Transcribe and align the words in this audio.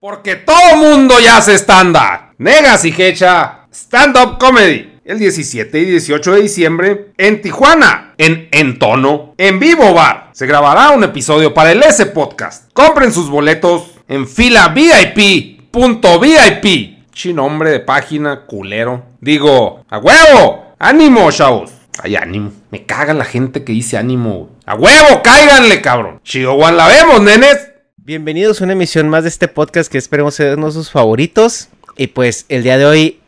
Porque 0.00 0.36
todo 0.36 0.76
mundo 0.76 1.20
ya 1.20 1.36
hace 1.36 1.58
stand-up. 1.58 2.34
Negas 2.38 2.86
y 2.86 2.94
Hecha, 2.96 3.66
stand-up 3.70 4.38
comedy. 4.38 4.98
El 5.04 5.18
17 5.18 5.78
y 5.78 5.84
18 5.84 6.36
de 6.36 6.40
diciembre 6.40 7.12
en 7.18 7.42
Tijuana, 7.42 8.14
en 8.16 8.48
Entono, 8.50 9.34
en 9.36 9.58
Vivo 9.58 9.92
Bar. 9.92 10.30
Se 10.32 10.46
grabará 10.46 10.92
un 10.92 11.04
episodio 11.04 11.52
para 11.52 11.72
el 11.72 11.82
S 11.82 12.06
Podcast. 12.06 12.70
Compren 12.72 13.12
sus 13.12 13.28
boletos 13.28 13.90
en 14.08 14.26
fila 14.26 14.68
VIP.vip. 14.68 15.74
Chi 17.12 17.34
nombre 17.34 17.70
de 17.70 17.80
página, 17.80 18.46
culero. 18.46 19.04
Digo, 19.20 19.84
¡a 19.90 19.98
huevo! 19.98 20.76
¡Ánimo, 20.78 21.30
chavos! 21.30 21.72
Ay, 22.02 22.16
ánimo. 22.16 22.52
Me 22.70 22.86
caga 22.86 23.12
la 23.12 23.26
gente 23.26 23.64
que 23.64 23.72
dice 23.72 23.98
ánimo. 23.98 24.48
¡A 24.64 24.76
huevo! 24.76 25.20
¡Cáiganle, 25.22 25.82
cabrón! 25.82 26.22
Chihuahua 26.24 26.72
la 26.72 26.88
vemos, 26.88 27.20
nenes. 27.20 27.69
Bienvenidos 28.10 28.60
a 28.60 28.64
una 28.64 28.72
emisión 28.72 29.08
más 29.08 29.22
de 29.22 29.28
este 29.28 29.46
podcast 29.46 29.88
que 29.88 29.96
esperemos 29.96 30.34
ser 30.34 30.58
uno 30.58 30.66
de 30.66 30.72
sus 30.72 30.90
favoritos. 30.90 31.68
Y 31.96 32.08
pues 32.08 32.44
el 32.48 32.64
día 32.64 32.76
de 32.76 32.84
hoy 32.84 33.20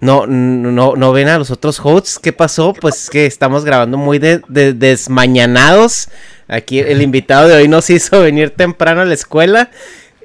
no, 0.00 0.26
no, 0.26 0.94
no 0.94 1.12
ven 1.12 1.28
a 1.28 1.38
los 1.38 1.50
otros 1.50 1.80
hosts. 1.82 2.18
¿Qué 2.18 2.30
pasó? 2.30 2.74
Pues 2.74 3.08
que 3.08 3.24
estamos 3.24 3.64
grabando 3.64 3.96
muy 3.96 4.18
desmañanados. 4.18 6.10
Aquí 6.48 6.80
el 6.80 7.00
invitado 7.00 7.48
de 7.48 7.54
hoy 7.54 7.68
nos 7.68 7.88
hizo 7.88 8.20
venir 8.20 8.50
temprano 8.50 9.00
a 9.00 9.06
la 9.06 9.14
escuela. 9.14 9.70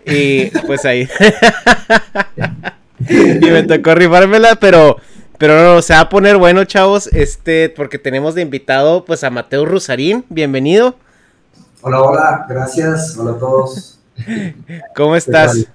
Y 0.05 0.47
pues 0.67 0.83
ahí. 0.83 1.07
y 3.09 3.45
me 3.45 3.63
tocó 3.63 3.95
rifármela, 3.95 4.57
pero. 4.57 4.97
Pero 5.37 5.63
no, 5.63 5.81
se 5.81 5.93
va 5.93 6.01
a 6.01 6.09
poner 6.09 6.35
bueno, 6.35 6.65
chavos. 6.65 7.07
Este, 7.13 7.69
porque 7.69 7.97
tenemos 7.97 8.35
de 8.35 8.41
invitado 8.41 9.05
pues 9.05 9.23
a 9.23 9.29
Mateo 9.29 9.65
Rusarín. 9.65 10.25
Bienvenido. 10.27 10.97
Hola, 11.87 12.01
hola, 12.01 12.45
gracias. 12.49 13.15
Hola 13.15 13.33
a 13.33 13.37
todos. 13.37 13.99
¿Cómo 14.95 15.15
estás? 15.15 15.67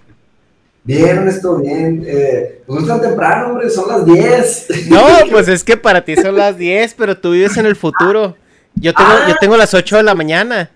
Bien, 0.83 1.29
estoy 1.29 1.63
bien. 1.63 2.05
Eh, 2.05 2.65
pues 2.67 2.83
no 2.83 2.89
tan 2.89 3.01
temprano, 3.01 3.51
hombre, 3.51 3.71
son 3.71 3.87
las 3.87 4.05
10. 4.05 4.89
No, 4.89 5.07
pues 5.31 5.47
es 5.47 5.63
que 5.63 5.77
para 5.77 6.05
ti 6.05 6.17
son 6.17 6.35
las 6.35 6.59
10, 6.59 6.95
pero 6.95 7.17
tú 7.17 7.31
vives 7.31 7.57
en 7.59 7.67
el 7.67 7.77
futuro. 7.77 8.37
Yo 8.75 8.93
tengo, 8.93 9.11
yo 9.29 9.37
tengo 9.41 9.57
las 9.57 9.73
8 9.73 9.99
de 9.99 10.03
la 10.03 10.17
mañana. 10.17 10.69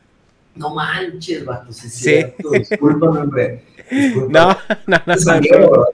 No 0.55 0.73
manches, 0.73 1.45
vato, 1.45 1.73
sí, 1.73 1.91
cierto. 1.91 2.51
Discúlpame, 2.51 3.19
hombre. 3.23 3.65
No, 4.29 4.57
no, 4.87 5.03
no. 5.05 5.19
San 5.19 5.41
Diego, 5.41 5.89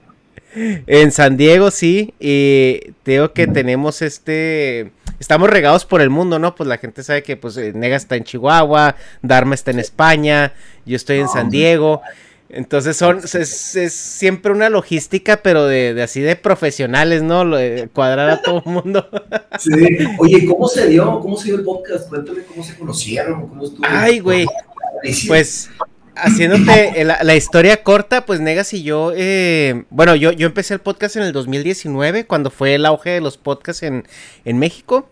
En 0.53 1.11
San 1.11 1.35
Diego, 1.35 1.71
sí. 1.71 2.13
Y 2.19 2.93
digo 3.03 3.33
que 3.33 3.47
tenemos 3.47 4.03
este. 4.03 4.91
Estamos 5.21 5.51
regados 5.51 5.85
por 5.85 6.01
el 6.01 6.09
mundo, 6.09 6.39
¿no? 6.39 6.55
Pues 6.55 6.67
la 6.67 6.79
gente 6.79 7.03
sabe 7.03 7.21
que 7.21 7.37
pues 7.37 7.55
Nega 7.55 7.95
está 7.95 8.15
en 8.15 8.23
Chihuahua, 8.23 8.95
Dharma 9.21 9.53
está 9.53 9.69
en 9.69 9.77
España, 9.77 10.51
yo 10.83 10.95
estoy 10.95 11.19
en 11.19 11.27
San 11.27 11.51
Diego. 11.51 12.01
Entonces 12.49 12.97
son, 12.97 13.19
es, 13.19 13.75
es 13.75 13.93
siempre 13.93 14.51
una 14.51 14.67
logística, 14.71 15.43
pero 15.43 15.67
de, 15.67 15.93
de, 15.93 16.01
así 16.01 16.21
de 16.21 16.35
profesionales, 16.35 17.21
¿no? 17.21 17.45
Lo 17.45 17.57
de 17.57 17.87
cuadrar 17.93 18.31
a 18.31 18.41
todo 18.41 18.63
el 18.65 18.71
mundo. 18.71 19.07
Sí. 19.59 19.69
Oye, 20.17 20.43
¿cómo 20.47 20.67
se 20.67 20.87
dio? 20.87 21.19
¿Cómo 21.19 21.37
se 21.37 21.49
dio 21.49 21.57
el 21.57 21.65
podcast? 21.65 22.09
Cuéntame 22.09 22.41
cómo 22.41 22.63
se 22.63 22.75
conocieron, 22.75 23.47
cómo 23.47 23.63
estuvo. 23.63 23.85
Ay, 23.87 24.21
güey. 24.21 24.47
Pues 25.27 25.69
haciéndote 26.15 27.03
la, 27.03 27.23
la, 27.23 27.35
historia 27.35 27.83
corta, 27.83 28.25
pues 28.25 28.39
Negas 28.39 28.73
y 28.73 28.83
yo, 28.83 29.11
eh, 29.15 29.83
bueno, 29.89 30.15
yo, 30.15 30.31
yo 30.31 30.47
empecé 30.47 30.73
el 30.73 30.79
podcast 30.79 31.15
en 31.15 31.23
el 31.23 31.33
2019, 31.33 32.25
cuando 32.25 32.49
fue 32.49 32.75
el 32.75 32.85
auge 32.85 33.11
de 33.11 33.21
los 33.21 33.37
podcasts 33.37 33.83
en, 33.83 34.05
en 34.45 34.59
México. 34.59 35.09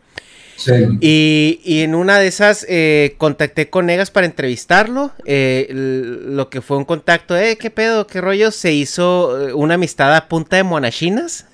Sí. 0.60 0.74
Y, 1.00 1.62
y, 1.64 1.84
en 1.84 1.96
una 1.96 2.20
de 2.20 2.28
esas 2.28 2.66
eh, 2.68 3.16
contacté 3.18 3.70
con 3.70 3.86
Negas 3.86 4.12
para 4.12 4.26
entrevistarlo. 4.26 5.14
Eh, 5.24 5.68
lo 5.72 6.50
que 6.50 6.62
fue 6.62 6.76
un 6.76 6.84
contacto, 6.84 7.38
eh, 7.38 7.58
qué 7.58 7.70
pedo, 7.70 8.06
qué 8.08 8.20
rollo, 8.20 8.52
se 8.52 8.74
hizo 8.74 9.50
eh, 9.50 9.54
una 9.54 9.76
amistad 9.76 10.14
a 10.14 10.28
punta 10.28 10.58
de 10.58 10.64
monachinas. 10.64 11.46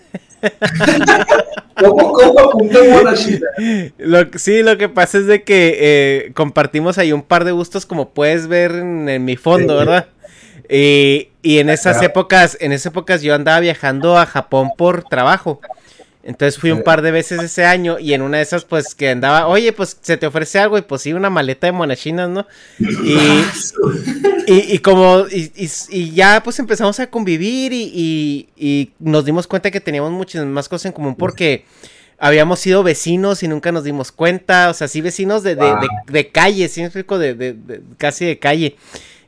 Lo, 3.97 4.19
sí, 4.35 4.63
lo 4.63 4.77
que 4.77 4.89
pasa 4.89 5.17
es 5.17 5.27
de 5.27 5.43
que 5.43 5.77
eh, 5.79 6.31
compartimos 6.33 6.97
ahí 6.97 7.11
un 7.11 7.23
par 7.23 7.45
de 7.45 7.51
gustos, 7.51 7.85
como 7.85 8.09
puedes 8.09 8.47
ver 8.47 8.71
en, 8.71 9.09
en 9.09 9.25
mi 9.25 9.35
fondo, 9.35 9.73
sí. 9.73 9.79
¿verdad? 9.85 10.07
Y, 10.69 11.29
y 11.41 11.59
en 11.59 11.69
esas 11.69 12.01
épocas, 12.01 12.57
en 12.59 12.71
esas 12.71 12.87
épocas 12.87 13.21
yo 13.21 13.35
andaba 13.35 13.59
viajando 13.59 14.17
a 14.17 14.25
Japón 14.25 14.71
por 14.77 15.03
trabajo. 15.03 15.61
Entonces 16.25 16.59
fui 16.59 16.71
un 16.71 16.81
par 16.81 17.03
de 17.03 17.11
veces 17.11 17.39
ese 17.39 17.65
año 17.65 17.99
y 17.99 18.13
en 18.13 18.23
una 18.23 18.37
de 18.37 18.43
esas 18.43 18.65
pues 18.65 18.95
que 18.95 19.09
andaba, 19.09 19.45
oye, 19.45 19.71
pues 19.71 19.95
se 20.01 20.17
te 20.17 20.25
ofrece 20.25 20.57
algo 20.57 20.75
y 20.75 20.81
pues 20.81 21.03
sí, 21.03 21.13
una 21.13 21.29
maleta 21.29 21.67
de 21.67 21.71
monachinas, 21.71 22.29
¿no? 22.29 22.47
Y, 24.47 24.51
y, 24.51 24.73
y 24.73 24.79
como, 24.79 25.25
y, 25.31 25.51
y, 25.89 26.11
ya 26.11 26.41
pues 26.43 26.57
empezamos 26.57 26.99
a 26.99 27.11
convivir 27.11 27.73
y, 27.73 28.89
nos 28.97 29.23
dimos 29.25 29.45
cuenta 29.45 29.69
que 29.69 29.79
teníamos 29.79 30.11
muchas 30.11 30.43
más 30.45 30.67
cosas 30.67 30.87
en 30.87 30.91
común 30.93 31.15
porque 31.15 31.65
habíamos 32.17 32.59
sido 32.59 32.81
vecinos 32.81 33.43
y 33.43 33.47
nunca 33.47 33.71
nos 33.71 33.83
dimos 33.83 34.11
cuenta, 34.11 34.71
o 34.71 34.73
sea, 34.73 34.87
sí 34.87 35.01
vecinos 35.01 35.43
de, 35.43 35.53
wow. 35.55 35.65
de, 35.65 35.81
de, 35.81 35.87
de, 36.07 36.31
calle, 36.31 36.67
sí, 36.69 36.81
de, 36.83 37.33
de, 37.35 37.81
casi 37.97 38.25
de 38.25 38.39
calle. 38.39 38.75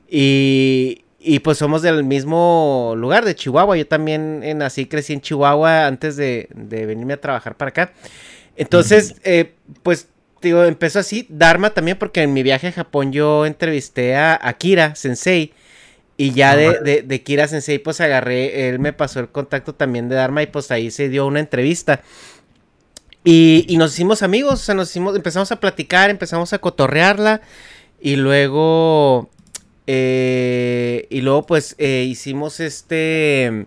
Y, 0.10 1.04
y 1.20 1.40
pues 1.40 1.58
somos 1.58 1.82
del 1.82 2.04
mismo 2.04 2.94
lugar, 2.96 3.26
de 3.26 3.36
Chihuahua. 3.36 3.76
Yo 3.76 3.88
también 3.88 4.44
nací 4.58 4.82
y 4.82 4.86
crecí 4.86 5.14
en 5.14 5.22
Chihuahua 5.22 5.88
antes 5.88 6.16
de, 6.16 6.48
de, 6.54 6.86
venirme 6.86 7.14
a 7.14 7.22
trabajar 7.22 7.58
para 7.58 7.70
acá. 7.70 7.94
Entonces, 8.56 9.16
eh, 9.24 9.54
pues, 9.84 10.08
digo, 10.42 10.64
empezó 10.64 11.00
así. 11.00 11.26
Dharma 11.30 11.72
también, 11.72 11.98
porque 11.98 12.22
en 12.22 12.34
mi 12.34 12.44
viaje 12.44 12.68
a 12.68 12.72
Japón 12.72 13.12
yo 13.12 13.46
entrevisté 13.46 14.16
a, 14.16 14.40
a 14.42 14.54
Kira 14.54 14.96
Sensei. 14.96 15.54
Y 16.18 16.32
ya 16.32 16.56
de, 16.56 16.80
de, 16.80 17.02
de, 17.04 17.24
Kira 17.24 17.48
Sensei, 17.48 17.78
pues 17.78 18.02
agarré, 18.02 18.70
él 18.70 18.80
me 18.80 18.92
pasó 18.92 19.20
el 19.20 19.30
contacto 19.30 19.76
también 19.76 20.10
de 20.10 20.16
Dharma 20.16 20.42
y 20.42 20.48
pues 20.48 20.72
ahí 20.72 20.90
se 20.90 21.10
dio 21.10 21.28
una 21.28 21.40
entrevista. 21.40 22.02
Y, 23.24 23.66
y 23.68 23.78
nos 23.78 23.94
hicimos 23.94 24.24
amigos, 24.24 24.54
o 24.54 24.64
sea, 24.64 24.74
nos 24.74 24.90
hicimos, 24.90 25.16
empezamos 25.16 25.52
a 25.52 25.60
platicar, 25.60 26.10
empezamos 26.10 26.54
a 26.54 26.60
cotorrearla. 26.60 27.42
Y 28.00 28.16
luego 28.16 29.30
eh, 29.88 31.08
y 31.10 31.22
luego 31.22 31.46
pues 31.46 31.76
eh, 31.78 32.06
hicimos 32.08 32.60
este 32.60 33.66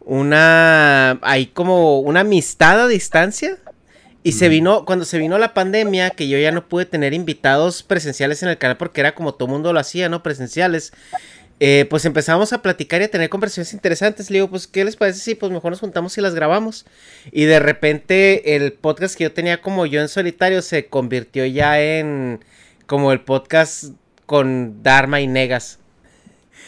una 0.00 1.18
hay 1.22 1.46
como 1.46 2.00
una 2.00 2.20
amistad 2.20 2.82
a 2.82 2.86
distancia 2.86 3.58
y 4.22 4.32
se 4.32 4.48
vino 4.48 4.84
cuando 4.84 5.04
se 5.04 5.18
vino 5.18 5.38
la 5.38 5.54
pandemia 5.54 6.10
que 6.10 6.28
yo 6.28 6.38
ya 6.38 6.52
no 6.52 6.68
pude 6.68 6.84
tener 6.84 7.14
invitados 7.14 7.82
presenciales 7.82 8.42
en 8.42 8.50
el 8.50 8.58
canal 8.58 8.76
porque 8.76 9.00
era 9.00 9.14
como 9.14 9.34
todo 9.34 9.48
mundo 9.48 9.72
lo 9.72 9.80
hacía 9.80 10.08
no 10.08 10.22
presenciales 10.22 10.92
eh, 11.60 11.86
pues 11.90 12.04
empezamos 12.04 12.52
a 12.52 12.62
platicar 12.62 13.00
y 13.00 13.04
a 13.04 13.10
tener 13.10 13.28
conversaciones 13.28 13.72
interesantes. 13.72 14.30
Le 14.30 14.36
digo, 14.36 14.48
pues, 14.48 14.68
¿qué 14.68 14.84
les 14.84 14.94
parece 14.94 15.18
si 15.18 15.34
pues 15.34 15.50
mejor 15.50 15.72
nos 15.72 15.80
juntamos 15.80 16.16
y 16.16 16.20
las 16.20 16.34
grabamos? 16.34 16.86
Y 17.32 17.46
de 17.46 17.58
repente 17.58 18.54
el 18.54 18.72
podcast 18.72 19.16
que 19.16 19.24
yo 19.24 19.32
tenía 19.32 19.60
como 19.60 19.84
yo 19.84 20.00
en 20.00 20.08
solitario 20.08 20.62
se 20.62 20.86
convirtió 20.86 21.44
ya 21.46 21.80
en 21.80 22.44
como 22.86 23.12
el 23.12 23.20
podcast 23.22 23.86
con 24.28 24.82
Dharma 24.82 25.22
y 25.22 25.26
Negas. 25.26 25.78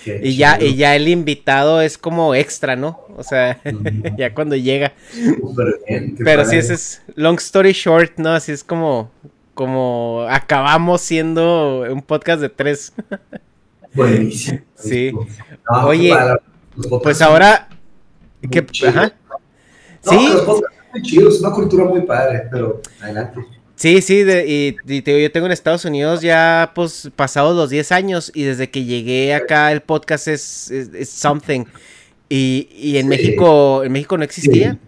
Qué 0.02 0.18
y 0.24 0.34
ya, 0.34 0.58
y 0.58 0.76
ya 0.76 0.96
el 0.96 1.08
invitado 1.08 1.82
es 1.82 1.98
como 1.98 2.34
extra, 2.34 2.74
¿no? 2.74 3.04
O 3.18 3.22
sea, 3.22 3.60
ya 4.16 4.32
cuando 4.32 4.56
llega. 4.56 4.94
Bien, 5.86 6.16
Pero 6.24 6.46
sí, 6.46 6.56
ese 6.56 6.72
es 6.72 7.02
long 7.16 7.36
story 7.36 7.72
short, 7.72 8.16
¿no? 8.16 8.30
Así 8.30 8.50
es 8.50 8.64
como, 8.64 9.10
como 9.52 10.26
acabamos 10.30 11.02
siendo 11.02 11.82
un 11.82 12.00
podcast 12.00 12.40
de 12.40 12.48
tres. 12.48 12.94
Buenísimo. 13.94 14.60
Sí. 14.74 15.12
No, 15.70 15.86
Oye, 15.86 16.16
pues 17.02 17.20
ahora. 17.20 17.68
Ajá. 18.88 19.12
No, 20.06 20.12
sí. 20.12 20.28
Los 20.32 20.42
podcasts 20.46 20.78
son 20.78 20.90
muy 20.92 21.02
chidos, 21.02 21.34
es 21.34 21.40
una 21.42 21.50
cultura 21.52 21.84
muy 21.84 22.00
padre, 22.06 22.48
pero 22.50 22.80
adelante. 23.02 23.59
Sí, 23.80 24.02
sí, 24.02 24.24
de, 24.24 24.46
y, 24.46 24.76
y 24.94 25.00
te, 25.00 25.22
yo 25.22 25.32
tengo 25.32 25.46
en 25.46 25.52
Estados 25.52 25.86
Unidos 25.86 26.20
ya 26.20 26.72
pues 26.74 27.08
pasados 27.16 27.56
los 27.56 27.70
10 27.70 27.92
años 27.92 28.30
y 28.34 28.42
desde 28.42 28.68
que 28.68 28.84
llegué 28.84 29.32
acá 29.32 29.72
el 29.72 29.80
podcast 29.80 30.28
es, 30.28 30.70
es, 30.70 30.90
es 30.92 31.08
something. 31.08 31.64
Y, 32.28 32.68
y 32.76 32.98
en 32.98 33.04
sí. 33.04 33.08
México, 33.08 33.82
en 33.82 33.92
México 33.92 34.18
no 34.18 34.24
existía. 34.24 34.72
Sí. 34.72 34.78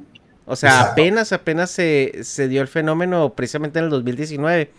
O 0.45 0.57
sea, 0.57 0.73
Exacto. 0.73 0.93
apenas, 0.93 1.33
apenas 1.33 1.71
se, 1.71 2.21
se, 2.23 2.49
dio 2.49 2.61
el 2.61 2.69
fenómeno 2.69 3.33
precisamente 3.35 3.79
en 3.79 3.87
el 3.87 3.91
2019. 3.91 4.71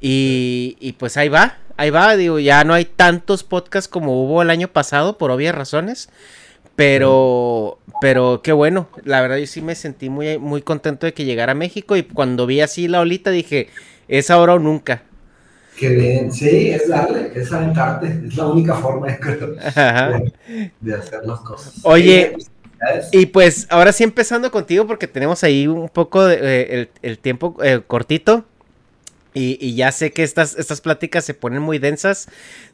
Y, 0.00 0.76
y, 0.78 0.92
pues 0.92 1.16
ahí 1.16 1.28
va, 1.28 1.58
ahí 1.76 1.90
va, 1.90 2.16
digo, 2.16 2.38
ya 2.38 2.62
no 2.62 2.72
hay 2.72 2.84
tantos 2.84 3.42
podcasts 3.42 3.88
como 3.88 4.22
hubo 4.22 4.42
el 4.42 4.50
año 4.50 4.68
pasado, 4.68 5.18
por 5.18 5.32
obvias 5.32 5.56
razones. 5.56 6.08
Pero, 6.80 7.78
pero 8.00 8.40
qué 8.42 8.52
bueno, 8.52 8.88
la 9.04 9.20
verdad 9.20 9.36
yo 9.36 9.46
sí 9.46 9.60
me 9.60 9.74
sentí 9.74 10.08
muy, 10.08 10.38
muy 10.38 10.62
contento 10.62 11.04
de 11.04 11.12
que 11.12 11.26
llegara 11.26 11.52
a 11.52 11.54
México 11.54 11.94
y 11.94 12.04
cuando 12.04 12.46
vi 12.46 12.62
así 12.62 12.88
la 12.88 13.00
olita 13.00 13.30
dije, 13.30 13.68
es 14.08 14.30
ahora 14.30 14.54
o 14.54 14.58
nunca. 14.58 15.02
Qué 15.76 15.90
bien, 15.90 16.32
sí, 16.32 16.70
es 16.70 16.88
darle, 16.88 17.32
es 17.34 17.52
aventarte, 17.52 18.22
es 18.26 18.34
la 18.34 18.46
única 18.46 18.74
forma 18.76 19.08
de, 19.08 20.32
de, 20.80 20.94
hacer 20.94 21.20
las 21.26 21.40
cosas. 21.40 21.74
Oye, 21.82 22.34
y 23.12 23.26
pues 23.26 23.66
ahora 23.68 23.92
sí 23.92 24.02
empezando 24.02 24.50
contigo 24.50 24.86
porque 24.86 25.06
tenemos 25.06 25.44
ahí 25.44 25.66
un 25.66 25.90
poco 25.90 26.24
de, 26.24 26.36
eh, 26.40 26.66
el, 26.70 26.90
el, 27.02 27.18
tiempo 27.18 27.58
eh, 27.62 27.82
cortito. 27.86 28.46
Y, 29.32 29.74
ya 29.74 29.92
sé 29.92 30.10
que 30.10 30.24
estas, 30.24 30.56
estas 30.56 30.80
pláticas 30.80 31.24
se 31.24 31.34
ponen 31.34 31.62
muy 31.62 31.78
densas. 31.78 32.28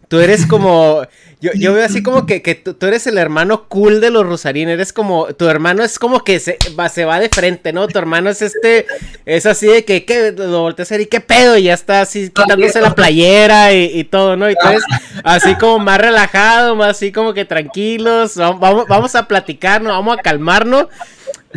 Tú 0.09 0.21
eres 0.21 0.47
como. 0.47 1.03
Yo, 1.39 1.51
yo 1.53 1.75
veo 1.75 1.85
así 1.85 2.03
como 2.03 2.25
que, 2.25 2.41
que 2.41 2.55
tú, 2.55 2.75
eres 2.87 3.07
el 3.07 3.19
hermano 3.19 3.69
cool 3.69 4.01
de 4.01 4.09
los 4.09 4.25
Rosarín. 4.25 4.71
Eres 4.71 4.95
como. 4.95 5.27
Tu 5.35 5.47
hermano 5.47 5.85
es 5.85 5.99
como 5.99 6.25
que 6.25 6.41
se 6.41 6.57
va, 6.79 6.89
se 6.89 7.05
va 7.05 7.21
de 7.21 7.29
frente, 7.29 7.75
¿no? 7.75 7.89
Tu 7.89 7.99
hermano 7.99 8.31
es 8.31 8.41
este. 8.41 8.87
Es 9.27 9.45
así 9.45 9.67
de 9.67 9.85
que, 9.85 10.07
que 10.07 10.33
lo 10.33 10.63
volteas 10.63 10.91
a 10.91 10.95
hacer 10.95 11.03
y 11.03 11.07
qué 11.07 11.21
pedo. 11.21 11.59
Y 11.59 11.65
ya 11.65 11.75
está 11.75 12.01
así 12.01 12.31
quitándose 12.31 12.81
la 12.81 12.95
playera 12.95 13.75
y, 13.75 14.03
todo, 14.05 14.35
¿no? 14.37 14.51
Y 14.51 14.55
tú 14.55 14.67
eres 14.67 14.83
así 15.25 15.57
como 15.57 15.79
más 15.79 16.01
relajado, 16.01 16.75
más 16.75 16.97
así 16.97 17.13
como 17.13 17.35
que 17.35 17.45
tranquilos. 17.45 18.37
Vamos, 18.37 18.87
vamos 18.89 19.15
a 19.15 19.29
platicar, 19.29 19.83
¿no? 19.83 19.91
Vamos 19.91 20.19
a 20.19 20.23
calmarnos. 20.23 20.87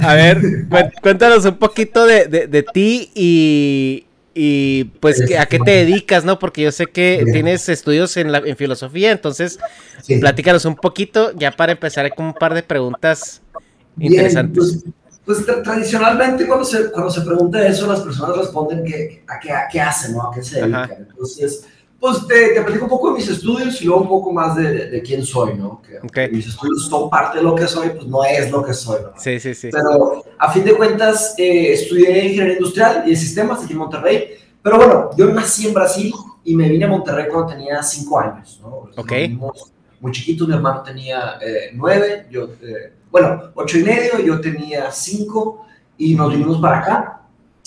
A 0.01 0.13
ver, 0.13 0.41
cuéntanos 1.01 1.45
un 1.45 1.57
poquito 1.57 2.05
de, 2.05 2.25
de, 2.25 2.47
de 2.47 2.63
ti 2.63 3.11
y, 3.15 4.05
y 4.41 4.85
pues 5.01 5.21
a 5.37 5.45
qué 5.47 5.59
te 5.59 5.71
dedicas, 5.71 6.23
¿no? 6.23 6.39
Porque 6.39 6.61
yo 6.61 6.71
sé 6.71 6.85
que 6.85 7.25
tienes 7.33 7.67
estudios 7.67 8.15
en, 8.15 8.31
la, 8.31 8.37
en 8.37 8.55
filosofía, 8.55 9.11
entonces 9.11 9.59
platícanos 10.21 10.63
un 10.63 10.77
poquito 10.77 11.33
ya 11.35 11.51
para 11.51 11.73
empezar 11.73 12.15
con 12.15 12.27
un 12.27 12.33
par 12.33 12.53
de 12.53 12.63
preguntas 12.63 13.41
interesantes. 13.99 14.81
Pues, 15.25 15.43
pues 15.43 15.61
tradicionalmente 15.61 16.47
cuando 16.47 16.63
se, 16.63 16.89
cuando 16.89 17.11
se 17.11 17.19
pregunta 17.19 17.67
eso, 17.67 17.85
las 17.85 17.99
personas 17.99 18.37
responden 18.37 18.85
que, 18.85 19.25
a, 19.27 19.41
qué, 19.41 19.51
a 19.51 19.67
qué 19.69 19.81
hacen, 19.81 20.13
¿no? 20.13 20.31
A 20.31 20.33
qué 20.33 20.41
se 20.41 20.61
dedican. 20.61 21.05
Entonces, 21.09 21.65
pues 21.99 22.25
te, 22.27 22.53
te, 22.53 22.61
platico 22.61 22.85
un 22.85 22.89
poco 22.89 23.09
de 23.09 23.17
mis 23.17 23.27
estudios 23.27 23.81
y 23.81 23.85
luego 23.85 24.01
un 24.01 24.07
poco 24.07 24.31
más 24.31 24.55
de, 24.55 24.89
de, 24.89 25.01
quién 25.01 25.25
soy, 25.25 25.55
¿no? 25.55 25.81
Que 25.81 26.29
mis 26.29 26.47
estudios 26.47 26.87
son 26.87 27.09
parte 27.09 27.39
de 27.39 27.43
lo 27.43 27.53
que 27.55 27.67
soy, 27.67 27.89
pues 27.89 28.05
no 28.05 28.23
es 28.23 28.49
lo 28.49 28.63
que 28.63 28.73
soy, 28.73 29.01
¿no? 29.01 29.11
Sí, 29.17 29.39
sí, 29.39 29.53
sí. 29.53 29.69
Pero 29.71 30.23
a 30.37 30.51
fin 30.51 30.63
de 30.63 30.75
cuentas 30.75 31.35
eh, 31.37 31.73
estudié 31.73 32.25
ingeniería 32.25 32.53
industrial 32.53 33.03
y 33.05 33.09
de 33.09 33.15
sistemas 33.17 33.63
aquí 33.63 33.73
en 33.73 33.79
Monterrey. 33.79 34.29
Pero 34.61 34.77
bueno, 34.77 35.09
yo 35.17 35.25
nací 35.33 35.67
en 35.67 35.73
Brasil 35.73 36.13
y 36.43 36.55
me 36.55 36.69
vine 36.69 36.85
a 36.85 36.87
Monterrey 36.87 37.25
cuando 37.29 37.53
tenía 37.53 37.83
cinco 37.83 38.19
años, 38.19 38.59
¿no? 38.61 38.89
Ok. 38.95 39.11
Muy 39.99 40.11
chiquitos, 40.13 40.47
mi 40.47 40.53
hermano 40.53 40.81
tenía 40.81 41.37
eh, 41.41 41.71
nueve, 41.73 42.27
yo, 42.31 42.45
eh, 42.61 42.93
bueno, 43.11 43.51
ocho 43.55 43.77
y 43.77 43.83
medio, 43.83 44.19
yo 44.19 44.39
tenía 44.39 44.89
cinco 44.91 45.65
y 45.97 46.15
nos 46.15 46.31
vinimos 46.31 46.61
para 46.61 46.79
acá 46.79 47.21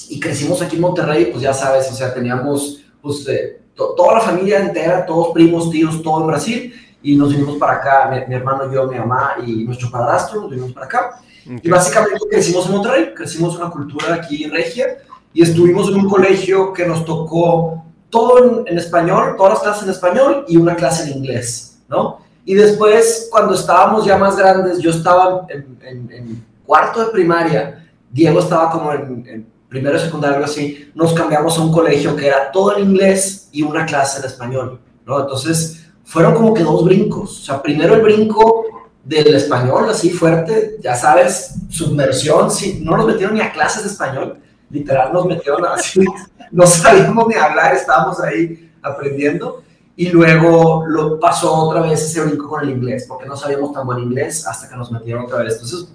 y 0.09 0.19
crecimos 0.19 0.63
aquí 0.63 0.77
en 0.77 0.83
Monterrey, 0.83 1.27
pues 1.27 1.43
ya 1.43 1.53
sabes, 1.53 1.91
o 1.91 1.95
sea, 1.95 2.15
teníamos, 2.15 2.83
pues 3.03 3.27
toda 3.75 4.15
la 4.15 4.21
familia 4.21 4.61
entera, 4.61 5.07
todos 5.07 5.33
primos, 5.33 5.71
tíos, 5.71 6.03
todo 6.03 6.21
en 6.21 6.27
Brasil, 6.27 6.75
y 7.03 7.17
nos 7.17 7.31
vinimos 7.31 7.57
para 7.57 7.75
acá, 7.75 8.25
mi, 8.29 8.35
hermano, 8.35 8.73
yo, 8.73 8.87
mi 8.87 8.99
mamá 8.99 9.35
y 9.45 9.65
nuestro 9.65 9.91
padrastro, 9.91 10.43
nos 10.43 10.51
vinimos 10.51 10.73
para 10.73 10.87
acá. 10.87 11.21
Y 11.45 11.69
básicamente 11.69 12.21
crecimos 12.31 12.67
en 12.67 12.73
Monterrey, 12.73 13.15
crecimos 13.15 13.57
una 13.57 13.71
cultura 13.71 14.15
aquí 14.15 14.45
regia, 14.47 14.99
y 15.35 15.43
estuvimos 15.43 15.89
en 15.89 15.97
un 15.97 16.09
colegio 16.09 16.73
que 16.73 16.87
nos 16.87 17.05
tocó 17.05 17.83
todo 18.11 18.65
en, 18.67 18.79
español, 18.79 19.35
todas 19.37 19.55
las 19.55 19.63
clases 19.63 19.83
en 19.85 19.91
español 19.91 20.45
y 20.47 20.57
una 20.57 20.77
clase 20.77 21.11
en 21.11 21.19
inglés, 21.19 21.79
¿no? 21.89 22.19
Y 22.45 22.55
después, 22.55 23.29
cuando 23.31 23.55
estábamos 23.55 24.05
ya 24.05 24.19
más 24.19 24.37
grandes, 24.37 24.79
yo 24.79 24.91
estaba 24.91 25.47
en, 25.49 25.79
en 26.13 26.45
cuarto 26.67 27.05
de 27.05 27.11
primaria, 27.11 27.83
Diego 28.11 28.41
estaba 28.41 28.71
como 28.71 28.93
en, 28.93 29.47
primero 29.73 29.99
de 29.99 30.05
secundaria, 30.05 30.37
algo 30.37 30.45
así, 30.45 30.93
nos 30.95 31.15
cambiamos 31.15 31.57
a 31.57 31.63
un 31.63 31.73
colegio 31.73 32.15
que 32.15 32.27
era 32.27 32.53
todo 32.53 32.77
en 32.77 32.91
inglés 32.91 33.49
y 33.53 33.63
una 33.63 33.87
clase 33.87 34.19
en 34.21 34.27
español, 34.27 34.81
¿no? 35.07 35.21
Entonces, 35.21 35.87
fueron 36.05 36.35
como 36.35 36.53
que 36.53 36.63
dos 36.63 36.85
brincos. 36.85 37.41
O 37.41 37.43
sea, 37.43 37.63
primero 37.63 37.95
el 37.95 38.03
brinco 38.03 38.67
del 39.03 39.35
español, 39.35 39.89
así 39.89 40.11
fuerte, 40.11 40.77
ya 40.83 40.95
sabes, 40.95 41.55
submersión, 41.71 42.51
sí, 42.51 42.81
no 42.85 42.99
nos 42.99 43.07
metieron 43.07 43.35
ni 43.35 43.41
a 43.41 43.51
clases 43.51 43.85
de 43.85 43.89
español, 43.89 44.41
literal 44.69 45.11
nos 45.11 45.25
metieron 45.25 45.65
así, 45.65 46.05
no 46.53 46.67
sabíamos 46.67 47.27
ni 47.29 47.35
hablar, 47.35 47.75
estábamos 47.75 48.21
ahí 48.21 48.71
aprendiendo. 48.83 49.63
Y 49.97 50.11
luego 50.11 50.85
lo 50.87 51.19
pasó 51.19 51.51
otra 51.55 51.81
vez 51.81 52.03
ese 52.03 52.23
brinco 52.23 52.47
con 52.47 52.63
el 52.63 52.71
inglés, 52.71 53.07
porque 53.09 53.27
no 53.27 53.39
sabíamos 53.39 53.73
tan 53.73 53.87
buen 53.87 54.01
inglés 54.01 54.47
hasta 54.47 54.69
que 54.69 54.77
nos 54.77 54.93
metieron 54.93 55.25
otra 55.25 55.39
vez. 55.39 55.55
Entonces, 55.55 55.89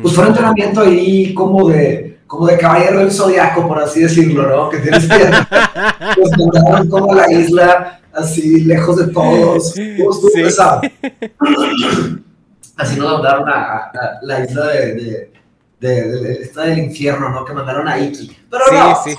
pues 0.00 0.14
fue 0.14 0.24
un 0.24 0.30
entrenamiento 0.30 0.80
ahí 0.80 1.34
como 1.34 1.68
de, 1.68 2.20
como 2.26 2.46
de 2.46 2.56
caballero 2.58 3.00
del 3.00 3.12
zodiaco, 3.12 3.68
por 3.68 3.78
así 3.78 4.00
decirlo, 4.00 4.48
¿no? 4.48 4.70
Que 4.70 4.78
tienes 4.78 5.06
que 5.06 5.18
pues, 6.16 6.30
mandaron 6.38 6.88
como 6.88 7.14
la 7.14 7.30
isla 7.30 8.00
así 8.12 8.64
lejos 8.64 8.96
de 8.96 9.12
todos. 9.12 9.72
Sí. 9.72 9.96
así 12.76 12.98
nos 12.98 13.12
mandaron 13.12 13.48
a, 13.48 13.90
la 14.22 14.44
isla 14.44 14.66
de, 14.68 15.30
de, 15.80 16.50
del 16.54 16.78
infierno, 16.78 17.28
¿no? 17.28 17.44
Que 17.44 17.52
mandaron 17.52 17.88
a 17.88 17.98
Iki. 17.98 18.36
Pero 18.50 18.64
no, 18.72 18.96
sí. 19.04 19.14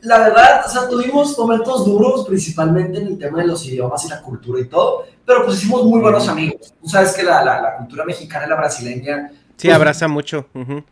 la 0.00 0.18
verdad, 0.18 0.62
o 0.66 0.68
sea, 0.68 0.88
tuvimos 0.88 1.38
momentos 1.38 1.84
duros, 1.84 2.26
principalmente 2.26 2.98
en 2.98 3.08
el 3.08 3.18
tema 3.18 3.40
de 3.40 3.46
los 3.46 3.64
idiomas 3.66 4.04
y 4.04 4.08
la 4.08 4.22
cultura 4.22 4.60
y 4.60 4.64
todo, 4.66 5.04
pero 5.24 5.44
pues 5.44 5.58
hicimos 5.58 5.84
muy 5.84 6.00
buenos 6.00 6.28
amigos. 6.28 6.74
Tú 6.80 6.88
sabes 6.88 7.12
que 7.12 7.22
la, 7.22 7.44
la, 7.44 7.60
la 7.60 7.76
cultura 7.76 8.04
mexicana 8.04 8.46
y 8.46 8.48
la 8.48 8.56
brasileña 8.56 9.30
Sí, 9.58 9.66
pues, 9.66 9.74
abraza 9.74 10.06
mucho. 10.06 10.46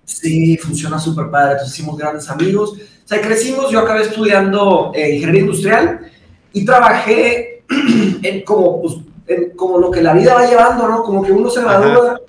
Sí, 0.05 0.57
funciona 0.57 0.99
súper 0.99 1.31
padre. 1.31 1.53
Entonces 1.53 1.79
hicimos 1.79 1.97
grandes 1.97 2.29
amigos. 2.29 2.73
O 2.73 3.09
sea, 3.09 3.21
crecimos. 3.21 3.71
Yo 3.71 3.79
acabé 3.79 4.03
estudiando 4.03 4.91
eh, 4.93 5.15
ingeniería 5.15 5.43
industrial 5.43 6.01
y 6.53 6.65
trabajé 6.65 7.63
en 8.23 8.43
como, 8.43 8.83
pues, 8.83 8.95
en 9.29 9.51
como 9.51 9.79
lo 9.79 9.91
que 9.93 10.03
la 10.03 10.15
vida 10.15 10.35
va 10.35 10.49
llevando, 10.49 10.89
¿no? 10.89 11.05
Como 11.05 11.23
que 11.23 11.31
uno 11.31 11.49
se 11.49 11.63
gradúa 11.63 12.21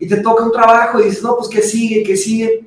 y 0.00 0.08
te 0.08 0.16
toca 0.16 0.42
un 0.42 0.50
trabajo 0.50 1.00
y 1.00 1.04
dices, 1.04 1.22
no, 1.22 1.36
pues, 1.36 1.48
¿qué 1.48 1.62
sigue? 1.62 2.02
¿Qué 2.02 2.16
sigue? 2.16 2.64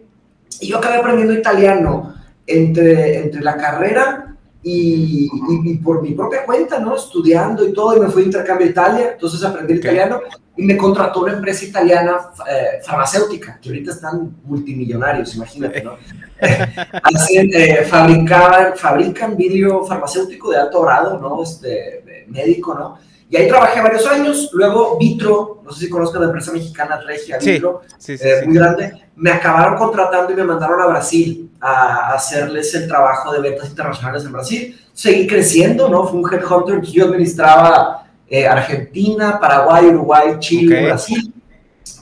Y 0.62 0.70
yo 0.70 0.78
acabé 0.78 0.96
aprendiendo 0.96 1.34
italiano 1.34 2.16
entre, 2.46 3.24
entre 3.24 3.42
la 3.42 3.58
carrera 3.58 4.37
y, 4.64 5.30
y, 5.64 5.78
por 5.78 6.02
mi 6.02 6.14
propia 6.14 6.46
cuenta, 6.46 6.80
¿no? 6.80 6.96
Estudiando 6.96 7.68
y 7.68 7.74
todo, 7.74 7.96
y 7.96 8.00
me 8.00 8.10
fui 8.10 8.24
de 8.24 8.28
intercambio 8.28 8.68
a 8.68 8.70
Italia, 8.70 9.12
entonces 9.14 9.44
aprendí 9.44 9.76
italiano 9.76 10.20
y 10.58 10.64
me 10.64 10.76
contrató 10.76 11.22
una 11.22 11.34
empresa 11.34 11.66
italiana 11.66 12.32
eh, 12.50 12.82
farmacéutica, 12.84 13.60
que 13.62 13.70
ahorita 13.70 13.92
están 13.92 14.36
multimillonarios, 14.44 15.36
imagínate, 15.36 15.84
¿no? 15.84 15.98
Hacen, 17.04 17.50
eh, 17.54 17.84
fabrican, 17.84 18.76
fabrican 18.76 19.38
vidrio 19.38 19.86
farmacéutico 19.86 20.52
de 20.52 20.58
alto 20.58 20.82
grado, 20.82 21.20
¿no? 21.20 21.44
Este, 21.44 22.26
médico, 22.28 22.74
¿no? 22.74 22.98
Y 23.30 23.36
ahí 23.36 23.48
trabajé 23.48 23.82
varios 23.82 24.08
años, 24.08 24.50
luego 24.54 24.98
Vitro, 24.98 25.62
no 25.64 25.72
sé 25.72 25.86
si 25.86 25.90
conozcan 25.90 26.22
la 26.22 26.28
empresa 26.28 26.54
mexicana 26.54 27.02
Regia, 27.06 27.38
Vitro, 27.38 27.82
eh, 28.08 28.44
muy 28.46 28.56
grande, 28.56 28.94
me 29.18 29.32
acabaron 29.32 29.78
contratando 29.78 30.32
y 30.32 30.36
me 30.36 30.46
mandaron 30.46 30.80
a 30.82 30.86
Brasil 30.86 31.52
a 31.60 32.14
hacerles 32.14 32.74
el 32.76 32.88
trabajo 32.88 33.34
de 33.34 33.42
ventas 33.42 33.68
internacionales 33.70 34.24
en 34.24 34.32
Brasil. 34.32 34.80
Seguí 34.94 35.28
creciendo, 35.28 35.90
¿no? 35.90 36.06
Fue 36.06 36.20
un 36.20 36.34
headhunter 36.34 36.80
que 36.80 36.92
yo 36.92 37.06
administraba 37.06 38.06
eh, 38.30 38.48
Argentina, 38.48 39.40
Paraguay, 39.40 39.88
Uruguay, 39.88 40.36
Chile, 40.40 40.86
Brasil, 40.86 41.34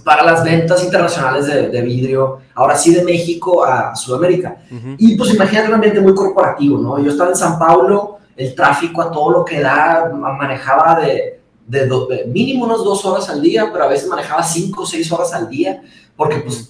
para 0.04 0.24
las 0.24 0.44
ventas 0.44 0.84
internacionales 0.84 1.48
de, 1.48 1.82
vidrio, 1.82 2.40
ahora 2.54 2.76
sí 2.76 2.94
de 2.94 3.04
México 3.04 3.66
a 3.66 3.96
Sudamérica. 3.96 4.58
Y 4.98 5.18
pues 5.18 5.34
imagínate 5.34 5.68
un 5.70 5.76
ambiente 5.76 6.00
muy 6.02 6.14
corporativo, 6.14 6.78
¿no? 6.78 7.00
Yo 7.00 7.12
estaba 7.12 7.32
en 7.32 7.36
San 7.36 7.58
Paulo, 7.58 8.15
el 8.36 8.54
tráfico 8.54 9.02
a 9.02 9.12
todo 9.12 9.30
lo 9.32 9.46
que 9.46 9.62
da, 9.62 10.12
manejaba 10.14 11.00
de, 11.00 11.40
de, 11.66 12.26
mínimo 12.28 12.66
unas 12.66 12.80
dos 12.80 13.06
horas 13.06 13.30
al 13.30 13.42
día, 13.42 13.70
pero 13.72 13.86
a 13.86 13.88
veces 13.88 14.08
manejaba 14.08 14.44
cinco 14.44 14.84
o 14.84 14.86
seis 14.86 15.12
horas 15.12 15.34
al 15.34 15.50
día, 15.50 15.82
porque 16.16 16.38
pues 16.38 16.70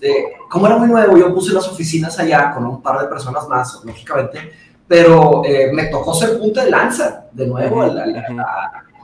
como 0.49 0.67
era 0.67 0.77
muy 0.77 0.87
nuevo, 0.87 1.17
yo 1.17 1.33
puse 1.33 1.53
las 1.53 1.67
oficinas 1.67 2.17
allá 2.19 2.51
con 2.53 2.65
un 2.65 2.81
par 2.81 3.01
de 3.01 3.07
personas 3.07 3.47
más, 3.47 3.81
lógicamente, 3.83 4.51
pero 4.87 5.43
eh, 5.43 5.71
me 5.73 5.85
tocó 5.85 6.13
ser 6.13 6.37
punta 6.39 6.63
de 6.63 6.71
lanza 6.71 7.25
de 7.31 7.47
nuevo, 7.47 7.83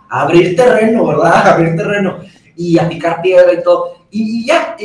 abrir 0.09 0.55
terreno, 0.55 1.07
¿verdad? 1.07 1.47
abrir 1.53 1.75
terreno 1.75 2.19
y 2.55 2.77
a 2.77 2.87
picar 2.87 3.21
piedra 3.21 3.53
y 3.53 3.63
todo. 3.63 4.05
Y, 4.11 4.45
ya, 4.45 4.75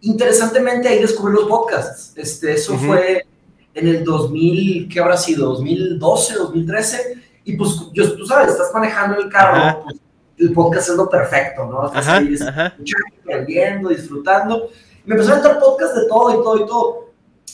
interesantemente 0.00 0.88
ahí 0.88 1.00
descubrí 1.00 1.34
los 1.34 1.46
podcasts. 1.46 2.12
Este, 2.16 2.52
eso 2.52 2.76
fue 2.78 3.26
en 3.74 3.88
el 3.88 4.04
2000, 4.04 4.88
¿qué 4.88 5.00
habrá 5.00 5.16
sido? 5.16 5.50
2012, 5.50 6.34
2013. 6.34 7.25
Y 7.46 7.56
pues, 7.56 7.80
yo, 7.92 8.12
tú 8.16 8.26
sabes, 8.26 8.50
estás 8.50 8.72
manejando 8.74 9.20
el 9.20 9.28
carro, 9.28 9.84
pues, 9.84 9.96
el 10.36 10.52
podcast 10.52 10.88
es 10.88 10.96
lo 10.96 11.08
perfecto, 11.08 11.64
¿no? 11.64 11.86
Estás 11.86 12.08
ahí 12.08 12.34
escuchando, 12.34 13.88
disfrutando. 13.88 14.68
Me 15.04 15.14
empezó 15.14 15.32
a 15.32 15.36
entrar 15.36 15.60
podcast 15.60 15.94
de 15.94 16.08
todo 16.08 16.30
y 16.32 16.42
todo 16.42 16.56
y 16.56 16.66
todo. 16.66 17.06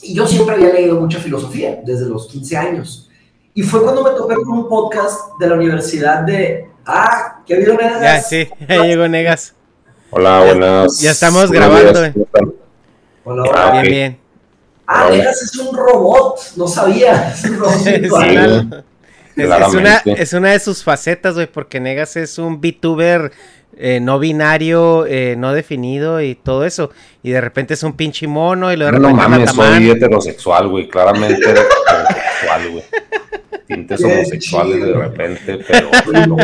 Y 0.03 0.15
yo 0.15 0.27
siempre 0.27 0.55
había 0.55 0.73
leído 0.73 0.99
mucha 0.99 1.19
filosofía, 1.19 1.83
desde 1.85 2.07
los 2.07 2.27
15 2.27 2.57
años. 2.57 3.11
Y 3.53 3.63
fue 3.63 3.83
cuando 3.83 4.03
me 4.03 4.11
topé 4.13 4.35
con 4.37 4.49
un 4.49 4.67
podcast 4.67 5.39
de 5.39 5.47
la 5.47 5.57
Universidad 5.57 6.23
de 6.23 6.71
Ah, 6.87 7.43
¿qué 7.47 7.55
habido 7.55 7.75
Negas? 7.75 8.01
Ya, 8.01 8.21
sí, 8.23 8.49
ya 8.69 8.83
llegó 8.83 9.07
Negas. 9.09 9.55
Hola, 10.11 10.41
buenas. 10.41 11.01
Ya 11.01 11.11
estamos 11.11 11.51
grabando. 11.51 12.03
Eh. 12.03 12.15
Hola, 13.25 13.43
hola. 13.43 13.71
bien, 13.73 13.85
bien. 13.85 14.19
Ah, 14.87 15.09
Negas 15.11 15.43
es 15.43 15.55
un 15.59 15.77
robot, 15.77 16.41
no 16.57 16.67
sabía. 16.67 17.31
Es 17.31 17.45
un 17.45 17.59
robot 17.59 18.85
Es, 19.37 19.51
es, 19.51 19.75
una, 19.75 19.97
es, 20.05 20.33
una, 20.33 20.51
de 20.53 20.59
sus 20.59 20.85
facetas, 20.85 21.35
güey, 21.35 21.47
porque 21.47 21.81
Negas 21.81 22.17
es 22.17 22.39
un 22.39 22.61
VTuber 22.61 23.33
eh, 23.77 24.01
no 24.01 24.19
binario, 24.19 25.07
eh, 25.07 25.35
no 25.37 25.55
definido 25.55 26.21
y 26.21 26.35
todo 26.35 26.67
eso. 26.67 26.91
Y 27.23 27.31
de 27.31 27.41
repente 27.41 27.75
es 27.75 27.83
un 27.83 27.95
pinche 27.95 28.27
mono 28.27 28.73
y 28.73 28.77
lo 28.77 28.85
de 28.85 28.91
repente 28.93 29.11
No 29.11 29.17
mames, 29.17 29.51
soy 29.51 29.91
heterosexual, 29.91 30.69
güey, 30.69 30.89
claramente 30.89 31.35
heterosexual, 31.35 32.71
güey. 32.71 32.85
tintes 33.67 34.05
homosexuales 34.05 34.85
de 34.85 34.93
repente, 34.93 35.59
pero 35.67 35.91
no 36.27 36.37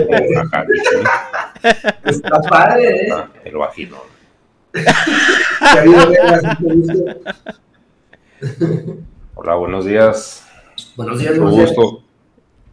Está 2.04 2.40
padre, 2.49 3.07
¿eh? 3.07 3.09
Ah, 3.12 3.28
el 3.45 3.57
vaginón. 3.57 4.00
Hola, 9.35 9.54
buenos 9.54 9.85
días. 9.85 10.45
Buenos 10.97 11.18
días, 11.18 11.37
Un 11.37 11.50
gusto. 11.50 12.07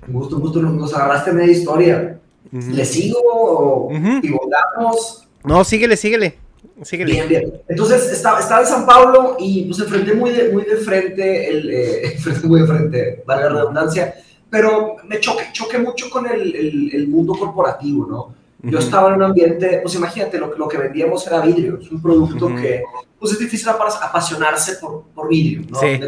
Gusto, 0.08 0.40
gusto. 0.40 0.62
Nos 0.62 0.94
agarraste 0.94 1.32
media 1.32 1.52
historia. 1.52 2.20
¿Le 2.52 2.86
sigo 2.86 3.90
y 4.22 4.30
volamos? 4.30 5.28
No, 5.44 5.64
síguele, 5.64 5.98
síguele. 5.98 6.38
síguele. 6.84 7.12
Bien, 7.12 7.28
bien. 7.28 7.54
Entonces, 7.68 8.12
estaba, 8.12 8.40
estaba 8.40 8.62
en 8.62 8.68
San 8.68 8.86
Pablo 8.86 9.36
y 9.40 9.66
pues 9.66 9.80
enfrenté 9.80 10.14
muy 10.14 10.32
de, 10.32 10.52
muy 10.52 10.64
de 10.64 10.78
frente, 10.78 11.50
el, 11.50 11.70
eh, 11.72 12.18
muy 12.44 12.62
de 12.62 12.68
frente, 12.68 13.24
valga 13.26 13.50
la 13.50 13.60
redundancia, 13.62 14.16
pero 14.50 14.96
me 15.08 15.20
choqué, 15.20 15.46
choqué 15.52 15.78
mucho 15.80 16.10
con 16.10 16.26
el, 16.28 16.56
el, 16.56 16.96
el 16.96 17.08
mundo 17.08 17.34
corporativo, 17.34 18.06
¿no? 18.06 18.36
Yo 18.64 18.80
estaba 18.80 19.10
en 19.10 19.16
un 19.16 19.24
ambiente, 19.24 19.80
pues 19.84 19.94
imagínate, 19.94 20.40
lo, 20.40 20.58
lo 20.58 20.68
que 20.68 20.78
vendíamos 20.80 21.28
era 21.28 21.40
vidrio, 21.42 21.78
es 21.80 21.92
un 21.92 22.02
producto 22.02 22.48
que 22.48 22.82
pues 23.20 23.34
es 23.34 23.40
difícil 23.40 23.70
apasionarse 23.70 24.78
por, 24.78 25.04
por 25.14 25.30
vidrio, 25.30 25.68
¿no? 25.70 25.80
Sí. 25.80 26.00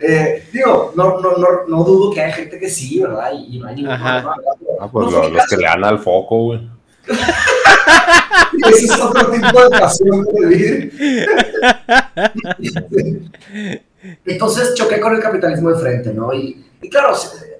Eh, 0.00 0.48
digo, 0.52 0.92
no, 0.94 1.20
no, 1.20 1.36
no, 1.36 1.48
no, 1.66 1.84
dudo 1.84 2.12
que 2.12 2.20
hay 2.20 2.32
gente 2.32 2.58
que 2.58 2.70
sí, 2.70 3.00
¿verdad? 3.00 3.32
Y, 3.32 3.58
no 3.58 3.66
hay 3.66 3.76
ningún 3.76 3.96
problema. 3.96 4.36
Ah, 4.80 4.88
pues 4.90 5.12
los, 5.12 5.32
los 5.32 5.46
que 5.46 5.56
le 5.56 5.64
dan 5.64 5.84
al 5.84 5.98
foco, 5.98 6.44
güey. 6.44 6.70
Ese 8.68 8.84
es 8.84 9.00
otro 9.00 9.30
tipo 9.30 9.64
de 9.64 9.70
pasión 9.70 10.24
de 10.24 10.46
vivir. 10.46 10.92
Entonces 14.24 14.74
choqué 14.74 15.00
con 15.00 15.14
el 15.14 15.20
capitalismo 15.20 15.70
de 15.70 15.80
frente, 15.80 16.14
¿no? 16.14 16.32
Y, 16.32 16.64
y 16.80 16.88
claro, 16.88 17.14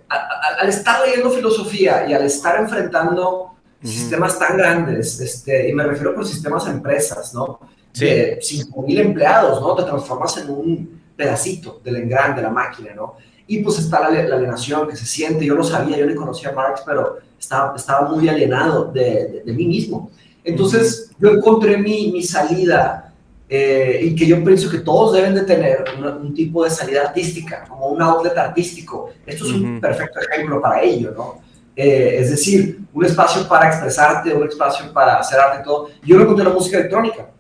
al 0.09 0.69
estar 0.69 1.05
leyendo 1.05 1.31
filosofía 1.31 2.07
y 2.09 2.15
al 2.15 2.25
estar 2.25 2.61
enfrentando 2.61 3.57
sistemas 3.83 4.39
tan 4.39 4.57
grandes, 4.57 5.21
este, 5.21 5.69
y 5.69 5.73
me 5.73 5.85
refiero 5.85 6.15
por 6.15 6.27
sistemas 6.27 6.67
a 6.67 6.71
empresas, 6.71 7.35
¿no? 7.35 7.61
Sí. 7.93 8.05
De 8.05 8.39
5.000 8.41 9.01
empleados, 9.01 9.61
¿no? 9.61 9.75
Te 9.75 9.83
transformas 9.83 10.37
en 10.37 10.51
un 10.51 10.98
pedacito 11.19 11.81
del 11.83 11.97
engran 11.97 12.37
de 12.37 12.43
la 12.43 12.51
máquina, 12.51 12.95
¿no? 12.95 13.17
Y 13.49 13.59
pues 13.59 13.79
está 13.81 14.01
la, 14.01 14.23
la, 14.23 14.37
alienación 14.37 14.87
que 14.89 14.95
se 14.95 15.05
siente, 15.05 15.45
yo 15.45 15.55
lo 15.55 15.65
sabía, 15.65 15.99
yo 15.99 16.07
le 16.07 16.15
conocía 16.15 16.51
a 16.51 16.53
Marx, 16.53 16.83
pero 16.87 17.19
estaba, 17.39 17.75
estaba 17.75 18.09
muy 18.09 18.29
alienado 18.29 18.85
de, 18.93 19.43
de, 19.45 19.53
mí 19.53 19.67
mismo. 19.67 20.11
Entonces 20.45 21.11
yo 21.19 21.31
encontré 21.31 21.77
mi, 21.77 22.13
mi 22.13 22.23
salida 22.23 23.13
eh, 23.49 24.01
y 24.03 24.15
que 24.15 24.27
yo 24.27 24.45
pienso 24.45 24.71
que 24.71 24.79
todos 24.79 25.15
deben 25.15 25.35
de 25.35 25.43
tener 25.43 25.85
un, 25.99 26.35
tipo 26.35 26.63
de 26.63 26.71
salida 26.71 27.03
artística, 27.09 27.65
como 27.67 27.89
un 27.89 28.01
outlet 28.01 28.37
artístico. 28.37 29.11
Esto 29.27 29.47
es 29.47 29.53
un 29.53 29.81
perfecto 29.81 30.21
ejemplo 30.21 30.61
para 30.61 30.83
ello, 30.83 31.13
¿no? 31.17 31.41
Eh, 31.75 32.17
es 32.21 32.31
decir, 32.31 32.81
un 32.93 33.05
espacio 33.05 33.49
para 33.49 33.69
expresarte, 33.69 34.35
un 34.35 34.47
espacio 34.47 34.93
para 34.93 35.19
hacer 35.19 35.41
arte 35.41 35.61
y 35.63 35.65
todo. 35.65 35.89
Yo 36.05 36.17
me 36.17 36.25
encontré 36.25 36.45
la 36.45 36.53
música 36.53 36.77
electrónica. 36.79 37.31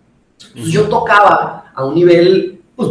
yo 0.55 0.89
tocaba 0.89 1.73
a 1.75 1.85
un 1.85 1.95
nivel, 1.95 2.63
pues, 2.75 2.91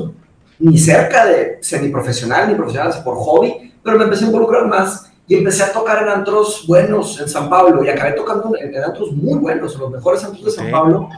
ni 0.59 0.77
cerca 0.77 1.25
de 1.25 1.57
semiprofesional, 1.61 2.47
ni 2.47 2.55
profesional, 2.55 2.93
por 3.03 3.15
hobby, 3.17 3.73
pero 3.83 3.97
me 3.97 4.05
empecé 4.05 4.25
a 4.25 4.27
involucrar 4.27 4.67
más 4.67 5.11
y 5.27 5.35
empecé 5.35 5.63
a 5.63 5.71
tocar 5.71 6.03
en 6.03 6.09
antros 6.09 6.65
buenos 6.67 7.19
en 7.19 7.27
San 7.27 7.49
Pablo 7.49 7.83
y 7.83 7.89
acabé 7.89 8.13
tocando 8.13 8.53
en, 8.57 8.75
antros 8.83 9.11
muy 9.11 9.39
buenos, 9.39 9.77
los 9.77 9.91
mejores 9.91 10.23
antros 10.23 10.45
de 10.45 10.51
San 10.51 10.71
Pablo. 10.71 11.09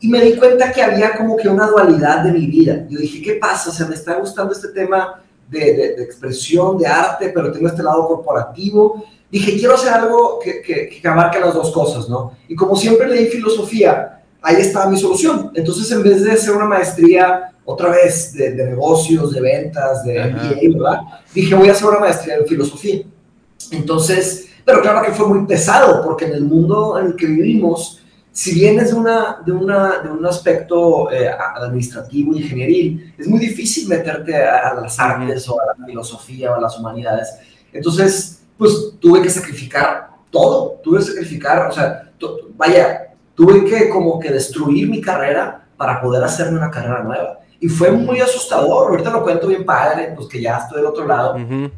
Y 0.00 0.08
me 0.08 0.22
di 0.22 0.36
cuenta 0.36 0.72
que 0.72 0.82
había 0.82 1.16
como 1.16 1.36
que 1.36 1.48
una 1.48 1.66
dualidad 1.66 2.24
de 2.24 2.32
mi 2.32 2.46
vida. 2.46 2.86
Yo 2.88 2.98
dije, 2.98 3.20
¿qué 3.22 3.34
pasa? 3.34 3.68
O 3.68 3.72
sea, 3.72 3.86
me 3.86 3.94
está 3.94 4.14
gustando 4.14 4.52
este 4.52 4.68
tema 4.68 5.22
de, 5.48 5.60
de, 5.60 5.96
de 5.96 6.02
expresión, 6.02 6.78
de 6.78 6.86
arte, 6.86 7.30
pero 7.34 7.52
tengo 7.52 7.68
este 7.68 7.82
lado 7.82 8.08
corporativo 8.08 9.04
dije, 9.30 9.56
quiero 9.58 9.74
hacer 9.74 9.92
algo 9.92 10.38
que, 10.42 10.60
que, 10.60 10.88
que, 10.88 11.08
abarque 11.08 11.38
las 11.38 11.54
dos 11.54 11.70
cosas, 11.70 12.08
¿no? 12.08 12.32
Y 12.48 12.56
como 12.56 12.74
siempre 12.74 13.08
leí 13.08 13.26
filosofía, 13.26 14.22
ahí 14.42 14.56
estaba 14.56 14.90
mi 14.90 14.98
solución. 14.98 15.52
Entonces, 15.54 15.90
en 15.92 16.02
vez 16.02 16.24
de 16.24 16.32
hacer 16.32 16.54
una 16.54 16.64
maestría 16.64 17.52
otra 17.70 17.90
vez 17.90 18.32
de, 18.32 18.52
negocios, 18.52 19.32
de 19.32 19.40
ventas, 19.40 20.04
de 20.04 20.18
MBA, 20.18 20.78
¿verdad? 20.78 21.00
Dije, 21.32 21.54
voy 21.54 21.68
a 21.68 21.72
hacer 21.72 21.86
una 21.86 22.00
maestría 22.00 22.36
en 22.36 22.46
filosofía. 22.46 23.02
Entonces, 23.70 24.48
pero 24.64 24.82
claro 24.82 25.02
que 25.06 25.12
fue 25.12 25.28
muy 25.28 25.46
pesado, 25.46 26.02
porque 26.02 26.26
en 26.26 26.32
el 26.32 26.44
mundo 26.44 26.98
en 26.98 27.06
el 27.06 27.16
que 27.16 27.26
vivimos, 27.26 28.02
si 28.32 28.54
vienes 28.54 28.90
de, 28.90 28.96
una, 28.96 29.38
de, 29.44 29.52
una, 29.52 29.98
de 29.98 30.10
un 30.10 30.26
aspecto 30.26 31.10
eh, 31.12 31.28
administrativo, 31.28 32.34
ingenieril, 32.34 33.14
es 33.16 33.26
muy 33.28 33.38
difícil 33.38 33.88
meterte 33.88 34.36
a, 34.36 34.74
las 34.74 34.98
artes 34.98 35.48
o 35.48 35.60
a 35.60 35.66
la 35.66 35.86
filosofía 35.86 36.52
o 36.52 36.54
a 36.54 36.60
las 36.60 36.78
humanidades. 36.78 37.28
Entonces, 37.72 38.42
pues 38.58 38.94
tuve 38.98 39.22
que 39.22 39.30
sacrificar 39.30 40.10
todo, 40.30 40.80
tuve 40.82 40.98
que 40.98 41.04
sacrificar, 41.04 41.68
o 41.68 41.72
sea, 41.72 42.12
vaya, 42.56 43.14
tuve 43.34 43.64
que 43.64 43.88
como 43.88 44.18
que 44.18 44.30
destruir 44.30 44.88
mi 44.88 45.00
carrera 45.00 45.68
para 45.76 46.00
poder 46.00 46.22
hacerme 46.22 46.58
una 46.58 46.70
carrera 46.70 47.02
nueva. 47.02 47.40
Y 47.60 47.68
fue 47.68 47.90
muy 47.90 48.20
asustador, 48.20 48.90
ahorita 48.90 49.10
lo 49.10 49.22
cuento 49.22 49.46
bien 49.46 49.66
padre, 49.66 50.14
pues 50.16 50.28
que 50.28 50.40
ya 50.40 50.56
estoy 50.56 50.78
del 50.78 50.86
otro 50.86 51.06
lado, 51.06 51.36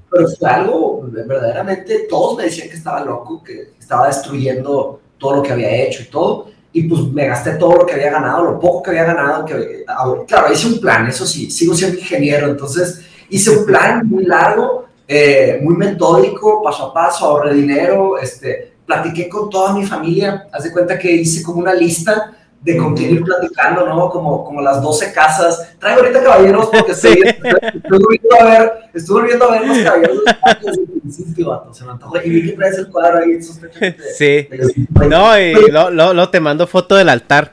pero 0.08 0.28
fue 0.28 0.48
algo, 0.48 1.08
verdaderamente, 1.10 2.06
todos 2.08 2.36
me 2.36 2.44
decían 2.44 2.68
que 2.68 2.76
estaba 2.76 3.04
loco, 3.04 3.42
que 3.42 3.72
estaba 3.78 4.06
destruyendo 4.06 5.00
todo 5.18 5.36
lo 5.36 5.42
que 5.42 5.52
había 5.52 5.74
hecho 5.82 6.02
y 6.02 6.06
todo, 6.06 6.46
y 6.72 6.84
pues 6.84 7.02
me 7.12 7.26
gasté 7.26 7.54
todo 7.54 7.74
lo 7.74 7.86
que 7.86 7.94
había 7.94 8.12
ganado, 8.12 8.44
lo 8.44 8.60
poco 8.60 8.84
que 8.84 8.90
había 8.90 9.04
ganado, 9.04 9.44
que, 9.44 9.84
claro, 10.28 10.52
hice 10.52 10.68
un 10.68 10.80
plan, 10.80 11.08
eso 11.08 11.26
sí, 11.26 11.50
sigo 11.50 11.74
siendo 11.74 11.98
ingeniero, 11.98 12.46
entonces 12.46 13.00
hice 13.28 13.50
un 13.50 13.66
plan 13.66 14.06
muy 14.08 14.24
largo 14.24 14.82
eh, 15.14 15.58
muy 15.60 15.76
metódico, 15.76 16.62
paso 16.62 16.86
a 16.86 16.94
paso, 16.94 17.26
ahorré 17.26 17.52
dinero, 17.52 18.18
este, 18.18 18.72
platiqué 18.86 19.28
con 19.28 19.50
toda 19.50 19.74
mi 19.74 19.84
familia, 19.84 20.48
haz 20.50 20.64
de 20.64 20.72
cuenta 20.72 20.98
que 20.98 21.12
hice 21.12 21.42
como 21.42 21.58
una 21.58 21.74
lista 21.74 22.32
de 22.62 22.76
con 22.76 22.96
quién 22.96 23.10
ir 23.10 23.24
platicando, 23.24 23.86
¿no? 23.86 24.08
Como, 24.08 24.44
como 24.44 24.60
las 24.62 24.80
12 24.80 25.12
casas. 25.12 25.74
Traigo 25.78 26.00
ahorita 26.00 26.22
caballeros 26.22 26.66
porque 26.72 26.92
estoy, 26.92 27.22
estoy, 27.22 27.98
volviendo 27.98 28.36
a 28.40 28.44
ver, 28.44 28.72
estoy 28.94 29.20
volviendo 29.20 29.44
a 29.44 29.50
ver 29.52 29.66
los 29.66 29.78
caballeros 29.78 30.22
se 31.72 31.84
me 31.84 31.90
antojó. 31.90 32.16
Y 32.22 32.30
vi 32.30 32.46
que 32.46 32.52
traes 32.52 32.78
el 32.78 32.88
cuadro 32.88 33.18
ahí, 33.18 33.40
Sí. 34.16 34.48
no, 35.08 35.38
y 35.38 35.70
lo, 35.70 35.90
lo, 35.90 36.14
lo, 36.14 36.30
te 36.30 36.40
mando 36.40 36.66
foto 36.66 36.96
del 36.96 37.08
altar. 37.08 37.52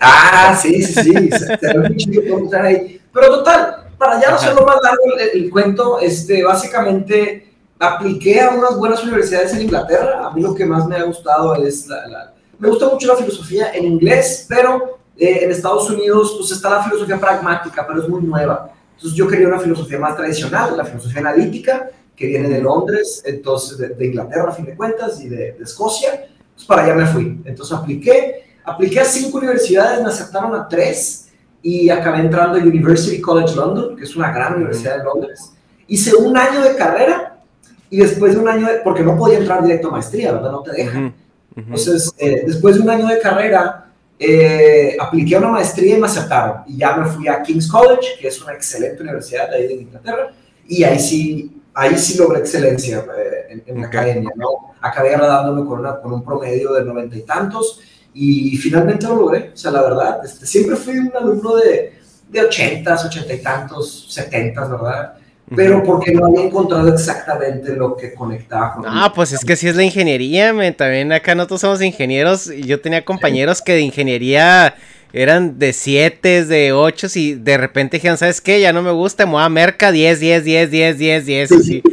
Ah, 0.00 0.58
sí, 0.60 0.82
sí, 0.82 1.02
sí. 1.02 1.30
se, 1.30 1.58
se 1.58 1.78
ve 1.78 1.96
chido 1.96 2.50
ahí. 2.60 3.00
Pero 3.12 3.28
total, 3.28 3.88
para 3.98 4.20
ya 4.20 4.30
no 4.30 4.36
hacerlo 4.36 4.64
más 4.64 4.76
largo 4.82 5.02
el, 5.34 5.50
cuento, 5.50 6.00
este, 6.00 6.42
básicamente 6.42 7.54
apliqué 7.78 8.40
a 8.40 8.50
unas 8.50 8.76
buenas 8.76 9.02
universidades 9.02 9.52
en 9.54 9.62
Inglaterra. 9.62 10.26
A 10.26 10.30
mí 10.30 10.42
lo 10.42 10.54
que 10.54 10.64
más 10.64 10.86
me 10.86 10.96
ha 10.96 11.02
gustado 11.02 11.54
es 11.56 11.86
la, 11.86 12.32
me 12.60 12.68
gusta 12.68 12.88
mucho 12.88 13.08
la 13.08 13.16
filosofía 13.16 13.72
en 13.72 13.86
inglés, 13.86 14.46
pero 14.48 14.98
eh, 15.16 15.40
en 15.42 15.50
Estados 15.50 15.90
Unidos 15.90 16.34
pues 16.38 16.52
está 16.52 16.70
la 16.70 16.82
filosofía 16.84 17.18
pragmática, 17.18 17.86
pero 17.86 18.02
es 18.02 18.08
muy 18.08 18.22
nueva. 18.22 18.72
Entonces 18.94 19.16
yo 19.16 19.26
quería 19.26 19.48
una 19.48 19.58
filosofía 19.58 19.98
más 19.98 20.14
tradicional, 20.14 20.76
la 20.76 20.84
filosofía 20.84 21.20
analítica, 21.20 21.90
que 22.14 22.26
viene 22.26 22.50
de 22.50 22.60
Londres, 22.60 23.22
entonces 23.24 23.78
de, 23.78 24.06
Inglaterra 24.06 24.50
a 24.50 24.52
fin 24.52 24.66
de 24.66 24.76
cuentas 24.76 25.20
y 25.22 25.28
de, 25.28 25.52
de 25.52 25.64
Escocia. 25.64 26.26
Pues 26.54 26.66
para 26.66 26.84
allá 26.84 26.94
me 26.94 27.06
fui. 27.06 27.40
Entonces 27.46 27.76
apliqué, 27.76 28.58
apliqué 28.62 29.00
a 29.00 29.04
cinco 29.06 29.38
universidades, 29.38 30.02
me 30.02 30.10
aceptaron 30.10 30.54
a 30.54 30.68
tres 30.68 31.30
y 31.62 31.88
acabé 31.88 32.20
entrando 32.20 32.58
a 32.58 32.62
University 32.62 33.22
College 33.22 33.56
London, 33.56 33.96
que 33.96 34.04
es 34.04 34.14
una 34.16 34.30
gran 34.32 34.56
universidad 34.56 34.98
de 34.98 35.04
Londres. 35.04 35.52
Hice 35.86 36.14
un 36.14 36.36
año 36.36 36.60
de 36.60 36.76
carrera 36.76 37.40
y 37.88 37.98
después 37.98 38.34
de 38.34 38.40
un 38.40 38.48
año, 38.48 38.66
de, 38.66 38.74
porque 38.84 39.02
no 39.02 39.16
podía 39.16 39.38
entrar 39.38 39.62
directo 39.62 39.88
a 39.88 39.92
maestría, 39.92 40.32
¿verdad? 40.32 40.52
No 40.52 40.62
te 40.62 40.72
dejan. 40.72 41.14
Entonces, 41.56 42.12
eh, 42.18 42.44
después 42.46 42.76
de 42.76 42.82
un 42.82 42.90
año 42.90 43.06
de 43.06 43.18
carrera, 43.18 43.90
eh, 44.18 44.96
apliqué 45.00 45.36
a 45.36 45.38
una 45.38 45.48
maestría 45.48 45.96
y 45.96 46.00
me 46.00 46.06
aceptaron. 46.06 46.62
Y 46.66 46.78
ya 46.78 46.96
me 46.96 47.06
fui 47.06 47.26
a 47.28 47.42
King's 47.42 47.68
College, 47.68 48.18
que 48.20 48.28
es 48.28 48.40
una 48.42 48.52
excelente 48.52 49.02
universidad 49.02 49.48
de 49.50 49.56
ahí 49.56 49.66
de 49.66 49.74
Inglaterra, 49.74 50.30
y 50.68 50.84
ahí 50.84 50.98
sí, 50.98 51.60
ahí 51.74 51.96
sí 51.96 52.18
logré 52.18 52.40
excelencia 52.40 53.04
eh, 53.18 53.62
en, 53.66 53.80
la 53.80 53.86
academia, 53.86 54.30
¿no? 54.36 54.74
Acabé 54.80 55.10
graduándome 55.10 55.66
con, 55.66 56.00
con 56.02 56.12
un 56.12 56.24
promedio 56.24 56.72
de 56.74 56.84
noventa 56.84 57.16
y 57.16 57.22
tantos 57.22 57.80
y 58.12 58.56
finalmente 58.56 59.06
lo 59.06 59.16
logré. 59.16 59.50
O 59.52 59.56
sea, 59.56 59.70
la 59.70 59.82
verdad, 59.82 60.20
este, 60.24 60.46
siempre 60.46 60.76
fui 60.76 60.98
un 60.98 61.12
alumno 61.14 61.56
de, 61.56 61.94
de 62.28 62.40
80, 62.40 62.94
80 63.06 63.34
y 63.34 63.42
tantos, 63.42 64.06
70, 64.12 64.68
¿verdad? 64.68 65.14
Pero 65.54 65.82
porque 65.82 66.12
no 66.12 66.26
había 66.26 66.44
encontrado 66.44 66.88
exactamente 66.92 67.74
lo 67.74 67.96
que 67.96 68.14
conectaba 68.14 68.74
con 68.74 68.84
Ah, 68.86 69.12
pues 69.12 69.32
es 69.32 69.44
que 69.44 69.56
sí 69.56 69.66
es 69.66 69.74
la 69.74 69.82
ingeniería, 69.82 70.54
también 70.76 71.12
acá 71.12 71.34
nosotros 71.34 71.60
somos 71.60 71.82
ingenieros 71.82 72.50
y 72.50 72.62
yo 72.62 72.80
tenía 72.80 73.04
compañeros 73.04 73.60
que 73.60 73.72
de 73.72 73.80
ingeniería 73.80 74.74
eran 75.12 75.58
de 75.58 75.72
7, 75.72 76.44
de 76.44 76.72
8 76.72 77.08
y 77.16 77.34
de 77.34 77.56
repente 77.58 77.96
dijeron, 77.96 78.16
¿sabes 78.16 78.40
qué? 78.40 78.60
Ya 78.60 78.72
no 78.72 78.82
me 78.82 78.92
gusta, 78.92 79.26
me 79.26 79.32
voy 79.32 79.42
a 79.42 79.48
Merca 79.48 79.90
10, 79.90 80.20
10, 80.20 80.44
10, 80.44 80.70
10, 80.70 80.98
10, 80.98 81.26
10, 81.26 81.52
así. 81.52 81.82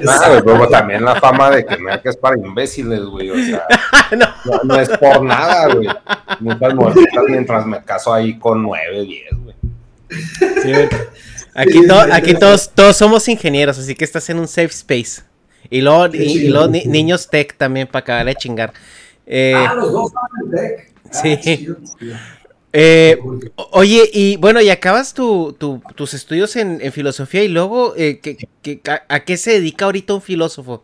Claro, 0.00 0.44
pero 0.44 0.68
también 0.68 1.04
la 1.04 1.14
fama 1.16 1.50
de 1.50 1.64
que 1.64 1.78
Merca 1.78 2.10
es 2.10 2.16
para 2.16 2.36
imbéciles, 2.36 3.00
güey. 3.04 3.30
O 3.30 3.36
sea, 3.36 3.64
no. 4.16 4.26
no, 4.64 4.80
es 4.80 4.88
por 4.88 5.22
nada, 5.22 5.72
güey. 5.72 5.88
Muchas 6.40 6.74
muertas 6.74 7.24
mientras 7.28 7.64
me 7.64 7.82
caso 7.82 8.12
ahí 8.12 8.36
con 8.38 8.62
9, 8.62 9.02
10, 9.02 9.24
güey. 9.44 9.56
Aquí, 11.54 11.80
aquí 12.12 12.34
todos, 12.34 12.70
todos 12.74 12.96
somos 12.96 13.28
ingenieros, 13.28 13.78
así 13.78 13.94
que 13.94 14.04
estás 14.04 14.28
en 14.30 14.38
un 14.38 14.48
safe 14.48 14.66
space. 14.66 15.22
Y 15.70 15.80
luego, 15.80 16.06
y, 16.14 16.52
niños 16.86 17.28
tech 17.30 17.56
también 17.56 17.86
para 17.86 18.00
acabar 18.00 18.26
de 18.26 18.34
chingar. 18.34 18.72
Eh, 19.26 19.54
ah, 19.56 19.74
los 19.74 19.92
dos 19.92 20.12
en 20.44 20.50
tech. 20.50 20.92
Ah, 21.06 21.08
sí. 21.12 21.68
Eh, 22.76 23.20
oye, 23.70 24.10
y 24.12 24.36
bueno, 24.36 24.60
y 24.60 24.68
acabas 24.68 25.14
tus 25.14 26.14
estudios 26.14 26.56
en, 26.56 26.80
filosofía 26.90 27.44
y 27.44 27.48
luego, 27.48 27.94
eh, 27.96 28.20
a, 29.08 29.20
qué 29.20 29.36
se 29.36 29.52
dedica 29.52 29.84
ahorita 29.84 30.14
un 30.14 30.20
filósofo? 30.20 30.82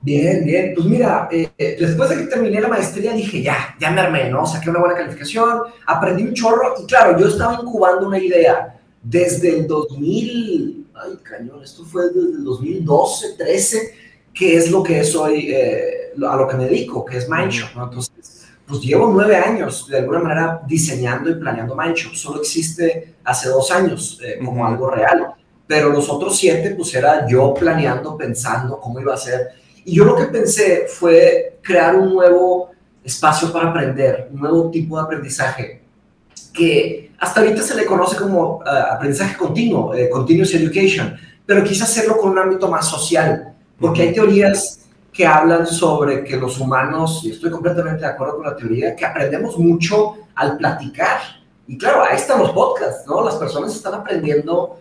Bien, 0.00 0.42
bien. 0.44 0.72
Pues 0.74 0.86
mira, 0.86 1.28
eh, 1.30 1.50
después 1.78 2.08
de 2.08 2.16
que 2.16 2.22
terminé 2.24 2.62
la 2.62 2.68
maestría 2.68 3.12
dije, 3.12 3.42
ya, 3.42 3.76
ya 3.78 3.90
me 3.90 4.00
armé, 4.00 4.30
¿no? 4.30 4.46
Saqué 4.46 4.70
una 4.70 4.80
buena 4.80 4.94
calificación, 4.94 5.60
aprendí 5.86 6.22
un 6.22 6.32
chorro 6.32 6.76
y 6.82 6.86
claro, 6.86 7.18
yo 7.18 7.28
estaba 7.28 7.60
incubando 7.62 8.08
una 8.08 8.18
idea 8.18 8.74
desde 9.02 9.58
el 9.58 9.66
2000, 9.66 10.86
ay 10.94 11.18
cañón, 11.22 11.62
esto 11.62 11.84
fue 11.84 12.06
desde 12.08 12.20
el 12.20 12.44
2012, 12.44 13.34
13, 13.36 13.94
que 14.32 14.56
es 14.56 14.70
lo 14.70 14.82
que 14.82 15.00
es 15.00 15.14
hoy, 15.14 15.54
a 15.54 16.36
lo 16.36 16.48
que 16.48 16.56
me 16.56 16.64
dedico, 16.64 17.04
que 17.04 17.18
es 17.18 17.28
Mindshop, 17.28 17.74
¿no? 17.76 17.84
Entonces, 17.84 18.32
pues 18.66 18.80
llevo 18.80 19.10
nueve 19.12 19.36
años 19.36 19.86
de 19.88 19.98
alguna 19.98 20.20
manera 20.20 20.62
diseñando 20.66 21.28
y 21.28 21.34
planeando 21.34 21.76
Mindshop. 21.76 22.14
Solo 22.14 22.40
existe 22.40 23.16
hace 23.24 23.48
dos 23.48 23.70
años 23.70 24.18
eh, 24.24 24.38
como 24.42 24.64
algo 24.66 24.90
real. 24.90 25.34
Pero 25.66 25.90
los 25.90 26.08
otros 26.08 26.38
siete, 26.38 26.70
pues 26.70 26.94
era 26.94 27.26
yo 27.28 27.54
planeando, 27.54 28.16
pensando 28.16 28.78
cómo 28.80 29.00
iba 29.00 29.14
a 29.14 29.16
ser. 29.16 29.48
Y 29.84 29.94
yo 29.96 30.04
lo 30.04 30.16
que 30.16 30.24
pensé 30.24 30.86
fue 30.88 31.58
crear 31.62 31.96
un 31.96 32.14
nuevo 32.14 32.70
espacio 33.04 33.52
para 33.52 33.70
aprender, 33.70 34.28
un 34.32 34.40
nuevo 34.40 34.70
tipo 34.70 34.96
de 34.96 35.02
aprendizaje 35.02 35.82
que 36.52 37.11
hasta 37.22 37.40
ahorita 37.40 37.62
se 37.62 37.76
le 37.76 37.86
conoce 37.86 38.16
como 38.16 38.64
eh, 38.66 38.68
aprendizaje 38.90 39.36
continuo, 39.36 39.94
eh, 39.94 40.10
continuous 40.10 40.54
education, 40.54 41.16
pero 41.46 41.62
quise 41.62 41.84
hacerlo 41.84 42.18
con 42.18 42.32
un 42.32 42.38
ámbito 42.40 42.68
más 42.68 42.88
social, 42.88 43.54
porque 43.78 44.02
hay 44.02 44.12
teorías 44.12 44.80
que 45.12 45.24
hablan 45.24 45.64
sobre 45.64 46.24
que 46.24 46.36
los 46.36 46.58
humanos, 46.58 47.20
y 47.22 47.30
estoy 47.30 47.52
completamente 47.52 48.00
de 48.00 48.08
acuerdo 48.08 48.38
con 48.38 48.46
la 48.46 48.56
teoría, 48.56 48.96
que 48.96 49.06
aprendemos 49.06 49.56
mucho 49.56 50.16
al 50.34 50.56
platicar. 50.56 51.20
Y 51.68 51.78
claro, 51.78 52.02
ahí 52.02 52.16
están 52.16 52.40
los 52.40 52.50
podcasts, 52.50 53.06
¿no? 53.06 53.24
Las 53.24 53.36
personas 53.36 53.72
están 53.72 53.94
aprendiendo 53.94 54.80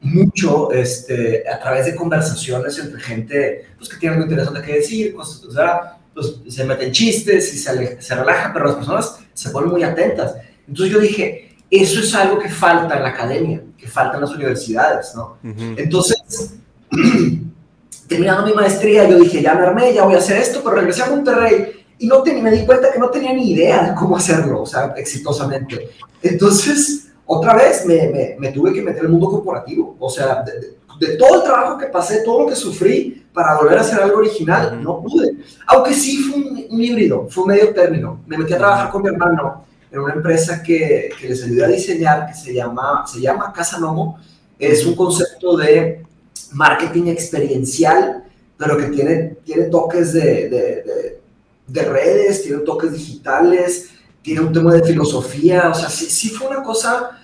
mucho 0.00 0.70
este, 0.70 1.42
a 1.52 1.58
través 1.58 1.86
de 1.86 1.96
conversaciones 1.96 2.78
entre 2.78 3.00
gente 3.00 3.66
pues, 3.76 3.90
que 3.90 3.96
tiene 3.96 4.14
algo 4.14 4.28
interesante 4.28 4.62
que 4.62 4.74
decir, 4.74 5.12
cosas, 5.12 5.44
o 5.44 5.50
sea, 5.50 5.98
pues, 6.14 6.36
se 6.48 6.64
meten 6.64 6.92
chistes 6.92 7.52
y 7.52 7.58
se, 7.58 8.00
se 8.00 8.14
relajan, 8.14 8.52
pero 8.52 8.66
las 8.66 8.76
personas 8.76 9.18
se 9.34 9.50
ponen 9.50 9.70
muy 9.70 9.82
atentas. 9.82 10.36
Entonces 10.68 10.94
yo 10.94 11.00
dije, 11.00 11.49
eso 11.70 12.00
es 12.00 12.14
algo 12.14 12.38
que 12.38 12.48
falta 12.48 12.96
en 12.96 13.02
la 13.02 13.10
academia, 13.10 13.62
que 13.76 13.86
falta 13.86 14.16
en 14.16 14.22
las 14.22 14.30
universidades, 14.30 15.12
¿no? 15.14 15.38
Entonces, 15.76 16.54
terminando 18.08 18.46
mi 18.46 18.52
maestría, 18.52 19.08
yo 19.08 19.18
dije, 19.18 19.40
ya 19.40 19.54
me 19.54 19.62
armé, 19.62 19.94
ya 19.94 20.04
voy 20.04 20.14
a 20.14 20.18
hacer 20.18 20.38
esto, 20.38 20.60
pero 20.64 20.76
regresé 20.76 21.02
a 21.02 21.10
Monterrey 21.10 21.84
y 21.98 22.06
no 22.06 22.24
me 22.24 22.50
di 22.50 22.66
cuenta 22.66 22.90
que 22.90 22.98
no 22.98 23.10
tenía 23.10 23.32
ni 23.32 23.52
idea 23.52 23.84
de 23.84 23.94
cómo 23.94 24.16
hacerlo, 24.16 24.62
o 24.62 24.66
sea, 24.66 24.94
exitosamente. 24.96 25.90
Entonces, 26.22 27.10
otra 27.26 27.54
vez 27.54 27.86
me, 27.86 28.36
me, 28.38 28.50
tuve 28.50 28.72
que 28.72 28.82
meter 28.82 29.00
en 29.00 29.06
el 29.06 29.12
mundo 29.12 29.30
corporativo, 29.30 29.96
o 30.00 30.10
sea, 30.10 30.42
de, 30.42 31.16
todo 31.16 31.36
el 31.36 31.42
trabajo 31.44 31.78
que 31.78 31.86
pasé, 31.86 32.22
todo 32.24 32.42
lo 32.42 32.48
que 32.48 32.56
sufrí 32.56 33.26
para 33.32 33.56
volver 33.56 33.78
a 33.78 33.80
hacer 33.82 34.00
algo 34.00 34.18
original, 34.18 34.82
no 34.82 35.00
pude. 35.00 35.36
Aunque 35.68 35.94
sí 35.94 36.18
fue 36.18 36.40
un, 36.68 36.82
híbrido, 36.82 37.26
fue 37.30 37.44
un 37.44 37.50
medio 37.50 37.72
término. 37.72 38.20
Me 38.26 38.36
metí 38.36 38.52
a 38.52 38.58
trabajar 38.58 38.90
con 38.90 39.02
mi 39.02 39.08
hermano 39.08 39.64
en 39.90 40.00
una 40.00 40.14
empresa 40.14 40.62
que, 40.62 41.10
que 41.18 41.28
les 41.28 41.42
ayudé 41.42 41.64
a 41.64 41.68
diseñar, 41.68 42.26
que 42.26 42.34
se 42.34 42.54
llama, 42.54 43.04
se 43.06 43.20
llama 43.20 43.52
Casa 43.52 43.78
Nomo. 43.78 44.18
Es 44.58 44.84
un 44.86 44.94
concepto 44.94 45.56
de 45.56 46.04
marketing 46.52 47.06
experiencial, 47.08 48.24
pero 48.56 48.76
que 48.76 48.86
tiene, 48.86 49.36
tiene 49.44 49.64
toques 49.64 50.12
de, 50.12 51.20
de, 51.66 51.82
redes, 51.84 52.42
tiene 52.42 52.58
toques 52.58 52.92
digitales, 52.92 53.90
tiene 54.22 54.40
un 54.42 54.52
tema 54.52 54.74
de 54.74 54.84
filosofía, 54.84 55.70
o 55.70 55.74
sea, 55.74 55.88
sí, 55.88 56.06
sí 56.06 56.28
fue 56.28 56.48
una 56.48 56.62
cosa, 56.62 57.18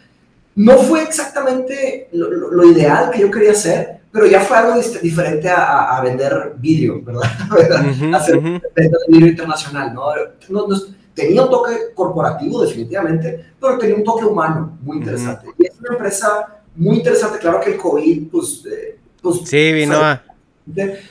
no 0.54 0.78
fue 0.78 1.02
exactamente 1.02 2.08
lo, 2.12 2.64
ideal 2.64 3.10
que 3.10 3.20
yo 3.20 3.30
quería 3.30 3.50
hacer, 3.52 4.00
pero 4.10 4.26
ya 4.26 4.40
fue 4.40 4.56
algo 4.56 4.80
diferente 5.02 5.50
a, 5.50 6.00
vender 6.02 6.54
vídeo, 6.56 7.02
¿verdad? 7.02 7.30
Hacer 8.14 8.40
venta 8.40 8.68
de 8.74 8.88
vídeo 9.08 9.26
internacional, 9.26 9.92
¿no? 9.92 10.04
Tenía 11.16 11.44
un 11.44 11.50
toque 11.50 11.94
corporativo, 11.94 12.62
definitivamente, 12.62 13.46
pero 13.58 13.78
tenía 13.78 13.96
un 13.96 14.04
toque 14.04 14.26
humano 14.26 14.78
muy 14.82 14.98
interesante. 14.98 15.46
Y 15.58 15.66
es 15.66 15.72
una 15.80 15.94
empresa 15.94 16.60
muy 16.74 16.98
interesante, 16.98 17.38
claro 17.38 17.58
que 17.58 17.72
el 17.72 17.78
COVID, 17.78 18.28
pues, 18.30 18.62
eh, 18.66 18.98
pues, 19.22 19.40
sí, 19.46 19.72
vino 19.72 19.96
a... 19.96 20.22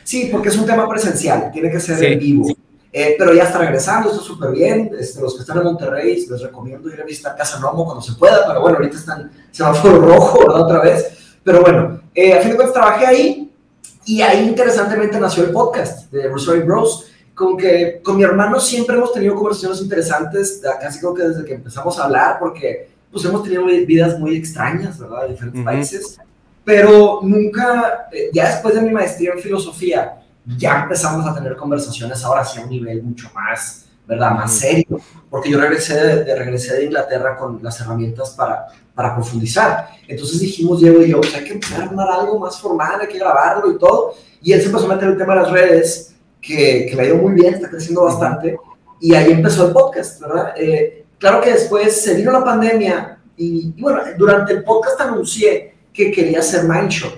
Sí, 0.03 0.29
porque 0.31 0.49
es 0.49 0.57
un 0.57 0.65
tema 0.67 0.87
presencial, 0.87 1.49
tiene 1.51 1.71
que 1.71 1.79
ser 1.79 2.03
en 2.03 2.19
vivo. 2.19 2.47
Eh, 2.93 3.15
pero 3.17 3.33
ya 3.33 3.43
está 3.43 3.57
regresando, 3.57 4.11
está 4.11 4.21
súper 4.21 4.51
bien. 4.51 4.91
Este, 4.97 5.19
los 5.19 5.33
que 5.33 5.41
están 5.41 5.57
en 5.57 5.63
Monterrey, 5.63 6.25
les 6.29 6.41
recomiendo 6.41 6.87
ir 6.89 7.01
a 7.01 7.03
visitar 7.03 7.35
Casa 7.35 7.59
Nomo 7.59 7.83
cuando 7.83 8.01
se 8.01 8.13
pueda, 8.13 8.47
pero 8.47 8.61
bueno, 8.61 8.77
ahorita 8.77 8.95
están 8.97 9.31
semáforo 9.51 9.99
rojo, 10.05 10.39
¿verdad? 10.39 10.61
Otra 10.61 10.81
vez. 10.81 11.37
Pero 11.43 11.61
bueno, 11.61 11.99
eh, 12.13 12.35
a 12.35 12.41
fin 12.41 12.51
de 12.51 12.55
cuentas 12.55 12.73
trabajé 12.73 13.05
ahí 13.07 13.51
y 14.05 14.21
ahí 14.21 14.47
interesantemente 14.47 15.19
nació 15.19 15.43
el 15.43 15.51
podcast 15.51 16.11
de 16.11 16.29
Rosario 16.29 16.65
Bros. 16.65 17.07
Con 17.35 17.57
que 17.57 18.01
con 18.01 18.17
mi 18.17 18.23
hermano 18.23 18.59
siempre 18.59 18.95
hemos 18.95 19.13
tenido 19.13 19.35
conversaciones 19.35 19.81
interesantes, 19.81 20.61
casi 20.81 20.99
creo 20.99 21.13
que 21.13 21.23
desde 21.23 21.45
que 21.45 21.53
empezamos 21.53 21.99
a 21.99 22.05
hablar, 22.05 22.37
porque 22.39 22.89
pues 23.11 23.23
hemos 23.25 23.43
tenido 23.43 23.65
vidas 23.65 24.17
muy 24.17 24.35
extrañas, 24.35 24.97
¿verdad? 24.97 25.23
De 25.23 25.29
diferentes 25.29 25.63
países 25.63 26.17
pero 26.65 27.19
nunca, 27.21 28.07
eh, 28.11 28.31
ya 28.33 28.49
después 28.49 28.73
de 28.73 28.81
mi 28.81 28.89
maestría 28.89 29.33
en 29.33 29.39
filosofía, 29.39 30.17
ya 30.57 30.81
empezamos 30.81 31.25
a 31.25 31.33
tener 31.33 31.55
conversaciones 31.55 32.23
ahora 32.23 32.43
sí 32.43 32.59
a 32.59 32.63
un 32.63 32.71
nivel 32.71 33.03
mucho 33.03 33.29
más, 33.35 33.85
¿verdad? 34.07 34.31
Más 34.31 34.51
serio, 34.51 34.99
porque 35.29 35.49
yo 35.49 35.61
regresé 35.61 35.93
de, 35.93 36.35
regresé 36.35 36.75
de 36.75 36.85
Inglaterra 36.85 37.37
con 37.37 37.59
las 37.61 37.79
herramientas 37.79 38.31
para, 38.31 38.65
para 38.95 39.13
profundizar. 39.13 39.89
Entonces 40.07 40.39
dijimos, 40.39 40.79
Diego 40.81 41.03
y 41.03 41.11
yo, 41.11 41.21
pues 41.21 41.35
hay 41.35 41.43
que 41.43 41.53
empezar 41.53 41.81
a 41.81 41.85
armar 41.85 42.09
algo 42.09 42.39
más 42.39 42.59
formal, 42.59 42.99
hay 42.99 43.07
que 43.07 43.19
grabarlo 43.19 43.71
y 43.71 43.77
todo. 43.77 44.15
Y 44.41 44.51
él 44.51 44.59
se 44.59 44.67
empezó 44.67 44.85
a 44.85 44.95
meter 44.95 45.09
el 45.09 45.17
tema 45.17 45.35
de 45.35 45.41
las 45.41 45.51
redes, 45.51 46.14
que, 46.45 46.87
que 46.89 46.95
le 46.95 47.01
ha 47.01 47.05
ido 47.05 47.17
muy 47.17 47.33
bien, 47.33 47.55
está 47.55 47.69
creciendo 47.69 48.03
bastante, 48.03 48.57
y 48.99 49.13
ahí 49.13 49.31
empezó 49.31 49.67
el 49.67 49.73
podcast, 49.73 50.21
¿verdad? 50.21 50.53
Eh, 50.55 51.05
claro 51.17 51.41
que 51.41 51.51
después 51.51 52.01
se 52.01 52.13
vino 52.15 52.31
la 52.31 52.43
pandemia 52.43 53.19
y, 53.35 53.73
y 53.75 53.81
bueno, 53.81 54.01
durante 54.17 54.53
el 54.53 54.63
podcast 54.63 54.99
anuncié 55.01 55.75
que 55.91 56.11
quería 56.11 56.39
hacer 56.39 56.65
Mindshop. 56.65 57.13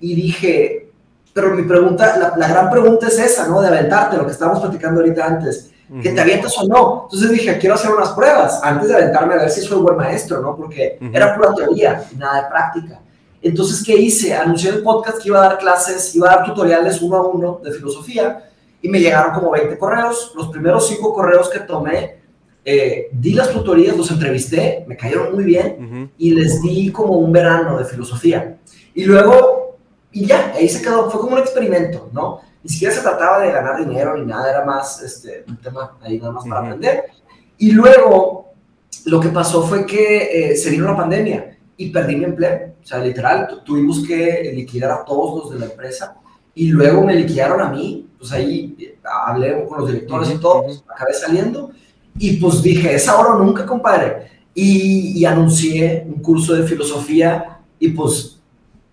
Y 0.00 0.14
dije, 0.14 0.90
pero 1.32 1.54
mi 1.54 1.62
pregunta, 1.62 2.34
la, 2.36 2.48
gran 2.48 2.70
pregunta 2.70 3.08
es 3.08 3.18
esa, 3.18 3.46
¿no? 3.48 3.60
De 3.60 3.68
aventarte, 3.68 4.16
lo 4.16 4.26
que 4.26 4.32
estábamos 4.32 4.60
platicando 4.60 5.00
ahorita 5.00 5.26
antes. 5.26 5.68
¿Que 6.02 6.10
te 6.10 6.20
avientas 6.22 6.56
o 6.56 6.66
no? 6.66 7.02
Entonces 7.04 7.30
dije, 7.32 7.58
quiero 7.58 7.74
hacer 7.74 7.90
unas 7.90 8.12
pruebas 8.12 8.60
antes 8.62 8.88
de 8.88 8.94
aventarme 8.94 9.34
a 9.34 9.38
ver 9.38 9.50
si 9.50 9.60
soy 9.60 9.78
buen 9.78 9.96
maestro, 9.96 10.40
¿no? 10.40 10.56
Porque 10.56 10.98
era 11.12 11.36
pura 11.36 11.54
teoría 11.54 12.02
y 12.10 12.16
nada 12.16 12.42
de 12.42 12.48
práctica. 12.48 13.00
Entonces, 13.42 13.84
¿qué 13.84 13.94
hice? 13.94 14.32
Anuncié 14.32 14.70
en 14.70 14.76
el 14.76 14.82
podcast 14.82 15.18
que 15.18 15.28
iba 15.28 15.44
a 15.44 15.48
dar 15.48 15.58
clases, 15.58 16.14
iba 16.14 16.32
a 16.32 16.36
dar 16.36 16.46
tutoriales 16.46 17.02
uno 17.02 17.16
a 17.16 17.28
uno 17.28 17.60
de 17.62 17.72
filosofía 17.72 18.51
y 18.82 18.88
me 18.88 19.00
llegaron 19.00 19.32
como 19.32 19.52
20 19.52 19.78
correos. 19.78 20.32
Los 20.34 20.48
primeros 20.48 20.88
cinco 20.88 21.14
correos 21.14 21.48
que 21.48 21.60
tomé 21.60 22.22
eh, 22.64 23.08
di 23.12 23.34
las 23.34 23.50
tutorías, 23.50 23.96
los 23.96 24.10
entrevisté, 24.10 24.84
me 24.86 24.96
cayeron 24.96 25.34
muy 25.34 25.44
bien 25.44 26.12
y 26.16 26.32
les 26.32 26.62
di 26.62 26.92
como 26.92 27.18
un 27.18 27.32
verano 27.32 27.78
de 27.78 27.84
filosofía. 27.84 28.58
Y 28.94 29.04
luego, 29.04 29.78
y 30.12 30.26
ya, 30.26 30.52
ahí 30.54 30.68
se 30.68 30.82
quedó, 30.82 31.10
fue 31.10 31.20
como 31.20 31.34
un 31.34 31.40
experimento, 31.40 32.10
¿no? 32.12 32.40
Ni 32.62 32.70
siquiera 32.70 32.94
se 32.94 33.00
trataba 33.00 33.40
de 33.40 33.50
ganar 33.50 33.84
dinero 33.84 34.16
ni 34.16 34.26
nada, 34.26 34.48
era 34.48 34.64
más 34.64 35.02
este, 35.02 35.44
un 35.48 35.56
tema 35.56 35.96
ahí 36.02 36.18
nada 36.18 36.32
más 36.32 36.44
para 36.46 36.60
aprender. 36.60 37.04
Y 37.58 37.72
luego, 37.72 38.52
lo 39.06 39.18
que 39.18 39.30
pasó 39.30 39.62
fue 39.62 39.84
que 39.84 40.52
eh, 40.52 40.56
se 40.56 40.70
vino 40.70 40.84
la 40.84 40.96
pandemia 40.96 41.58
y 41.76 41.90
perdí 41.90 42.14
mi 42.14 42.24
empleo. 42.24 42.74
O 42.80 42.86
sea, 42.86 42.98
literal, 42.98 43.62
tuvimos 43.64 44.06
que 44.06 44.52
liquidar 44.54 44.92
a 44.92 45.04
todos 45.04 45.44
los 45.44 45.52
de 45.52 45.58
la 45.58 45.72
empresa 45.72 46.21
y 46.54 46.68
luego 46.68 47.02
me 47.02 47.14
liquidaron 47.14 47.60
a 47.60 47.68
mí. 47.68 48.08
Pues 48.18 48.32
ahí 48.32 48.76
hablé 49.26 49.64
con 49.66 49.80
los 49.80 49.88
directores 49.88 50.30
y 50.30 50.38
todo, 50.38 50.64
pues, 50.64 50.84
acabé 50.88 51.12
saliendo 51.12 51.72
y 52.18 52.36
pues 52.36 52.62
dije, 52.62 52.94
es 52.94 53.08
ahora 53.08 53.34
o 53.34 53.38
nunca, 53.38 53.66
compadre. 53.66 54.30
Y, 54.54 55.24
anuncié 55.24 56.04
un 56.06 56.20
curso 56.20 56.54
de 56.54 56.64
filosofía 56.64 57.60
y 57.78 57.88
pues 57.88 58.38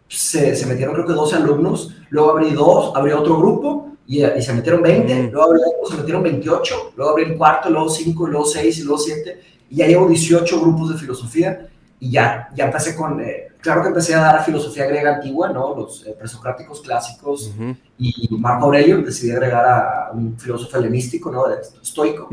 se, 0.08 0.56
se, 0.56 0.65
metieron 0.65 0.95
creo 0.95 1.06
que 1.06 1.13
12 1.13 1.36
alumnos, 1.36 1.93
luego 2.10 2.32
abrí 2.32 2.52
dos, 2.52 2.95
abrí 2.95 3.12
otro 3.12 3.38
grupo 3.38 3.89
y, 4.08 4.24
y 4.24 4.41
se 4.41 4.54
metieron 4.54 4.82
20, 4.82 5.32
luego 5.32 5.50
abrí 5.50 5.60
otro, 5.60 5.91
se 5.91 5.98
metieron 5.98 6.24
28, 6.24 6.93
luego 6.95 7.12
abrí 7.12 7.24
el 7.26 7.38
cuarto, 7.38 7.69
luego 7.69 7.89
5, 7.89 8.28
luego 8.28 8.45
6 8.45 8.78
y 8.78 8.82
luego 8.84 8.98
7 9.00 9.41
y 9.69 9.76
ya 9.76 9.88
llevo 9.88 10.08
18 10.08 10.62
grupos 10.62 10.91
de 10.93 10.98
filosofía 10.98 11.67
y 12.00 12.12
ya, 12.12 12.50
ya 12.56 12.66
empecé 12.66 12.96
con, 12.96 13.20
eh, 13.22 13.50
claro 13.60 13.82
que 13.82 13.90
empecé 13.90 14.16
a 14.16 14.22
dar 14.22 14.46
filosofía 14.46 14.86
griega 14.86 15.16
antigua, 15.16 15.50
¿no? 15.50 15.76
Los 15.76 16.06
eh, 16.06 16.16
presocráticos 16.18 16.82
clásicos 16.82 17.52
y 17.98 18.28
Marco 18.32 18.66
Aurelio, 18.66 19.02
decidí 19.02 19.32
agregar 19.32 19.66
a 19.66 20.12
un 20.14 20.38
filósofo 20.40 20.78
helenístico, 20.78 21.32
¿no? 21.32 21.46
Estoico. 21.82 22.30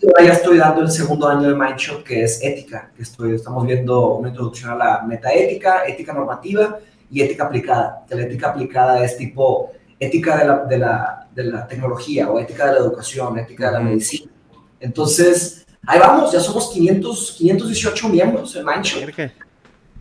Yo 0.00 0.08
ya 0.22 0.32
estoy 0.32 0.58
dando 0.58 0.82
el 0.82 0.90
segundo 0.90 1.26
año 1.26 1.48
de 1.48 1.54
Mindshot, 1.56 2.04
que 2.04 2.22
es 2.22 2.40
ética, 2.44 2.92
que 2.94 3.02
estoy, 3.02 3.34
estamos 3.34 3.66
viendo 3.66 4.14
una 4.14 4.28
introducción 4.28 4.70
a 4.70 4.76
la 4.76 5.02
metaética, 5.02 5.86
ética 5.86 6.12
normativa 6.12 6.78
y 7.10 7.22
ética 7.22 7.46
aplicada. 7.46 8.04
la 8.08 8.22
ética 8.22 8.50
aplicada 8.50 9.02
es 9.02 9.16
tipo 9.16 9.72
ética 9.98 10.36
de 10.36 10.44
la, 10.46 10.64
de 10.66 10.78
la, 10.78 11.28
de 11.34 11.44
la 11.44 11.66
tecnología 11.66 12.30
o 12.30 12.38
ética 12.38 12.66
de 12.66 12.74
la 12.74 12.78
educación, 12.78 13.38
ética 13.38 13.66
de 13.66 13.72
la 13.72 13.80
medicina. 13.80 14.30
Entonces, 14.78 15.66
ahí 15.88 15.98
vamos, 15.98 16.32
ya 16.32 16.40
somos 16.40 16.70
500, 16.70 17.34
518 17.38 18.08
miembros 18.08 18.54
en 18.56 18.64
Mindshot 18.64 19.30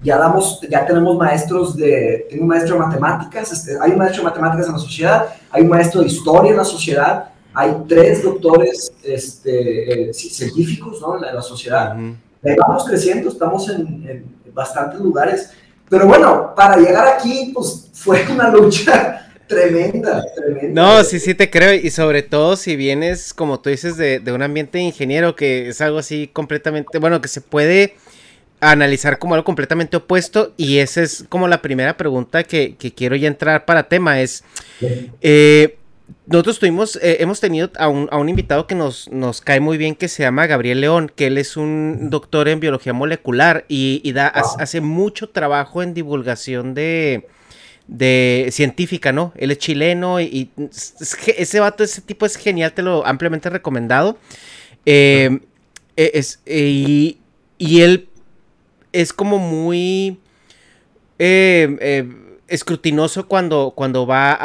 ya 0.04 0.18
damos, 0.18 0.62
ya 0.70 0.86
tenemos 0.86 1.18
maestros 1.18 1.76
de, 1.76 2.28
tengo 2.30 2.44
un 2.44 2.50
maestro 2.50 2.76
de 2.76 2.82
matemáticas, 2.82 3.52
este, 3.52 3.78
hay 3.82 3.92
un 3.92 3.98
maestro 3.98 4.24
de 4.24 4.30
matemáticas 4.30 4.68
en 4.68 4.74
la 4.74 4.80
sociedad, 4.80 5.26
hay 5.50 5.64
un 5.64 5.70
maestro 5.70 6.02
de 6.02 6.08
historia 6.08 6.52
en 6.52 6.58
la 6.58 6.64
sociedad, 6.64 7.30
hay 7.54 7.76
tres 7.88 8.24
doctores 8.24 8.94
este, 9.04 10.10
eh, 10.10 10.14
científicos 10.14 11.02
¿no? 11.02 11.16
en, 11.16 11.36
la, 11.36 11.42
sociedad. 11.42 11.96
Vamos 12.68 12.86
creciendo, 12.86 13.30
estamos 13.30 13.68
en, 13.70 14.08
en, 14.08 14.38
bastantes 14.54 15.00
lugares, 15.00 15.52
pero 15.88 16.08
bueno, 16.08 16.54
para 16.56 16.78
llegar 16.78 17.08
aquí, 17.08 17.52
pues 17.54 17.90
fue 17.94 18.26
una 18.32 18.50
lucha 18.50 19.27
tremenda, 19.48 20.24
tremenda. 20.36 20.82
No, 20.82 21.04
sí, 21.04 21.20
sí 21.20 21.34
te 21.34 21.50
creo, 21.50 21.74
y 21.74 21.90
sobre 21.90 22.24
todo 22.24 22.56
si 22.56 22.76
vienes, 22.76 23.34
como 23.34 23.60
tú 23.60 23.70
dices, 23.70 23.98
de, 23.98 24.20
de 24.20 24.32
un 24.32 24.42
ambiente 24.42 24.80
ingeniero, 24.80 25.36
que 25.36 25.70
es 25.70 25.82
algo 25.82 25.98
así 26.00 26.30
completamente, 26.32 27.00
bueno, 27.00 27.22
que 27.22 27.28
se 27.28 27.42
puede 27.42 27.96
analizar 28.60 29.20
como 29.20 29.36
algo 29.36 29.46
completamente 29.46 29.98
opuesto 29.98 30.54
y 30.58 30.80
esa 30.80 31.02
es 31.02 31.26
como 31.30 31.48
la 31.48 31.62
primera 31.62 31.96
pregunta 31.98 32.44
que, 32.44 32.76
quiero 32.96 33.16
ya 33.16 33.28
entrar 33.28 33.66
para 33.66 33.88
tema 33.88 34.20
es 34.22 34.44
eh, 35.22 35.78
nosotros 36.26 36.58
tuvimos 36.60 36.96
eh, 36.98 37.18
hemos 37.20 37.40
tenido 37.40 37.70
a 37.78 37.88
un, 37.88 38.08
a 38.12 38.18
un, 38.18 38.30
invitado 38.30 38.66
que 38.66 38.74
nos, 38.74 39.10
nos 39.12 39.42
cae 39.42 39.60
muy 39.60 39.78
bien 39.78 39.94
que 39.94 40.08
se 40.08 40.24
llama 40.24 40.48
Gabriel 40.48 40.82
León 40.82 41.12
que 41.14 41.28
él 41.28 41.38
es 41.38 41.56
un 41.56 42.10
doctor 42.10 42.48
en 42.48 42.60
biología 42.60 42.94
molecular 42.94 43.66
y, 43.68 44.12
da 44.14 44.28
hace 44.28 44.82
mucho 44.82 45.30
trabajo 45.30 45.84
en 45.84 45.94
divulgación 45.94 46.74
de 46.74 47.28
de 47.88 48.50
científica, 48.52 49.12
¿no? 49.12 49.34
Él 49.36 49.52
es 49.52 49.58
chileno 49.60 50.20
y, 50.20 50.50
ese 51.38 51.60
vato, 51.60 51.84
ese 51.84 52.02
tipo 52.02 52.26
es 52.26 52.36
genial, 52.36 52.74
te 52.74 52.82
lo 52.82 53.06
ampliamente 53.06 53.50
recomendado. 53.50 54.18
Eh, 54.86 55.40
es, 55.96 56.40
y, 56.46 57.18
y 57.58 57.82
él 57.82 58.10
es 58.94 59.14
como 59.14 59.38
muy 59.38 60.20
eh, 61.20 61.78
eh, 61.82 62.08
escrutinoso 62.48 63.28
cuando, 63.28 63.74
cuando 63.76 64.08
va 64.08 64.38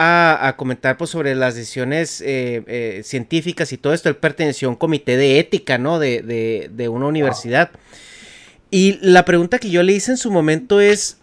a, 0.46 0.56
comentar 0.56 0.96
pues, 0.96 1.10
sobre 1.10 1.34
las 1.34 1.54
decisiones 1.54 2.22
eh, 2.24 3.00
científicas 3.04 3.72
y 3.72 3.78
todo 3.78 3.92
esto. 3.94 4.08
Él 4.08 4.16
perteneció 4.16 4.68
a 4.68 4.72
un 4.72 4.76
comité 4.76 5.16
de 5.16 5.38
ética, 5.38 5.78
¿no? 5.78 5.98
De, 5.98 6.68
de, 6.70 6.88
una 6.88 7.06
universidad. 7.06 7.70
Y 8.70 8.98
la 9.02 9.24
pregunta 9.24 9.58
que 9.58 9.70
yo 9.70 9.82
le 9.82 9.92
hice 9.92 10.12
en 10.12 10.16
su 10.16 10.30
momento 10.30 10.80
es, 10.80 11.18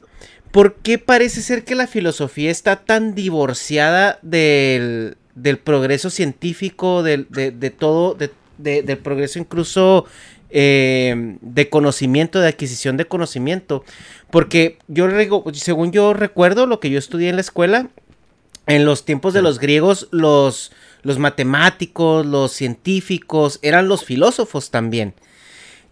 ¿por 0.51 0.75
qué 0.75 0.97
parece 0.97 1.41
ser 1.41 1.63
que 1.63 1.75
la 1.75 1.87
filosofía 1.87 2.51
está 2.51 2.77
tan 2.77 3.15
divorciada 3.15 4.19
del, 4.21 5.17
del 5.35 5.57
progreso 5.57 6.09
científico, 6.09 7.03
del, 7.03 7.27
de, 7.29 7.51
de 7.51 7.69
todo, 7.69 8.17
del 8.57 8.97
progreso 8.97 9.39
incluso 9.39 10.05
eh, 10.51 11.37
de 11.41 11.69
conocimiento, 11.69 12.39
de 12.39 12.47
adquisición 12.47 12.97
de 12.97 13.05
conocimiento. 13.05 13.83
Porque 14.31 14.79
yo, 14.87 15.07
según 15.53 15.91
yo 15.91 16.13
recuerdo, 16.13 16.65
lo 16.65 16.79
que 16.79 16.89
yo 16.89 16.97
estudié 16.97 17.29
en 17.29 17.35
la 17.35 17.41
escuela, 17.41 17.89
en 18.65 18.83
los 18.83 19.05
tiempos 19.05 19.35
de 19.35 19.43
los 19.43 19.59
griegos, 19.59 20.07
los, 20.11 20.71
los 21.03 21.19
matemáticos, 21.19 22.25
los 22.25 22.51
científicos, 22.51 23.59
eran 23.61 23.87
los 23.87 24.03
filósofos 24.03 24.71
también. 24.71 25.13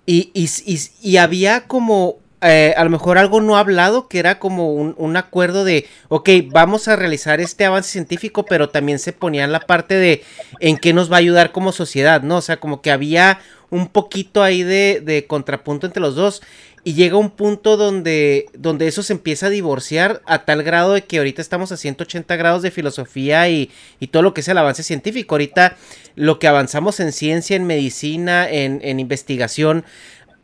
Y, 0.08 0.32
y, 0.34 1.18
había 1.18 1.68
como 1.68 2.18
eh, 2.42 2.74
a 2.78 2.84
lo 2.84 2.90
mejor 2.90 3.18
algo 3.18 3.42
no 3.42 3.58
hablado, 3.58 4.08
que 4.08 4.20
era 4.20 4.40
como 4.40 4.74
un, 4.74 4.94
un, 4.98 5.18
acuerdo 5.18 5.64
de, 5.64 5.88
ok, 6.10 6.30
vamos 6.48 6.88
a 6.88 6.96
realizar 6.96 7.42
este 7.42 7.66
avance 7.66 7.90
científico, 7.90 8.46
pero 8.46 8.70
también 8.70 9.00
se 9.00 9.14
ponía 9.14 9.44
en 9.44 9.52
la 9.52 9.60
parte 9.60 9.96
de 9.96 10.24
en 10.60 10.78
qué 10.78 10.94
nos 10.94 11.12
va 11.12 11.16
a 11.16 11.20
ayudar 11.20 11.52
como 11.52 11.72
sociedad, 11.72 12.22
¿no? 12.22 12.38
O 12.38 12.42
sea, 12.42 12.60
como 12.60 12.82
que 12.82 12.92
había 12.92 13.40
un 13.70 13.88
poquito 13.88 14.44
ahí 14.44 14.64
de, 14.64 15.26
contrapunto 15.28 15.88
entre 15.88 16.02
los 16.02 16.16
dos. 16.16 16.42
Y 16.84 16.94
llega 16.94 17.18
un 17.18 17.32
punto 17.32 17.76
donde, 17.76 18.46
donde 18.54 18.88
eso 18.88 19.04
se 19.04 19.12
empieza 19.12 19.48
a 19.48 19.50
divorciar 19.50 20.22
a 20.26 20.46
tal 20.46 20.64
grado 20.64 20.94
de 20.94 21.04
que 21.04 21.18
ahorita 21.18 21.42
estamos 21.42 21.74
a 21.74 21.78
180 21.78 22.34
grados 22.38 22.62
de 22.62 22.72
filosofía 22.72 23.50
y, 23.50 23.70
todo 24.10 24.24
lo 24.24 24.34
que 24.34 24.40
es 24.40 24.48
el 24.48 24.58
avance 24.58 24.84
científico. 24.84 25.36
Ahorita 25.36 25.76
lo 26.16 26.40
que 26.40 26.48
avanzamos 26.48 27.02
en 27.02 27.12
ciencia, 27.12 27.58
en 27.58 27.68
medicina, 27.68 28.50
en, 28.50 29.00
investigación, 29.02 29.84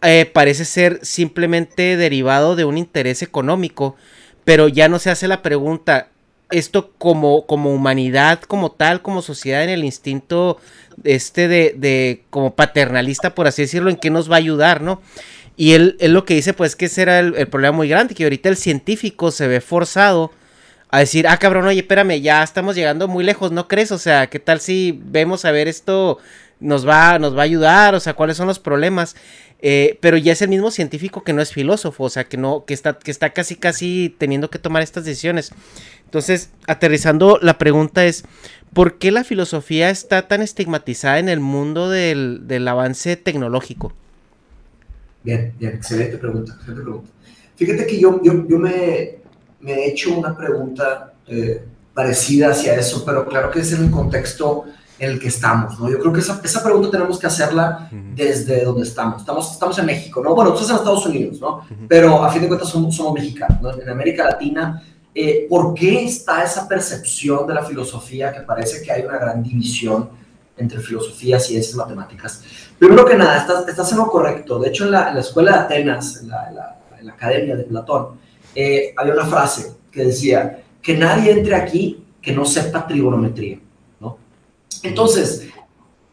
eh, 0.04 0.30
parece 0.32 0.66
ser 0.66 1.00
simplemente 1.02 1.98
derivado 1.98 2.56
de 2.56 2.66
un 2.66 2.78
interés 2.78 3.22
económico. 3.22 3.96
Pero 4.44 4.68
ya 4.68 4.90
no 4.90 5.00
se 5.00 5.10
hace 5.10 5.28
la 5.28 5.42
pregunta, 5.42 6.10
esto 6.52 6.92
como, 6.98 7.46
como 7.46 7.74
humanidad, 7.74 8.42
como 8.42 8.72
tal, 8.72 9.02
como 9.02 9.22
sociedad, 9.22 9.64
en 9.64 9.70
el 9.70 9.84
instinto 9.84 10.60
este 11.04 11.48
de, 11.48 11.74
de, 11.78 12.24
como 12.30 12.54
paternalista, 12.54 13.34
por 13.34 13.48
así 13.48 13.64
decirlo, 13.64 13.90
en 13.90 13.96
qué 13.96 14.10
nos 14.10 14.30
va 14.30 14.36
a 14.36 14.40
ayudar, 14.40 14.82
¿no? 14.82 15.02
Y 15.56 15.74
él, 15.74 15.98
él 16.00 16.14
lo 16.14 16.26
que 16.26 16.34
dice, 16.36 16.54
pues, 16.54 16.76
que 16.76 16.86
ese 16.86 17.04
era 17.04 17.20
el, 17.20 17.48
problema 17.48 17.78
muy 17.78 17.88
grande, 17.88 18.16
que 18.16 18.24
ahorita 18.24 18.50
el 18.50 18.58
científico 18.58 19.32
se 19.32 19.48
ve 19.48 19.62
forzado 19.62 20.32
a 20.90 21.00
decir, 21.00 21.28
ah, 21.28 21.38
cabrón, 21.38 21.66
oye, 21.66 21.80
espérame, 21.80 22.22
ya 22.22 22.44
estamos 22.44 22.76
llegando 22.76 23.08
muy 23.08 23.24
lejos, 23.24 23.52
¿no 23.52 23.68
crees? 23.68 23.92
O 23.92 23.98
sea, 23.98 24.28
¿qué 24.28 24.40
tal 24.40 24.60
si 24.60 25.00
vemos 25.06 25.46
a 25.46 25.52
ver 25.52 25.68
esto 25.68 26.20
nos 26.60 26.88
va, 26.88 27.20
nos 27.20 27.36
va 27.36 27.42
a 27.42 27.46
ayudar? 27.46 27.96
O 27.96 28.00
sea, 28.00 28.14
¿cuáles 28.14 28.38
son 28.38 28.48
los 28.48 28.60
problemas? 28.60 29.16
Eh, 29.66 29.98
pero 30.02 30.18
ya 30.18 30.34
es 30.34 30.42
el 30.42 30.50
mismo 30.50 30.72
científico 30.72 31.24
que 31.24 31.32
no 31.32 31.42
es 31.42 31.54
filósofo, 31.54 32.04
o 32.04 32.10
sea, 32.10 32.26
que 32.26 32.36
no, 32.36 32.66
que 32.66 32.74
está, 32.74 33.00
que 33.00 33.10
está 33.10 33.30
casi, 33.30 33.56
casi 33.56 34.14
teniendo 34.18 34.50
que 34.50 34.60
tomar 34.60 34.84
estas 34.84 35.06
decisiones. 35.06 35.52
Entonces, 36.04 36.50
aterrizando, 36.68 37.40
la 37.42 37.58
pregunta 37.58 38.04
es, 38.06 38.26
¿por 38.74 38.98
qué 38.98 39.10
la 39.10 39.24
filosofía 39.24 39.90
está 39.90 40.28
tan 40.28 40.42
estigmatizada 40.42 41.18
en 41.18 41.30
el 41.30 41.40
mundo 41.40 41.90
del, 41.90 42.68
avance 42.68 43.16
tecnológico? 43.16 43.94
Bien, 45.24 45.54
bien, 45.58 45.76
excelente 45.76 46.18
pregunta. 46.18 46.60
Fíjate 47.56 47.88
que 47.88 47.98
yo, 47.98 48.22
yo, 48.22 48.46
yo 48.46 48.60
me, 48.60 49.20
he 49.66 49.90
hecho 49.90 50.14
una 50.14 50.36
pregunta 50.36 51.14
eh, 51.26 51.64
parecida 51.94 52.50
hacia 52.50 52.76
eso, 52.76 53.06
pero 53.06 53.26
claro 53.26 53.50
que 53.50 53.62
es 53.62 53.72
en 53.72 53.86
el 53.86 53.92
contexto 53.92 54.66
en 55.00 55.12
el 55.12 55.20
que 55.20 55.28
estamos, 55.28 55.80
¿no? 55.80 55.90
Yo 55.90 56.00
creo 56.00 56.14
que 56.14 56.20
esa, 56.20 56.40
esa 56.44 56.64
pregunta 56.64 56.90
tenemos 56.92 57.20
que 57.20 57.28
hacerla 57.28 57.90
desde 58.16 58.64
donde 58.64 58.84
estamos. 58.84 59.22
estamos. 59.22 59.52
Estamos 59.52 59.78
en 59.80 59.86
México, 59.86 60.22
¿no? 60.24 60.36
Bueno, 60.36 60.52
tú 60.52 60.60
estás 60.60 60.72
en 60.72 60.76
Estados 60.78 61.06
Unidos, 61.06 61.40
¿no? 61.40 61.62
Pero 61.88 62.24
a 62.24 62.32
fin 62.32 62.44
de 62.44 62.48
cuentas 62.48 62.70
somos, 62.70 62.96
somos 62.96 63.14
mexicanos, 63.14 63.62
¿no? 63.62 63.74
En 63.74 63.90
América 63.90 64.24
Latina 64.24 64.82
eh, 65.16 65.46
¿por 65.48 65.76
qué 65.76 66.06
está 66.06 66.44
esa 66.44 66.68
percepción 66.68 67.46
de 67.46 67.54
la 67.54 67.64
filosofía 67.64 68.34
que 68.34 68.42
parece 68.42 68.82
que 68.82 68.92
hay 68.92 69.04
una 69.04 69.18
gran 69.20 69.44
división 69.44 70.10
entre 70.58 70.80
filosofía, 70.80 71.40
ciencias, 71.40 71.76
matemáticas? 71.76 72.44
Primero 72.80 73.06
que 73.06 73.16
nada, 73.16 73.38
estás, 73.38 73.68
estás 73.68 73.92
en 73.92 74.00
lo 74.00 74.08
correcto. 74.08 74.58
De 74.60 74.70
hecho, 74.70 74.86
en 74.86 74.92
la, 74.92 75.20
escuela 75.20 75.52
de 75.52 75.58
Atenas, 75.60 76.22
en 76.22 76.30
la, 76.30 76.80
academia 77.14 77.56
de 77.56 77.64
Platón, 77.64 78.18
eh, 78.56 78.94
había 78.98 79.14
una 79.14 79.26
frase 79.26 79.74
que 79.92 80.06
decía, 80.06 80.64
que 80.82 80.98
nadie 80.98 81.32
entre 81.32 81.56
aquí 81.56 82.06
que 82.22 82.32
no 82.32 82.46
sepa 82.46 82.88
trigonometría. 82.88 83.60
Entonces, 84.84 85.48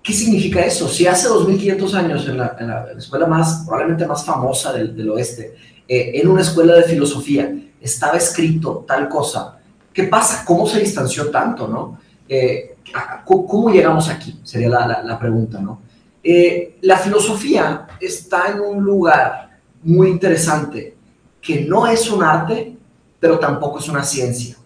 ¿qué 0.02 0.12
significa 0.12 0.60
eso? 0.60 0.88
Si 0.88 1.06
hace 1.06 1.28
2500 1.28 1.94
años 1.94 2.26
en 2.28 2.38
la, 2.38 2.86
escuela 2.96 3.26
más, 3.26 3.64
probablemente 3.66 4.06
más 4.06 4.24
famosa 4.24 4.72
del, 4.72 5.10
oeste, 5.10 5.54
eh, 5.86 6.12
en 6.14 6.28
una 6.28 6.42
escuela 6.42 6.76
de 6.76 6.84
filosofía, 6.84 7.52
estaba 7.80 8.16
escrito 8.16 8.84
tal 8.86 9.08
cosa. 9.08 9.58
¿Qué 9.92 10.04
pasa? 10.04 10.44
¿Cómo 10.44 10.66
se 10.66 10.80
distanció 10.80 11.30
tanto, 11.30 11.66
no? 11.66 11.98
Eh, 12.28 12.76
¿Cómo 13.24 13.70
llegamos 13.70 14.08
aquí? 14.08 14.38
Sería 14.44 14.68
la, 14.68 15.18
pregunta, 15.18 15.60
¿no? 15.60 15.80
Eh, 16.22 16.78
la 16.82 16.96
filosofía 16.96 17.86
está 18.00 18.52
en 18.52 18.60
un 18.60 18.84
lugar 18.84 19.58
muy 19.82 20.08
interesante, 20.08 20.96
que 21.40 21.62
no 21.62 21.86
es 21.86 22.10
un 22.10 22.22
arte, 22.22 22.76
pero 23.18 23.38
tampoco 23.38 23.78
es 23.78 23.88
una 23.88 24.02
ciencia. 24.02 24.56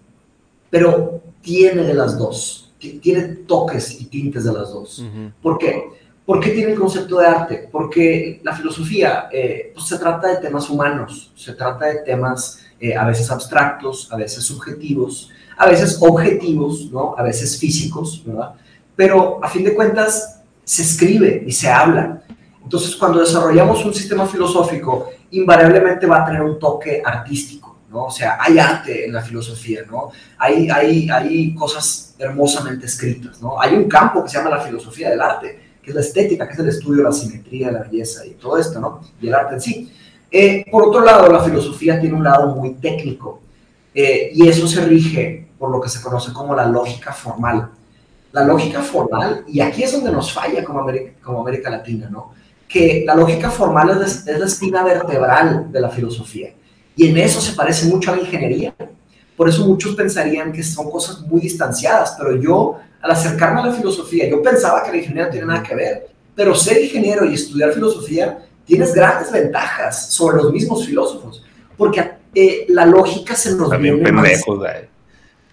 Pero 0.71 1.23
tiene 1.40 1.83
de 1.83 1.95
las 1.95 2.19
dos, 2.19 2.63
tiene 2.92 3.23
toques 3.23 4.01
y 4.01 4.07
tintes 4.07 4.44
de 4.44 4.53
las 4.53 4.70
dos. 4.70 5.05
¿Por 5.42 5.59
qué? 5.59 5.85
¿Por 6.25 6.40
qué 6.40 6.51
tiene 6.51 6.73
el 6.73 6.79
concepto 6.79 7.18
de 7.18 7.27
arte? 7.27 7.68
Porque 7.70 8.40
la 8.42 8.55
filosofía 8.55 9.29
eh, 9.31 9.73
pues 9.75 9.87
se 9.87 9.99
trata 9.99 10.29
de 10.29 10.37
temas 10.38 10.70
humanos, 10.70 11.33
se 11.37 11.53
trata 11.53 11.87
de 11.87 11.97
temas 11.97 12.61
eh, 12.81 12.97
a 12.97 13.05
veces 13.05 13.31
abstractos, 13.31 14.11
a 14.11 14.16
veces 14.16 14.42
subjetivos, 14.42 15.31
a 15.57 15.68
veces 15.68 15.99
objetivos, 16.01 16.90
¿no? 16.90 17.14
a 17.16 17.23
veces 17.23 17.59
físicos, 17.59 18.23
¿verdad? 18.25 18.55
Pero 18.97 19.38
a 19.42 19.49
fin 19.49 19.64
de 19.64 19.75
cuentas 19.75 20.40
se 20.64 20.83
escribe 20.83 21.44
y 21.47 21.53
se 21.53 21.68
habla. 21.68 22.23
Entonces, 22.62 22.97
cuando 22.97 23.20
desarrollamos 23.20 23.85
un 23.85 23.92
sistema 23.92 24.27
filosófico, 24.27 25.11
invariablemente 25.31 26.07
va 26.07 26.23
a 26.23 26.25
tener 26.25 26.42
un 26.42 26.59
toque 26.59 27.03
artístico, 27.05 27.74
¿no? 27.95 28.07
O 28.07 28.11
sea, 28.11 28.37
hay 28.41 28.59
arte 28.59 29.07
en 29.07 29.13
la 29.13 29.23
filosofía, 29.23 29.83
¿no? 29.89 30.11
Hay, 30.37 30.69
hay, 30.69 31.09
hay 31.09 31.55
cosas 31.55 32.15
hermosamente 32.19 32.87
escritas, 32.87 33.41
¿no? 33.41 33.61
Hay 33.61 33.75
un 33.75 33.85
campo 33.89 34.23
que 34.25 34.29
se 34.29 34.37
llama 34.37 34.51
la 34.51 34.61
filosofía 34.61 35.11
del 35.11 35.21
arte, 35.21 35.61
que 35.81 35.91
es 35.91 35.95
la 35.95 36.01
estética, 36.01 36.47
que 36.47 36.55
es 36.55 36.59
el 36.59 36.69
estudio 36.69 36.99
de 36.99 37.05
la 37.05 37.13
simetría, 37.13 37.71
la 37.71 37.83
belleza 37.85 38.27
y 38.27 38.33
todo 38.33 38.59
esto, 38.59 38.81
¿no? 38.81 39.01
Y 39.21 39.29
el 39.29 39.35
arte 39.35 39.55
en 39.55 39.61
sí. 39.61 39.93
Eh, 40.31 40.65
por 40.71 40.89
otro 40.89 41.05
lado, 41.05 41.31
la 41.31 41.41
filosofía 41.45 42.01
tiene 42.01 42.17
un 42.17 42.25
lado 42.25 42.55
muy 42.57 42.75
técnico 42.75 43.41
eh, 43.95 44.33
y 44.35 44.49
eso 44.49 44.67
se 44.67 44.85
rige 44.85 45.47
por 45.57 45.71
lo 45.71 45.81
que 45.81 45.89
se 45.89 46.03
conoce 46.03 46.33
como 46.33 46.55
la 46.55 46.67
lógica 46.67 47.13
formal. 47.13 47.71
La 48.33 48.43
lógica 48.43 48.83
formal, 48.83 49.45
y 49.47 49.61
aquí 49.61 49.85
es 49.85 49.93
donde 49.93 50.11
nos 50.11 50.33
falla 50.33 50.65
como 50.65 50.81
América, 50.81 51.13
como 51.23 51.43
América 51.43 51.71
Latina, 51.71 52.09
¿no? 52.11 52.33
Que 52.67 53.05
la 53.07 53.15
lógica 53.15 53.49
formal 53.49 54.03
es, 54.03 54.27
es 54.27 54.41
la 54.41 54.47
espina 54.47 54.83
vertebral 54.83 55.71
de 55.71 55.81
la 55.81 55.89
filosofía 55.89 56.51
y 56.97 57.09
en 57.09 57.17
eso 57.19 57.41
se 57.41 57.53
parece 57.55 57.87
mucho 57.87 58.13
a 58.13 58.17
la 58.17 58.23
ingeniería. 58.23 58.75
Por 59.37 59.49
eso 59.49 59.67
muchos 59.67 59.95
pensarían 59.97 60.53
que 60.53 60.63
son 60.63 60.91
cosas 60.91 61.21
muy 61.23 61.41
distanciadas, 61.41 62.15
pero 62.19 62.37
yo 62.41 62.79
al 63.03 63.11
acercarme 63.11 63.61
a 63.61 63.67
la 63.67 63.73
filosofía, 63.73 64.29
yo 64.31 64.41
pensaba 64.43 64.83
que 64.85 64.91
la 64.93 64.97
ingeniería 64.99 65.25
no 65.27 65.31
tiene 65.31 65.47
nada 65.47 65.63
que 65.63 65.75
ver, 65.75 66.07
pero 66.35 66.55
ser 66.55 66.83
ingeniero 66.83 67.25
y 67.25 67.35
estudiar 67.35 67.73
filosofía 67.73 68.39
tienes 68.65 68.95
grandes 68.95 69.31
ventajas 69.31 70.11
sobre 70.13 70.37
los 70.43 70.53
mismos 70.53 70.87
filósofos, 70.87 71.43
porque 71.77 72.13
eh, 72.35 72.65
la 72.69 72.87
lógica 72.87 73.35
se 73.37 73.55
nos 73.55 73.71
También 73.71 73.97
viene 74.03 74.23
pendejos, 74.23 74.59
güey. 74.59 74.89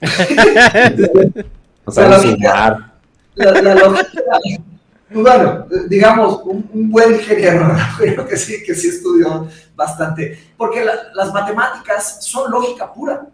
No 1.86 1.94
La 1.96 2.08
lógica- 2.18 2.94
la, 3.36 3.62
la 3.62 3.76
lógica, 3.76 4.22
bueno, 5.14 5.66
digamos, 5.88 6.42
un, 6.46 6.70
un 6.74 6.92
buen 6.92 7.14
ingeniero, 7.14 7.72
creo 7.98 8.28
que 8.28 8.38
sí, 8.38 8.64
que 8.64 8.74
sí 8.76 8.90
estudió 8.90 9.48
bastante, 9.76 10.38
porque 10.58 10.84
la- 10.86 11.12
las 11.14 11.34
matemáticas 11.34 12.24
son 12.24 12.52
lógica 12.52 12.94
pura. 12.94 13.28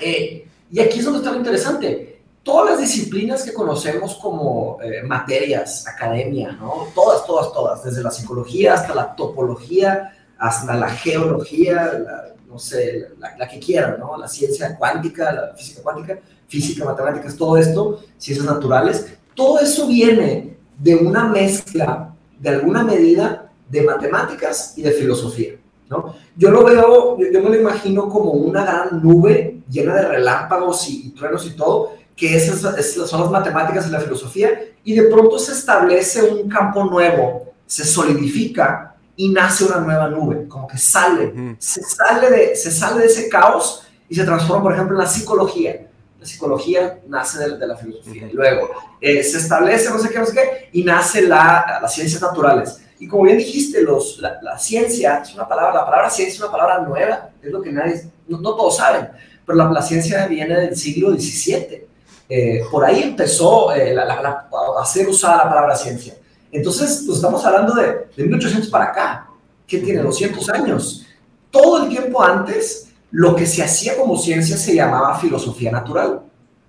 Eh, 0.00 0.46
y 0.70 0.80
aquí 0.80 0.98
es 0.98 1.04
donde 1.04 1.20
está 1.20 1.30
lo 1.32 1.38
interesante. 1.38 2.20
Todas 2.42 2.70
las 2.70 2.80
disciplinas 2.80 3.42
que 3.42 3.52
conocemos 3.52 4.14
como 4.16 4.78
eh, 4.82 5.02
materias, 5.02 5.86
academia, 5.86 6.52
¿no? 6.52 6.88
Todas, 6.94 7.26
todas, 7.26 7.52
todas, 7.52 7.84
desde 7.84 8.02
la 8.02 8.10
psicología 8.10 8.74
hasta 8.74 8.94
la 8.94 9.14
topología, 9.14 10.12
hasta 10.38 10.74
la 10.74 10.88
geología, 10.90 11.74
la- 11.92 12.24
no 12.46 12.58
sé, 12.58 13.08
la, 13.18 13.36
la 13.36 13.46
que 13.48 13.58
quieran, 13.58 13.98
¿no? 13.98 14.16
La 14.16 14.28
ciencia 14.28 14.76
cuántica, 14.76 15.30
la 15.32 15.54
física 15.54 15.82
cuántica, 15.82 16.18
física, 16.48 16.84
matemáticas, 16.84 17.36
todo 17.36 17.56
esto, 17.58 18.02
ciencias 18.16 18.46
naturales, 18.46 19.06
todo 19.34 19.60
eso 19.60 19.86
viene 19.86 20.56
de 20.78 20.94
una 20.94 21.24
mezcla, 21.24 22.14
de 22.38 22.48
alguna 22.48 22.84
medida, 22.84 23.50
de 23.68 23.82
matemáticas 23.82 24.74
y 24.76 24.82
de 24.82 24.92
filosofía, 24.92 25.54
¿no? 25.90 26.14
Yo 26.36 26.50
lo 26.50 26.64
veo, 26.64 27.18
yo, 27.18 27.26
yo 27.30 27.42
me 27.42 27.50
lo 27.50 27.60
imagino 27.60 28.08
como 28.08 28.30
una 28.30 28.64
gran 28.64 29.02
nube 29.02 29.60
llena 29.68 29.94
de 29.94 30.08
relámpagos 30.08 30.88
y, 30.88 31.08
y 31.08 31.10
truenos 31.10 31.46
y 31.46 31.50
todo, 31.50 31.92
que 32.16 32.34
esas, 32.34 32.78
esas 32.78 33.08
son 33.08 33.20
las 33.20 33.30
matemáticas 33.30 33.86
y 33.86 33.90
la 33.90 34.00
filosofía, 34.00 34.50
y 34.82 34.94
de 34.94 35.04
pronto 35.04 35.38
se 35.38 35.52
establece 35.52 36.22
un 36.22 36.48
campo 36.48 36.84
nuevo, 36.84 37.52
se 37.66 37.84
solidifica 37.84 38.96
y 39.16 39.30
nace 39.30 39.64
una 39.64 39.78
nueva 39.80 40.08
nube, 40.08 40.48
como 40.48 40.66
que 40.66 40.78
sale, 40.78 41.56
se 41.58 41.82
sale 41.82 42.30
de, 42.30 42.56
se 42.56 42.70
sale 42.70 43.00
de 43.00 43.06
ese 43.06 43.28
caos 43.28 43.84
y 44.08 44.14
se 44.14 44.24
transforma, 44.24 44.62
por 44.62 44.72
ejemplo, 44.72 44.96
en 44.96 45.02
la 45.02 45.08
psicología. 45.08 45.87
La 46.18 46.26
psicología 46.26 47.00
nace 47.06 47.38
de, 47.38 47.58
de 47.58 47.66
la 47.66 47.76
filosofía. 47.76 48.26
Y 48.28 48.32
luego 48.32 48.70
eh, 49.00 49.22
se 49.22 49.38
establece 49.38 49.88
no 49.90 49.98
sé 49.98 50.08
qué, 50.10 50.18
no 50.18 50.26
sé 50.26 50.32
qué, 50.34 50.68
y 50.72 50.82
nace 50.84 51.22
la, 51.22 51.78
las 51.80 51.94
ciencias 51.94 52.20
naturales. 52.20 52.80
Y 52.98 53.06
como 53.06 53.22
bien 53.24 53.38
dijiste, 53.38 53.80
los, 53.82 54.18
la, 54.18 54.38
la 54.42 54.58
ciencia 54.58 55.22
es 55.22 55.32
una 55.34 55.46
palabra, 55.46 55.72
la 55.74 55.84
palabra 55.84 56.10
ciencia 56.10 56.34
es 56.34 56.40
una 56.40 56.50
palabra 56.50 56.80
nueva, 56.80 57.30
es 57.40 57.50
lo 57.52 57.62
que 57.62 57.70
nadie, 57.70 58.02
no, 58.26 58.40
no 58.40 58.54
todos 58.56 58.76
saben, 58.78 59.08
pero 59.46 59.56
la, 59.56 59.70
la 59.70 59.80
ciencia 59.82 60.26
viene 60.26 60.56
del 60.58 60.76
siglo 60.76 61.12
XVII. 61.12 61.86
Eh, 62.30 62.62
por 62.70 62.84
ahí 62.84 63.02
empezó 63.04 63.72
eh, 63.72 63.94
la- 63.94 64.42
a 64.80 64.84
ser 64.84 65.08
usada 65.08 65.44
la 65.44 65.48
palabra 65.48 65.76
ciencia. 65.76 66.14
Entonces, 66.50 67.04
pues 67.06 67.18
estamos 67.18 67.44
hablando 67.46 67.74
de, 67.74 68.08
de 68.16 68.24
1800 68.24 68.68
para 68.70 68.86
acá, 68.86 69.30
que 69.66 69.78
tiene 69.78 70.02
200 70.02 70.48
años. 70.50 71.06
Todo 71.50 71.84
el 71.84 71.88
tiempo 71.88 72.22
antes, 72.22 72.87
lo 73.10 73.34
que 73.34 73.46
se 73.46 73.62
hacía 73.62 73.96
como 73.96 74.16
ciencia 74.16 74.56
se 74.56 74.74
llamaba 74.74 75.18
filosofía 75.18 75.70
natural 75.72 76.20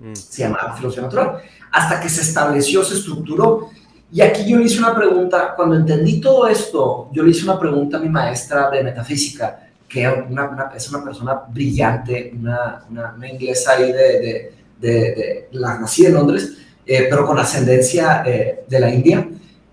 Mm. 0.02 0.16
se 0.16 0.44
llamaba 0.44 0.74
filosofía 0.78 1.04
natural, 1.04 1.42
hasta 1.74 2.00
que 2.00 2.08
se 2.08 2.22
estableció, 2.22 2.86
se 2.86 2.96
estructuró. 2.96 3.70
Y 4.10 4.22
aquí 4.22 4.50
yo 4.50 4.58
le 4.58 4.64
hice 4.64 4.80
una 4.80 4.96
pregunta, 4.96 5.54
cuando 5.58 5.76
entendí 5.76 6.22
todo 6.22 6.48
esto, 6.48 7.10
yo 7.12 7.22
le 7.22 7.32
hice 7.32 7.44
una 7.44 7.60
pregunta 7.60 7.98
a 7.98 8.00
mi 8.00 8.08
maestra 8.08 8.70
de 8.70 8.82
metafísica, 8.82 9.68
que 9.90 10.08
una- 10.08 10.48
una- 10.48 10.72
es 10.74 10.90
una 10.90 11.04
persona 11.04 11.42
brillante, 11.50 12.32
una, 12.40 12.86
una- 12.90 13.14
una 13.14 13.28
inglesa 13.30 13.74
ahí 13.74 13.92
de, 13.92 13.92
de, 14.22 14.54
de, 14.80 14.90
de- 14.90 15.48
la 15.52 15.78
nací 15.78 16.06
en 16.06 16.14
Londres, 16.14 16.54
eh, 16.86 17.08
pero 17.10 17.26
con 17.28 17.38
ascendencia 17.38 18.24
eh, 18.26 18.64
de 18.70 18.80
la 18.80 18.90
India. 18.94 19.28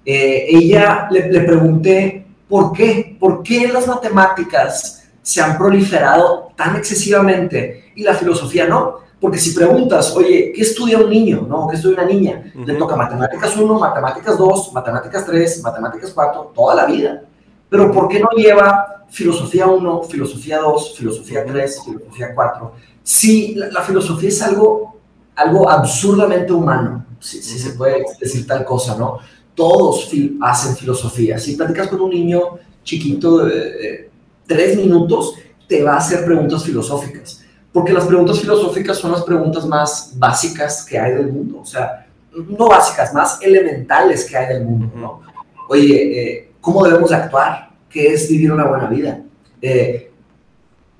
Eh, 0.05 0.47
ella 0.51 1.07
le, 1.09 1.31
le 1.31 1.41
pregunté, 1.43 2.27
¿por 2.49 2.73
qué? 2.73 3.17
¿Por 3.19 3.45
qué 3.45 3.69
las 3.69 3.87
matemáticas 3.87 5.06
se 5.27 5.41
han 5.43 5.59
proliferado 5.59 6.53
tan 6.55 6.77
excesivamente 6.77 7.91
y 7.97 8.05
la 8.05 8.15
filosofía 8.15 8.69
no? 8.69 8.99
Porque 9.21 9.39
si 9.39 9.51
preguntas, 9.53 10.15
oye, 10.15 10.53
¿qué 10.55 10.63
estudia 10.63 10.99
un 10.99 11.11
niño? 11.11 11.47
¿No? 11.49 11.67
¿Qué 11.69 11.75
estudia 11.77 11.97
una 12.03 12.07
niña? 12.07 12.53
Le 12.55 12.73
Ujú. 12.75 12.79
toca 12.79 12.95
matemáticas 12.95 13.57
1, 13.57 13.79
matemáticas 13.79 14.39
2, 14.39 14.73
matemáticas 14.73 15.27
3, 15.27 15.63
matemáticas 15.65 16.13
4, 16.15 16.53
toda 16.55 16.75
la 16.77 16.87
vida. 16.87 17.23
Pero 17.69 17.91
¿por 17.91 18.07
qué 18.09 18.21
no 18.21 18.29
lleva 18.37 19.05
filosofía 19.09 19.67
1, 19.67 20.03
filosofía 20.05 20.59
2, 20.61 20.95
filosofía 20.97 21.45
3, 21.45 21.83
filosofía 21.85 22.29
4? 22.35 22.73
Si 23.03 23.55
la, 23.57 23.67
la 23.73 23.83
filosofía 23.83 24.29
es 24.29 24.41
algo, 24.43 24.97
algo 25.35 25.69
absurdamente 25.69 26.53
humano, 26.53 27.05
si, 27.19 27.43
si 27.43 27.59
se 27.59 27.71
puede 27.71 28.05
decir 28.21 28.47
tal 28.47 28.65
cosa, 28.65 28.97
¿no? 28.97 29.19
Todos 29.57 30.09
fil- 30.13 30.39
hacen 30.43 30.77
filosofía. 30.77 31.37
Si 31.39 31.57
platicas 31.57 31.89
con 31.89 32.01
un 32.03 32.11
niño 32.11 32.41
chiquito 32.85 33.39
de, 33.39 33.55
de 33.57 34.11
tres 34.47 34.77
minutos, 34.77 35.35
te 35.69 35.83
va 35.83 35.95
a 35.95 35.99
hacer 35.99 36.25
preguntas 36.25 36.65
filosóficas 36.65 37.43
porque 37.77 37.93
las 37.93 38.07
preguntas 38.07 38.41
filosóficas 38.41 38.97
son 38.97 39.13
las 39.13 39.23
preguntas 39.23 39.67
más 39.67 40.15
básicas 40.17 40.83
que 40.83 40.99
hay 40.99 41.13
del 41.13 41.31
mundo, 41.31 41.61
o 41.61 41.67
sea, 41.67 42.07
no 42.35 42.69
básicas, 42.69 43.13
más 43.13 43.39
elementales 43.43 44.25
que 44.25 44.35
hay 44.35 44.55
del 44.55 44.65
mundo, 44.65 44.91
¿no? 44.97 45.21
Oye, 45.69 46.23
eh, 46.23 46.53
¿cómo 46.59 46.83
debemos 46.83 47.11
de 47.11 47.17
actuar? 47.17 47.73
¿Qué 47.91 48.15
es 48.15 48.31
vivir 48.31 48.51
una 48.51 48.65
buena 48.65 48.87
vida? 48.87 49.21
Eh, 49.61 50.11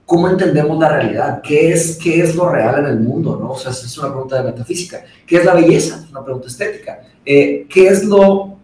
¿Cómo 0.05 0.29
entendemos 0.29 0.79
la 0.79 0.91
realidad? 0.91 1.41
¿Qué 1.41 1.73
es, 1.73 1.97
¿Qué 1.97 2.21
es 2.21 2.37
lo 2.37 2.51
real 2.51 2.81
en 2.81 2.87
el 2.91 3.01
mundo? 3.01 3.39
¿no? 3.41 3.53
O 3.53 3.59
sea, 3.59 3.71
es 3.71 3.97
una 3.97 4.11
pregunta 4.11 4.37
de 4.37 4.43
metafísica. 4.43 5.03
¿Qué 5.27 5.39
es 5.39 5.47
la 5.47 5.55
belleza? 5.55 6.03
Es 6.05 6.11
una 6.11 6.23
pregunta 6.23 6.49
estética. 6.49 7.01
Eh, 7.25 7.67
¿Qué 7.71 7.89
es 7.89 8.05
lo, 8.05 8.59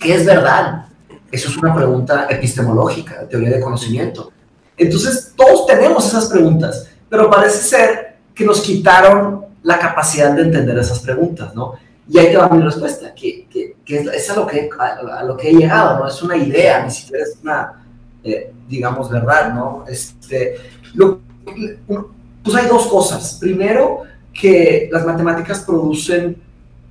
qué 0.00 0.14
es 0.14 0.24
verdad? 0.24 0.85
Eso 1.30 1.50
es 1.50 1.56
una 1.56 1.74
pregunta 1.74 2.26
epistemológica, 2.30 3.26
teoría 3.28 3.50
de 3.50 3.60
conocimiento. 3.60 4.32
Entonces, 4.76 5.32
todos 5.36 5.66
tenemos 5.66 6.06
esas 6.06 6.26
preguntas, 6.26 6.88
pero 7.08 7.30
parece 7.30 7.58
ser 7.58 8.16
que 8.34 8.44
nos 8.44 8.60
quitaron 8.60 9.46
la 9.62 9.78
capacidad 9.78 10.32
de 10.32 10.42
entender 10.42 10.78
esas 10.78 11.00
preguntas, 11.00 11.54
¿no? 11.54 11.74
Y 12.08 12.18
ahí 12.18 12.26
te 12.26 12.36
va 12.36 12.48
mi 12.48 12.62
respuesta, 12.62 13.12
que, 13.14 13.48
que, 13.50 13.74
es 14.14 14.30
a, 14.30 14.36
lo 14.36 14.46
que, 14.46 14.70
a, 14.78 15.18
a, 15.18 15.24
lo 15.24 15.36
que 15.36 15.50
he 15.50 15.54
llegado, 15.54 15.98
¿no? 15.98 16.08
Es 16.08 16.22
una 16.22 16.36
idea, 16.36 16.84
ni 16.84 16.90
siquiera 16.90 17.24
es 17.24 17.38
una, 17.42 17.84
eh, 18.22 18.52
digamos, 18.68 19.10
verdad, 19.10 19.52
¿no? 19.52 19.84
Este, 19.88 20.56
lo, 20.94 21.20
pues 22.42 22.56
hay 22.56 22.68
dos 22.68 22.86
cosas. 22.86 23.38
Primero, 23.40 24.02
que 24.32 24.88
las 24.92 25.04
matemáticas 25.04 25.60
producen 25.60 26.36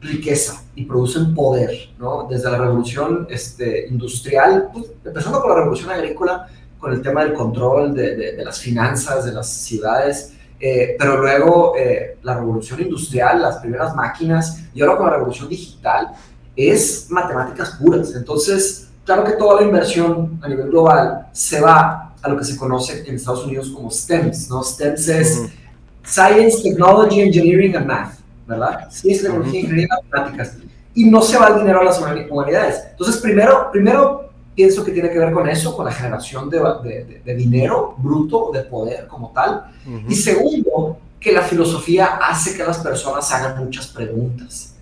riqueza 0.02 0.64
y 0.76 0.86
producen 0.86 1.34
poder, 1.34 1.72
¿no? 1.98 2.28
Desde 2.30 2.52
la 2.52 2.58
revolución 2.58 3.28
este, 3.30 3.88
industrial, 3.88 4.70
pues, 4.74 4.86
empezando 5.04 5.42
con 5.42 5.50
la 5.50 5.58
revolución 5.58 5.92
agrícola, 5.92 6.48
con 6.80 6.94
el 6.94 7.02
tema 7.02 7.24
del 7.24 7.34
control 7.34 7.94
de, 7.94 8.16
de, 8.16 8.32
de 8.34 8.46
las 8.46 8.60
finanzas, 8.60 9.26
de 9.26 9.32
las 9.32 9.50
ciudades, 9.50 10.34
eh, 10.60 10.96
pero 10.98 11.18
luego 11.18 11.74
eh, 11.78 12.18
la 12.24 12.36
revolución 12.36 12.82
industrial, 12.82 13.42
las 13.42 13.58
primeras 13.58 13.96
máquinas, 13.96 14.64
y 14.74 14.82
ahora 14.82 14.98
con 14.98 15.06
la 15.08 15.14
revolución 15.14 15.50
digital, 15.50 16.12
es 16.56 17.08
matemáticas 17.10 17.72
puras. 17.72 18.14
Entonces, 18.16 18.88
claro 19.04 19.24
que 19.24 19.34
toda 19.34 19.62
la 19.62 19.68
inversión 19.68 20.40
a 20.42 20.48
nivel 20.48 20.70
global 20.70 21.28
se 21.34 21.60
va 21.60 22.14
a 22.22 22.30
lo 22.30 22.38
que 22.38 22.46
se 22.46 22.58
conoce 22.58 23.04
en 23.08 23.16
Estados 23.16 23.46
Unidos 23.46 23.70
como 23.70 23.92
STEMS, 23.92 24.50
¿no? 24.50 24.64
STEMS 24.64 25.08
es 25.10 25.38
uh 25.38 25.44
-huh. 25.44 25.52
Science, 26.04 26.62
Technology, 26.62 27.22
Engineering 27.22 27.76
and 27.76 27.88
Math, 27.88 28.20
¿verdad? 28.48 28.90
Ciencia, 28.90 29.30
tecnología, 29.30 29.60
ingeniería 29.62 29.88
y 29.90 30.12
matemáticas. 30.12 30.58
Y 30.94 31.10
no 31.10 31.22
se 31.22 31.38
va 31.38 31.48
el 31.50 31.60
dinero 31.60 31.82
a 31.82 31.84
las 31.84 32.00
humanidades. 32.00 32.84
Entonces, 32.92 33.18
primero, 33.18 33.70
primero 33.72 34.30
pienso 34.56 34.84
que 34.84 34.92
tiene 34.92 35.10
que 35.10 35.20
ver 35.20 35.32
con 35.34 35.48
eso, 35.50 35.76
con 35.76 35.86
la 35.86 35.92
generación 35.92 36.50
de, 36.50 36.60
de, 36.84 37.06
de, 37.06 37.22
de 37.26 37.36
dinero 37.36 37.96
bruto, 37.98 38.52
de 38.54 38.62
poder 38.62 39.08
como 39.08 39.32
tal. 39.34 39.66
Uh 39.86 39.90
-huh. 39.90 40.04
Y 40.08 40.16
segundo, 40.16 40.98
que 41.20 41.32
la 41.32 41.42
filosofía 41.42 42.20
hace 42.22 42.56
que 42.56 42.64
las 42.64 42.78
personas 42.78 43.30
hagan 43.32 43.64
muchas 43.64 43.88
preguntas. 43.88 44.76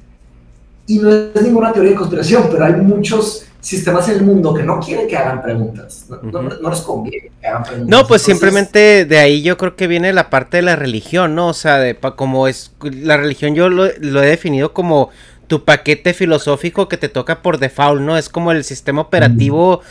Y 0.86 1.00
no 1.00 1.10
es 1.10 1.42
ninguna 1.42 1.72
teoría 1.72 1.92
de 1.92 1.98
conspiración, 1.98 2.48
pero 2.52 2.66
hay 2.66 2.74
muchos 2.74 3.46
sistemas 3.64 4.10
en 4.10 4.18
el 4.18 4.24
mundo 4.24 4.54
que 4.54 4.62
no 4.62 4.80
quieren 4.80 5.08
que 5.08 5.16
hagan 5.16 5.42
preguntas. 5.42 6.06
No, 6.10 6.18
uh 6.18 6.20
-huh. 6.20 6.32
no, 6.32 6.42
no 6.42 6.70
les 6.70 6.82
conviene 6.82 7.32
que 7.40 7.48
hagan 7.48 7.64
preguntas. 7.64 7.90
No, 7.90 8.06
pues 8.06 8.22
Entonces, 8.22 8.26
simplemente 8.26 9.06
de 9.06 9.18
ahí 9.18 9.42
yo 9.42 9.58
creo 9.58 9.76
que 9.78 9.88
viene 9.88 10.12
la 10.12 10.30
parte 10.30 10.58
de 10.58 10.64
la 10.64 10.76
religión, 10.76 11.34
¿no? 11.34 11.48
O 11.48 11.54
sea, 11.54 11.78
de, 11.78 11.96
como 11.96 12.48
es 12.50 12.74
la 12.82 13.16
religión 13.16 13.56
yo 13.56 13.70
lo, 13.70 13.88
lo 14.00 14.22
he 14.22 14.28
definido 14.28 14.74
como 14.74 15.10
tu 15.48 15.64
paquete 15.64 16.14
filosófico 16.14 16.90
que 16.90 16.98
te 16.98 17.10
toca 17.10 17.42
por 17.42 17.58
default, 17.58 18.02
¿no? 18.02 18.18
Es 18.18 18.28
como 18.28 18.52
el 18.52 18.66
sistema 18.66 19.02
operativo 19.02 19.82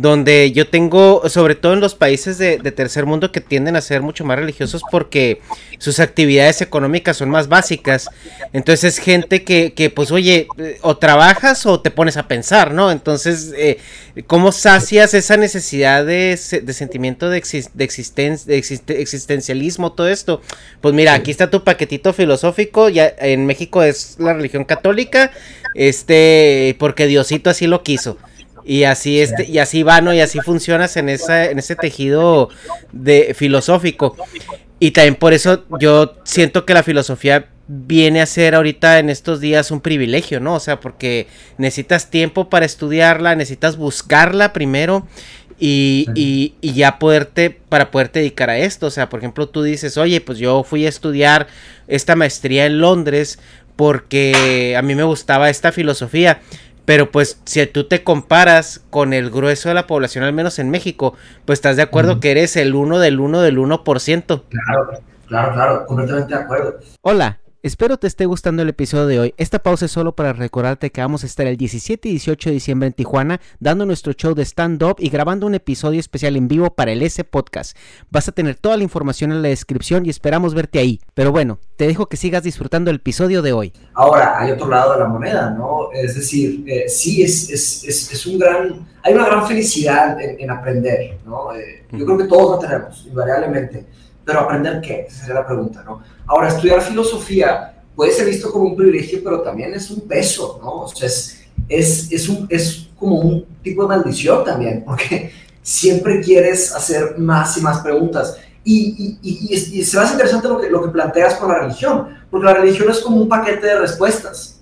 donde 0.00 0.52
yo 0.52 0.68
tengo, 0.68 1.28
sobre 1.28 1.56
todo 1.56 1.72
en 1.72 1.80
los 1.80 1.96
países 1.96 2.38
de, 2.38 2.58
tercer 2.58 3.04
mundo 3.04 3.32
que 3.32 3.40
tienden 3.40 3.74
a 3.74 3.80
ser 3.80 4.00
mucho 4.00 4.24
más 4.24 4.38
religiosos 4.38 4.82
porque 4.92 5.40
sus 5.78 5.98
actividades 5.98 6.62
económicas 6.62 7.16
son 7.16 7.30
más 7.30 7.48
básicas. 7.48 8.08
Entonces 8.52 8.94
es 8.94 8.98
gente 9.04 9.42
que, 9.42 9.72
que 9.74 9.90
pues 9.90 10.12
oye, 10.12 10.46
o 10.82 10.98
trabajas 10.98 11.66
o 11.66 11.80
te 11.80 11.90
pones 11.90 12.16
a 12.16 12.28
pensar, 12.28 12.72
¿no? 12.72 12.92
Entonces, 12.92 13.52
eh, 13.56 13.78
¿cómo 14.28 14.52
sacias 14.52 15.14
esa 15.14 15.36
necesidad 15.36 16.06
de, 16.06 16.38
de 16.62 16.72
sentimiento 16.72 17.28
de, 17.28 17.42
de, 17.74 18.58
existencialismo, 19.00 19.92
todo 19.92 20.08
esto? 20.08 20.42
Pues 20.80 20.94
mira, 20.94 21.14
aquí 21.14 21.32
está 21.32 21.50
tu 21.50 21.64
paquetito 21.64 22.12
filosófico, 22.12 22.88
ya 22.88 23.12
en 23.18 23.46
México 23.46 23.82
es 23.82 24.14
la 24.20 24.32
religión 24.32 24.64
católica, 24.64 25.32
este, 25.74 26.76
porque 26.78 27.08
Diosito 27.08 27.50
así 27.50 27.66
lo 27.66 27.82
quiso. 27.82 28.16
Y 28.68 28.84
así 28.84 29.18
este, 29.18 29.46
y 29.46 29.60
así 29.60 29.82
va, 29.82 30.02
¿no? 30.02 30.12
Y 30.12 30.20
así 30.20 30.40
funcionas 30.40 30.98
en 30.98 31.08
esa, 31.08 31.46
en 31.46 31.58
ese 31.58 31.74
tejido 31.74 32.50
de 32.92 33.32
filosófico. 33.34 34.14
Y 34.78 34.90
también 34.90 35.14
por 35.14 35.32
eso 35.32 35.64
yo 35.80 36.16
siento 36.24 36.66
que 36.66 36.74
la 36.74 36.82
filosofía 36.82 37.48
viene 37.66 38.20
a 38.20 38.26
ser 38.26 38.54
ahorita 38.54 38.98
en 38.98 39.08
estos 39.08 39.40
días 39.40 39.70
un 39.70 39.80
privilegio, 39.80 40.38
¿no? 40.38 40.52
O 40.52 40.60
sea, 40.60 40.80
porque 40.80 41.28
necesitas 41.56 42.10
tiempo 42.10 42.50
para 42.50 42.66
estudiarla, 42.66 43.34
necesitas 43.36 43.78
buscarla 43.78 44.52
primero 44.52 45.08
y, 45.58 46.06
y, 46.14 46.52
y, 46.60 46.74
ya 46.74 46.98
poderte, 46.98 47.48
para 47.70 47.90
poderte 47.90 48.18
dedicar 48.18 48.50
a 48.50 48.58
esto. 48.58 48.88
O 48.88 48.90
sea, 48.90 49.08
por 49.08 49.20
ejemplo, 49.20 49.48
tú 49.48 49.62
dices, 49.62 49.96
oye, 49.96 50.20
pues 50.20 50.36
yo 50.36 50.62
fui 50.62 50.84
a 50.84 50.90
estudiar 50.90 51.46
esta 51.86 52.16
maestría 52.16 52.66
en 52.66 52.80
Londres 52.82 53.38
porque 53.78 54.74
a 54.76 54.82
mí 54.82 54.94
me 54.96 55.04
gustaba 55.04 55.48
esta 55.48 55.72
filosofía. 55.72 56.42
Pero 56.88 57.10
pues 57.10 57.38
si 57.44 57.66
tú 57.66 57.84
te 57.84 58.02
comparas 58.02 58.80
con 58.88 59.12
el 59.12 59.30
grueso 59.30 59.68
de 59.68 59.74
la 59.74 59.86
población, 59.86 60.24
al 60.24 60.32
menos 60.32 60.58
en 60.58 60.70
México, 60.70 61.14
pues 61.44 61.58
estás 61.58 61.76
de 61.76 61.82
acuerdo 61.82 62.18
que 62.18 62.30
eres 62.30 62.56
el 62.56 62.74
uno 62.74 62.98
del 62.98 63.20
uno 63.20 63.42
del 63.42 63.58
1%. 63.58 63.84
Claro, 64.48 65.02
claro, 65.26 65.52
claro, 65.52 65.86
completamente 65.86 66.34
de 66.34 66.40
acuerdo. 66.40 66.78
Hola. 67.02 67.40
Espero 67.60 67.96
te 67.96 68.06
esté 68.06 68.24
gustando 68.24 68.62
el 68.62 68.68
episodio 68.68 69.08
de 69.08 69.18
hoy. 69.18 69.34
Esta 69.36 69.58
pausa 69.58 69.86
es 69.86 69.90
solo 69.90 70.14
para 70.14 70.32
recordarte 70.32 70.92
que 70.92 71.00
vamos 71.00 71.24
a 71.24 71.26
estar 71.26 71.44
el 71.48 71.56
17 71.56 72.08
y 72.08 72.12
18 72.12 72.50
de 72.50 72.54
diciembre 72.54 72.86
en 72.86 72.92
Tijuana 72.92 73.40
dando 73.58 73.84
nuestro 73.84 74.12
show 74.12 74.32
de 74.36 74.44
stand-up 74.44 74.94
y 75.00 75.10
grabando 75.10 75.44
un 75.44 75.56
episodio 75.56 75.98
especial 75.98 76.36
en 76.36 76.46
vivo 76.46 76.72
para 76.76 76.92
el 76.92 77.02
S 77.02 77.24
Podcast. 77.24 77.76
Vas 78.10 78.28
a 78.28 78.32
tener 78.32 78.54
toda 78.54 78.76
la 78.76 78.84
información 78.84 79.32
en 79.32 79.42
la 79.42 79.48
descripción 79.48 80.06
y 80.06 80.10
esperamos 80.10 80.54
verte 80.54 80.78
ahí. 80.78 81.00
Pero 81.14 81.32
bueno, 81.32 81.58
te 81.76 81.88
dejo 81.88 82.06
que 82.06 82.16
sigas 82.16 82.44
disfrutando 82.44 82.92
el 82.92 82.98
episodio 82.98 83.42
de 83.42 83.52
hoy. 83.52 83.72
Ahora, 83.94 84.38
hay 84.38 84.52
otro 84.52 84.68
lado 84.68 84.92
de 84.92 85.00
la 85.00 85.08
moneda, 85.08 85.50
¿no? 85.50 85.90
Es 85.92 86.14
decir, 86.14 86.62
eh, 86.64 86.88
sí, 86.88 87.24
es, 87.24 87.50
es, 87.50 87.82
es, 87.82 88.12
es, 88.12 88.26
un 88.26 88.38
gran, 88.38 88.86
hay 89.02 89.14
una 89.14 89.26
gran 89.26 89.48
felicidad 89.48 90.16
en, 90.20 90.48
aprender, 90.48 91.18
¿no? 91.26 91.52
Eh, 91.56 91.84
yo 91.90 92.06
creo 92.06 92.18
que 92.18 92.24
todos 92.28 92.52
lo 92.52 92.58
tenemos, 92.60 93.04
invariablemente. 93.04 93.84
Pero 94.28 94.40
aprender 94.40 94.82
qué, 94.82 95.06
esa 95.08 95.20
sería 95.20 95.36
la 95.36 95.46
pregunta, 95.46 95.82
¿no? 95.86 96.02
Ahora, 96.26 96.48
estudiar 96.48 96.82
filosofía 96.82 97.82
puede 97.96 98.12
ser 98.12 98.26
visto 98.26 98.52
como 98.52 98.66
un 98.66 98.76
privilegio, 98.76 99.20
pero 99.24 99.40
también 99.40 99.72
es 99.72 99.90
un 99.90 100.02
peso, 100.02 100.60
¿no? 100.62 100.82
O 100.82 100.88
sea, 100.88 101.06
es, 101.06 101.46
es, 101.66 102.12
es, 102.12 102.28
un, 102.28 102.46
es 102.50 102.90
como 102.98 103.20
un 103.20 103.46
tipo 103.62 103.84
de 103.84 103.88
maldición 103.88 104.44
también, 104.44 104.84
porque 104.84 105.32
siempre 105.62 106.20
quieres 106.20 106.74
hacer 106.74 107.16
más 107.16 107.56
y 107.56 107.62
más 107.62 107.78
preguntas. 107.78 108.36
Y, 108.62 109.18
y, 109.22 109.48
y, 109.48 109.78
y 109.80 109.82
se 109.82 109.96
me 109.96 110.02
hace 110.02 110.12
interesante 110.12 110.46
lo 110.46 110.60
que, 110.60 110.68
lo 110.68 110.82
que 110.82 110.90
planteas 110.90 111.36
con 111.36 111.48
la 111.48 111.60
religión, 111.60 112.08
porque 112.30 112.44
la 112.44 112.52
religión 112.52 112.90
es 112.90 112.98
como 112.98 113.16
un 113.16 113.30
paquete 113.30 113.66
de 113.66 113.78
respuestas. 113.78 114.60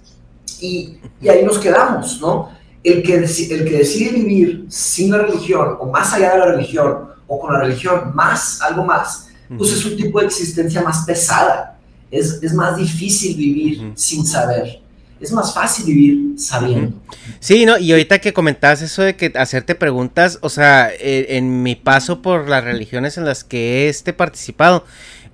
Y, 0.60 1.00
ahí 1.28 1.44
nos 1.44 1.58
quedamos, 1.58 2.20
¿no? 2.20 2.52
El 2.84 3.02
que, 3.02 3.16
el 3.16 3.64
que 3.64 3.78
decide 3.78 4.12
vivir 4.12 4.66
sin 4.68 5.10
la 5.10 5.18
religión, 5.18 5.76
o 5.80 5.86
más 5.86 6.14
allá 6.14 6.34
de 6.34 6.38
la 6.38 6.46
religión, 6.52 7.16
o 7.26 7.40
con 7.40 7.52
la 7.52 7.58
religión 7.62 8.12
más, 8.14 8.62
algo 8.62 8.84
más, 8.84 9.25
pues 9.56 9.72
es 9.72 9.84
un 9.84 9.96
tipo 9.96 10.20
de 10.20 10.26
existencia 10.26 10.82
más 10.82 11.04
pesada. 11.04 11.78
Es, 12.10 12.40
es 12.42 12.54
más 12.54 12.76
difícil 12.76 13.36
vivir 13.36 13.92
sin 13.94 14.26
saber. 14.26 14.80
Es 15.20 15.32
más 15.32 15.54
fácil 15.54 15.86
vivir 15.86 16.38
sabiendo. 16.38 16.96
Sí, 17.40 17.64
¿no? 17.64 17.78
Y 17.78 17.90
ahorita 17.90 18.18
que 18.18 18.34
comentabas 18.34 18.82
eso 18.82 19.02
de 19.02 19.16
que 19.16 19.32
hacerte 19.34 19.74
preguntas, 19.74 20.38
o 20.42 20.50
sea, 20.50 20.90
e, 20.92 21.36
en, 21.36 21.62
mi 21.62 21.74
paso 21.74 22.20
por 22.20 22.48
las 22.48 22.62
religiones 22.62 23.16
en 23.16 23.24
las 23.24 23.42
que 23.42 23.86
he 23.86 23.88
este 23.88 24.12
participado, 24.12 24.84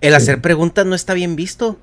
el 0.00 0.14
hacer 0.14 0.40
preguntas 0.40 0.86
no 0.86 0.94
está 0.94 1.14
bien 1.14 1.34
visto. 1.34 1.78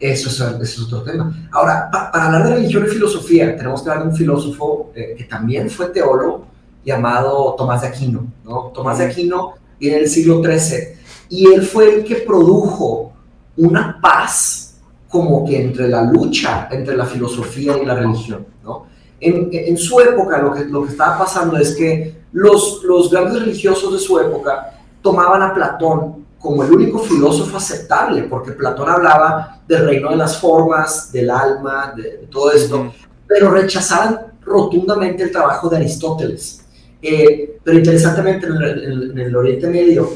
Eso 0.00 0.28
es, 0.62 0.78
otro 0.78 1.02
tema. 1.02 1.48
Ahora, 1.50 1.90
para 1.90 2.26
hablar 2.26 2.44
de 2.44 2.54
religión 2.56 2.84
y 2.86 2.90
filosofía, 2.90 3.56
tenemos 3.56 3.82
que 3.82 3.90
hablar 3.90 4.04
de 4.04 4.10
un 4.10 4.16
filósofo 4.16 4.92
eh, 4.94 5.14
que 5.16 5.24
también 5.24 5.68
fue 5.70 5.86
teólogo 5.86 6.46
llamado 6.84 7.54
Tomás 7.56 7.82
de 7.82 7.88
Aquino. 7.88 8.26
¿no? 8.44 8.70
Tomás 8.74 8.98
de 8.98 9.06
Aquino 9.06 9.54
viene 9.80 9.96
del 9.98 10.08
siglo 10.08 10.42
XIII 10.42 10.97
y 11.28 11.52
él 11.52 11.62
fue 11.62 11.94
el 11.96 12.04
que 12.04 12.16
produjo 12.16 13.12
una 13.56 13.98
paz 14.00 14.80
como 15.08 15.46
que 15.46 15.62
entre 15.62 15.88
la 15.88 16.02
lucha 16.02 16.68
entre 16.70 16.96
la 16.96 17.06
filosofía 17.06 17.78
y 17.78 17.86
la 17.86 17.94
religión, 17.94 18.46
¿no? 18.62 18.86
En, 19.20 19.48
en 19.52 19.76
su 19.76 19.98
época 20.00 20.38
lo 20.38 20.52
que, 20.52 20.64
lo 20.66 20.84
que 20.84 20.90
estaba 20.90 21.18
pasando 21.18 21.56
es 21.56 21.74
que 21.74 22.18
los, 22.32 22.82
los 22.84 23.10
grandes 23.10 23.40
religiosos 23.40 23.92
de 23.92 23.98
su 23.98 24.18
época 24.18 24.78
tomaban 25.02 25.42
a 25.42 25.54
Platón 25.54 26.26
como 26.38 26.62
el 26.62 26.72
único 26.72 26.98
filósofo 27.00 27.56
aceptable, 27.56 28.22
porque 28.24 28.52
Platón 28.52 28.88
hablaba 28.88 29.60
del 29.66 29.86
reino 29.86 30.10
de 30.10 30.16
las 30.16 30.38
formas, 30.38 31.10
del 31.10 31.30
alma, 31.30 31.92
de, 31.96 32.28
todo 32.30 32.52
esto, 32.52 32.92
pero 33.26 33.50
rechazaban 33.50 34.34
rotundamente 34.42 35.24
el 35.24 35.32
trabajo 35.32 35.68
de 35.68 35.76
Aristóteles. 35.78 36.64
Eh, 37.02 37.58
pero 37.62 37.78
interesantemente 37.78 38.46
en 38.46 38.52
el, 38.54 39.10
en 39.10 39.18
el 39.18 39.36
Oriente 39.36 39.66
Medio, 39.68 40.10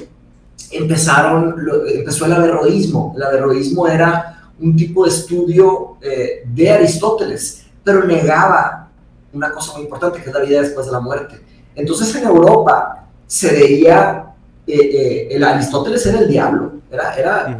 empezaron, 0.73 1.57
empezó 1.87 2.27
el 2.27 2.33
averroísmo. 2.33 3.15
El 3.17 3.23
averroísmo 3.23 3.87
era 3.87 4.51
un 4.61 4.77
tipo 4.77 5.05
de 5.05 5.11
estudio 5.11 5.97
eh, 6.01 6.43
de 6.47 6.71
Aristóteles, 6.71 7.65
pero 7.83 8.05
negaba 8.05 8.89
una 9.33 9.51
cosa 9.51 9.75
muy 9.75 9.83
importante, 9.83 10.23
que 10.23 10.29
es 10.29 10.35
la 10.35 10.41
vida 10.41 10.61
después 10.61 10.87
de 10.87 10.93
la 10.93 11.01
muerte. 11.01 11.41
Entonces 11.75 12.15
en 12.15 12.25
Europa 12.25 13.07
se 13.27 13.51
veía, 13.53 14.27
eh, 14.67 14.77
eh, 14.77 15.29
el 15.31 15.43
Aristóteles 15.43 16.05
era 16.07 16.21
el 16.21 16.29
diablo, 16.29 16.73
era, 16.91 17.15
era 17.15 17.59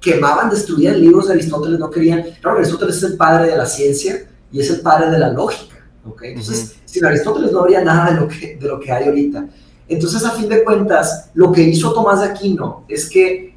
quemaban, 0.00 0.50
destruían 0.50 1.00
libros 1.00 1.28
de 1.28 1.34
Aristóteles, 1.34 1.78
no 1.78 1.90
querían, 1.90 2.22
claro, 2.40 2.58
Aristóteles 2.58 2.96
es 2.96 3.02
el 3.04 3.16
padre 3.16 3.50
de 3.50 3.56
la 3.56 3.66
ciencia 3.66 4.26
y 4.50 4.60
es 4.60 4.70
el 4.70 4.80
padre 4.80 5.10
de 5.10 5.18
la 5.18 5.28
lógica, 5.28 5.76
Entonces, 6.22 6.76
sin 6.86 7.04
Aristóteles 7.04 7.52
no 7.52 7.60
habría 7.60 7.84
nada 7.84 8.12
de 8.12 8.20
lo 8.20 8.26
que, 8.26 8.56
de 8.56 8.66
lo 8.66 8.80
que 8.80 8.90
hay 8.90 9.04
ahorita. 9.04 9.46
Entonces, 9.90 10.24
a 10.24 10.30
fin 10.30 10.48
de 10.48 10.62
cuentas, 10.62 11.30
lo 11.34 11.50
que 11.50 11.62
hizo 11.62 11.92
Tomás 11.92 12.20
de 12.20 12.26
Aquino 12.26 12.84
es 12.86 13.10
que 13.10 13.56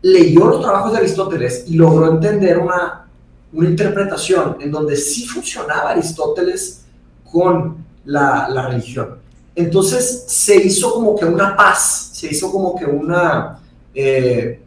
leyó 0.00 0.46
los 0.46 0.62
trabajos 0.62 0.92
de 0.92 0.98
Aristóteles 0.98 1.64
y 1.66 1.74
logró 1.74 2.10
entender 2.10 2.58
una, 2.58 3.06
una 3.52 3.68
interpretación 3.68 4.56
en 4.58 4.70
donde 4.70 4.96
sí 4.96 5.26
funcionaba 5.26 5.90
Aristóteles 5.90 6.86
con 7.30 7.76
la, 8.06 8.68
religión. 8.68 9.18
Entonces 9.54 10.24
se 10.26 10.56
hizo 10.56 10.94
como 10.94 11.14
que 11.14 11.26
una 11.26 11.54
paz, 11.54 12.08
se 12.14 12.28
hizo 12.28 12.50
como 12.50 12.74
que 12.74 12.86
una, 12.86 13.58
eh, 13.94 14.62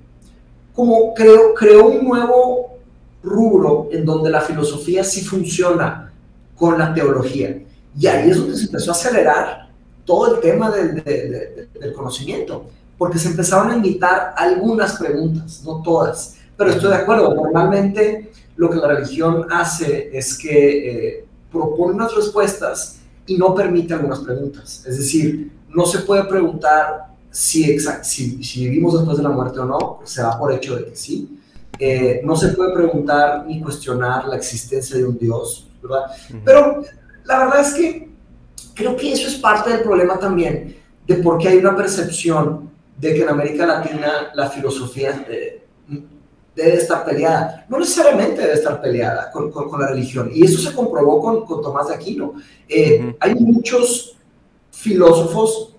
como 0.75 1.15
creo, 1.15 1.55
creó 1.55 1.87
un 1.87 2.05
nuevo 2.05 2.77
rubro 3.23 3.89
en 3.91 4.05
donde 4.05 4.29
la 4.29 4.41
filosofía 4.41 5.03
sí 5.03 5.21
funciona 5.21 6.13
con 6.55 6.77
la 6.77 6.93
teología. 6.93 7.63
Y 7.99 8.05
ahí 8.05 8.29
es 8.29 8.37
donde 8.37 8.55
se 8.55 8.65
empezó 8.65 8.91
a 8.91 8.93
acelerar 8.93 9.68
todo 10.09 10.33
el 10.33 10.41
tema 10.41 10.71
del, 10.71 11.03
del 11.03 11.93
conocimiento, 11.93 12.65
porque 12.97 13.19
se 13.19 13.27
empezaron 13.27 13.69
a 13.69 13.75
invitar 13.75 14.33
algunas 14.35 14.97
preguntas, 14.97 15.61
no 15.63 15.83
todas, 15.83 16.35
pero 16.57 16.71
estoy 16.71 16.89
de 16.89 16.95
acuerdo, 16.95 17.35
normalmente 17.35 18.31
lo 18.55 18.71
que 18.71 18.77
la 18.77 18.87
religión 18.87 19.45
hace 19.51 20.09
es 20.11 20.35
que 20.35 21.17
eh, 21.19 21.25
propone 21.51 21.93
unas 21.93 22.15
respuestas 22.15 23.01
y 23.27 23.37
no 23.37 23.53
permite 23.53 23.93
algunas 23.93 24.21
preguntas, 24.21 24.83
es 24.87 24.97
decir, 24.97 25.51
no 25.69 25.85
se 25.85 25.99
puede 25.99 26.23
preguntar 26.23 27.09
si, 27.29 27.77
si, 28.01 28.43
si 28.43 28.63
vivimos 28.67 28.95
después 28.95 29.15
de 29.15 29.23
la 29.23 29.29
muerte 29.29 29.59
o 29.59 29.65
no, 29.65 29.99
se 30.05 30.23
da 30.23 30.39
por 30.39 30.51
hecho 30.51 30.75
de 30.75 30.85
que 30.85 30.95
sí, 30.95 31.39
eh, 31.77 32.21
no 32.25 32.35
se 32.35 32.47
puede 32.47 32.73
preguntar 32.73 33.45
ni 33.45 33.61
cuestionar 33.61 34.27
la 34.27 34.37
existencia 34.37 34.97
de 34.97 35.05
un 35.05 35.19
Dios, 35.19 35.67
¿verdad? 35.83 36.05
Pero 36.43 36.81
la 37.25 37.37
verdad 37.45 37.59
es 37.61 37.73
que 37.75 38.08
Creo 38.79 38.95
que 38.95 39.11
eso 39.11 39.27
es 39.27 39.35
parte 39.35 39.71
del 39.71 39.81
problema 39.81 40.17
también 40.17 40.73
de 41.05 41.15
por 41.15 41.37
qué 41.37 41.49
hay 41.49 41.57
una 41.57 41.75
percepción 41.75 42.69
de 42.97 43.13
que 43.13 43.23
en 43.23 43.27
América 43.27 43.65
Latina 43.65 44.31
la 44.33 44.49
filosofía 44.49 45.25
eh, 45.29 45.65
debe 46.55 46.75
estar 46.75 47.03
peleada. 47.03 47.65
No 47.67 47.77
necesariamente 47.77 48.39
debe 48.39 48.53
estar 48.53 48.81
peleada 48.81 49.29
con, 49.31 49.51
con, 49.51 49.81
la 49.81 49.87
religión. 49.87 50.31
Y 50.33 50.45
eso 50.45 50.59
se 50.61 50.73
comprobó 50.73 51.19
con, 51.19 51.45
con 51.45 51.61
Tomás 51.61 51.89
de 51.89 51.95
Aquino. 51.95 52.35
Eh, 52.69 53.15
hay 53.19 53.35
muchos 53.35 54.15
filósofos 54.71 55.75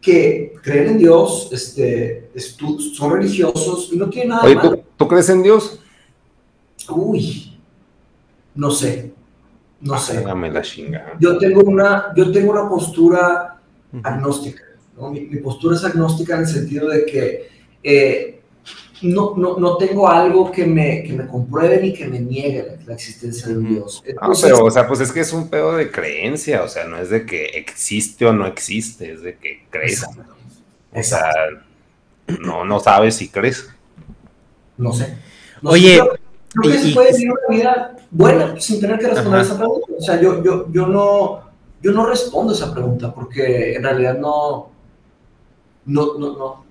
que 0.00 0.54
creen 0.62 0.90
en 0.90 0.98
Dios, 0.98 1.48
este, 1.50 2.30
son 2.94 3.14
religiosos 3.14 3.90
y 3.90 3.96
no 3.96 4.08
tienen 4.08 4.28
nada 4.28 4.44
Oye, 4.44 4.56
¿tú, 4.62 4.80
¿tú, 4.96 5.08
crees 5.08 5.28
en 5.28 5.42
Dios? 5.42 5.80
Uy, 6.88 7.58
no 8.54 8.70
sé. 8.70 9.13
No 9.84 9.98
sé. 9.98 10.24
la 10.24 10.62
chinga. 10.62 11.14
Yo 11.20 11.38
tengo 11.38 11.62
una, 11.62 12.12
yo 12.16 12.32
tengo 12.32 12.52
una 12.52 12.68
postura 12.68 13.60
agnóstica. 14.02 14.62
Mi, 15.10 15.36
postura 15.36 15.76
es 15.76 15.84
agnóstica 15.84 16.34
en 16.34 16.40
el 16.40 16.46
sentido 16.46 16.88
de 16.88 17.04
que 17.04 17.48
eh, 17.82 18.40
no, 19.02 19.34
no, 19.36 19.58
no, 19.58 19.76
tengo 19.76 20.08
algo 20.08 20.50
que 20.50 20.64
me, 20.64 21.02
que 21.02 21.12
me 21.12 21.26
compruebe 21.26 21.82
ni 21.82 21.92
que 21.92 22.06
me 22.06 22.18
niegue 22.18 22.78
la, 22.86 22.94
existencia 22.94 23.48
de 23.48 23.58
un 23.58 23.68
Dios. 23.68 24.02
no, 24.06 24.32
pero, 24.40 24.64
o 24.64 24.70
sea, 24.70 24.86
pues 24.86 25.00
es 25.00 25.12
que 25.12 25.20
es 25.20 25.32
un 25.32 25.48
pedo 25.48 25.76
de 25.76 25.90
creencia, 25.90 26.62
o 26.62 26.68
sea, 26.68 26.84
no 26.84 26.96
es 26.96 27.10
de 27.10 27.26
que 27.26 27.44
existe 27.44 28.24
o 28.24 28.32
no 28.32 28.46
existe, 28.46 29.12
es 29.12 29.22
de 29.22 29.36
que 29.36 29.66
crees. 29.68 30.06
O 30.92 31.02
sea, 31.02 31.28
no, 32.40 32.64
no 32.64 32.80
sabes 32.80 33.16
si 33.16 33.28
crees. 33.28 33.68
No 34.78 34.92
sé. 34.92 35.14
Oye. 35.62 36.00
Creo 36.54 36.72
que 36.72 36.78
se 36.78 36.94
puede 36.94 37.12
vivir 37.12 37.32
una 37.32 37.56
vida 37.56 37.96
buena 38.10 38.60
sin 38.60 38.80
tener 38.80 38.98
que 38.98 39.08
responder 39.08 39.40
esa 39.40 39.58
pregunta. 39.58 39.86
O 39.98 40.00
sea, 40.00 40.20
yo, 40.20 40.42
yo, 40.42 40.66
yo, 40.70 40.86
no, 40.86 41.40
yo 41.82 41.92
no 41.92 42.06
respondo 42.06 42.52
esa 42.52 42.72
pregunta 42.72 43.12
porque 43.12 43.74
en 43.74 43.82
realidad 43.82 44.18
no, 44.18 44.70
no, 45.86 46.18
no, 46.18 46.36
no. 46.36 46.64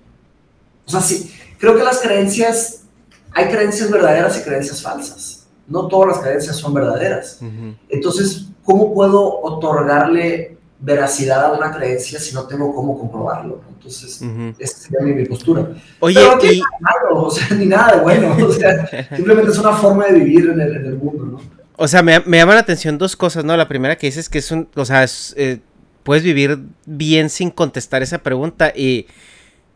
O 0.86 0.90
sea, 0.90 1.00
sí, 1.00 1.32
creo 1.58 1.76
que 1.76 1.82
las 1.82 2.00
creencias, 2.00 2.84
hay 3.32 3.48
creencias 3.48 3.90
verdaderas 3.90 4.38
y 4.38 4.42
creencias 4.42 4.82
falsas. 4.82 5.46
No 5.66 5.88
todas 5.88 6.16
las 6.16 6.18
creencias 6.24 6.56
son 6.56 6.74
verdaderas. 6.74 7.40
Entonces, 7.88 8.48
¿cómo 8.64 8.92
puedo 8.92 9.40
otorgarle 9.42 10.53
veracidad 10.84 11.46
a 11.46 11.52
una 11.52 11.72
creencia 11.72 12.18
si 12.18 12.34
no 12.34 12.44
tengo 12.44 12.74
cómo 12.74 12.98
comprobarlo? 12.98 13.60
Entonces, 13.68 14.20
esa 14.58 14.78
sería 14.78 15.00
mi, 15.00 15.24
postura. 15.24 15.68
Oye, 16.00 16.14
Pero 16.14 16.36
no 16.36 16.52
y... 16.52 16.62
malo, 16.80 17.24
o 17.24 17.30
sea, 17.30 17.48
ni 17.56 17.66
nada 17.66 17.96
de 17.96 18.02
bueno. 18.02 18.36
O 18.46 18.52
sea, 18.52 19.08
simplemente 19.16 19.50
es 19.50 19.58
una 19.58 19.72
forma 19.72 20.06
de 20.06 20.20
vivir 20.20 20.50
en 20.50 20.60
el, 20.60 20.76
en 20.76 20.86
el 20.86 20.96
mundo, 20.96 21.24
¿no? 21.24 21.40
O 21.76 21.88
sea, 21.88 22.02
me, 22.02 22.20
me, 22.20 22.38
llaman 22.38 22.54
la 22.54 22.60
atención 22.60 22.98
dos 22.98 23.16
cosas, 23.16 23.44
¿no? 23.44 23.56
La 23.56 23.66
primera 23.68 23.96
que 23.96 24.06
dices 24.06 24.28
que 24.28 24.38
es 24.38 24.50
un, 24.52 24.68
o 24.76 24.84
sea, 24.84 25.02
es, 25.02 25.34
eh, 25.36 25.58
puedes 26.04 26.22
vivir 26.22 26.58
bien 26.86 27.30
sin 27.30 27.50
contestar 27.50 28.02
esa 28.02 28.18
pregunta 28.18 28.72
y 28.74 29.06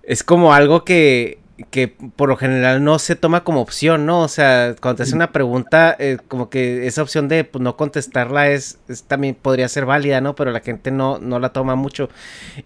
es 0.04 0.22
como 0.22 0.54
algo 0.54 0.84
que, 0.84 1.37
que 1.70 1.88
por 1.88 2.28
lo 2.28 2.36
general 2.36 2.84
no 2.84 2.98
se 2.98 3.16
toma 3.16 3.42
como 3.42 3.60
opción, 3.60 4.06
¿no? 4.06 4.22
O 4.22 4.28
sea, 4.28 4.76
cuando 4.80 4.98
te 4.98 5.02
hacen 5.02 5.16
una 5.16 5.32
pregunta, 5.32 5.96
eh, 5.98 6.18
como 6.28 6.50
que 6.50 6.86
esa 6.86 7.02
opción 7.02 7.28
de 7.28 7.44
pues, 7.44 7.62
no 7.62 7.76
contestarla 7.76 8.48
es, 8.48 8.78
también 9.08 9.34
podría 9.34 9.68
ser 9.68 9.84
válida, 9.84 10.20
¿no? 10.20 10.34
Pero 10.36 10.52
la 10.52 10.60
gente 10.60 10.90
no, 10.90 11.18
no 11.18 11.40
la 11.40 11.52
toma 11.52 11.74
mucho. 11.74 12.08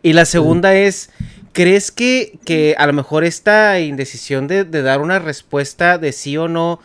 Y 0.03 0.13
la 0.13 0.27
segunda 0.27 0.75
es, 0.75 1.11
¿crees 1.53 1.91
que, 1.91 2.39
que 2.45 2.75
a 2.79 2.87
lo 2.87 2.93
mejor 2.93 3.25
esta 3.25 3.81
indecisión 3.81 4.47
de, 4.47 4.65
de, 4.65 4.83
dar 4.83 5.01
una 5.01 5.19
respuesta 5.19 5.97
de 5.97 6.13
sí 6.13 6.37
o 6.37 6.49
no 6.49 6.81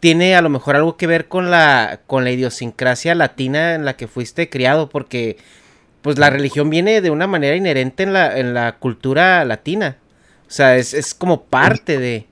tiene 0.00 0.34
a 0.34 0.42
lo 0.42 0.48
mejor 0.50 0.74
algo 0.74 0.96
que 0.96 1.06
ver 1.06 1.28
con 1.28 1.50
la, 1.50 2.00
con 2.08 2.24
la 2.24 2.32
idiosincrasia 2.32 3.14
latina 3.14 3.74
en 3.74 3.84
la 3.84 3.96
que 3.96 4.08
fuiste 4.08 4.48
criado? 4.50 4.88
Porque 4.88 5.36
pues 6.02 6.18
la 6.18 6.28
religión 6.28 6.70
viene 6.70 7.00
de 7.00 7.10
una 7.10 7.28
manera 7.28 7.54
inherente 7.54 8.02
en 8.02 8.12
la, 8.12 8.36
en 8.36 8.52
la 8.52 8.72
cultura 8.72 9.44
latina. 9.44 9.98
O 10.52 10.54
sea, 10.54 10.76
es, 10.76 10.92
es 10.92 11.14
como 11.14 11.42
parte 11.42 11.98
de... 11.98 12.26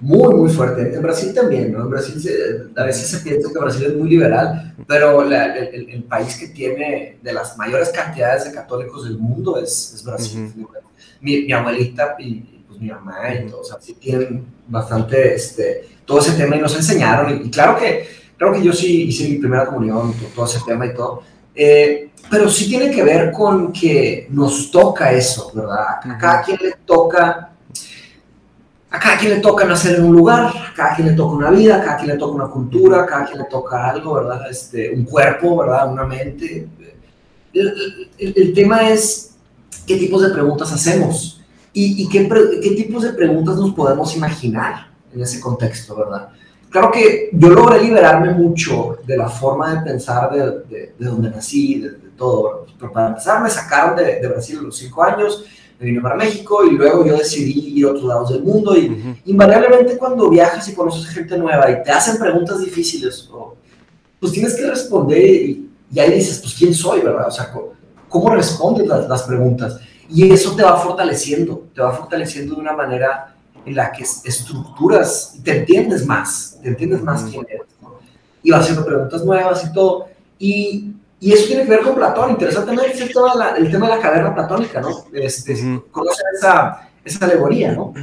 Muy, 0.00 0.34
muy 0.34 0.52
fuerte. 0.52 0.92
En 0.92 1.00
Brasil 1.00 1.32
también, 1.32 1.72
¿no? 1.72 1.82
En 1.82 1.90
Brasil 1.90 2.20
a 2.76 2.82
veces 2.82 3.06
se 3.06 3.20
piensa 3.20 3.48
que 3.52 3.58
Brasil 3.60 3.84
es 3.86 3.94
muy 3.94 4.08
liberal, 4.08 4.74
pero 4.88 5.22
el, 5.22 5.32
el, 5.32 6.02
país 6.02 6.36
que 6.36 6.48
tiene 6.48 7.18
de 7.22 7.32
las 7.32 7.56
mayores 7.56 7.90
cantidades 7.90 8.46
de 8.46 8.52
católicos 8.52 9.04
del 9.04 9.18
mundo 9.18 9.56
es, 9.56 9.92
es 9.94 10.02
Brasil. 10.02 10.52
mi, 11.20 11.42
mi, 11.42 11.52
abuelita 11.52 12.16
y 12.18 12.40
pues, 12.66 12.80
mi 12.80 12.88
mamá 12.88 13.32
y 13.32 13.46
todos, 13.46 13.68
o 13.68 13.72
sea, 13.72 13.80
sí 13.80 13.94
tienen 14.00 14.44
bastante 14.66 15.36
este, 15.36 15.88
todo 16.04 16.18
ese 16.18 16.32
tema 16.32 16.56
y 16.56 16.60
nos 16.60 16.74
enseñaron. 16.74 17.46
Y, 17.46 17.50
claro, 17.50 17.78
que, 17.78 18.08
claro 18.36 18.54
que 18.54 18.64
yo 18.64 18.72
sí 18.72 19.04
hice 19.04 19.28
mi 19.28 19.36
primera 19.36 19.66
comunión, 19.66 20.12
todo, 20.34 20.46
ese 20.46 20.58
tema 20.66 20.86
y 20.86 20.94
todo. 20.94 21.22
Eh, 21.54 22.10
pero 22.30 22.48
sí 22.48 22.66
tiene 22.66 22.90
que 22.90 23.02
ver 23.02 23.30
con 23.30 23.72
que 23.72 24.26
nos 24.30 24.70
toca 24.70 25.12
eso, 25.12 25.52
¿verdad? 25.54 26.00
A 26.02 26.18
cada 26.18 26.42
quien 26.42 26.58
le 26.60 26.72
toca, 26.84 27.50
a 28.90 28.98
cada 28.98 29.18
quien 29.18 29.34
le 29.34 29.40
toca 29.40 29.64
nacer 29.64 29.96
en 29.96 30.04
un 30.04 30.16
lugar, 30.16 30.46
a 30.46 30.72
cada 30.74 30.96
quien 30.96 31.08
le 31.08 31.14
toca 31.14 31.36
una 31.36 31.50
vida, 31.50 31.76
a 31.76 31.84
cada 31.84 31.96
quien 31.98 32.10
le 32.10 32.16
toca 32.16 32.34
una 32.34 32.48
cultura, 32.48 33.02
a 33.02 33.06
cada 33.06 33.26
quien 33.26 33.38
le 33.38 33.44
toca 33.44 33.90
algo, 33.90 34.14
¿verdad? 34.14 34.50
Este, 34.50 34.90
un 34.90 35.04
cuerpo, 35.04 35.58
¿verdad? 35.58 35.92
Una 35.92 36.04
mente. 36.04 36.66
El, 37.52 38.52
tema 38.52 38.88
es 38.88 39.36
qué 39.86 39.96
tipos 39.96 40.22
de 40.22 40.30
preguntas 40.30 40.72
hacemos 40.72 41.40
y, 41.72 42.02
y 42.02 42.08
qué, 42.08 42.28
qué 42.60 42.70
tipos 42.70 43.04
de 43.04 43.12
preguntas 43.12 43.56
nos 43.56 43.74
podemos 43.74 44.16
imaginar 44.16 44.88
en 45.14 45.22
ese 45.22 45.38
contexto, 45.38 45.94
¿verdad? 45.94 46.30
Claro 46.74 46.90
que 46.90 47.30
yo 47.32 47.50
logré 47.50 47.80
liberarme 47.84 48.32
mucho 48.32 48.98
de 49.06 49.16
la 49.16 49.28
forma 49.28 49.76
de 49.76 49.92
pensar 49.92 50.28
de, 50.32 50.40
de, 50.68 50.94
de 50.98 51.06
donde 51.06 51.30
nací, 51.30 51.78
de, 51.78 51.90
todo. 52.16 52.66
Pero 52.78 52.92
para 52.92 53.08
empezar, 53.08 53.40
me 53.40 53.48
sacaron 53.48 53.96
de, 53.96 54.20
de, 54.20 54.26
Brasil 54.26 54.58
a 54.58 54.62
los 54.62 54.76
cinco 54.76 55.04
años, 55.04 55.44
me 55.78 55.86
vine 55.86 56.00
para 56.00 56.16
México 56.16 56.64
y 56.64 56.72
luego 56.72 57.06
yo 57.06 57.16
decidí 57.16 57.78
ir 57.78 57.86
a 57.86 57.90
otros 57.90 58.04
lados 58.04 58.30
del 58.30 58.42
mundo. 58.42 58.76
Y 58.76 59.20
invariablemente, 59.26 59.96
cuando 59.96 60.28
viajas 60.28 60.68
y 60.68 60.74
conoces 60.74 61.06
gente 61.06 61.38
nueva 61.38 61.70
y 61.70 61.82
te 61.84 61.92
hacen 61.92 62.18
preguntas 62.18 62.58
difíciles, 62.58 63.28
pues 64.18 64.32
tienes 64.32 64.54
que 64.56 64.66
responder 64.68 65.24
y, 65.24 65.70
ahí 65.96 66.14
dices, 66.14 66.40
pues, 66.40 66.54
¿quién 66.54 66.74
soy, 66.74 67.02
verdad? 67.02 67.28
O 67.28 67.30
sea, 67.30 67.52
¿cómo, 68.08 68.34
respondes 68.34 68.88
las, 68.88 69.08
las 69.08 69.22
preguntas? 69.22 69.78
Y 70.10 70.32
eso 70.32 70.56
te 70.56 70.64
va 70.64 70.76
fortaleciendo, 70.76 71.68
te 71.72 71.80
va 71.80 71.92
fortaleciendo 71.92 72.56
de 72.56 72.60
una 72.60 72.72
manera 72.72 73.33
en 73.66 73.74
la 73.74 73.92
que 73.92 74.02
estructuras, 74.02 75.36
te 75.42 75.58
entiendes 75.58 76.06
más, 76.06 76.58
te 76.62 76.68
entiendes 76.68 77.02
más 77.02 77.24
quién 77.24 77.46
eres, 77.48 77.62
y 78.42 78.50
vas 78.50 78.62
haciendo 78.62 78.84
preguntas 78.84 79.24
nuevas 79.24 79.64
y 79.64 79.72
todo. 79.72 80.08
Y 80.38 80.94
y 81.24 81.32
eso 81.32 81.46
tiene 81.46 81.64
que 81.64 81.70
ver 81.70 81.80
con 81.80 81.94
Platón. 81.94 82.32
Interesantemente, 82.32 83.02
es 83.02 83.10
todo 83.10 83.32
el 83.56 83.70
tema 83.70 83.88
de 83.88 83.96
la 83.96 84.02
caverna 84.02 84.34
platónica, 84.34 84.82
¿no? 84.82 85.06
Este, 85.14 85.54
Conocen 85.90 86.26
esa, 86.36 86.90
esa, 87.02 87.24
alegoría, 87.24 87.72
¿no? 87.72 87.94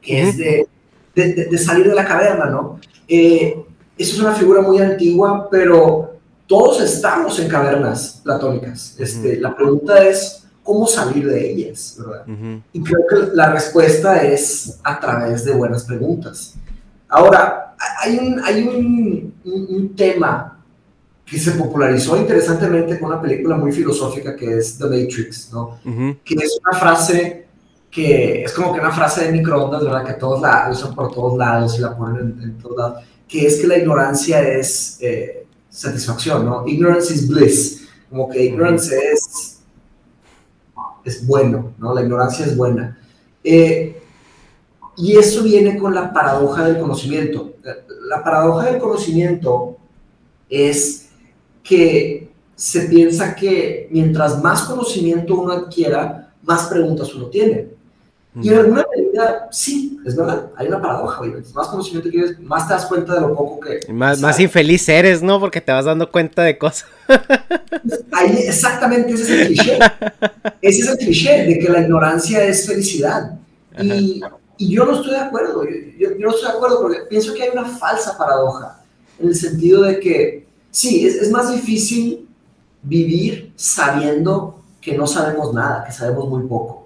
Que 0.00 0.22
es 0.22 0.38
de, 0.38 0.66
de, 1.14 1.58
salir 1.58 1.86
de 1.86 1.94
la 1.94 2.06
caverna, 2.06 2.46
¿no? 2.46 2.80
Eh, 3.06 3.62
eso 3.98 4.14
es 4.14 4.20
una 4.20 4.32
figura 4.32 4.62
muy 4.62 4.78
antigua, 4.78 5.48
pero 5.50 6.14
todos 6.46 6.80
estamos 6.80 7.38
en 7.38 7.48
cavernas 7.48 8.22
platónicas. 8.24 8.96
Este, 8.98 9.36
La 9.36 9.54
pregunta 9.54 10.02
es 10.02 10.45
cómo 10.66 10.86
salir 10.86 11.26
de 11.26 11.52
ellas, 11.52 11.96
¿verdad? 11.98 12.26
Y 12.72 12.82
creo 12.82 13.06
que 13.08 13.34
la 13.34 13.52
respuesta 13.52 14.22
es 14.22 14.78
a 14.82 15.00
través 15.00 15.44
de 15.44 15.52
buenas 15.52 15.84
preguntas. 15.84 16.54
Ahora, 17.08 17.74
hay 18.02 18.18
un, 18.18 18.40
hay 18.44 18.62
un, 18.66 19.34
un, 19.44 19.66
un 19.70 19.96
tema 19.96 20.56
que 21.26 21.38
se 21.38 21.52
popularizó 21.52 22.16
interesantemente 22.16 22.98
con 23.00 23.10
una 23.10 23.20
película 23.20 23.56
muy 23.56 23.72
filosófica 23.72 24.36
que 24.36 24.58
es 24.58 24.78
The 24.78 24.84
Matrix, 24.84 25.52
¿no? 25.52 25.78
Que 26.24 26.34
es 26.34 26.58
una 26.64 26.78
frase 26.78 27.46
que 27.90 28.44
es 28.44 28.52
como 28.52 28.72
que 28.72 28.80
una 28.80 28.92
frase 28.92 29.24
de 29.24 29.32
microondas, 29.32 29.82
¿verdad? 29.82 30.04
Que 30.04 30.12
todos 30.14 30.40
la 30.40 30.68
usan 30.70 30.94
por 30.94 31.12
todos 31.12 31.36
lados 31.36 31.78
y 31.78 31.82
la 31.82 31.96
ponen 31.96 32.38
en, 32.42 32.58
todos 32.58 32.76
lados, 32.76 33.04
que 33.26 33.46
es 33.46 33.56
que 33.56 33.66
la 33.66 33.78
ignorancia 33.78 34.40
es 34.40 34.98
eh, 35.00 35.46
satisfacción, 35.68 36.44
¿no? 36.44 36.66
Ignorance 36.66 37.12
is 37.12 37.26
bliss, 37.26 37.88
como 38.08 38.28
que 38.28 38.44
ignorance 38.44 38.94
es, 38.96 39.55
es 41.06 41.26
bueno, 41.26 41.72
¿no? 41.78 41.94
La 41.94 42.02
ignorancia 42.02 42.44
es 42.44 42.56
buena. 42.56 42.98
Eh, 43.44 44.02
y 44.96 45.16
eso 45.16 45.42
viene 45.42 45.78
con 45.78 45.94
la 45.94 46.12
paradoja 46.12 46.66
del 46.66 46.80
conocimiento. 46.80 47.54
La 48.08 48.24
paradoja 48.24 48.70
del 48.70 48.80
conocimiento 48.80 49.76
es 50.50 51.10
que 51.62 52.28
se 52.56 52.82
piensa 52.82 53.36
que 53.36 53.88
mientras 53.90 54.42
más 54.42 54.62
conocimiento 54.62 55.38
uno 55.38 55.52
adquiera, 55.52 56.34
más 56.42 56.66
preguntas 56.66 57.14
uno 57.14 57.26
tiene. 57.26 57.68
Y 58.42 58.48
en 58.48 58.58
alguna 58.58 58.84
medida, 58.94 59.05
sí, 59.50 59.98
es 60.04 60.16
verdad, 60.16 60.46
hay 60.56 60.68
una 60.68 60.80
paradoja, 60.80 61.22
Más 61.54 61.68
conocimiento 61.68 62.10
tienes, 62.10 62.38
más 62.40 62.66
te 62.66 62.74
das 62.74 62.86
cuenta 62.86 63.14
de 63.14 63.20
lo 63.20 63.34
poco 63.34 63.60
que... 63.60 63.92
más, 63.92 64.20
más 64.20 64.38
infeliz 64.40 64.88
eres, 64.88 65.22
¿no? 65.22 65.38
Porque 65.40 65.60
te 65.60 65.72
vas 65.72 65.84
dando 65.84 66.10
cuenta 66.10 66.42
de 66.42 66.58
cosas. 66.58 66.86
Ahí, 68.12 68.38
exactamente, 68.46 69.12
ese 69.12 69.22
es 69.22 69.30
el 69.30 69.46
cliché. 69.46 69.78
Ese 70.62 70.82
es 70.82 70.88
el 70.88 70.98
cliché 70.98 71.44
de 71.44 71.58
que 71.58 71.68
la 71.68 71.80
ignorancia 71.80 72.44
es 72.44 72.66
felicidad. 72.66 73.38
Y, 73.80 74.22
y 74.58 74.74
yo 74.74 74.84
no 74.84 74.96
estoy 74.96 75.10
de 75.10 75.18
acuerdo, 75.18 75.64
yo, 75.64 76.10
yo 76.10 76.18
no 76.18 76.30
estoy 76.30 76.50
de 76.50 76.56
acuerdo 76.56 76.80
porque 76.80 77.00
pienso 77.08 77.34
que 77.34 77.42
hay 77.42 77.50
una 77.50 77.66
falsa 77.66 78.16
paradoja, 78.16 78.80
en 79.18 79.28
el 79.28 79.34
sentido 79.34 79.82
de 79.82 80.00
que 80.00 80.46
sí, 80.70 81.06
es, 81.06 81.30
más 81.30 81.50
difícil 81.50 82.28
vivir 82.82 83.52
sabiendo 83.56 84.62
que 84.80 84.96
no 84.96 85.06
sabemos 85.06 85.52
nada, 85.52 85.84
que 85.84 85.92
sabemos 85.92 86.28
muy 86.28 86.42
poco. 86.46 86.85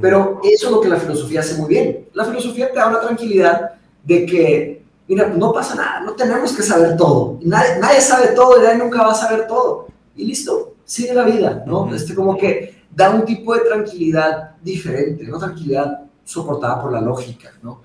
Pero 0.00 0.40
eso 0.42 0.66
es 0.66 0.72
lo 0.72 0.80
que 0.80 0.88
la 0.88 0.96
filosofía 0.96 1.40
hace 1.40 1.56
muy 1.56 1.68
bien. 1.68 2.08
La 2.14 2.24
filosofía 2.24 2.70
te 2.70 2.78
da 2.78 2.88
una 2.88 3.00
tranquilidad 3.00 3.72
de 4.02 4.26
que, 4.26 4.84
mira, 5.06 5.28
no 5.28 5.52
pasa 5.52 5.74
nada, 5.74 6.00
no 6.00 6.14
tenemos 6.14 6.52
que 6.52 6.62
saber 6.62 6.96
todo. 6.96 7.38
Nadie, 7.42 7.78
nadie 7.78 8.00
sabe 8.00 8.28
todo 8.28 8.58
y 8.58 8.64
nadie 8.64 8.78
nunca 8.78 9.02
va 9.02 9.12
a 9.12 9.14
saber 9.14 9.46
todo. 9.46 9.86
Y 10.16 10.24
listo, 10.24 10.74
sigue 10.84 11.14
la 11.14 11.24
vida, 11.24 11.62
¿no? 11.66 11.94
Este, 11.94 12.14
como 12.14 12.36
que 12.36 12.82
da 12.90 13.10
un 13.10 13.24
tipo 13.24 13.54
de 13.54 13.60
tranquilidad 13.60 14.56
diferente, 14.62 15.24
¿no? 15.24 15.38
Tranquilidad 15.38 16.02
soportada 16.24 16.80
por 16.82 16.92
la 16.92 17.00
lógica, 17.00 17.52
¿no? 17.62 17.82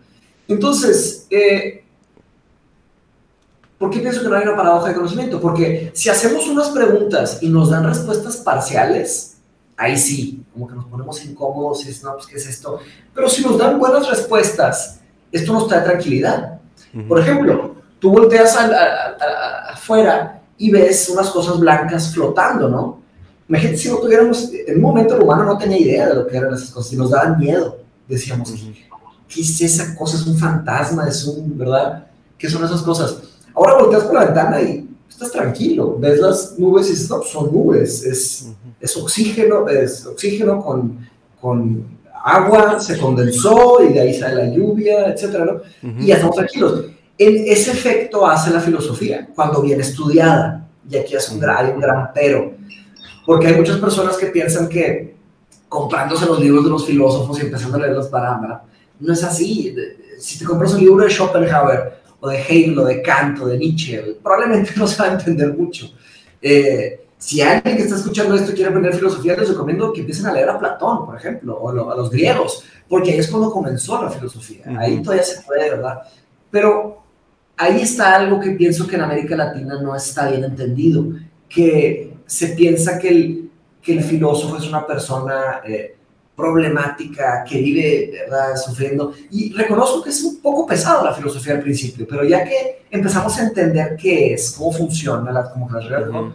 Entonces, 0.48 1.28
eh, 1.30 1.84
¿Por 3.80 3.90
qué 3.90 4.00
pienso 4.00 4.22
que 4.22 4.28
no 4.28 4.36
hay 4.36 4.44
una 4.44 4.58
paradoja 4.58 4.90
de 4.90 4.96
conocimiento? 4.96 5.40
Porque 5.40 5.92
si 5.94 6.10
hacemos 6.10 6.46
unas 6.50 6.68
preguntas 6.70 7.40
y 7.42 7.48
nos 7.48 7.70
dan 7.70 7.86
respuestas 7.86 8.36
parciales, 8.36 9.38
ahí 9.80 9.98
sí, 9.98 10.44
como 10.54 10.68
que 10.68 10.76
nos 10.76 10.86
ponemos 10.86 11.26
incómodos 11.26 11.86
y 11.86 11.90
es, 11.90 12.04
no, 12.04 12.14
pues, 12.14 12.28
¿qué 12.28 12.36
es 12.36 12.48
esto? 12.48 12.80
Pero 13.16 13.30
si 13.30 13.42
nos 13.42 13.58
dan 13.58 13.80
buenas 13.80 14.08
respuestas, 14.10 15.00
esto 15.32 15.54
nos 15.54 15.68
trae 15.68 15.82
tranquilidad. 15.82 16.60
Por 17.08 17.20
ejemplo, 17.20 17.76
tú 18.00 18.12
volteas 18.12 18.58
afuera 19.72 20.42
y 20.58 20.70
ves 20.70 21.08
unas 21.10 21.30
cosas 21.30 21.60
blancas 21.60 22.14
flotando, 22.14 22.68
¿no? 22.68 23.00
Imagínate 23.48 23.78
si 23.78 23.90
no 23.90 23.98
tuviéramos, 23.98 24.52
en 24.54 24.76
un 24.76 24.82
momento 24.82 25.16
el 25.16 25.24
humano 25.24 25.46
no 25.46 25.58
tenía 25.58 25.78
idea 25.78 26.10
de 26.10 26.16
lo 26.16 26.28
que 26.28 26.36
eran 26.36 26.54
esas 26.54 26.72
cosas 26.72 26.94
y 26.94 26.98
nos 26.98 27.12
daban 27.12 27.40
miedo. 27.40 27.80
Decíamos, 28.08 28.54
¿qué 29.28 29.42
es 29.42 29.62
esa 29.62 29.96
cosa? 29.96 30.18
Es 30.18 30.28
un 30.28 30.38
fantasma, 30.38 31.08
es 31.08 31.24
un, 31.26 31.58
¿verdad? 31.58 32.06
¿Qué 32.38 32.50
son 32.50 32.66
esas 32.66 32.82
cosas? 32.82 33.18
Ahora 33.56 33.78
volteas 33.78 34.04
por 34.04 34.16
la 34.16 34.26
ventana 34.26 34.62
y 34.62 34.89
estás 35.10 35.32
tranquilo, 35.32 35.98
ves 36.00 36.20
las 36.20 36.58
nubes 36.58 36.88
y 36.88 36.92
dices, 36.92 37.10
no, 37.10 37.22
son 37.24 37.52
nubes, 37.52 38.06
es, 38.06 38.50
es 38.80 38.98
oxígeno, 38.98 39.68
es 39.68 40.06
oxígeno 40.06 40.62
con, 40.62 41.10
con 41.42 41.86
agua, 42.24 42.80
se 42.80 42.98
condensó 42.98 43.84
y 43.84 43.94
de 43.94 44.00
ahí 44.00 44.14
sale 44.14 44.36
la 44.36 44.56
lluvia, 44.56 45.08
etcétera, 45.08 45.46
¿no? 45.46 45.62
Y 46.00 46.08
ya 46.08 46.16
estamos 46.16 46.36
tranquilos. 46.36 46.86
En 47.18 47.36
ese 47.48 47.72
efecto 47.72 48.26
hace 48.26 48.52
la 48.52 48.62
filosofía 48.62 49.28
cuando 49.36 49.62
viene 49.62 49.82
estudiada, 49.82 50.68
y 50.90 50.98
aquí 50.98 51.16
es 51.16 51.30
un, 51.30 51.44
hay 51.44 51.72
un 51.72 51.80
gran 51.80 52.12
pero, 52.14 52.54
porque 53.26 53.48
hay 53.48 53.56
muchas 53.56 53.78
personas 53.78 54.16
que 54.18 54.28
piensan 54.28 54.70
que 54.70 55.16
comprándose 55.68 56.26
los 56.26 56.40
libros 56.40 56.64
de 56.64 56.70
los 56.72 56.86
filósofos 56.86 57.38
y 57.40 57.42
empezando 57.42 57.78
a 57.78 57.82
leerlos 57.82 58.08
para 58.08 58.64
no 59.00 59.14
es 59.14 59.24
así. 59.24 59.76
Si 60.20 60.40
te 60.40 60.46
compras 60.46 60.74
un 60.74 60.82
libro 60.82 61.04
de 61.04 61.10
Schopenhauer 61.10 62.00
o 62.20 62.30
de 62.30 62.38
Hegel 62.38 62.78
o 62.78 62.86
de 62.86 63.02
Kant 63.02 63.40
o 63.42 63.48
de 63.48 63.58
Nietzsche, 63.58 64.18
probablemente 64.22 64.72
no 64.78 64.88
se 64.88 65.02
va 65.02 65.10
a 65.10 65.14
entender 65.14 65.54
mucho. 65.54 65.92
Eh, 66.42 67.06
si 67.18 67.42
alguien 67.42 67.76
que 67.76 67.84
está 67.84 67.96
escuchando 67.96 68.34
esto 68.36 68.54
quiere 68.54 68.70
aprender 68.70 68.96
filosofía, 68.96 69.36
les 69.36 69.50
recomiendo 69.50 69.92
que 69.92 70.02
empiecen 70.02 70.28
a 70.28 70.34
leer 70.34 70.50
a 70.50 70.58
Platón, 70.58 71.06
por 71.06 71.18
ejemplo, 71.18 71.58
o 71.58 71.92
a 71.92 71.96
los 71.96 72.10
griegos, 72.10 72.64
porque 72.88 73.12
ahí 73.12 73.20
es 73.20 73.28
cuando 73.28 73.52
comenzó 73.52 74.02
la 74.02 74.10
filosofía. 74.10 74.64
Ahí 74.78 75.02
todavía 75.02 75.24
se 75.24 75.42
puede, 75.42 75.70
¿verdad? 75.70 76.00
Pero 76.50 77.04
ahí 77.58 77.82
está 77.82 78.16
algo 78.16 78.40
que 78.40 78.52
pienso 78.52 78.88
que 78.88 78.96
en 78.96 79.02
América 79.02 79.36
Latina 79.36 79.82
no 79.82 79.94
está 79.94 80.30
bien 80.30 80.46
entendido, 80.46 81.08
que 81.50 82.14
se 82.26 82.50
piensa 82.50 82.98
que 82.98 83.10
el, 83.10 83.52
que 83.82 83.98
el 83.98 84.04
filósofo 84.04 84.58
es 84.58 84.68
una 84.68 84.88
persona... 84.88 85.62
Eh, 85.68 85.96
problemática, 86.40 87.44
que 87.44 87.60
vive 87.60 88.12
¿verdad? 88.12 88.56
sufriendo. 88.56 89.14
Y 89.30 89.52
reconozco 89.54 90.02
que 90.02 90.10
es 90.10 90.24
un 90.24 90.42
poco 90.42 90.66
pesado 90.66 91.04
la 91.04 91.14
filosofía 91.14 91.56
al 91.56 91.62
principio, 91.62 92.08
pero 92.10 92.24
ya 92.24 92.46
que 92.46 92.84
empezamos 92.90 93.38
a 93.38 93.44
entender 93.44 93.98
qué 93.98 94.34
es, 94.34 94.56
cómo 94.58 94.72
funciona, 94.72 95.32
la, 95.32 95.42
la 95.42 96.34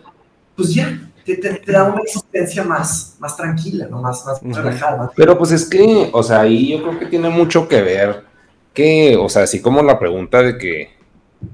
pues 0.55 0.75
ya 0.75 1.11
te, 1.25 1.37
te, 1.37 1.73
da 1.73 1.85
una 1.85 2.03
existencia 2.03 2.63
más, 2.63 3.17
más 3.19 3.35
tranquila, 3.35 3.89
¿no? 3.91 4.03
más, 4.03 4.25
más 4.27 4.43
relajada. 4.43 5.11
Pero 5.17 5.39
pues 5.39 5.53
es 5.53 5.65
que, 5.69 6.11
o 6.13 6.23
sea, 6.23 6.43
ahí 6.43 6.73
yo 6.73 6.83
creo 6.83 6.99
que 6.99 7.07
tiene 7.07 7.31
mucho 7.31 7.67
que 7.67 7.81
ver 7.81 8.25
que, 8.75 9.17
o 9.17 9.29
sea, 9.29 9.45
así 9.45 9.63
como 9.63 9.83
la 9.83 9.99
pregunta 9.99 10.43
de 10.43 10.59
que 10.59 10.91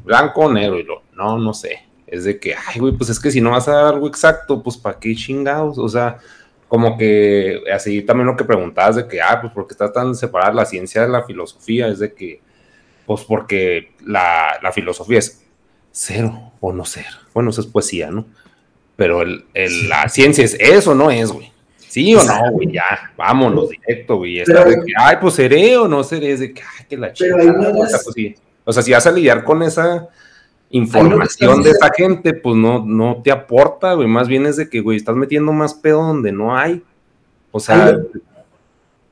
blanco 0.05 0.43
o 0.43 0.53
negro, 0.53 0.79
y 0.79 0.83
lo, 0.83 1.03
no, 1.15 1.39
no 1.39 1.55
sé, 1.55 1.79
es 2.07 2.25
de 2.25 2.41
que, 2.41 2.55
ay, 2.55 2.81
güey, 2.81 2.97
pues 2.97 3.11
es 3.11 3.21
que 3.21 3.31
si 3.31 3.41
no 3.41 3.53
vas 3.53 3.69
a 3.69 3.73
dar 3.73 3.95
algo 3.95 4.09
exacto, 4.09 4.61
pues 4.61 4.77
para 4.77 4.99
qué 4.99 5.15
chingados, 5.15 5.79
o 5.79 5.89
sea, 5.89 6.19
como 6.71 6.97
que 6.97 7.65
así 7.75 8.03
también 8.03 8.29
lo 8.29 8.37
que 8.37 8.45
preguntabas 8.45 8.95
de 8.95 9.09
que, 9.09 9.21
ah, 9.21 9.41
pues 9.41 9.53
porque 9.53 9.75
está 9.75 9.93
tan 9.93 10.15
separada 10.15 10.55
la 10.55 10.65
ciencia 10.65 11.03
de 11.03 11.09
la 11.09 11.25
filosofía, 11.25 11.89
es 11.89 11.99
de 11.99 12.15
que, 12.15 12.41
pues 13.07 13.23
porque 13.23 13.91
la, 14.07 14.57
la 14.63 14.71
filosofía 14.71 15.19
es 15.19 15.45
cero 15.91 16.53
o 16.61 16.73
no 16.73 16.85
ser. 16.85 17.07
Bueno, 17.35 17.51
eso 17.51 17.61
es 17.61 17.67
poesía, 17.67 18.13
¿no? 18.13 18.25
Pero 18.95 19.23
el, 19.23 19.47
el, 19.53 19.89
la 19.89 20.09
ciencia 20.09 20.45
es 20.45 20.55
eso, 20.61 20.95
no 20.95 21.11
es, 21.11 21.33
güey. 21.33 21.51
Sí 21.77 22.15
o 22.15 22.23
no, 22.23 22.53
güey, 22.53 22.71
ya, 22.71 23.15
vámonos 23.17 23.71
directo, 23.71 24.19
güey. 24.19 24.39
Está 24.39 24.65
de 24.65 24.77
que, 24.77 24.93
ay, 24.97 25.17
pues 25.21 25.35
seré 25.35 25.77
o 25.77 25.89
no 25.89 26.05
seré, 26.05 26.31
es 26.31 26.39
de 26.39 26.55
que, 26.55 26.63
ay, 26.63 26.87
que 26.89 26.97
la 26.97 27.13
chica. 27.13 27.35
O, 27.35 27.87
sea, 27.89 27.99
pues, 28.05 28.15
sí. 28.15 28.37
o 28.63 28.73
sea, 28.73 28.81
si 28.85 28.93
vas 28.93 29.09
a 29.09 29.11
lidiar 29.11 29.43
con 29.43 29.61
esa 29.65 30.09
información 30.71 31.63
de 31.63 31.71
esa 31.71 31.91
gente, 31.95 32.33
pues 32.33 32.57
no, 32.57 32.85
no 32.85 33.21
te 33.23 33.31
aporta, 33.31 33.95
güey. 33.95 34.09
Más 34.09 34.29
bien 34.29 34.47
es 34.47 34.57
de 34.57 34.69
que, 34.69 34.81
güey, 34.81 34.97
estás 34.97 35.17
metiendo 35.17 35.53
más 35.53 35.75
pedo 35.75 36.03
donde 36.03 36.33
no 36.33 36.57
hay. 36.57 36.83
O 37.51 37.61
sea. 37.61 37.99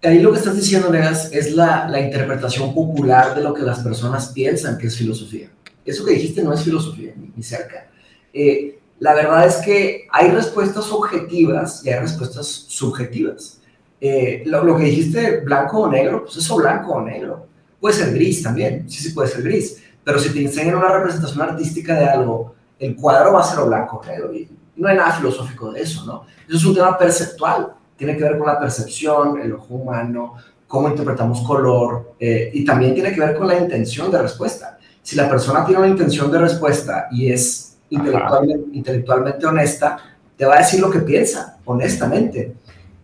Ahí, 0.03 0.21
lo 0.21 0.31
que 0.31 0.39
estás 0.39 0.55
diciendo, 0.55 0.91
Negas, 0.91 1.33
es 1.33 1.55
la, 1.57 1.89
la, 1.89 2.01
interpretación 2.01 2.73
popular 2.73 3.35
de 3.35 3.43
lo 3.43 3.53
que 3.53 3.63
las 3.63 3.81
personas 3.81 4.29
piensan 4.29 4.79
que 4.79 4.87
es 4.87 4.97
filosofía. 4.97 5.51
Eso 5.85 6.05
que 6.05 6.13
dijiste 6.13 6.43
no 6.43 6.53
es 6.53 6.63
filosofía, 6.63 7.13
ni, 7.17 7.43
cerca. 7.43 7.91
Eh, 8.33 8.79
la 9.01 9.15
verdad 9.15 9.47
es 9.47 9.57
que 9.57 10.07
hay 10.13 10.31
respuestas 10.31 10.91
objetivas 10.93 11.85
y 11.85 11.91
hay 11.91 11.99
respuestas 11.99 12.47
subjetivas. 12.47 13.61
Eh, 14.01 14.45
lo, 14.47 14.63
lo, 14.63 14.77
que 14.77 14.85
dijiste, 14.85 15.41
blanco 15.41 15.81
o 15.81 15.91
negro, 15.91 16.25
pues 16.25 16.37
eso 16.37 16.57
blanco 16.57 16.93
o 16.93 17.03
negro. 17.03 17.49
Puede 17.81 17.97
ser 17.97 18.15
gris 18.15 18.43
también, 18.43 18.89
sí, 18.89 19.03
sí 19.03 19.11
puede 19.11 19.29
ser 19.29 19.43
gris 19.43 19.83
pero 20.09 20.19
si 20.21 20.31
te 20.31 20.41
enseñan 20.41 20.77
una 20.77 20.89
representación 20.89 21.43
artística 21.43 21.95
de 21.95 22.07
algo, 22.07 22.55
el 22.79 22.97
cuadro 22.97 23.35
va 23.35 23.43
a 23.43 23.45
ser 23.45 23.63
blanco 23.67 24.01
negro. 24.07 24.33
Y 24.33 24.49
no 24.77 24.89
hay 24.89 24.97
nada 24.97 25.13
filosófico 25.13 25.71
de 25.71 25.83
eso, 25.83 26.07
¿no? 26.07 26.23
Eso 26.49 26.57
es 26.57 26.65
un 26.65 26.75
tema 26.75 26.97
perceptual. 26.97 27.75
Tiene 27.95 28.17
que 28.17 28.23
ver 28.23 28.39
con 28.39 28.47
la 28.47 28.59
percepción, 28.59 29.39
el 29.39 29.53
ojo 29.53 29.75
humano, 29.75 30.37
cómo 30.67 30.89
interpretamos 30.89 31.43
color, 31.43 32.15
eh, 32.19 32.51
y 32.55 32.65
también 32.65 32.95
tiene 32.95 33.13
que 33.13 33.21
ver 33.21 33.37
con 33.37 33.49
la 33.49 33.59
intención 33.59 34.11
de 34.11 34.23
respuesta. 34.23 34.79
Si 35.03 35.15
la 35.15 35.29
persona 35.29 35.63
tiene 35.67 35.83
una 35.83 35.91
intención 35.91 36.31
de 36.31 36.39
respuesta 36.39 37.09
y 37.11 37.31
es 37.31 37.77
intelectualmente, 37.91 38.69
intelectualmente 38.79 39.45
honesta, 39.45 39.99
te 40.39 40.47
va 40.47 40.55
a 40.55 40.59
decir 40.61 40.81
lo 40.81 40.91
que 40.91 41.01
piensa, 41.01 41.59
honestamente. 41.67 42.55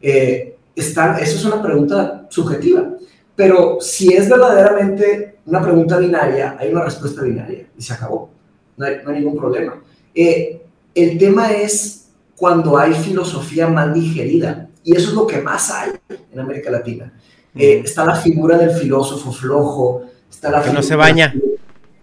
Eh, 0.00 0.56
eso 0.74 1.12
es 1.20 1.44
una 1.44 1.60
pregunta 1.60 2.24
subjetiva. 2.30 2.93
Pero 3.36 3.78
si 3.80 4.12
es 4.12 4.28
verdaderamente 4.28 5.38
una 5.46 5.62
pregunta 5.62 5.98
binaria, 5.98 6.56
hay 6.58 6.70
una 6.70 6.84
respuesta 6.84 7.22
binaria 7.22 7.66
y 7.76 7.82
se 7.82 7.92
acabó. 7.92 8.30
No 8.76 8.86
hay, 8.86 9.00
ningún 9.14 9.36
problema. 9.36 9.82
Eh, 10.14 10.62
el 10.94 11.18
tema 11.18 11.52
es 11.52 12.08
cuando 12.36 12.76
hay 12.78 12.92
filosofía 12.94 13.66
mal 13.68 13.92
digerida. 13.92 14.68
Y 14.82 14.96
eso 14.96 15.10
es 15.10 15.14
lo 15.14 15.26
que 15.26 15.40
más 15.40 15.70
hay 15.70 15.92
en 16.32 16.40
América 16.40 16.70
Latina. 16.70 17.12
Eh, 17.56 17.82
está 17.84 18.04
la 18.04 18.16
figura 18.16 18.58
del 18.58 18.72
filósofo 18.72 19.32
flojo, 19.32 20.04
está 20.28 20.50
la 20.50 20.62
que 20.62 20.70
no 20.70 20.82
se 20.82 20.96
baña. 20.96 21.34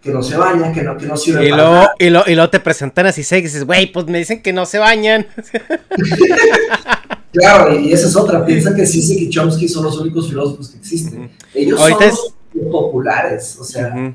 Que 0.01 0.11
no 0.11 0.23
se 0.23 0.35
baña, 0.35 0.73
que 0.73 0.81
no, 0.81 0.97
que 0.97 1.05
no 1.05 1.15
sirve 1.15 1.45
y 1.45 1.49
luego, 1.49 1.87
Y, 1.99 2.09
lo, 2.09 2.23
y 2.25 2.33
luego 2.33 2.49
te 2.49 2.59
presentan 2.59 3.05
así, 3.05 3.21
y 3.21 3.41
dices, 3.41 3.65
güey, 3.65 3.91
pues 3.91 4.07
me 4.07 4.17
dicen 4.17 4.41
que 4.41 4.51
no 4.51 4.65
se 4.65 4.79
bañan. 4.79 5.27
Claro, 7.31 7.79
y 7.79 7.93
esa 7.93 8.07
es 8.07 8.15
otra. 8.15 8.45
Piensan 8.45 8.75
que 8.75 8.85
Sisek 8.85 9.19
y 9.19 9.29
Chomsky 9.29 9.67
son 9.67 9.85
los 9.85 9.97
únicos 9.97 10.29
filósofos 10.29 10.69
que 10.69 10.77
existen. 10.77 11.31
Ellos 11.53 11.79
son 11.79 11.99
los 11.99 12.33
populares, 12.71 13.57
o 13.59 13.63
sea. 13.63 14.13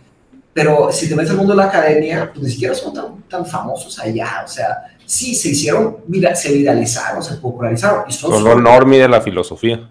Pero 0.52 0.90
si 0.90 1.08
te 1.08 1.14
metes 1.14 1.30
al 1.32 1.36
mundo 1.36 1.52
de 1.52 1.58
la 1.58 1.66
academia, 1.66 2.30
pues 2.32 2.44
ni 2.44 2.50
siquiera 2.50 2.74
son 2.74 2.94
tan, 2.94 3.22
tan 3.28 3.44
famosos 3.44 3.98
allá. 3.98 4.42
O 4.42 4.48
sea, 4.48 4.84
sí, 5.04 5.34
se 5.34 5.50
hicieron, 5.50 5.98
se 6.34 6.52
viralizaron, 6.52 7.22
se 7.22 7.34
popularizaron. 7.34 8.04
Y 8.08 8.12
son, 8.12 8.42
son 8.42 8.62
normie 8.62 9.00
de 9.00 9.08
la 9.08 9.20
filosofía. 9.20 9.88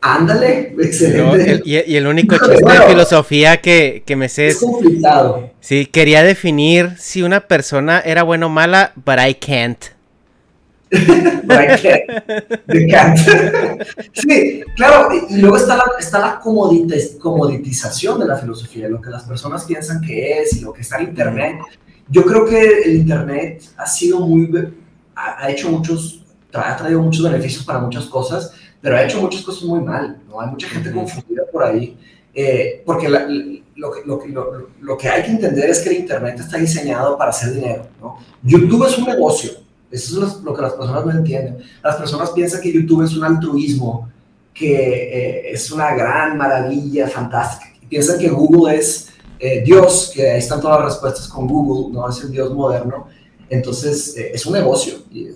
Ándale, 0.00 0.74
excelente. 0.78 1.62
y, 1.64 1.96
el 1.96 2.06
único 2.06 2.36
chiste 2.36 2.64
de 2.64 2.86
filosofía 2.88 3.56
que, 3.60 4.04
que, 4.06 4.14
me 4.14 4.28
sé 4.28 4.48
es. 4.48 4.54
Es 4.54 4.60
complicado. 4.60 5.50
Sí, 5.58 5.86
quería 5.86 6.22
definir 6.22 6.92
si 6.98 7.22
una 7.24 7.40
persona 7.40 7.98
era 7.98 8.22
buena 8.22 8.46
o 8.46 8.48
mala, 8.48 8.92
but 8.94 9.16
I 9.18 9.34
can't. 9.34 9.95
Sí, 14.12 14.62
claro, 14.76 15.08
y 15.28 15.38
luego 15.38 15.56
está 15.56 15.76
la, 15.76 15.84
está 15.98 16.18
la 16.20 16.38
comoditización 16.40 18.20
de 18.20 18.26
la 18.26 18.36
filosofía, 18.36 18.88
lo 18.88 19.00
que 19.00 19.10
las 19.10 19.24
personas 19.24 19.64
piensan 19.64 20.00
que 20.00 20.40
es 20.40 20.52
y 20.56 20.60
lo 20.60 20.72
que 20.72 20.82
está 20.82 20.98
en 20.98 21.08
Internet. 21.08 21.58
Yo 22.08 22.24
creo 22.24 22.46
que 22.46 22.82
el 22.84 22.96
Internet 22.98 23.64
ha 23.76 23.86
sido 23.86 24.20
muy, 24.20 24.48
ha, 25.16 25.50
hecho 25.50 25.70
muchos, 25.70 26.22
ha 26.52 26.76
traído 26.76 27.02
muchos 27.02 27.24
beneficios 27.24 27.64
para 27.64 27.80
muchas 27.80 28.04
cosas, 28.04 28.52
pero 28.80 28.96
ha 28.96 29.02
hecho 29.02 29.20
muchas 29.20 29.42
cosas 29.42 29.64
muy 29.64 29.80
mal, 29.80 30.20
¿no? 30.28 30.40
Hay 30.40 30.50
mucha 30.50 30.68
gente 30.68 30.92
confundida 30.92 31.42
por 31.50 31.64
ahí, 31.64 31.98
eh, 32.32 32.82
porque 32.86 33.08
lo, 33.08 33.18
que, 33.90 34.02
lo, 34.04 34.24
lo, 34.24 34.68
lo, 34.80 34.96
que 34.96 35.08
hay 35.08 35.24
que 35.24 35.30
entender 35.30 35.68
es 35.68 35.80
que 35.80 35.88
el 35.88 35.96
Internet 35.96 36.38
está 36.38 36.58
diseñado 36.58 37.18
para 37.18 37.30
hacer 37.30 37.54
dinero, 37.54 37.88
¿no? 38.00 38.18
YouTube 38.44 38.86
es 38.86 38.96
un 38.98 39.06
negocio, 39.06 39.65
eso 39.90 40.26
es 40.26 40.42
lo 40.42 40.54
que 40.54 40.62
las 40.62 40.72
personas 40.72 41.04
no 41.04 41.12
entienden. 41.12 41.58
Las 41.82 41.96
personas 41.96 42.30
piensan 42.30 42.60
que 42.60 42.72
YouTube 42.72 43.02
es 43.02 43.14
un 43.16 43.24
altruismo, 43.24 44.08
que 44.52 44.74
eh, 44.74 45.52
es 45.52 45.70
una 45.70 45.94
gran 45.94 46.36
maravilla, 46.36 47.08
fantástica. 47.08 47.72
piensan 47.88 48.18
que 48.18 48.28
Google 48.28 48.76
es 48.76 49.10
eh, 49.38 49.62
Dios, 49.64 50.12
que 50.14 50.30
ahí 50.30 50.38
están 50.38 50.60
todas 50.60 50.80
las 50.80 50.92
respuestas 50.92 51.28
con 51.28 51.46
Google, 51.46 51.92
no 51.92 52.08
es 52.08 52.22
el 52.22 52.30
Dios 52.30 52.52
moderno. 52.52 53.06
Entonces, 53.48 54.16
eh, 54.16 54.32
es 54.34 54.44
un 54.46 54.54
negocio 54.54 54.94
y, 55.10 55.28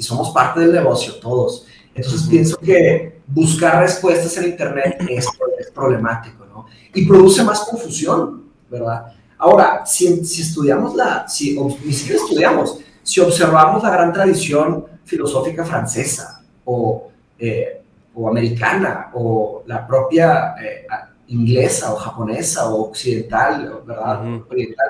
somos 0.00 0.30
parte 0.30 0.60
del 0.60 0.72
negocio 0.72 1.16
todos. 1.16 1.66
Entonces, 1.94 2.28
pienso 2.28 2.56
que 2.58 3.20
buscar 3.26 3.82
respuestas 3.82 4.36
en 4.38 4.50
Internet 4.50 4.96
es, 5.08 5.26
es 5.58 5.70
problemático, 5.72 6.46
¿no? 6.46 6.66
Y 6.94 7.04
produce 7.06 7.42
más 7.42 7.60
confusión, 7.60 8.44
¿verdad? 8.70 9.12
Ahora, 9.36 9.84
si, 9.84 10.24
si 10.24 10.42
estudiamos 10.42 10.94
la, 10.94 11.26
si, 11.28 11.58
ni 11.84 11.92
siquiera 11.92 12.22
estudiamos, 12.22 12.78
si 13.08 13.20
observamos 13.20 13.82
la 13.82 13.88
gran 13.88 14.12
tradición 14.12 14.84
filosófica 15.02 15.64
francesa 15.64 16.44
o, 16.66 17.08
eh, 17.38 17.80
o 18.14 18.28
americana 18.28 19.08
o 19.14 19.62
la 19.64 19.86
propia 19.86 20.54
eh, 20.62 20.86
inglesa 21.28 21.94
o 21.94 21.96
japonesa 21.96 22.68
o 22.68 22.90
occidental, 22.90 23.80
¿verdad? 23.86 24.20
Oriental, 24.50 24.86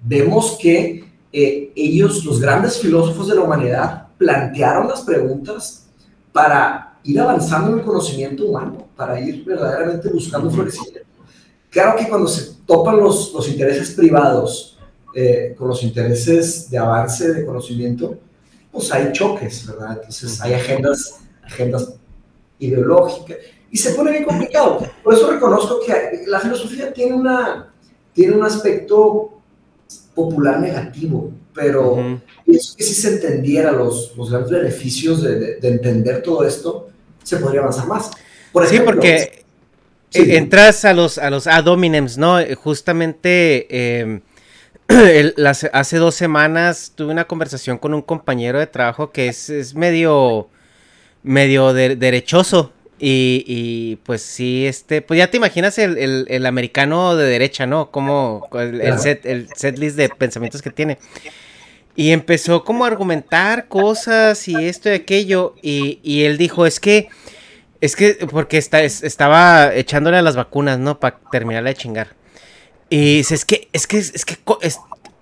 vemos 0.00 0.56
que 0.62 1.10
eh, 1.32 1.72
ellos, 1.74 2.24
los 2.24 2.40
grandes 2.40 2.78
filósofos 2.78 3.26
de 3.26 3.34
la 3.34 3.40
humanidad, 3.40 4.06
plantearon 4.16 4.86
las 4.86 5.00
preguntas 5.00 5.88
para 6.32 7.00
ir 7.02 7.18
avanzando 7.18 7.72
en 7.72 7.80
el 7.80 7.84
conocimiento 7.84 8.46
humano, 8.46 8.86
para 8.94 9.18
ir 9.18 9.44
verdaderamente 9.44 10.08
buscando 10.08 10.52
florecimiento. 10.52 11.08
Claro 11.68 11.98
que 11.98 12.08
cuando 12.08 12.28
se 12.28 12.58
topan 12.64 12.96
los, 12.98 13.32
los 13.34 13.48
intereses 13.48 13.90
privados 13.90 14.75
eh, 15.14 15.54
con 15.56 15.68
los 15.68 15.82
intereses 15.82 16.68
de 16.70 16.78
avance 16.78 17.32
de 17.32 17.44
conocimiento, 17.44 18.18
pues 18.70 18.92
hay 18.92 19.12
choques, 19.12 19.66
¿verdad? 19.66 19.98
Entonces 19.98 20.40
hay 20.40 20.54
agendas, 20.54 21.20
agendas 21.42 21.94
ideológicas 22.58 23.38
y 23.70 23.76
se 23.76 23.94
pone 23.94 24.10
bien 24.10 24.24
complicado. 24.24 24.80
Por 25.02 25.14
eso 25.14 25.30
reconozco 25.30 25.80
que 25.84 26.24
la 26.26 26.40
filosofía 26.40 26.92
tiene, 26.92 27.14
una, 27.14 27.72
tiene 28.12 28.34
un 28.34 28.44
aspecto 28.44 29.40
popular 30.14 30.60
negativo, 30.60 31.30
pero 31.54 32.20
que 32.44 32.58
si 32.58 32.94
se 32.94 33.14
entendiera 33.14 33.72
los, 33.72 34.14
los 34.16 34.30
grandes 34.30 34.50
beneficios 34.50 35.22
de, 35.22 35.56
de, 35.56 35.68
entender 35.68 36.22
todo 36.22 36.44
esto, 36.44 36.88
se 37.22 37.36
podría 37.38 37.60
avanzar 37.60 37.86
más. 37.86 38.10
Por 38.52 38.66
sí, 38.66 38.80
porque 38.80 39.44
entras 40.12 40.84
a 40.84 40.92
los, 40.92 41.18
a 41.18 41.30
los 41.30 41.46
ad 41.46 41.66
hominems, 41.66 42.16
¿no? 42.18 42.38
Justamente 42.62 44.22
hace 45.72 45.96
dos 45.96 46.14
semanas 46.14 46.92
tuve 46.94 47.12
una 47.12 47.26
conversación 47.26 47.78
con 47.78 47.94
un 47.94 48.02
compañero 48.02 48.58
de 48.58 48.66
trabajo 48.66 49.10
que 49.10 49.28
es, 49.28 49.50
es 49.50 49.74
medio, 49.74 50.48
medio 51.22 51.72
derechoso. 51.72 52.72
Y, 52.98 53.98
pues 54.04 54.22
sí, 54.22 54.66
este, 54.66 55.02
pues 55.02 55.18
ya 55.18 55.30
te 55.30 55.36
imaginas 55.36 55.78
el, 55.78 56.46
americano 56.46 57.14
de 57.14 57.26
derecha, 57.26 57.66
¿no? 57.66 57.90
Como 57.90 58.48
el, 58.54 58.98
set, 58.98 59.26
el 59.26 59.48
set 59.54 59.76
list 59.78 59.96
de 59.96 60.08
pensamientos 60.08 60.62
que 60.62 60.70
tiene. 60.70 60.98
Y 61.94 62.12
empezó 62.12 62.64
como 62.64 62.84
a 62.84 62.88
argumentar 62.88 63.68
cosas 63.68 64.48
y 64.48 64.54
esto 64.54 64.88
y 64.88 64.92
aquello. 64.92 65.54
Y, 65.60 66.00
y 66.02 66.22
él 66.24 66.38
dijo, 66.38 66.64
es 66.64 66.80
que 66.80 67.08
es 67.80 67.96
que, 67.96 68.14
porque 68.30 68.58
está, 68.58 68.82
estaba 68.82 69.74
echándole 69.74 70.16
a 70.16 70.22
las 70.22 70.36
vacunas, 70.36 70.78
¿no? 70.78 70.98
Para 70.98 71.18
terminarla 71.30 71.70
de 71.70 71.76
chingar. 71.76 72.08
Y 72.88 73.16
dice, 73.18 73.34
es 73.34 73.44
que, 73.44 73.68
es 73.72 73.86
que, 73.86 73.98
es 73.98 74.24
que 74.24 74.36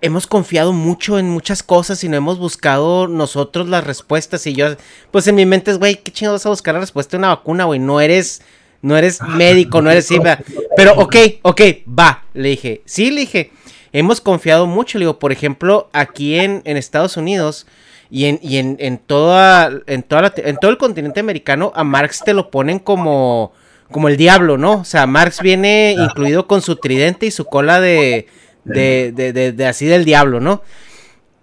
hemos 0.01 0.27
confiado 0.27 0.71
mucho 0.71 1.17
en 1.17 1.29
muchas 1.29 1.63
cosas 1.63 2.03
y 2.03 2.09
no 2.09 2.15
hemos 2.15 2.37
buscado 2.37 3.07
nosotros 3.07 3.67
las 3.67 3.83
respuestas. 3.83 4.45
Y 4.45 4.53
yo, 4.53 4.67
pues 5.11 5.27
en 5.27 5.35
mi 5.35 5.45
mente 5.45 5.71
es, 5.71 5.79
güey, 5.79 5.95
¿qué 5.95 6.11
chingados 6.11 6.41
vas 6.41 6.45
a 6.45 6.49
buscar 6.49 6.75
la 6.75 6.81
respuesta 6.81 7.11
de 7.11 7.19
una 7.19 7.29
vacuna, 7.29 7.65
güey? 7.65 7.79
No 7.79 7.99
eres, 7.99 8.41
no 8.81 8.95
eres 8.95 9.19
ah, 9.21 9.27
médico, 9.27 9.81
no 9.81 9.89
eres... 9.89 10.09
Pero, 10.77 10.93
ok, 10.95 11.15
ok, 11.41 11.61
va, 11.87 12.23
le 12.33 12.49
dije. 12.49 12.83
Sí, 12.85 13.09
le 13.09 13.21
dije, 13.21 13.51
hemos 13.93 14.21
confiado 14.21 14.67
mucho. 14.67 14.99
Le 14.99 15.05
digo, 15.05 15.17
por 15.17 15.31
ejemplo, 15.31 15.89
aquí 15.91 16.37
en, 16.37 16.61
en 16.65 16.77
Estados 16.77 17.17
Unidos 17.17 17.65
y 18.11 18.25
en, 18.25 18.39
y 18.43 18.57
en, 18.57 18.77
en, 18.79 18.99
toda, 18.99 19.71
en, 19.87 20.03
toda 20.03 20.31
en 20.37 20.57
todo 20.57 20.69
el 20.69 20.77
continente 20.77 21.19
americano 21.19 21.71
a 21.75 21.83
Marx 21.83 22.21
te 22.23 22.33
lo 22.35 22.51
ponen 22.51 22.77
como, 22.77 23.53
como 23.91 24.07
el 24.09 24.17
diablo, 24.17 24.57
¿no? 24.57 24.79
O 24.79 24.85
sea, 24.85 25.05
Marx 25.07 25.41
viene 25.41 25.95
incluido 25.97 26.47
con 26.47 26.61
su 26.61 26.75
tridente 26.77 27.25
y 27.25 27.31
su 27.31 27.45
cola 27.45 27.79
de, 27.79 28.27
de, 28.63 29.11
de, 29.13 29.51
de, 29.51 29.65
así 29.65 29.85
del 29.85 30.05
diablo, 30.05 30.39
¿no? 30.39 30.61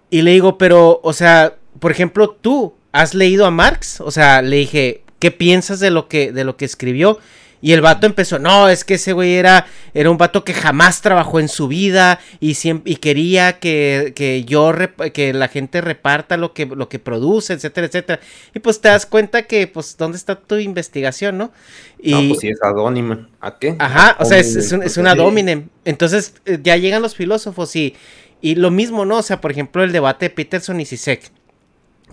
Y 0.09 0.21
le 0.21 0.31
digo, 0.31 0.57
pero, 0.57 0.99
o 1.03 1.13
sea, 1.13 1.55
por 1.79 1.91
ejemplo, 1.91 2.29
tú 2.29 2.75
has 2.91 3.13
leído 3.13 3.45
a 3.45 3.51
Marx, 3.51 4.01
o 4.01 4.11
sea, 4.11 4.41
le 4.41 4.57
dije, 4.57 5.03
¿qué 5.19 5.31
piensas 5.31 5.79
de 5.79 5.89
lo 5.89 6.07
que, 6.07 6.31
de 6.31 6.43
lo 6.43 6.57
que 6.57 6.65
escribió? 6.65 7.17
Y 7.63 7.71
el 7.71 7.79
vato 7.79 8.05
empezó, 8.05 8.39
no, 8.39 8.67
es 8.67 8.83
que 8.83 8.95
ese 8.95 9.13
güey 9.13 9.35
era, 9.35 9.65
era 9.93 10.09
un 10.09 10.17
vato 10.17 10.43
que 10.43 10.53
jamás 10.53 11.01
trabajó 11.01 11.39
en 11.39 11.47
su 11.47 11.69
vida 11.69 12.19
y, 12.41 12.55
siempre, 12.55 12.91
y 12.91 12.97
quería 12.97 13.59
que, 13.59 14.11
que 14.17 14.43
yo, 14.43 14.73
que 15.13 15.31
la 15.31 15.47
gente 15.47 15.79
reparta 15.79 16.35
lo 16.35 16.53
que, 16.53 16.65
lo 16.65 16.89
que 16.89 16.99
produce, 16.99 17.53
etcétera, 17.53 17.87
etcétera. 17.87 18.19
Y 18.53 18.59
pues 18.59 18.81
te 18.81 18.89
das 18.89 19.05
cuenta 19.05 19.43
que, 19.43 19.65
pues, 19.67 19.95
¿dónde 19.97 20.17
está 20.17 20.35
tu 20.35 20.57
investigación, 20.57 21.37
no? 21.37 21.53
Y, 22.01 22.11
no, 22.11 22.27
pues 22.27 22.41
sí, 22.41 22.49
es 22.49 22.61
adónime. 22.61 23.27
¿A 23.39 23.57
qué? 23.57 23.77
Ajá, 23.79 24.17
o 24.19 24.25
sea, 24.25 24.39
es, 24.39 24.57
es, 24.57 24.73
un, 24.73 24.83
es 24.83 24.97
una 24.97 25.15
dominem. 25.15 25.69
Entonces, 25.85 26.33
eh, 26.43 26.59
ya 26.61 26.75
llegan 26.75 27.01
los 27.01 27.15
filósofos 27.15 27.73
y, 27.77 27.95
y 28.41 28.55
lo 28.55 28.71
mismo, 28.71 29.05
¿no? 29.05 29.19
O 29.19 29.23
sea, 29.23 29.39
por 29.39 29.51
ejemplo, 29.51 29.85
el 29.85 29.93
debate 29.93 30.25
de 30.25 30.31
Peterson 30.31 30.81
y 30.81 30.85
Sisek. 30.85 31.31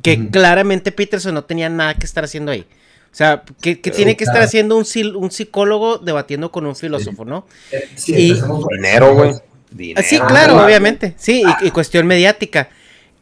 Que 0.01 0.29
claramente 0.31 0.93
Peterson 0.93 1.35
no 1.35 1.43
tenía 1.43 1.69
nada 1.69 1.95
que 1.95 2.07
estar 2.07 2.23
haciendo 2.23 2.53
ahí. 2.53 2.67
O 3.13 3.15
sea, 3.15 3.43
¿qué, 3.61 3.75
tiene 3.77 4.17
que 4.17 4.25
estar 4.25 4.41
haciendo 4.41 4.77
un, 4.77 4.87
un, 5.17 5.31
psicólogo 5.31 5.99
debatiendo 5.99 6.53
con 6.53 6.65
un 6.65 6.77
filósofo, 6.77 7.25
no? 7.25 7.45
Sí, 7.97 8.15
y, 8.15 8.41
dinero, 8.77 9.15
güey. 9.15 9.33
Ah, 9.97 10.03
sí, 10.03 10.19
claro, 10.19 10.65
obviamente. 10.65 11.15
Sí, 11.17 11.43
y, 11.61 11.71
cuestión 11.71 12.07
mediática. 12.07 12.71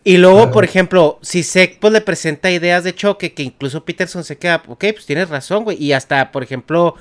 Y 0.04 0.16
luego, 0.16 0.50
por 0.50 0.64
ejemplo, 0.64 1.18
si 1.22 1.42
Sec 1.42 1.78
pues, 1.80 1.92
le 1.92 2.00
presenta 2.00 2.50
ideas 2.50 2.84
de 2.84 2.94
choque, 2.94 3.32
que 3.32 3.42
incluso 3.42 3.84
Peterson 3.84 4.24
se 4.24 4.38
queda, 4.38 4.62
ok, 4.66 4.84
pues 4.92 5.06
tienes 5.06 5.28
razón, 5.28 5.64
güey. 5.64 5.82
Y 5.82 5.92
hasta, 5.92 6.32
por 6.32 6.42
ejemplo, 6.42 6.94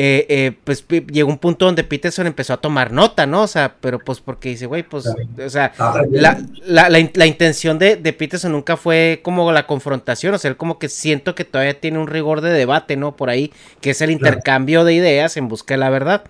eh, 0.00 0.26
eh, 0.28 0.52
pues 0.62 0.86
llegó 1.10 1.28
un 1.28 1.38
punto 1.38 1.64
donde 1.64 1.82
Peterson 1.82 2.28
empezó 2.28 2.52
a 2.52 2.58
tomar 2.58 2.92
nota, 2.92 3.26
¿no? 3.26 3.42
O 3.42 3.46
sea, 3.48 3.74
pero 3.80 3.98
pues 3.98 4.20
porque 4.20 4.50
dice, 4.50 4.66
güey, 4.66 4.84
pues, 4.84 5.06
o 5.06 5.50
sea, 5.50 5.72
ah, 5.76 6.02
la, 6.08 6.40
la, 6.64 6.88
la, 6.88 7.26
intención 7.26 7.80
de, 7.80 7.96
de, 7.96 8.12
Peterson 8.12 8.52
nunca 8.52 8.76
fue 8.76 9.18
como 9.24 9.50
la 9.50 9.66
confrontación, 9.66 10.32
o 10.34 10.38
sea, 10.38 10.52
él 10.52 10.56
como 10.56 10.78
que 10.78 10.88
siento 10.88 11.34
que 11.34 11.44
todavía 11.44 11.80
tiene 11.80 11.98
un 11.98 12.06
rigor 12.06 12.42
de 12.42 12.50
debate, 12.50 12.96
¿no? 12.96 13.16
Por 13.16 13.28
ahí, 13.28 13.52
que 13.80 13.90
es 13.90 14.00
el 14.00 14.12
intercambio 14.12 14.84
de 14.84 14.94
ideas 14.94 15.36
en 15.36 15.48
busca 15.48 15.74
de 15.74 15.78
la 15.78 15.90
verdad. 15.90 16.22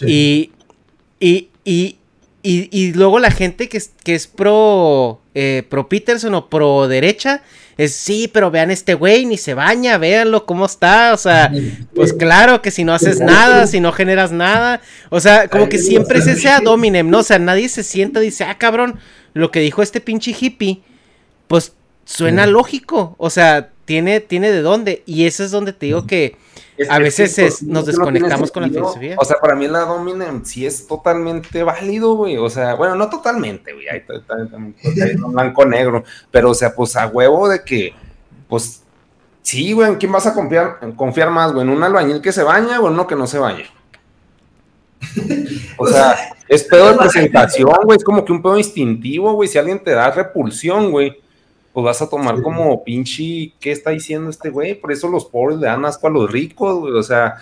Y, 0.00 0.52
y, 1.20 1.50
y, 1.66 1.98
y, 2.46 2.68
y, 2.70 2.92
luego 2.92 3.18
la 3.18 3.32
gente 3.32 3.68
que 3.68 3.76
es, 3.76 3.90
que 4.04 4.14
es 4.14 4.28
pro, 4.28 5.20
eh, 5.34 5.64
pro 5.68 5.88
Peterson 5.88 6.32
o 6.36 6.48
pro 6.48 6.86
derecha, 6.86 7.42
es 7.76 7.92
sí, 7.96 8.30
pero 8.32 8.52
vean 8.52 8.70
este 8.70 8.94
güey, 8.94 9.26
ni 9.26 9.36
se 9.36 9.54
baña, 9.54 9.98
véanlo 9.98 10.46
cómo 10.46 10.64
está, 10.64 11.12
o 11.12 11.16
sea, 11.16 11.52
pues 11.92 12.12
claro 12.12 12.62
que 12.62 12.70
si 12.70 12.84
no 12.84 12.94
haces 12.94 13.18
nada, 13.18 13.66
si 13.66 13.80
no 13.80 13.90
generas 13.90 14.30
nada, 14.30 14.80
o 15.10 15.18
sea, 15.18 15.48
como 15.48 15.68
que 15.68 15.78
siempre 15.78 16.20
es 16.20 16.28
ese 16.28 16.48
dominem, 16.62 17.10
¿no? 17.10 17.18
O 17.18 17.22
sea, 17.24 17.40
nadie 17.40 17.68
se 17.68 17.82
sienta 17.82 18.22
y 18.22 18.26
dice, 18.26 18.44
ah, 18.44 18.56
cabrón, 18.58 19.00
lo 19.34 19.50
que 19.50 19.58
dijo 19.58 19.82
este 19.82 20.00
pinche 20.00 20.32
hippie, 20.38 20.82
pues 21.48 21.72
suena 22.04 22.46
lógico, 22.46 23.16
o 23.18 23.28
sea, 23.28 23.70
tiene, 23.86 24.20
tiene 24.20 24.52
de 24.52 24.62
dónde, 24.62 25.02
y 25.04 25.26
eso 25.26 25.42
es 25.42 25.50
donde 25.50 25.72
te 25.72 25.86
digo 25.86 26.06
que 26.06 26.36
a 26.88 26.98
veces 26.98 27.62
nos 27.62 27.86
desconectamos 27.86 28.50
con 28.50 28.62
la 28.62 28.68
filosofía. 28.68 29.16
O 29.18 29.24
sea, 29.24 29.36
para 29.40 29.54
mí 29.54 29.66
la 29.66 29.80
dominem 29.80 30.44
sí 30.44 30.66
es 30.66 30.86
totalmente 30.86 31.62
válido, 31.62 32.14
güey. 32.14 32.36
O 32.36 32.50
sea, 32.50 32.74
bueno, 32.74 32.94
no 32.94 33.08
totalmente, 33.08 33.72
güey. 33.72 33.86
Hay, 33.88 34.04
blanco-negro. 35.16 36.04
Pero, 36.30 36.50
o 36.50 36.54
sea, 36.54 36.74
pues 36.74 36.96
a 36.96 37.06
huevo 37.06 37.48
de 37.48 37.62
que, 37.64 37.94
pues, 38.48 38.82
sí, 39.42 39.72
güey, 39.72 39.88
¿en 39.88 39.96
quién 39.96 40.12
vas 40.12 40.26
a 40.26 40.34
confiar, 40.34 40.78
confiar 40.96 41.30
más, 41.30 41.52
güey? 41.52 41.66
¿En 41.66 41.72
un 41.72 41.82
albañil 41.82 42.20
que 42.20 42.32
se 42.32 42.42
baña 42.42 42.80
o 42.80 42.88
en 42.88 42.94
uno 42.94 43.06
que 43.06 43.16
no 43.16 43.26
se 43.26 43.38
baña? 43.38 43.64
O 45.78 45.86
sea, 45.86 46.16
es 46.48 46.62
pedo 46.64 46.90
de 46.90 46.96
presentación, 46.96 47.76
güey. 47.84 47.98
Es 47.98 48.04
como 48.04 48.24
que 48.24 48.32
un 48.32 48.42
pedo 48.42 48.56
instintivo, 48.56 49.34
güey. 49.34 49.46
Si 49.46 49.58
alguien 49.58 49.84
te 49.84 49.90
da 49.90 50.10
repulsión, 50.10 50.90
güey 50.90 51.20
pues 51.76 51.84
vas 51.84 52.00
a 52.00 52.08
tomar 52.08 52.40
como 52.40 52.82
pinche, 52.84 53.52
¿qué 53.60 53.70
está 53.70 53.90
diciendo 53.90 54.30
este 54.30 54.48
güey? 54.48 54.80
Por 54.80 54.92
eso 54.92 55.08
los 55.08 55.26
pobres 55.26 55.58
le 55.58 55.66
dan 55.66 55.84
asco 55.84 56.06
a 56.06 56.10
los 56.10 56.32
ricos, 56.32 56.78
güey, 56.78 56.94
o 56.94 57.02
sea, 57.02 57.34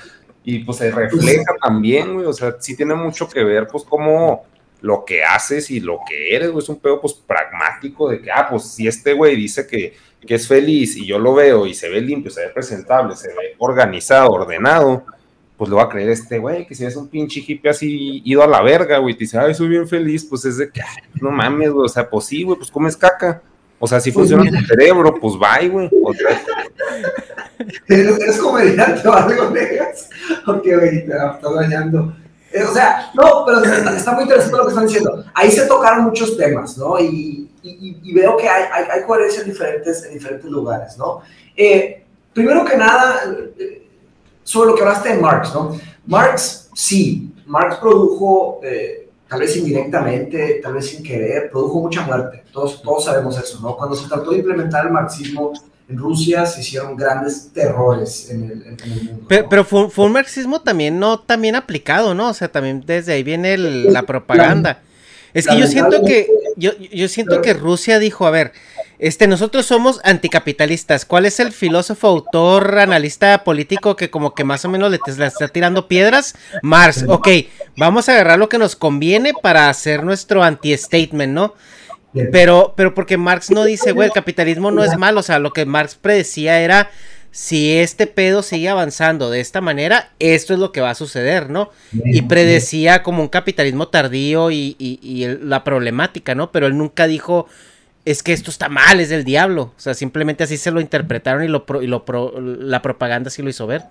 y 0.42 0.58
pues 0.64 0.78
se 0.78 0.90
refleja 0.90 1.54
también, 1.62 2.14
güey, 2.14 2.26
o 2.26 2.32
sea, 2.32 2.56
sí 2.58 2.76
tiene 2.76 2.96
mucho 2.96 3.28
que 3.28 3.44
ver, 3.44 3.68
pues, 3.68 3.84
como 3.84 4.42
lo 4.80 5.04
que 5.04 5.22
haces 5.22 5.70
y 5.70 5.78
lo 5.78 6.00
que 6.04 6.34
eres, 6.34 6.50
güey, 6.50 6.64
es 6.64 6.68
un 6.68 6.80
pedo, 6.80 7.00
pues, 7.00 7.14
pragmático 7.14 8.10
de 8.10 8.20
que, 8.20 8.32
ah, 8.32 8.48
pues, 8.50 8.64
si 8.72 8.88
este 8.88 9.12
güey 9.12 9.36
dice 9.36 9.68
que, 9.68 9.94
que 10.26 10.34
es 10.34 10.48
feliz 10.48 10.96
y 10.96 11.06
yo 11.06 11.20
lo 11.20 11.32
veo 11.32 11.64
y 11.64 11.72
se 11.72 11.88
ve 11.88 12.00
limpio, 12.00 12.32
se 12.32 12.40
ve 12.40 12.48
presentable, 12.48 13.14
se 13.14 13.28
ve 13.28 13.54
organizado, 13.58 14.30
ordenado, 14.30 15.04
pues 15.56 15.70
le 15.70 15.76
va 15.76 15.84
a 15.84 15.88
creer 15.88 16.08
este 16.08 16.40
güey, 16.40 16.66
que 16.66 16.74
si 16.74 16.84
es 16.84 16.96
un 16.96 17.06
pinche 17.06 17.38
hippie 17.38 17.70
así 17.70 18.20
ido 18.24 18.42
a 18.42 18.48
la 18.48 18.62
verga, 18.62 18.98
güey, 18.98 19.14
te 19.14 19.20
dice, 19.20 19.38
ay, 19.38 19.54
soy 19.54 19.68
bien 19.68 19.86
feliz, 19.86 20.24
pues 20.24 20.44
es 20.44 20.56
de 20.56 20.72
que, 20.72 20.80
no 21.22 21.30
mames, 21.30 21.70
güey, 21.70 21.84
o 21.84 21.88
sea, 21.88 22.10
pues 22.10 22.24
sí, 22.24 22.42
güey, 22.42 22.58
pues 22.58 22.72
comes 22.72 22.96
caca. 22.96 23.40
O 23.78 23.86
sea, 23.86 24.00
si 24.00 24.12
pues 24.12 24.30
funciona 24.30 24.58
tu 24.58 24.66
cerebro, 24.66 25.14
pues 25.20 25.34
bye, 25.38 25.68
güey. 25.68 25.90
¿Eres 27.88 28.38
comediante 28.38 29.06
o 29.08 29.12
algo, 29.12 29.50
negas? 29.50 30.08
Ok, 30.46 30.64
güey, 30.64 31.06
te 31.06 31.12
estás 31.12 31.54
dañando. 31.54 32.14
Eh, 32.52 32.62
o 32.62 32.72
sea, 32.72 33.10
no, 33.14 33.44
pero 33.44 33.64
está, 33.64 34.12
muy 34.12 34.22
interesante 34.22 34.56
lo 34.56 34.64
que 34.64 34.68
están 34.68 34.86
diciendo. 34.86 35.24
Ahí 35.34 35.50
se 35.50 35.66
tocaron 35.66 36.04
muchos 36.04 36.36
temas, 36.36 36.78
¿no? 36.78 37.00
Y, 37.00 37.50
y, 37.62 38.14
veo 38.14 38.36
que 38.36 38.48
hay, 38.48 38.64
hay, 38.72 38.84
hay, 38.92 39.02
coherencias 39.02 39.44
diferentes 39.44 40.04
en 40.04 40.14
diferentes 40.14 40.48
lugares, 40.48 40.96
¿no? 40.96 41.22
Eh, 41.56 42.04
primero 42.32 42.64
que 42.64 42.76
nada, 42.76 43.22
eh, 43.58 43.88
sobre 44.44 44.70
lo 44.70 44.76
que 44.76 44.82
hablaste 44.82 45.14
de 45.14 45.20
Marx, 45.20 45.52
¿no? 45.52 45.76
Marx, 46.06 46.70
sí, 46.74 47.34
Marx 47.46 47.76
produjo 47.76 48.60
tal 49.28 49.40
vez 49.40 49.56
indirectamente, 49.56 50.60
tal 50.62 50.74
vez 50.74 50.88
sin 50.88 51.02
querer, 51.02 51.50
produjo 51.50 51.80
mucha 51.80 52.02
muerte. 52.02 52.44
Todos, 52.52 52.82
todos 52.82 53.04
sabemos 53.04 53.38
eso, 53.38 53.60
¿no? 53.60 53.76
Cuando 53.76 53.96
se 53.96 54.08
trató 54.08 54.30
de 54.30 54.38
implementar 54.38 54.86
el 54.86 54.92
marxismo 54.92 55.52
en 55.88 55.98
Rusia 55.98 56.46
se 56.46 56.60
hicieron 56.60 56.96
grandes 56.96 57.50
terrores 57.52 58.30
en 58.30 58.44
el, 58.44 59.06
mundo. 59.06 59.26
Pero, 59.28 59.64
fue, 59.64 59.88
un 59.96 60.12
marxismo 60.12 60.60
también 60.60 60.98
no 60.98 61.20
también 61.20 61.56
aplicado, 61.56 62.14
¿no? 62.14 62.28
O 62.28 62.34
sea, 62.34 62.48
también 62.48 62.82
desde 62.86 63.12
ahí 63.12 63.22
viene 63.22 63.58
la 63.58 64.02
propaganda. 64.02 64.78
Es 65.34 65.46
que 65.46 65.58
yo 65.58 65.66
siento 65.66 66.02
que 66.04 66.28
yo, 66.56 66.72
yo 66.78 67.08
siento 67.08 67.42
que 67.42 67.52
Rusia 67.52 67.98
dijo, 67.98 68.26
a 68.26 68.30
ver, 68.30 68.52
este, 68.98 69.26
nosotros 69.26 69.66
somos 69.66 70.00
anticapitalistas. 70.04 71.04
¿Cuál 71.04 71.26
es 71.26 71.40
el 71.40 71.52
filósofo, 71.52 72.06
autor, 72.06 72.78
analista 72.78 73.42
político 73.42 73.96
que 73.96 74.10
como 74.10 74.34
que 74.34 74.44
más 74.44 74.64
o 74.64 74.68
menos 74.68 74.90
le, 74.90 74.98
está 75.06 75.48
tirando 75.48 75.88
piedras? 75.88 76.36
Marx. 76.62 77.04
Ok, 77.08 77.28
vamos 77.76 78.08
a 78.08 78.12
agarrar 78.12 78.38
lo 78.38 78.48
que 78.48 78.58
nos 78.58 78.76
conviene 78.76 79.32
para 79.42 79.68
hacer 79.68 80.04
nuestro 80.04 80.42
anti-statement, 80.42 81.32
¿no? 81.32 81.54
Pero, 82.30 82.74
pero 82.76 82.94
porque 82.94 83.16
Marx 83.16 83.50
no 83.50 83.64
dice, 83.64 83.90
güey, 83.90 84.06
el 84.06 84.14
capitalismo 84.14 84.70
no 84.70 84.84
es 84.84 84.96
malo. 84.96 85.18
O 85.20 85.22
sea, 85.24 85.40
lo 85.40 85.52
que 85.52 85.66
Marx 85.66 85.96
predecía 85.96 86.60
era 86.60 86.90
si 87.34 87.72
este 87.72 88.06
pedo 88.06 88.44
sigue 88.44 88.68
avanzando 88.68 89.28
de 89.28 89.40
esta 89.40 89.60
manera, 89.60 90.12
esto 90.20 90.54
es 90.54 90.60
lo 90.60 90.70
que 90.70 90.80
va 90.80 90.90
a 90.90 90.94
suceder, 90.94 91.50
¿no? 91.50 91.70
Y 91.92 92.22
predecía 92.22 93.02
como 93.02 93.22
un 93.22 93.28
capitalismo 93.28 93.88
tardío 93.88 94.52
y, 94.52 94.76
y 94.78 95.26
la 95.42 95.64
problemática, 95.64 96.36
¿no? 96.36 96.52
Pero 96.52 96.68
él 96.68 96.78
nunca 96.78 97.08
dijo, 97.08 97.48
es 98.04 98.22
que 98.22 98.32
esto 98.32 98.52
está 98.52 98.68
mal, 98.68 99.00
es 99.00 99.08
del 99.08 99.24
diablo. 99.24 99.72
O 99.76 99.80
sea, 99.80 99.94
simplemente 99.94 100.44
así 100.44 100.56
se 100.56 100.70
lo 100.70 100.80
interpretaron 100.80 101.42
y, 101.42 101.48
lo, 101.48 101.64
y 101.82 101.88
lo 101.88 102.04
la 102.38 102.82
propaganda 102.82 103.30
sí 103.30 103.42
lo 103.42 103.50
hizo 103.50 103.66
ver. 103.66 103.82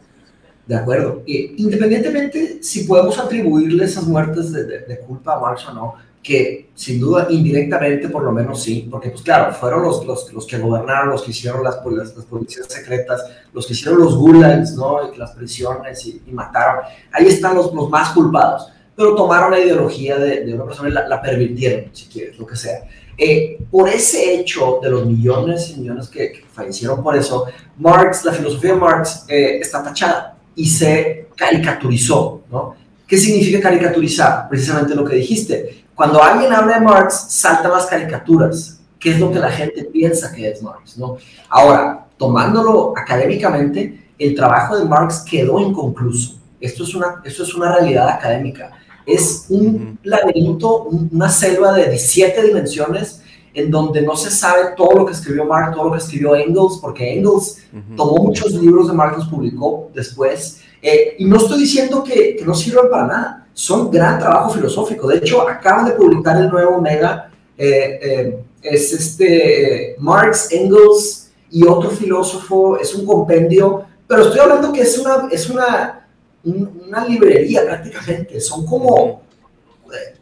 De 0.65 0.77
acuerdo. 0.77 1.21
independientemente 1.25 2.63
si 2.63 2.85
podemos 2.85 3.19
atribuirle 3.19 3.83
esas 3.83 4.07
muertes 4.07 4.53
de, 4.53 4.99
culpa 5.05 5.35
a 5.35 5.39
Marx 5.41 5.67
o 5.67 5.73
no, 5.73 5.95
que 6.23 6.69
sin 6.73 7.01
duda 7.01 7.27
indirectamente 7.29 8.07
por 8.07 8.23
lo 8.23 8.31
menos 8.31 8.63
sí, 8.63 8.87
porque 8.89 9.09
pues 9.09 9.21
claro, 9.21 9.53
fueron 9.53 9.83
los, 9.83 10.05
los, 10.05 10.31
los 10.31 10.47
que 10.47 10.57
gobernaron, 10.57 11.09
los 11.09 11.21
que 11.21 11.31
hicieron 11.31 11.63
las, 11.63 11.79
las, 11.85 12.15
las, 12.15 12.25
policías 12.25 12.65
secretas, 12.67 13.21
los 13.51 13.67
que 13.67 13.73
hicieron 13.73 13.99
los 13.99 14.15
gulags, 14.15 14.73
¿no? 14.75 15.11
las 15.15 15.31
prisiones 15.31 16.05
y, 16.07 16.21
mataron. 16.31 16.85
Ahí 17.11 17.27
están 17.27 17.55
los, 17.55 17.73
los 17.73 17.89
más 17.89 18.11
culpados, 18.11 18.71
pero 18.95 19.15
tomaron 19.15 19.51
la 19.51 19.59
ideología 19.59 20.17
de, 20.17 20.45
de 20.45 20.53
una 20.53 20.63
persona 20.63 20.89
y 20.89 20.93
la, 20.93 21.07
la 21.07 21.21
pervirtieron, 21.21 21.89
si 21.91 22.05
quieres, 22.05 22.39
lo 22.39 22.47
que 22.47 22.55
sea. 22.55 22.83
Eh, 23.17 23.59
por 23.69 23.89
ese 23.89 24.33
hecho 24.33 24.79
de 24.81 24.89
los 24.89 25.05
millones 25.05 25.69
y 25.69 25.79
millones 25.79 26.07
que, 26.07 26.43
fallecieron 26.51 27.03
por 27.03 27.15
eso, 27.15 27.45
Marx, 27.77 28.25
la 28.25 28.31
filosofía 28.31 28.73
de 28.73 28.79
Marx 28.79 29.25
eh, 29.27 29.59
está 29.59 29.83
tachada 29.83 30.37
y 30.55 30.67
se 30.67 31.27
caricaturizó, 31.35 32.43
¿no? 32.49 32.75
¿Qué 33.07 33.17
significa 33.17 33.59
caricaturizar? 33.59 34.47
Precisamente 34.49 34.95
lo 34.95 35.05
que 35.05 35.15
dijiste. 35.15 35.82
Cuando 35.95 36.21
alguien 36.21 36.51
habla 36.51 36.79
de 36.79 36.85
Marx, 36.85 37.25
saltan 37.29 37.71
las 37.71 37.85
caricaturas, 37.85 38.79
¿Qué 38.99 39.11
es 39.11 39.19
lo 39.19 39.29
que 39.33 39.39
la 39.39 39.51
gente 39.51 39.83
piensa 39.83 40.31
que 40.31 40.49
es 40.49 40.63
Marx, 40.63 40.97
¿no? 40.97 41.17
Ahora, 41.49 42.07
tomándolo 42.15 42.93
académicamente, 42.95 44.11
el 44.17 44.33
trabajo 44.33 44.77
de 44.77 44.85
Marx 44.85 45.25
quedó 45.29 45.59
inconcluso. 45.59 46.39
Esto 46.61 46.83
es 46.85 46.95
una, 46.95 47.21
esto 47.25 47.43
es 47.43 47.53
una 47.53 47.75
realidad 47.75 48.07
académica 48.07 48.71
es 49.05 49.45
un 49.49 49.99
laberinto, 50.03 50.83
una 50.83 51.29
selva 51.29 51.73
de 51.73 51.89
17 51.89 52.41
dimensiones 52.43 53.21
en 53.53 53.69
donde 53.69 54.01
no 54.01 54.15
se 54.15 54.31
sabe 54.31 54.69
todo 54.75 54.97
lo 54.97 55.05
que 55.05 55.13
escribió 55.13 55.45
Marx, 55.45 55.75
todo 55.75 55.85
lo 55.85 55.91
que 55.91 55.99
escribió 55.99 56.35
Engels, 56.35 56.79
porque 56.81 57.13
Engels 57.13 57.59
tomó 57.95 58.17
muchos 58.23 58.51
libros 58.53 58.87
de 58.87 58.93
Marx, 58.93 59.17
los 59.17 59.27
publicó 59.27 59.91
después. 59.93 60.61
Eh, 60.81 61.15
y 61.19 61.25
no 61.25 61.37
estoy 61.37 61.59
diciendo 61.59 62.03
que, 62.03 62.35
que, 62.35 62.45
no 62.45 62.55
sirvan 62.55 62.89
para 62.89 63.07
nada, 63.07 63.42
son 63.53 63.91
gran 63.91 64.19
trabajo 64.19 64.51
filosófico. 64.51 65.07
De 65.07 65.17
hecho, 65.17 65.47
acaban 65.47 65.85
de 65.85 65.91
publicar 65.91 66.37
el 66.37 66.49
nuevo 66.49 66.77
Omega, 66.77 67.31
eh, 67.57 67.99
eh, 68.01 68.43
es 68.61 68.93
este 68.93 69.95
Marx, 69.99 70.51
Engels 70.51 71.31
y 71.51 71.65
otro 71.65 71.89
filósofo, 71.89 72.77
es 72.79 72.93
un 72.95 73.05
compendio, 73.05 73.85
pero 74.07 74.23
estoy 74.23 74.39
hablando 74.39 74.71
que 74.73 74.81
es 74.81 74.97
una, 74.97 75.27
es 75.31 75.49
una 75.49 76.03
una 76.43 77.05
librería 77.05 77.63
prácticamente, 77.63 78.39
son 78.39 78.65
como 78.65 79.21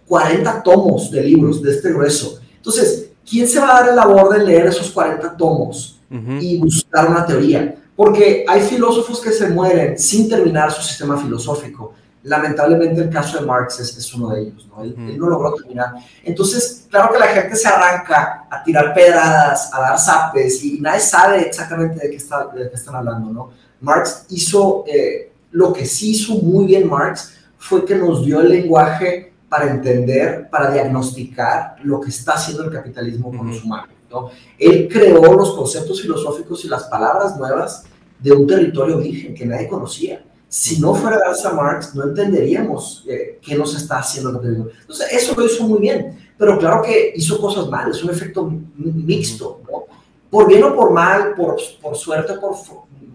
40 0.07 0.63
tomos 0.63 1.09
de 1.09 1.23
libros 1.23 1.61
de 1.61 1.71
este 1.71 1.91
grueso. 1.91 2.39
Entonces, 2.57 3.09
¿quién 3.27 3.47
se 3.47 3.59
va 3.59 3.77
a 3.77 3.81
dar 3.81 3.89
el 3.89 3.95
labor 3.95 4.37
de 4.37 4.45
leer 4.45 4.67
esos 4.67 4.91
40 4.91 5.35
tomos 5.35 5.99
y 6.39 6.57
buscar 6.59 7.09
una 7.09 7.25
teoría? 7.25 7.75
Porque 7.95 8.45
hay 8.47 8.61
filósofos 8.61 9.19
que 9.19 9.31
se 9.31 9.49
mueren 9.49 9.97
sin 9.97 10.29
terminar 10.29 10.71
su 10.71 10.81
sistema 10.81 11.17
filosófico. 11.17 11.93
Lamentablemente 12.23 13.01
el 13.01 13.09
caso 13.09 13.39
de 13.39 13.45
Marx 13.45 13.79
es, 13.79 14.13
uno 14.13 14.29
de 14.29 14.41
ellos, 14.41 14.67
¿no? 14.67 14.83
Él, 14.83 14.95
no 15.17 15.27
logró 15.27 15.55
terminar. 15.55 15.93
Entonces, 16.23 16.87
claro 16.89 17.11
que 17.11 17.19
la 17.19 17.27
gente 17.27 17.55
se 17.55 17.67
arranca 17.67 18.45
a 18.49 18.63
tirar 18.63 18.93
pedradas, 18.93 19.73
a 19.73 19.81
dar 19.81 19.99
zapes 19.99 20.63
y 20.63 20.79
nadie 20.79 20.99
sabe 20.99 21.41
exactamente 21.41 21.99
de 21.99 22.11
qué, 22.11 22.17
está, 22.17 22.47
de 22.47 22.69
qué 22.69 22.75
están 22.75 22.95
hablando, 22.95 23.31
¿no? 23.31 23.49
Marx 23.79 24.25
hizo 24.29 24.83
eh, 24.87 25.31
lo 25.51 25.73
que 25.73 25.85
sí 25.85 26.11
hizo 26.11 26.35
muy 26.35 26.65
bien 26.65 26.87
Marx 26.87 27.37
fue 27.57 27.85
que 27.85 27.95
nos 27.95 28.25
dio 28.25 28.41
el 28.41 28.49
lenguaje 28.49 29.33
para 29.49 29.69
entender, 29.69 30.49
para 30.49 30.71
diagnosticar 30.71 31.75
lo 31.83 31.99
que 31.99 32.09
está 32.09 32.33
haciendo 32.33 32.63
el 32.63 32.71
capitalismo 32.71 33.35
con 33.35 33.49
los 33.49 33.63
humanos. 33.63 33.89
¿no? 34.09 34.29
Él 34.57 34.87
creó 34.89 35.33
los 35.33 35.53
conceptos 35.55 36.01
filosóficos 36.01 36.63
y 36.63 36.69
las 36.69 36.85
palabras 36.85 37.37
nuevas 37.37 37.83
de 38.19 38.31
un 38.31 38.47
territorio 38.47 38.97
virgen 38.97 39.35
que 39.35 39.45
nadie 39.45 39.67
conocía. 39.67 40.23
Si 40.51 40.81
no 40.81 40.93
fuera 40.93 41.17
gracias 41.17 41.45
a 41.45 41.53
Marx, 41.53 41.95
no 41.95 42.03
entenderíamos 42.03 43.05
eh, 43.07 43.39
qué 43.41 43.55
nos 43.55 43.73
está 43.73 43.99
haciendo. 43.99 44.31
Entonces, 44.31 45.07
eso 45.13 45.33
lo 45.33 45.45
hizo 45.45 45.63
muy 45.63 45.79
bien, 45.79 46.33
pero 46.37 46.59
claro 46.59 46.81
que 46.81 47.13
hizo 47.15 47.39
cosas 47.39 47.69
mal, 47.69 47.89
es 47.89 48.03
un 48.03 48.09
efecto 48.09 48.51
mixto, 48.75 49.61
¿no? 49.63 49.85
Por 50.29 50.49
bien 50.49 50.61
o 50.65 50.75
por 50.75 50.91
mal, 50.91 51.35
por, 51.35 51.55
por 51.81 51.95
suerte 51.95 52.33
o 52.33 52.41
por 52.41 52.55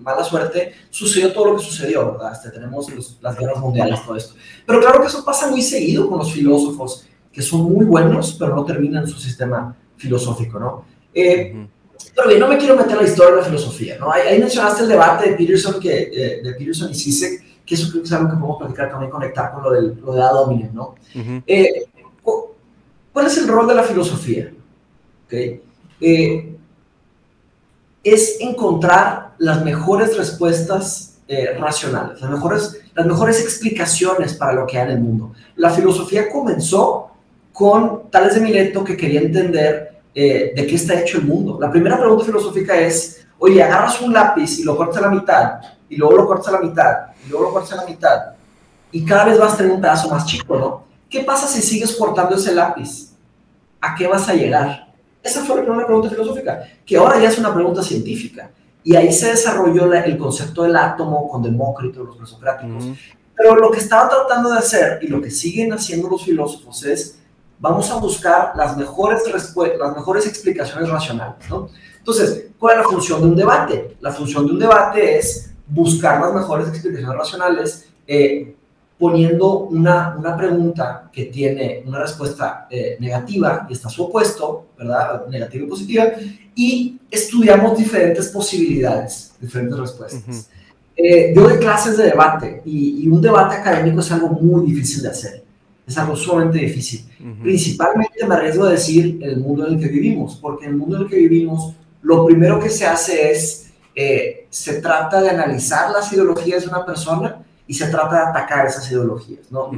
mala 0.00 0.24
suerte, 0.24 0.72
sucedió 0.88 1.30
todo 1.34 1.52
lo 1.52 1.56
que 1.58 1.64
sucedió, 1.64 2.10
¿verdad? 2.12 2.32
Este, 2.32 2.48
tenemos 2.48 2.90
las 3.20 3.36
guerras 3.36 3.58
mundiales, 3.58 4.02
todo 4.02 4.16
esto. 4.16 4.34
Pero 4.64 4.80
claro 4.80 5.02
que 5.02 5.08
eso 5.08 5.22
pasa 5.22 5.50
muy 5.50 5.60
seguido 5.60 6.08
con 6.08 6.20
los 6.20 6.32
filósofos, 6.32 7.06
que 7.30 7.42
son 7.42 7.70
muy 7.70 7.84
buenos, 7.84 8.34
pero 8.38 8.56
no 8.56 8.64
terminan 8.64 9.06
su 9.06 9.18
sistema 9.18 9.76
filosófico, 9.98 10.58
¿no? 10.58 10.84
Eh, 11.12 11.68
pero 12.14 12.28
bien, 12.28 12.40
no 12.40 12.48
me 12.48 12.58
quiero 12.58 12.76
meter 12.76 12.92
en 12.92 12.98
la 12.98 13.08
historia 13.08 13.30
de 13.32 13.40
la 13.40 13.46
filosofía, 13.46 13.98
¿no? 13.98 14.10
Ahí, 14.10 14.38
mencionaste 14.38 14.82
el 14.82 14.88
debate 14.88 15.30
de 15.30 15.36
Peterson, 15.36 15.80
que, 15.80 16.10
eh, 16.12 16.40
de 16.42 16.52
Peterson 16.54 16.90
y 16.90 16.94
Sisek, 16.94 17.64
que 17.64 17.74
eso 17.74 17.88
creo 17.90 18.02
que 18.02 18.06
es 18.06 18.12
algo 18.12 18.30
que 18.30 18.36
podemos 18.36 18.58
platicar 18.58 18.90
también, 18.90 19.10
conectar 19.10 19.52
con 19.52 19.62
lo, 19.62 19.70
del, 19.72 20.00
lo 20.00 20.12
de 20.14 20.22
Ad 20.22 20.72
¿no? 20.72 20.94
Eh, 21.46 21.86
¿Cuál 23.12 23.26
es 23.26 23.38
el 23.38 23.48
rol 23.48 23.66
de 23.66 23.74
la 23.74 23.82
filosofía? 23.82 24.52
¿Okay? 25.26 25.62
es 28.06 28.36
encontrar 28.40 29.34
las 29.38 29.64
mejores 29.64 30.16
respuestas 30.16 31.18
eh, 31.26 31.56
racionales, 31.58 32.20
las 32.20 32.30
mejores, 32.30 32.80
las 32.94 33.04
mejores 33.04 33.40
explicaciones 33.40 34.34
para 34.34 34.52
lo 34.52 34.64
que 34.64 34.78
hay 34.78 34.84
en 34.84 34.92
el 34.92 35.00
mundo. 35.00 35.32
La 35.56 35.70
filosofía 35.70 36.30
comenzó 36.30 37.10
con 37.52 38.08
Tales 38.10 38.36
de 38.36 38.42
Mileto 38.42 38.84
que 38.84 38.96
quería 38.96 39.20
entender 39.20 39.85
eh, 40.18 40.54
de 40.56 40.66
qué 40.66 40.76
está 40.76 40.98
hecho 40.98 41.18
el 41.18 41.24
mundo. 41.26 41.58
La 41.60 41.70
primera 41.70 41.98
pregunta 41.98 42.24
filosófica 42.24 42.74
es, 42.74 43.26
oye, 43.38 43.62
agarras 43.62 44.00
un 44.00 44.14
lápiz 44.14 44.58
y 44.58 44.62
lo 44.62 44.74
cortas 44.74 44.96
a 44.96 45.02
la 45.02 45.10
mitad, 45.10 45.60
y 45.90 45.96
luego 45.96 46.16
lo 46.16 46.26
cortas 46.26 46.48
a 46.48 46.52
la 46.52 46.60
mitad, 46.60 46.92
y 47.26 47.28
luego 47.28 47.44
lo 47.44 47.52
cortas 47.52 47.74
a 47.74 47.76
la 47.76 47.84
mitad, 47.84 48.18
y 48.90 49.04
cada 49.04 49.26
vez 49.26 49.38
vas 49.38 49.52
a 49.52 49.56
tener 49.58 49.72
un 49.72 49.80
pedazo 49.82 50.08
más 50.08 50.24
chico, 50.24 50.56
¿no? 50.56 50.84
¿Qué 51.10 51.20
pasa 51.20 51.46
si 51.46 51.60
sigues 51.60 51.94
cortando 51.96 52.34
ese 52.34 52.54
lápiz? 52.54 53.10
¿A 53.78 53.94
qué 53.94 54.06
vas 54.06 54.26
a 54.26 54.32
llegar? 54.32 54.86
Esa 55.22 55.44
fue 55.44 55.56
la 55.56 55.62
primera 55.64 55.84
pregunta 55.84 56.08
filosófica, 56.08 56.62
que 56.86 56.96
ahora 56.96 57.20
ya 57.20 57.28
es 57.28 57.38
una 57.38 57.52
pregunta 57.54 57.82
científica. 57.82 58.50
Y 58.82 58.96
ahí 58.96 59.12
se 59.12 59.28
desarrolló 59.28 59.92
el 59.92 60.16
concepto 60.16 60.62
del 60.62 60.76
átomo 60.76 61.28
con 61.28 61.42
Demócrito, 61.42 62.04
los 62.04 62.16
presocráticos. 62.16 62.84
Pero 63.36 63.56
lo 63.56 63.70
que 63.70 63.80
estaba 63.80 64.08
tratando 64.08 64.50
de 64.50 64.58
hacer 64.60 64.98
y 65.02 65.08
lo 65.08 65.20
que 65.20 65.30
siguen 65.30 65.74
haciendo 65.74 66.08
los 66.08 66.24
filósofos 66.24 66.84
es, 66.86 67.15
vamos 67.58 67.90
a 67.90 67.96
buscar 67.96 68.52
las 68.56 68.76
mejores, 68.76 69.22
las 69.26 69.96
mejores 69.96 70.26
explicaciones 70.26 70.88
racionales. 70.88 71.48
¿no? 71.48 71.68
Entonces, 71.98 72.46
¿cuál 72.58 72.78
es 72.78 72.84
la 72.84 72.88
función 72.90 73.20
de 73.20 73.26
un 73.28 73.36
debate? 73.36 73.96
La 74.00 74.12
función 74.12 74.46
de 74.46 74.52
un 74.52 74.58
debate 74.58 75.18
es 75.18 75.50
buscar 75.66 76.20
las 76.20 76.34
mejores 76.34 76.68
explicaciones 76.68 77.16
racionales 77.16 77.88
eh, 78.06 78.54
poniendo 78.98 79.58
una, 79.58 80.16
una 80.18 80.36
pregunta 80.36 81.10
que 81.12 81.26
tiene 81.26 81.82
una 81.86 82.00
respuesta 82.00 82.66
eh, 82.70 82.96
negativa 82.98 83.66
y 83.68 83.74
está 83.74 83.88
su 83.88 84.04
opuesto, 84.04 84.68
¿verdad? 84.78 85.26
Negativa 85.26 85.64
y 85.64 85.68
positiva, 85.68 86.04
y 86.54 86.98
estudiamos 87.10 87.76
diferentes 87.76 88.28
posibilidades, 88.28 89.34
diferentes 89.40 89.78
respuestas. 89.78 90.48
Eh, 90.96 91.34
yo 91.34 91.42
doy 91.42 91.58
clases 91.58 91.98
de 91.98 92.04
debate 92.04 92.62
y, 92.64 93.06
un 93.08 93.20
debate 93.20 93.56
académico 93.56 94.00
es 94.00 94.10
algo 94.10 94.30
muy 94.30 94.64
difícil 94.64 95.02
de 95.02 95.10
hacer, 95.10 95.44
es 95.86 95.96
algo 95.98 96.16
sumamente 96.16 96.58
difícil. 96.58 97.04
Principalmente 97.42 98.26
me 98.26 98.34
arriesgo 98.34 98.64
a 98.64 98.70
decir 98.70 99.20
el 99.22 99.38
mundo 99.38 99.66
en 99.66 99.74
el 99.74 99.80
que 99.80 99.88
vivimos, 99.88 100.36
porque 100.36 100.64
en 100.64 100.72
el 100.72 100.76
mundo 100.76 100.96
en 100.96 101.02
el 101.02 101.08
que 101.08 101.16
vivimos 101.16 101.74
lo 102.02 102.26
primero 102.26 102.60
que 102.60 102.70
se 102.70 102.86
hace 102.86 103.30
es, 103.30 103.70
eh, 103.94 104.46
se 104.50 104.80
trata 104.80 105.20
de 105.20 105.30
analizar 105.30 105.90
las 105.90 106.12
ideologías 106.12 106.62
de 106.62 106.68
una 106.68 106.84
persona 106.84 107.44
y 107.66 107.74
se 107.74 107.88
trata 107.88 108.16
de 108.16 108.30
atacar 108.30 108.66
esas 108.66 108.90
ideologías, 108.90 109.50
¿no? 109.50 109.70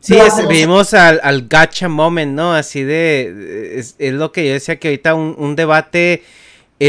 Sí, 0.00 0.18
vimos 0.48 0.94
al, 0.94 1.20
al, 1.22 1.46
gacha 1.48 1.88
moment, 1.88 2.34
¿no? 2.34 2.52
Así 2.54 2.82
de... 2.82 3.78
Es, 3.78 3.96
lo 3.98 4.32
que 4.32 4.46
yo 4.46 4.52
decía 4.52 4.78
que 4.78 4.88
ahorita 4.88 5.14
un, 5.14 5.56
debate 5.56 6.22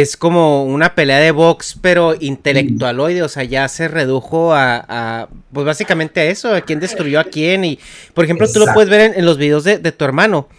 es 0.02 0.18
como 0.18 0.66
una 0.66 0.96
pelea 0.96 1.20
de 1.20 1.32
box, 1.32 1.78
pero 1.82 2.16
intelectualoide, 2.20 3.24
o 3.24 3.30
sea, 3.30 3.43
ya 3.43 3.68
se 3.68 3.88
redujo 3.88 4.54
a, 4.54 5.30
pues 5.54 5.66
básicamente 5.66 6.22
a 6.22 6.26
eso, 6.26 6.54
a 6.54 6.62
quién 6.62 6.80
destruyó 6.80 7.20
a 7.20 7.24
quién. 7.24 7.64
Y, 7.64 7.80
por 8.14 8.26
ejemplo, 8.26 8.48
tú 8.52 8.60
lo 8.60 8.74
puedes 8.74 8.89
ver 8.89 9.14
en, 9.16 9.26
los 9.26 9.38
videos 9.38 9.64
de, 9.64 9.78
de 9.78 9.91
tu 9.91 10.04
hermano, 10.04 10.50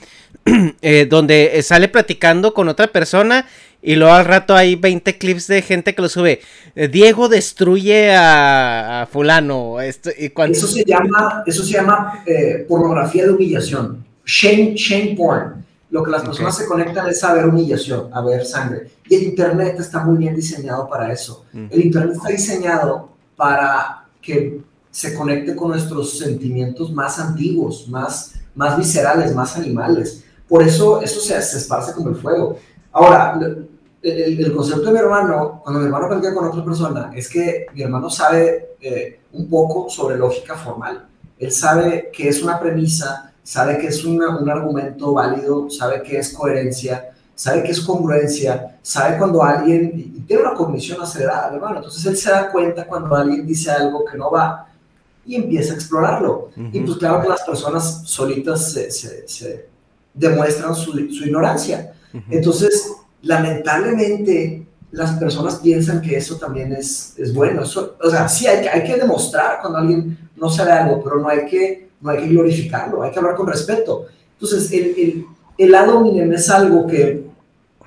eh, 0.81 1.07
donde 1.09 1.61
sale 1.63 1.89
platicando 1.89 2.55
con 2.55 2.69
otra 2.69 2.87
persona 2.87 3.47
y 3.83 3.95
luego 3.95 4.15
al 4.15 4.25
rato 4.25 4.57
hay 4.57 4.75
20 4.75 5.19
clips 5.19 5.47
de 5.47 5.63
gente 5.63 5.95
que 5.95 6.03
lo 6.03 6.09
sube. 6.09 6.41
Eh, 6.75 6.89
Diego 6.89 7.29
destruye 7.29 8.15
a, 8.17 9.07
fulano. 9.13 9.81
Esto, 9.81 10.11
y 10.19 10.33
Eso 10.51 10.67
se 10.67 10.85
llama, 10.85 11.43
eso 11.47 11.63
se 11.63 11.73
llama 11.73 12.23
eh, 12.27 12.65
pornografía 12.69 13.25
de 13.25 13.33
humillación. 13.33 14.05
Shame, 14.25 14.75
shame 14.75 15.15
porn. 15.17 15.66
Lo 15.91 16.03
que 16.03 16.11
las 16.11 16.23
personas 16.23 16.57
se 16.57 16.67
conectan 16.67 17.09
es 17.09 17.23
a 17.23 17.33
ver 17.33 17.47
humillación, 17.47 18.11
a 18.13 18.21
ver 18.21 18.45
sangre. 18.45 18.91
Y 19.09 19.15
el 19.15 19.23
Internet 19.23 19.77
está 19.79 20.05
muy 20.05 20.19
bien 20.19 20.35
diseñado 20.35 20.89
para 20.89 21.13
eso. 21.13 21.45
Mm. 21.53 21.67
El 21.71 21.87
Internet 21.87 22.17
está 22.17 22.29
diseñado 22.29 23.11
para 23.37 24.07
que 24.21 24.61
se 24.91 25.15
conecte 25.15 25.55
con 25.55 25.69
nuestros 25.69 26.19
sentimientos 26.19 26.93
más 26.93 27.19
antiguos, 27.19 27.87
más, 27.89 28.35
más 28.55 28.77
viscerales, 28.77 29.35
más 29.35 29.57
animales. 29.57 30.25
Por 30.49 30.63
eso 30.63 31.03
eso 31.03 31.21
se, 31.21 31.41
se 31.43 31.59
esparce 31.59 31.93
como 31.93 32.11
el 32.11 32.17
fuego. 32.17 32.59
Ahora, 32.93 33.39
el, 34.03 34.55
concepto 34.55 34.87
de 34.87 34.93
mi 34.93 34.99
hermano, 34.99 35.61
cuando 35.63 35.81
mi 35.81 35.87
hermano 35.87 36.09
platica 36.09 36.35
con 36.35 36.47
otra 36.47 36.65
persona, 36.65 37.11
es 37.15 37.29
que 37.29 37.67
mi 37.75 37.83
hermano 37.83 38.09
sabe 38.09 38.77
eh, 38.81 39.21
un 39.33 39.49
poco 39.49 39.91
sobre 39.91 40.17
lógica 40.17 40.55
formal. 40.55 41.07
Él 41.39 41.53
sabe 41.53 42.11
que 42.13 42.29
es 42.29 42.43
una 42.43 42.59
premisa, 42.59 43.33
sabe 43.47 43.79
que 43.79 43.87
es 43.87 44.05
un 44.05 44.21
argumento 44.51 45.13
válido, 45.13 45.71
sabe 45.71 46.03
que 46.03 46.19
es 46.19 46.33
coherencia, 46.33 47.13
sabe 47.33 47.63
que 47.63 47.71
es 47.71 47.81
congruencia, 47.81 48.77
sabe 48.83 49.19
cuando 49.19 49.41
alguien 49.41 50.25
tiene 50.27 50.43
una 50.43 50.55
cognición 50.55 51.01
acelerada, 51.01 51.55
hermano. 51.55 51.77
Entonces 51.77 52.05
él 52.07 52.17
se 52.17 52.29
da 52.29 52.51
cuenta 52.51 52.85
cuando 52.85 53.15
alguien 53.15 53.47
dice 53.47 53.71
algo 53.71 54.05
que 54.05 54.19
no 54.19 54.33
va 54.33 54.67
y 55.25 55.37
empieza 55.37 55.75
a 55.75 55.77
explorarlo. 55.77 56.51
Y 56.57 56.81
pues 56.81 56.99
claro 56.99 57.23
que 57.23 57.29
las 57.29 57.43
personas 57.43 58.03
solitas 58.05 58.73
se, 58.73 58.91
se, 58.91 59.69
demuestran 60.13 60.75
su, 60.75 60.91
su 60.91 61.25
ignorancia. 61.25 61.95
Entonces, 62.29 62.95
lamentablemente 63.23 64.67
las 64.91 65.13
personas 65.13 65.57
piensan 65.57 66.03
que 66.03 66.17
eso 66.17 66.37
también 66.37 66.73
es, 66.73 67.15
es 67.17 67.33
bueno. 67.33 67.63
o 67.63 68.11
sea, 68.11 68.29
sí 68.29 68.49
hay 68.49 68.63
que, 68.63 68.69
hay 68.71 68.83
que 68.83 68.97
demostrar 68.97 69.61
cuando 69.61 69.79
alguien 69.79 70.19
no 70.35 70.51
sabe 70.51 70.73
algo, 70.73 71.01
pero 71.05 71.21
no 71.21 71.29
hay 71.29 71.47
que, 71.47 71.86
no 72.01 72.11
hay 72.11 72.19
que 72.19 72.29
glorificarlo, 72.29 73.03
hay 73.03 73.11
que 73.11 73.19
hablar 73.19 73.35
con 73.35 73.47
respeto. 73.47 74.07
Entonces, 74.33 74.71
el, 74.73 74.85
el, 74.99 75.27
el 75.59 75.75
ad 75.75 76.33
es 76.33 76.51
algo 76.51 76.87
que 76.87 77.27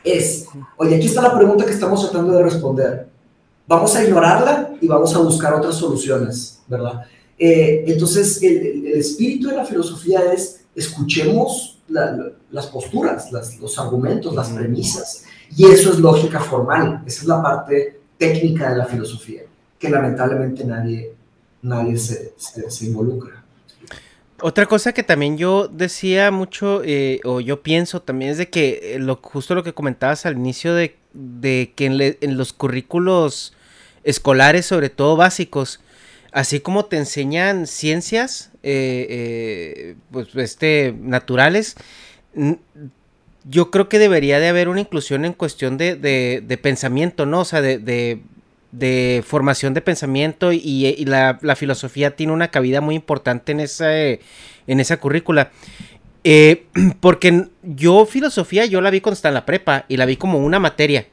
es, 0.03 0.45
oye, 0.77 0.95
aquí 0.95 1.07
está 1.07 1.21
la 1.21 1.37
pregunta 1.37 1.65
que 1.65 1.71
estamos 1.71 2.01
tratando 2.01 2.33
de 2.33 2.43
responder. 2.43 3.07
Vamos 3.67 3.95
a 3.95 4.03
ignorarla 4.03 4.71
y 4.81 4.87
vamos 4.87 5.13
a 5.15 5.19
buscar 5.19 5.53
otras 5.53 5.75
soluciones, 5.75 6.61
¿verdad? 6.67 7.03
Eh, 7.37 7.83
entonces, 7.87 8.41
el, 8.41 8.87
el, 8.87 8.99
espíritu 8.99 9.49
de 9.49 9.55
la 9.55 9.65
filosofía 9.65 10.33
es, 10.33 10.65
escuchemos 10.75 11.79
las 11.87 12.67
posturas, 12.67 13.31
los 13.31 13.79
argumentos, 13.79 14.35
las 14.35 14.49
premisas. 14.49 15.23
Y 15.55 15.65
eso 15.65 15.91
es 15.91 15.99
lógica 15.99 16.39
formal, 16.39 17.03
esa 17.05 17.21
es 17.21 17.27
la 17.27 17.41
parte 17.41 17.99
técnica 18.17 18.71
de 18.71 18.77
la 18.77 18.85
filosofía, 18.85 19.43
que 19.77 19.89
lamentablemente 19.89 20.63
nadie, 20.63 21.13
nadie 21.61 21.97
se, 21.97 22.33
se, 22.37 22.85
involucra. 22.85 23.38
Otra 24.41 24.65
cosa 24.65 24.93
que 24.93 25.03
también 25.03 25.37
yo 25.37 25.67
decía 25.67 26.31
mucho, 26.31 26.81
eh, 26.83 27.19
o 27.23 27.41
yo 27.41 27.61
pienso 27.61 28.01
también, 28.01 28.31
es 28.31 28.37
de 28.37 28.49
que 28.49 28.95
eh, 28.95 28.99
lo, 28.99 29.17
justo 29.17 29.55
lo 29.55 29.63
que 29.63 29.73
comentabas 29.73 30.25
al 30.25 30.37
inicio 30.37 30.73
de, 30.73 30.95
de 31.13 31.73
que 31.75 31.85
en, 32.21 32.37
los 32.37 32.53
currículos 32.53 33.53
escolares, 34.03 34.65
sobre 34.65 34.89
todo 34.89 35.15
básicos, 35.17 35.81
así 36.31 36.59
como 36.59 36.85
te 36.85 36.97
enseñan 36.97 37.67
ciencias, 37.67 38.51
eh, 38.63 39.95
pues 40.11 40.33
este, 40.35 40.95
naturales, 40.97 41.75
yo 43.43 43.71
creo 43.71 43.89
que 43.89 43.99
debería 43.99 44.39
de 44.39 44.47
haber 44.47 44.69
una 44.69 44.81
inclusión 44.81 45.25
en 45.25 45.33
cuestión 45.33 45.77
de, 45.77 45.95
de, 45.95 46.57
pensamiento, 46.57 47.25
¿no? 47.25 47.41
O 47.41 47.45
sea, 47.45 47.61
de, 47.61 48.21
de, 48.71 49.23
formación 49.25 49.73
de 49.73 49.81
pensamiento 49.81 50.51
y, 50.51 51.05
la, 51.05 51.39
filosofía 51.55 52.15
tiene 52.15 52.33
una 52.33 52.49
cabida 52.49 52.81
muy 52.81 52.95
importante 52.95 53.51
en 53.51 53.59
esa, 53.59 53.93
en 53.95 54.19
esa 54.67 54.97
currícula. 54.97 55.51
Eh, 56.23 56.65
porque 56.99 57.47
yo 57.63 58.05
filosofía 58.05 58.65
yo 58.65 58.81
la 58.81 58.89
vi 58.89 59.01
cuando 59.01 59.15
estaba 59.15 59.31
en 59.31 59.35
la 59.35 59.45
prepa 59.45 59.85
y 59.87 59.97
la 59.97 60.05
vi 60.05 60.17
como 60.17 60.39
una 60.39 60.59
materia 60.59 61.07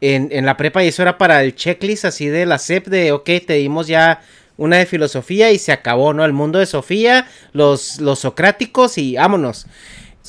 en, 0.00 0.28
en, 0.30 0.46
la 0.46 0.56
prepa 0.56 0.84
y 0.84 0.88
eso 0.88 1.02
era 1.02 1.18
para 1.18 1.42
el 1.42 1.54
checklist 1.54 2.04
así 2.04 2.26
de 2.26 2.46
la 2.46 2.58
SEP 2.58 2.86
de, 2.86 3.12
ok, 3.12 3.24
te 3.46 3.54
dimos 3.54 3.86
ya 3.86 4.20
una 4.56 4.76
de 4.76 4.86
filosofía 4.86 5.50
y 5.52 5.58
se 5.58 5.72
acabó, 5.72 6.12
¿no? 6.12 6.24
El 6.24 6.32
mundo 6.32 6.58
de 6.58 6.66
Sofía, 6.66 7.28
los, 7.52 8.00
los 8.00 8.20
socráticos 8.20 8.98
y 8.98 9.16
vámonos. 9.16 9.66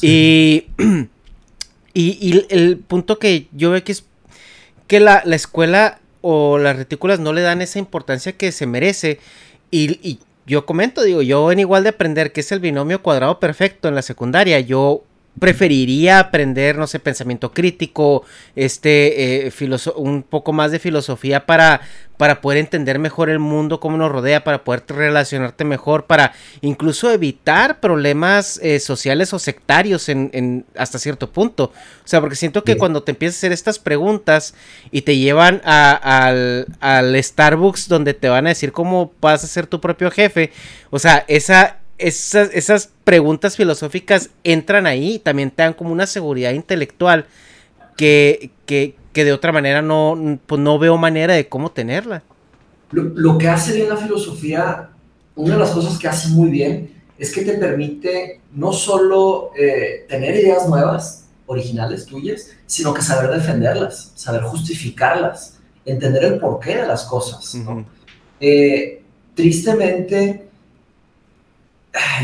Y, 2.00 2.20
y, 2.22 2.46
el 2.50 2.78
punto 2.78 3.18
que 3.18 3.48
yo 3.54 3.72
veo 3.72 3.84
que 3.84 3.92
es 3.92 4.06
que 4.86 5.00
la, 5.00 5.24
escuela 5.32 6.00
o 6.22 6.58
las 6.58 6.76
retículas 6.78 7.20
no 7.20 7.34
le 7.34 7.42
dan 7.42 7.62
esa 7.62 7.80
importancia 7.80 8.34
que 8.34 8.52
se 8.52 8.66
merece. 8.66 9.20
Y, 9.72 10.20
yo 10.46 10.66
comento, 10.66 11.04
digo, 11.04 11.22
yo 11.22 11.52
en 11.52 11.60
igual 11.60 11.84
de 11.84 11.90
aprender 11.90 12.32
que 12.32 12.40
es 12.40 12.52
el 12.54 12.62
binomio 12.62 13.04
cuadrado 13.04 13.38
perfecto 13.38 13.90
en 13.90 13.96
la 13.96 14.02
secundaria, 14.02 14.62
yo 14.62 15.04
preferiría 15.40 16.20
aprender, 16.20 16.78
no 16.78 16.88
sé, 16.88 17.00
pensamiento 17.00 17.52
crítico, 17.52 18.24
este, 18.56 19.48
eh, 19.48 19.54
un 19.96 20.24
poco 20.24 20.54
más 20.54 20.72
de 20.72 20.80
filosofía 20.80 21.46
para, 21.46 21.82
para 22.18 22.42
poder 22.42 22.58
entender 22.58 22.98
mejor 22.98 23.30
el 23.30 23.40
mundo, 23.40 23.80
cómo 23.80 23.98
nos 23.98 24.12
rodea, 24.12 24.44
para 24.44 24.64
poder 24.64 24.84
relacionarte 24.88 25.64
mejor, 25.64 26.06
para 26.06 26.34
incluso 26.62 27.12
evitar 27.12 27.80
problemas 27.80 28.60
eh, 28.64 28.80
sociales 28.80 29.34
o 29.34 29.40
sectarios 29.40 30.10
en, 30.10 30.66
hasta 30.76 30.98
cierto 30.98 31.32
punto. 31.32 31.66
O 31.66 32.08
sea, 32.08 32.20
porque 32.20 32.36
siento 32.36 32.64
que 32.64 32.78
cuando 32.78 33.04
te 33.04 33.12
empiezas 33.12 33.38
a 33.38 33.40
hacer 33.40 33.52
estas 33.52 33.78
preguntas 33.78 34.56
y 34.92 35.04
te 35.04 35.18
llevan 35.18 35.62
al, 35.66 36.68
al 36.80 37.24
Starbucks 37.24 37.88
donde 37.88 38.14
te 38.14 38.30
van 38.30 38.48
a 38.48 38.50
decir 38.50 38.72
cómo 38.72 39.12
vas 39.22 39.44
a 39.44 39.48
ser 39.48 39.68
tu 39.68 39.80
propio 39.80 40.10
jefe, 40.10 40.52
o 40.90 40.98
sea, 40.98 41.26
esa 41.28 41.78
esas, 41.98 42.50
esas 42.54 42.92
preguntas 43.04 43.56
filosóficas 43.56 44.30
entran 44.44 44.86
ahí 44.86 45.16
y 45.16 45.20
también 45.20 45.52
te 45.52 45.64
dan 45.64 45.74
como 45.74 45.92
una 45.92 46.08
seguridad 46.08 46.52
intelectual 46.52 47.26
que, 47.96 48.52
que, 48.66 48.96
que 49.14 49.26
de 49.26 49.34
otra 49.34 49.52
manera 49.52 49.82
no, 49.82 50.40
pues 50.46 50.62
no 50.62 50.78
veo 50.80 50.98
manera 50.98 51.34
de 51.34 51.48
cómo 51.48 51.72
tenerla. 51.72 52.24
Lo, 52.92 53.04
lo, 53.04 53.38
que 53.38 53.50
hace 53.50 53.74
bien 53.74 53.90
la 53.90 53.98
filosofía, 53.98 54.90
una 55.36 55.56
de 55.56 55.60
las 55.60 55.72
cosas 55.72 55.98
que 55.98 56.08
hace 56.08 56.30
muy 56.30 56.50
bien 56.50 56.98
es 57.18 57.34
que 57.34 57.42
te 57.42 57.54
permite 57.54 58.42
no 58.54 58.72
solo 58.72 59.52
eh, 59.58 60.06
tener 60.08 60.36
ideas 60.36 60.70
nuevas, 60.70 61.26
originales 61.48 62.06
tuyas, 62.06 62.52
sino 62.66 62.94
que 62.94 63.02
saber 63.02 63.32
defenderlas, 63.32 64.12
saber 64.16 64.44
justificarlas, 64.44 65.58
entender 65.86 66.26
el 66.26 66.40
porqué 66.40 66.78
de 66.78 66.88
las 66.88 67.06
cosas. 67.06 67.56
¿no? 67.56 67.86
eh, 68.40 69.02
tristemente, 69.34 70.47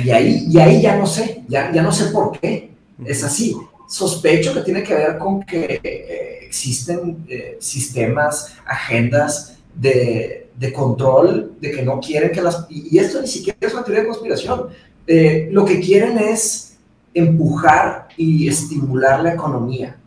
y 0.04 0.10
ahí, 0.12 0.46
y 0.50 0.60
ahí 0.60 0.82
ya 0.82 0.98
no 0.98 1.06
sé, 1.06 1.44
ya, 1.48 1.72
ya 1.72 1.82
no 1.82 1.92
sé 1.92 2.06
por 2.06 2.40
qué 2.40 2.72
es 3.06 3.24
así. 3.24 3.56
Sospecho 3.88 4.54
que 4.54 4.62
tiene 4.62 4.84
que 4.84 4.96
ver 4.96 5.18
con 5.18 5.44
que 5.44 5.80
eh, 5.84 6.40
existen 6.46 7.26
eh, 7.28 7.58
sistemas, 7.60 8.56
agendas 8.66 9.58
de, 9.74 10.50
de, 10.56 10.74
control, 10.74 11.54
de 11.60 11.72
que 11.72 11.84
no 11.84 12.00
quieren 12.00 12.32
que 12.32 12.42
las... 12.42 12.66
Y, 12.70 12.98
esto 12.98 13.22
ni 13.22 13.28
siquiera 13.28 13.58
es 13.62 13.74
una 13.74 13.84
teoría 13.84 14.02
de 14.02 14.08
conspiración. 14.08 14.68
Eh, 15.06 15.50
lo 15.52 15.66
que 15.66 15.80
quieren 15.80 16.18
es 16.18 16.78
empujar 17.14 18.10
y 18.18 18.48
estimular 18.48 19.22
la 19.22 19.34
economía. 19.34 19.98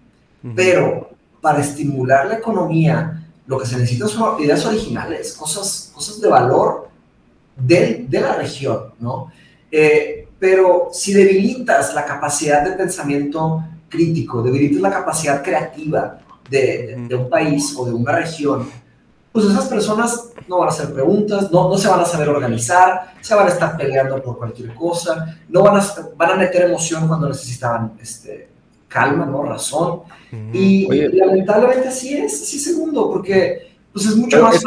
Pero 0.55 1.11
para 1.41 1.61
estimular 1.61 2.27
la 2.27 2.37
economía, 2.39 3.27
lo 3.47 3.59
que 3.59 3.67
se 3.67 3.77
necesita 3.77 4.07
son 4.07 4.41
ideas 4.41 4.65
originales, 4.65 5.33
cosas, 5.33 5.91
cosas 5.93 6.21
de 6.21 6.29
valor 6.29 6.89
de, 7.57 8.07
de 8.09 8.21
la 8.21 8.37
región, 8.37 8.93
¿no? 9.01 9.33
Eh, 9.71 10.29
pero 10.39 10.89
si 10.93 11.13
debilitas 11.13 11.95
la 11.95 12.05
capacidad 12.05 12.63
de 12.63 12.73
pensamiento 12.73 13.65
crítico, 13.89 14.43
debilitas 14.43 14.81
la 14.81 14.91
capacidad 14.91 15.43
creativa 15.43 16.19
de, 16.51 17.09
un 17.17 17.29
país 17.29 17.75
o 17.77 17.87
de 17.87 17.93
una 17.93 18.13
región, 18.13 18.69
pues 19.33 19.47
esas 19.47 19.67
personas 19.67 20.31
no 20.49 20.59
van 20.59 20.69
a 20.69 20.73
hacer 20.73 20.93
preguntas, 20.93 21.51
no, 21.51 21.69
no 21.69 21.77
se 21.77 21.89
van 21.89 22.01
a 22.01 22.05
saber 22.05 22.29
organizar, 22.29 23.15
se 23.21 23.35
van 23.35 23.47
a 23.47 23.51
estar 23.51 23.77
peleando 23.77 24.23
por 24.23 24.39
cualquier 24.39 24.75
cosa, 24.75 25.39
no 25.49 25.63
van 25.63 25.79
a, 25.79 25.85
van 26.17 26.31
a 26.31 26.37
meter 26.37 26.63
emoción 26.63 27.07
cuando 27.07 27.29
necesitaban 27.29 27.93
este, 28.01 28.49
calma, 28.89 29.27
¿no? 29.27 29.43
Razón. 29.43 30.03
Y, 30.53 30.87
lamentablemente 31.13 31.89
así 31.89 32.17
es, 32.17 32.43
así 32.43 32.59
segundo, 32.59 33.11
porque 33.11 33.75
pues 33.93 34.07
es 34.07 34.17
mucho 34.17 34.43
más 34.43 34.57
es, 34.57 34.65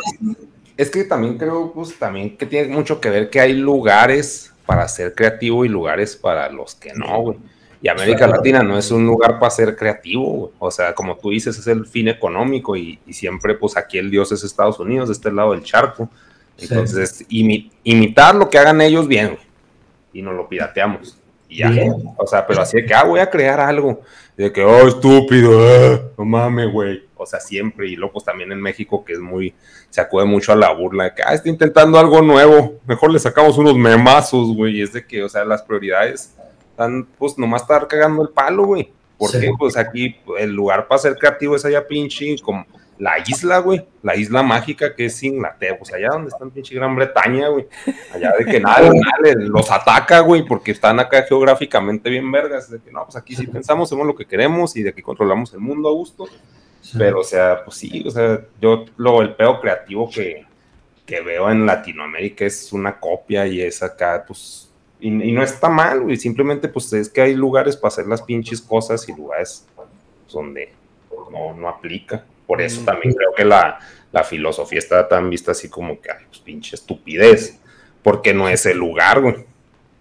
Es 0.77 0.89
que 0.89 1.03
también 1.03 1.37
creo, 1.37 1.71
pues 1.73 1.97
también 1.97 2.37
que 2.37 2.45
tiene 2.45 2.73
mucho 2.73 2.99
que 2.99 3.09
ver 3.09 3.29
que 3.29 3.39
hay 3.39 3.53
lugares 3.53 4.48
para 4.69 4.87
ser 4.87 5.15
creativo 5.15 5.65
y 5.65 5.67
lugares 5.67 6.15
para 6.15 6.47
los 6.51 6.75
que 6.75 6.93
no, 6.93 7.21
güey. 7.21 7.37
Y 7.81 7.87
América 7.87 8.27
Latina 8.27 8.61
no 8.61 8.77
es 8.77 8.91
un 8.91 9.03
lugar 9.03 9.39
para 9.39 9.49
ser 9.49 9.75
creativo, 9.75 10.51
o 10.59 10.69
sea, 10.69 10.93
como 10.93 11.17
tú 11.17 11.31
dices, 11.31 11.57
es 11.57 11.65
el 11.65 11.87
fin 11.87 12.07
económico 12.07 12.77
y, 12.77 12.99
siempre, 13.09 13.55
pues 13.55 13.75
aquí 13.75 13.97
el 13.97 14.11
dios 14.11 14.31
es 14.31 14.43
Estados 14.43 14.79
Unidos, 14.79 15.09
de 15.09 15.13
este 15.13 15.31
lado 15.31 15.53
del 15.53 15.63
charco. 15.63 16.07
Entonces, 16.59 17.25
imitar 17.29 18.35
lo 18.35 18.47
que 18.47 18.59
hagan 18.59 18.79
ellos 18.79 19.07
bien, 19.07 19.39
y 20.13 20.21
nos 20.21 20.35
lo 20.35 20.47
pirateamos. 20.47 21.17
Y 21.49 21.57
ya, 21.57 21.71
o 22.15 22.27
sea, 22.27 22.45
pero 22.45 22.61
así 22.61 22.77
de 22.79 22.85
que, 22.85 22.93
ah, 22.93 23.03
voy 23.03 23.19
a 23.19 23.29
crear 23.29 23.59
algo. 23.59 24.01
de 24.37 24.53
que, 24.53 24.63
oh, 24.63 24.87
estúpido, 24.87 25.59
ah, 25.59 25.99
no 26.17 26.23
mames, 26.23 26.71
güey. 26.71 27.03
O 27.17 27.25
sea, 27.25 27.39
siempre, 27.39 27.89
y 27.89 27.95
luego 27.95 28.13
pues 28.13 28.25
también 28.25 28.51
en 28.51 28.61
México, 28.61 29.03
que 29.03 29.13
es 29.13 29.19
muy, 29.19 29.53
se 29.89 29.99
acude 29.99 30.23
mucho 30.25 30.53
a 30.53 30.55
la 30.55 30.71
burla 30.71 31.05
de 31.05 31.15
que, 31.15 31.23
ah, 31.25 31.33
está 31.33 31.49
intentando 31.49 31.99
algo 31.99 32.21
nuevo, 32.21 32.75
mejor 32.85 33.11
le 33.11 33.19
sacamos 33.19 33.57
unos 33.57 33.75
memazos, 33.75 34.55
güey. 34.55 34.77
Y 34.77 34.81
es 34.83 34.93
de 34.93 35.05
que, 35.05 35.23
o 35.23 35.27
sea, 35.27 35.43
las 35.43 35.63
prioridades 35.63 36.35
están, 36.71 37.05
pues, 37.17 37.37
nomás 37.37 37.63
estar 37.63 37.87
cagando 37.87 38.21
el 38.21 38.29
palo, 38.29 38.65
güey. 38.65 38.91
Porque, 39.17 39.51
pues, 39.57 39.75
aquí 39.75 40.15
el 40.37 40.51
lugar 40.53 40.87
para 40.87 40.99
ser 40.99 41.17
creativo 41.17 41.55
es 41.55 41.65
allá 41.65 41.85
pinche, 41.85 42.37
como 42.41 42.65
la 42.99 43.17
isla, 43.25 43.59
güey, 43.59 43.87
la 44.03 44.15
isla 44.15 44.43
mágica 44.43 44.93
que 44.93 45.05
es 45.05 45.23
Inglaterra, 45.23 45.77
pues 45.79 45.93
allá 45.93 46.09
donde 46.09 46.27
está 46.27 46.45
pinche 46.45 46.75
Gran 46.75 46.95
Bretaña, 46.95 47.47
güey, 47.47 47.65
allá 48.13 48.33
de 48.37 48.45
que 48.45 48.59
nada, 48.59 48.91
los 49.37 49.71
ataca, 49.71 50.19
güey, 50.19 50.43
porque 50.43 50.71
están 50.71 50.99
acá 50.99 51.23
geográficamente 51.23 52.09
bien 52.09 52.29
vergas, 52.29 52.69
de 52.69 52.79
que 52.79 52.91
no, 52.91 53.05
pues 53.05 53.15
aquí 53.15 53.35
sí 53.35 53.47
pensamos, 53.47 53.89
hacemos 53.89 54.05
lo 54.05 54.15
que 54.15 54.25
queremos 54.25 54.75
y 54.75 54.83
de 54.83 54.93
que 54.93 55.01
controlamos 55.01 55.53
el 55.53 55.61
mundo 55.61 55.87
a 55.87 55.93
gusto, 55.93 56.27
pero, 56.97 57.21
o 57.21 57.23
sea, 57.23 57.63
pues 57.63 57.77
sí, 57.77 58.03
o 58.05 58.11
sea, 58.11 58.41
yo 58.61 58.85
lo, 58.97 59.21
el 59.21 59.33
pedo 59.33 59.59
creativo 59.61 60.09
que, 60.09 60.45
que 61.05 61.21
veo 61.21 61.49
en 61.49 61.65
Latinoamérica 61.65 62.45
es 62.45 62.73
una 62.73 62.99
copia 62.99 63.47
y 63.47 63.61
es 63.61 63.81
acá, 63.81 64.25
pues, 64.27 64.69
y, 64.99 65.09
no 65.09 65.41
está 65.41 65.69
mal, 65.69 66.01
güey. 66.01 66.17
Simplemente, 66.17 66.67
pues 66.67 66.91
es 66.91 67.09
que 67.09 67.21
hay 67.21 67.33
lugares 67.33 67.77
para 67.77 67.87
hacer 67.87 68.05
las 68.05 68.21
pinches 68.21 68.61
cosas 68.61 69.07
y 69.07 69.13
lugares 69.13 69.65
donde 70.29 70.73
no, 71.31 71.53
no 71.53 71.69
aplica. 71.69 72.25
Por 72.49 72.63
eso 72.63 72.81
mm. 72.81 72.85
también 72.85 73.13
creo 73.13 73.29
que 73.37 73.45
la, 73.45 73.77
la, 74.11 74.23
filosofía 74.23 74.79
está 74.79 75.07
tan 75.07 75.29
vista 75.29 75.51
así 75.51 75.69
como 75.69 76.01
que, 76.01 76.09
ay, 76.09 76.25
pues 76.27 76.39
pinche 76.39 76.75
estupidez. 76.75 77.59
Porque 78.01 78.33
no 78.33 78.49
es 78.49 78.65
el 78.65 78.75
lugar, 78.75 79.21
güey. 79.21 79.45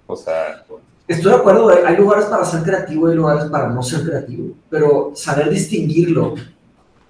O 0.07 0.17
sea. 0.17 0.65
Estoy 1.07 1.33
de 1.33 1.39
acuerdo, 1.39 1.69
hay 1.69 1.95
lugares 1.95 2.25
para 2.25 2.47
ser 2.47 2.63
creativo 2.63 3.13
y 3.13 3.15
lugares 3.15 3.45
para 3.51 3.69
no 3.69 3.83
ser 3.83 4.03
creativo. 4.03 4.55
Pero 4.71 5.13
saber 5.15 5.51
distinguirlo 5.51 6.37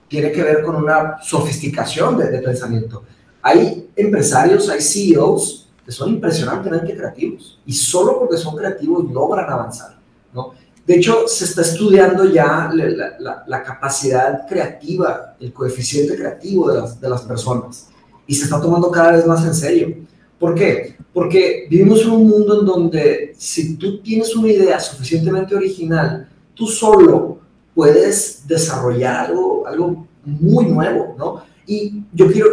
tiene 0.08 0.32
que 0.32 0.42
ver 0.42 0.62
con 0.62 0.74
una 0.74 1.22
sofisticación 1.22 2.18
de, 2.18 2.30
de 2.30 2.40
pensamiento. 2.40 3.04
Hay 3.40 3.90
empresarios, 3.94 4.68
hay 4.68 4.80
CEOs 4.80 5.68
que 5.84 5.92
son 5.92 6.08
impresionantemente 6.10 6.96
creativos 6.96 7.60
y 7.64 7.72
solo 7.72 8.18
porque 8.18 8.36
son 8.36 8.56
creativos 8.56 9.08
logran 9.12 9.48
avanzar, 9.48 9.96
¿no? 10.32 10.54
De 10.88 10.94
hecho, 10.94 11.28
se 11.28 11.44
está 11.44 11.60
estudiando 11.60 12.24
ya 12.24 12.72
la, 12.72 13.62
capacidad 13.62 14.46
creativa, 14.48 15.36
el 15.38 15.52
coeficiente 15.52 16.16
creativo 16.16 16.72
de 16.72 16.80
las, 16.80 16.98
de 16.98 17.10
las 17.10 17.20
personas 17.20 17.88
y 18.26 18.34
se 18.34 18.44
está 18.44 18.58
tomando 18.58 18.90
cada 18.90 19.12
vez 19.12 19.26
más 19.26 19.44
en 19.44 19.54
serio. 19.54 19.94
¿Por 20.38 20.54
qué? 20.54 20.96
Porque 21.12 21.66
vivimos 21.68 22.00
en 22.00 22.10
un 22.12 22.26
mundo 22.26 22.60
en 22.60 22.66
donde 22.66 23.34
si 23.36 23.76
tú 23.76 24.00
tienes 24.00 24.34
una 24.34 24.48
idea 24.48 24.80
suficientemente 24.80 25.54
original, 25.54 26.26
tú 26.54 26.66
solo 26.66 27.38
puedes 27.74 28.48
desarrollar 28.48 29.26
algo, 29.26 29.66
algo 29.66 30.06
muy 30.24 30.64
nuevo, 30.68 31.14
¿no? 31.18 31.42
Y 31.66 32.02
yo 32.14 32.32
quiero, 32.32 32.48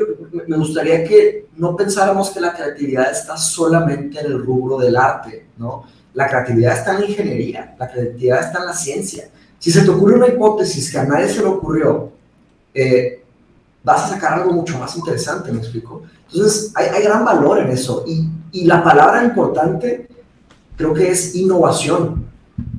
me 0.46 0.58
gustaría 0.58 1.06
que 1.06 1.48
no 1.56 1.74
pensáramos 1.74 2.32
que 2.32 2.42
la 2.42 2.54
creatividad 2.54 3.10
está 3.10 3.38
solamente 3.38 4.20
en 4.20 4.26
el 4.26 4.40
rubro 4.40 4.78
del 4.78 4.98
arte, 4.98 5.48
¿no? 5.58 5.86
La 6.16 6.28
creatividad 6.28 6.78
está 6.78 6.96
en 6.96 7.02
la 7.02 7.08
ingeniería, 7.08 7.76
la 7.78 7.92
creatividad 7.92 8.40
está 8.40 8.60
en 8.60 8.66
la 8.66 8.74
ciencia. 8.74 9.30
Si 9.60 9.72
se 9.72 9.84
te 9.84 9.90
ocurre 9.90 10.16
una 10.16 10.28
hipótesis 10.28 10.92
que 10.92 10.98
a 10.98 11.04
nadie 11.04 11.30
se 11.30 11.42
le 11.42 11.48
ocurrió, 11.48 12.12
eh, 12.74 13.24
vas 13.84 14.06
a 14.06 14.16
sacar 14.16 14.34
algo 14.34 14.52
mucho 14.52 14.80
más 14.80 14.96
interesante, 14.96 15.52
¿me 15.52 15.60
explico? 15.60 16.04
Entonces, 16.32 16.72
hay, 16.76 17.04
gran 17.04 17.24
valor 17.24 17.60
en 17.60 17.70
eso. 17.70 18.04
Y, 18.08 18.28
y, 18.52 18.66
la 18.66 18.84
palabra 18.84 19.24
importante 19.24 20.08
creo 20.76 20.94
que 20.94 21.12
es 21.12 21.36
innovación. 21.36 22.26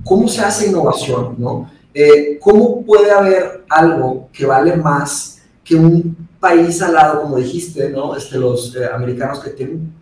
¿Cómo 0.04 0.28
se 0.28 0.42
hace 0.42 0.68
innovación, 0.68 1.36
no? 1.38 1.70
Eh, 1.94 2.38
¿Cómo 2.42 2.84
puede 2.84 3.10
haber 3.10 3.64
algo 3.68 4.28
que 4.32 4.44
vale 4.44 4.76
más 4.76 5.38
que 5.64 5.74
un 5.74 6.28
país 6.38 6.80
al 6.82 6.94
lado, 6.94 7.22
como 7.22 7.36
dijiste, 7.36 7.90
¿no? 7.90 8.14
Este, 8.14 8.38
los 8.38 8.74
eh, 8.76 8.86
americanos 8.86 9.40
que 9.40 9.50
tienen 9.50 9.92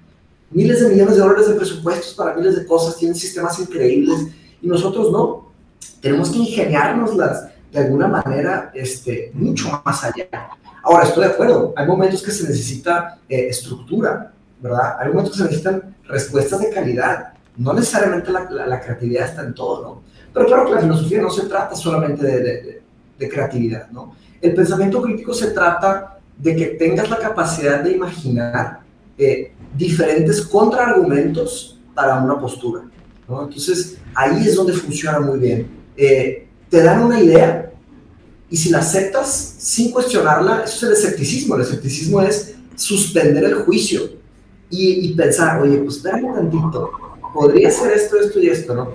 miles 0.54 0.80
de 0.80 0.88
millones 0.88 1.16
de 1.16 1.20
dólares 1.20 1.48
de 1.48 1.54
presupuestos 1.54 2.14
para 2.14 2.34
miles 2.34 2.56
de 2.56 2.64
cosas, 2.64 2.96
tienen 2.96 3.16
sistemas 3.16 3.58
increíbles 3.58 4.28
y 4.62 4.66
nosotros 4.66 5.10
no. 5.12 5.52
Tenemos 6.00 6.30
que 6.30 6.38
ingeniárnoslas 6.38 7.48
de 7.72 7.80
alguna 7.80 8.08
manera 8.08 8.70
este, 8.72 9.30
mucho 9.34 9.82
más 9.84 10.04
allá. 10.04 10.28
Ahora, 10.82 11.04
estoy 11.04 11.24
de 11.24 11.30
acuerdo, 11.30 11.74
hay 11.76 11.86
momentos 11.86 12.22
que 12.22 12.30
se 12.30 12.44
necesita 12.44 13.18
eh, 13.28 13.48
estructura, 13.48 14.32
¿verdad? 14.60 14.96
Hay 15.00 15.08
momentos 15.08 15.32
que 15.32 15.38
se 15.38 15.44
necesitan 15.44 15.96
respuestas 16.04 16.60
de 16.60 16.70
calidad. 16.70 17.32
No 17.56 17.72
necesariamente 17.72 18.30
la, 18.30 18.48
la, 18.66 18.80
creatividad 18.80 19.28
está 19.28 19.42
en 19.42 19.54
todo, 19.54 19.82
¿no? 19.82 20.02
Pero 20.32 20.46
claro 20.46 20.66
que 20.66 20.74
la 20.74 20.80
filosofía 20.80 21.22
no 21.22 21.30
se 21.30 21.46
trata 21.46 21.74
solamente 21.74 22.26
de, 22.26 22.40
de, 22.40 22.82
de 23.18 23.28
creatividad, 23.28 23.88
¿no? 23.90 24.14
El 24.40 24.54
pensamiento 24.54 25.00
crítico 25.00 25.32
se 25.32 25.50
trata 25.52 26.18
de 26.36 26.54
que 26.54 26.66
tengas 26.66 27.08
la 27.08 27.18
capacidad 27.18 27.80
de 27.80 27.92
imaginar 27.92 28.80
eh, 29.16 29.52
diferentes 29.76 30.42
contraargumentos 30.42 31.80
para 31.94 32.18
una 32.18 32.38
postura. 32.38 32.82
Entonces, 33.28 33.98
ahí 34.14 34.46
es 34.46 34.56
donde 34.56 34.72
funciona 34.72 35.20
muy 35.20 35.38
bien. 35.38 35.66
Eh, 35.96 36.46
te 36.68 36.82
dan 36.82 37.02
una 37.02 37.20
idea 37.20 37.72
y 38.50 38.56
si 38.56 38.70
la 38.70 38.78
aceptas 38.78 39.56
sin 39.58 39.90
cuestionarla, 39.90 40.64
eso 40.64 40.76
es 40.76 40.82
el 40.82 40.92
escepticismo. 40.92 41.56
El 41.56 41.62
escepticismo 41.62 42.20
es 42.20 42.54
suspender 42.76 43.44
el 43.44 43.54
juicio 43.54 44.02
y, 44.70 45.14
pensar, 45.14 45.60
oye, 45.62 45.78
pues 45.78 45.96
espérame 45.96 46.34
tantito, 46.34 46.90
podría 47.32 47.70
ser 47.70 47.92
esto, 47.92 48.18
esto 48.18 48.40
y 48.40 48.48
esto, 48.48 48.74
¿no? 48.74 48.88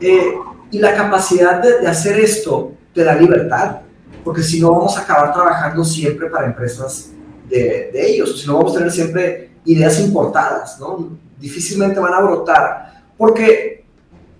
Eh, 0.00 0.34
y 0.70 0.78
la 0.78 0.94
capacidad 0.94 1.60
de, 1.60 1.80
de 1.80 1.86
hacer 1.88 2.20
esto 2.20 2.72
te 2.92 3.02
da 3.02 3.16
libertad 3.16 3.80
porque 4.24 4.42
si 4.42 4.58
no 4.58 4.72
vamos 4.72 4.96
a 4.96 5.02
acabar 5.02 5.32
trabajando 5.34 5.84
siempre 5.84 6.30
para 6.30 6.46
empresas 6.46 7.10
de, 7.48 7.90
de 7.92 8.10
ellos, 8.10 8.40
si 8.40 8.46
no 8.46 8.56
vamos 8.56 8.72
a 8.72 8.78
tener 8.78 8.90
siempre 8.90 9.50
ideas 9.64 10.00
importadas, 10.00 10.78
¿no? 10.78 11.16
Difícilmente 11.38 12.00
van 12.00 12.14
a 12.14 12.20
brotar, 12.20 13.02
porque 13.16 13.84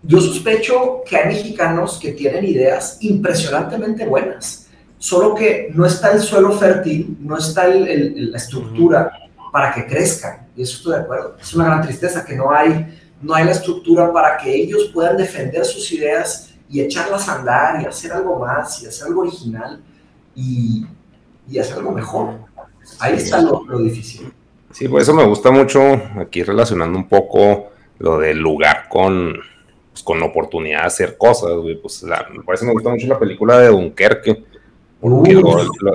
yo 0.02 0.20
sospecho 0.20 1.02
que 1.06 1.16
hay 1.16 1.34
mexicanos 1.34 1.98
que 2.00 2.12
tienen 2.12 2.44
ideas 2.44 2.98
impresionantemente 3.00 4.06
buenas, 4.06 4.68
solo 4.98 5.34
que 5.34 5.70
no 5.74 5.86
está 5.86 6.12
el 6.12 6.20
suelo 6.20 6.52
fértil, 6.52 7.16
no 7.20 7.38
está 7.38 7.66
el, 7.66 8.30
la 8.30 8.36
estructura 8.36 9.12
para 9.52 9.72
que 9.72 9.86
crezcan, 9.86 10.48
y 10.56 10.62
eso 10.62 10.76
estoy 10.76 10.96
de 10.96 11.00
acuerdo. 11.00 11.36
Es 11.40 11.54
una 11.54 11.66
gran 11.66 11.82
tristeza 11.82 12.24
que 12.24 12.36
no 12.36 12.50
hay, 12.50 12.98
no 13.22 13.34
hay 13.34 13.44
la 13.44 13.52
estructura 13.52 14.12
para 14.12 14.36
que 14.36 14.54
ellos 14.54 14.90
puedan 14.92 15.16
defender 15.16 15.64
sus 15.64 15.90
ideas 15.92 16.50
y 16.68 16.80
echarlas 16.80 17.28
a 17.28 17.36
andar 17.36 17.82
y 17.82 17.86
hacer 17.86 18.12
algo 18.12 18.38
más 18.38 18.82
y 18.82 18.86
hacer 18.86 19.06
algo 19.06 19.22
original 19.22 19.82
y, 20.34 20.86
y 21.48 21.58
hacer 21.58 21.78
algo 21.78 21.92
mejor. 21.92 22.40
Ahí 22.98 23.14
está 23.14 23.40
lo, 23.40 23.62
difícil. 23.78 24.32
Sí, 24.74 24.88
por 24.88 25.00
eso 25.00 25.14
me 25.14 25.24
gusta 25.24 25.52
mucho 25.52 25.80
aquí 26.18 26.42
relacionando 26.42 26.98
un 26.98 27.08
poco 27.08 27.70
lo 27.98 28.18
del 28.18 28.38
lugar 28.40 28.88
con, 28.88 29.38
pues, 29.92 30.02
con 30.02 30.18
la 30.18 30.26
oportunidad 30.26 30.80
de 30.80 30.86
hacer 30.86 31.16
cosas, 31.16 31.52
Pues 31.80 32.02
la, 32.02 32.26
por 32.44 32.56
eso 32.56 32.64
me 32.64 32.72
gusta 32.72 32.90
mucho 32.90 33.06
la 33.06 33.20
película 33.20 33.56
de 33.60 33.68
Dunkerque. 33.68 34.42
Porque 35.00 35.40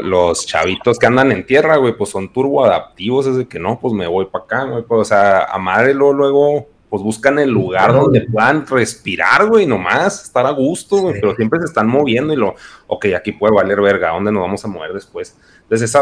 los 0.04 0.46
chavitos 0.46 0.98
que 0.98 1.08
andan 1.08 1.34
en 1.34 1.46
tierra, 1.46 1.76
güey, 1.76 1.98
pues 1.98 2.10
son 2.10 2.32
turbo 2.32 2.64
adaptivos, 2.64 3.28
es 3.28 3.36
de 3.36 3.50
que 3.50 3.60
no, 3.60 3.78
pues 3.82 3.94
me 3.94 4.08
voy 4.08 4.28
para 4.28 4.46
acá, 4.46 4.64
güey, 4.64 4.84
pues, 4.84 5.02
o 5.02 5.06
sea, 5.06 5.44
amarlo 5.44 6.14
luego 6.14 6.68
pues 6.90 7.04
buscan 7.04 7.38
el 7.38 7.52
lugar 7.52 7.94
donde 7.94 8.22
puedan 8.22 8.66
respirar, 8.66 9.46
güey, 9.48 9.68
nomás, 9.68 10.24
estar 10.24 10.46
a 10.46 10.52
gusto, 10.52 10.98
güey, 10.98 11.20
pero 11.20 11.36
siempre 11.36 11.60
se 11.60 11.66
están 11.66 11.88
moviendo 11.88 12.34
y 12.34 12.36
lo, 12.36 12.56
ok, 12.88 13.08
aquí 13.16 13.32
puede 13.32 13.54
valer 13.54 13.80
verga, 13.80 14.10
¿a 14.10 14.14
dónde 14.14 14.32
nos 14.32 14.42
vamos 14.42 14.66
a 14.66 14.68
mover 14.70 14.94
después? 14.94 15.38
Entonces 15.70 15.88
esa 15.88 16.00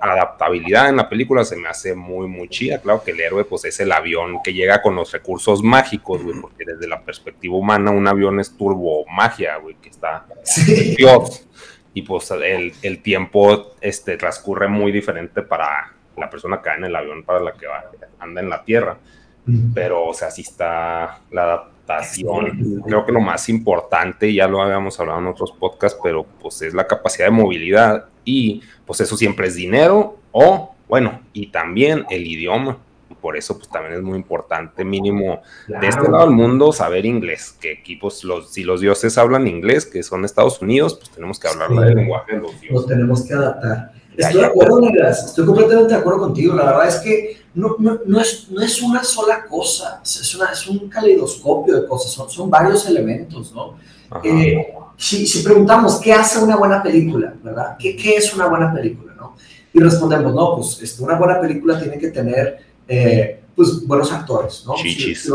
adaptabilidad 0.00 0.88
en 0.88 0.96
la 0.96 1.08
película 1.08 1.44
se 1.44 1.54
me 1.54 1.68
hace 1.68 1.94
muy, 1.94 2.26
muy 2.26 2.48
chida, 2.48 2.80
claro 2.80 3.04
que 3.04 3.12
el 3.12 3.20
héroe 3.20 3.44
pues 3.44 3.64
es 3.64 3.78
el 3.78 3.92
avión 3.92 4.42
que 4.42 4.52
llega 4.52 4.82
con 4.82 4.96
los 4.96 5.12
recursos 5.12 5.62
mágicos, 5.62 6.24
güey, 6.24 6.40
porque 6.40 6.64
desde 6.64 6.88
la 6.88 7.00
perspectiva 7.00 7.54
humana 7.54 7.92
un 7.92 8.08
avión 8.08 8.40
es 8.40 8.56
turbo 8.56 9.06
magia, 9.06 9.58
güey, 9.58 9.76
que 9.76 9.90
está 9.90 10.26
Dios, 10.96 11.46
y 11.94 12.02
pues 12.02 12.32
el, 12.32 12.72
el 12.82 13.00
tiempo 13.00 13.76
este, 13.80 14.16
transcurre 14.16 14.66
muy 14.66 14.90
diferente 14.90 15.42
para 15.42 15.92
la 16.16 16.28
persona 16.28 16.60
que 16.60 16.70
va 16.70 16.74
en 16.74 16.84
el 16.86 16.96
avión 16.96 17.22
para 17.22 17.38
la 17.38 17.52
que 17.52 17.68
va, 17.68 17.84
anda 18.18 18.40
en 18.40 18.50
la 18.50 18.64
tierra. 18.64 18.98
Pero 19.72 20.06
o 20.06 20.12
sea, 20.14 20.32
sí 20.32 20.42
está 20.42 21.20
la 21.30 21.68
Creo 22.84 23.06
que 23.06 23.12
lo 23.12 23.20
más 23.20 23.48
importante, 23.48 24.32
ya 24.32 24.48
lo 24.48 24.60
habíamos 24.60 24.98
hablado 24.98 25.20
en 25.20 25.26
otros 25.26 25.52
podcasts, 25.52 25.98
pero 26.02 26.24
pues 26.40 26.60
es 26.62 26.74
la 26.74 26.86
capacidad 26.86 27.26
de 27.26 27.30
movilidad 27.30 28.06
y 28.24 28.62
pues 28.84 29.00
eso 29.00 29.16
siempre 29.16 29.46
es 29.46 29.54
dinero 29.54 30.16
o, 30.32 30.74
bueno, 30.88 31.20
y 31.32 31.48
también 31.48 32.04
el 32.10 32.26
idioma. 32.26 32.78
por 33.20 33.36
eso 33.36 33.56
pues 33.56 33.68
también 33.68 33.94
es 33.94 34.02
muy 34.02 34.16
importante 34.18 34.84
mínimo 34.84 35.40
de 35.66 35.88
este 35.88 36.08
lado 36.08 36.26
del 36.26 36.34
mundo 36.34 36.72
saber 36.72 37.06
inglés, 37.06 37.56
que 37.60 37.72
equipos, 37.72 38.22
los, 38.24 38.52
si 38.52 38.62
los 38.62 38.80
dioses 38.80 39.16
hablan 39.18 39.46
inglés, 39.46 39.86
que 39.86 40.02
son 40.02 40.24
Estados 40.24 40.60
Unidos, 40.60 40.94
pues 40.94 41.10
tenemos 41.10 41.40
que 41.40 41.48
hablar 41.48 41.70
el 41.72 41.94
lenguaje 41.94 42.34
de 42.34 42.42
los 42.42 42.60
dioses. 42.60 42.72
Nos 42.72 42.86
tenemos 42.86 43.24
que 43.24 43.34
adaptar. 43.34 43.92
Estoy 44.16 44.40
de 44.40 44.46
acuerdo, 44.46 44.80
estoy 45.10 45.44
completamente 45.44 45.94
de 45.94 46.00
acuerdo 46.00 46.20
contigo. 46.20 46.54
La 46.54 46.64
verdad 46.64 46.88
es 46.88 46.96
que 46.96 47.36
no, 47.54 47.76
no, 47.78 48.00
no, 48.06 48.20
es, 48.20 48.48
no 48.50 48.62
es 48.62 48.82
una 48.82 49.02
sola 49.02 49.46
cosa, 49.46 50.00
es, 50.04 50.34
una, 50.34 50.52
es 50.52 50.66
un 50.66 50.88
caleidoscopio 50.88 51.80
de 51.80 51.86
cosas, 51.86 52.12
son, 52.12 52.28
son 52.30 52.50
varios 52.50 52.86
elementos, 52.86 53.52
¿no? 53.52 53.76
Eh, 54.22 54.74
si, 54.96 55.26
si, 55.26 55.42
preguntamos 55.42 55.98
qué 56.00 56.12
hace 56.12 56.38
una 56.38 56.56
buena 56.56 56.82
película, 56.82 57.34
¿verdad? 57.42 57.76
¿Qué, 57.78 57.96
¿Qué, 57.96 58.16
es 58.16 58.32
una 58.34 58.46
buena 58.46 58.72
película, 58.72 59.14
no? 59.14 59.36
Y 59.72 59.80
respondemos, 59.80 60.34
no, 60.34 60.56
pues 60.56 60.80
este, 60.82 61.02
una 61.02 61.16
buena 61.16 61.40
película 61.40 61.78
tiene 61.78 61.98
que 61.98 62.08
tener, 62.08 62.58
eh, 62.86 63.40
pues, 63.54 63.86
buenos 63.86 64.12
actores, 64.12 64.62
¿no? 64.66 64.74
Chichis. 64.74 65.30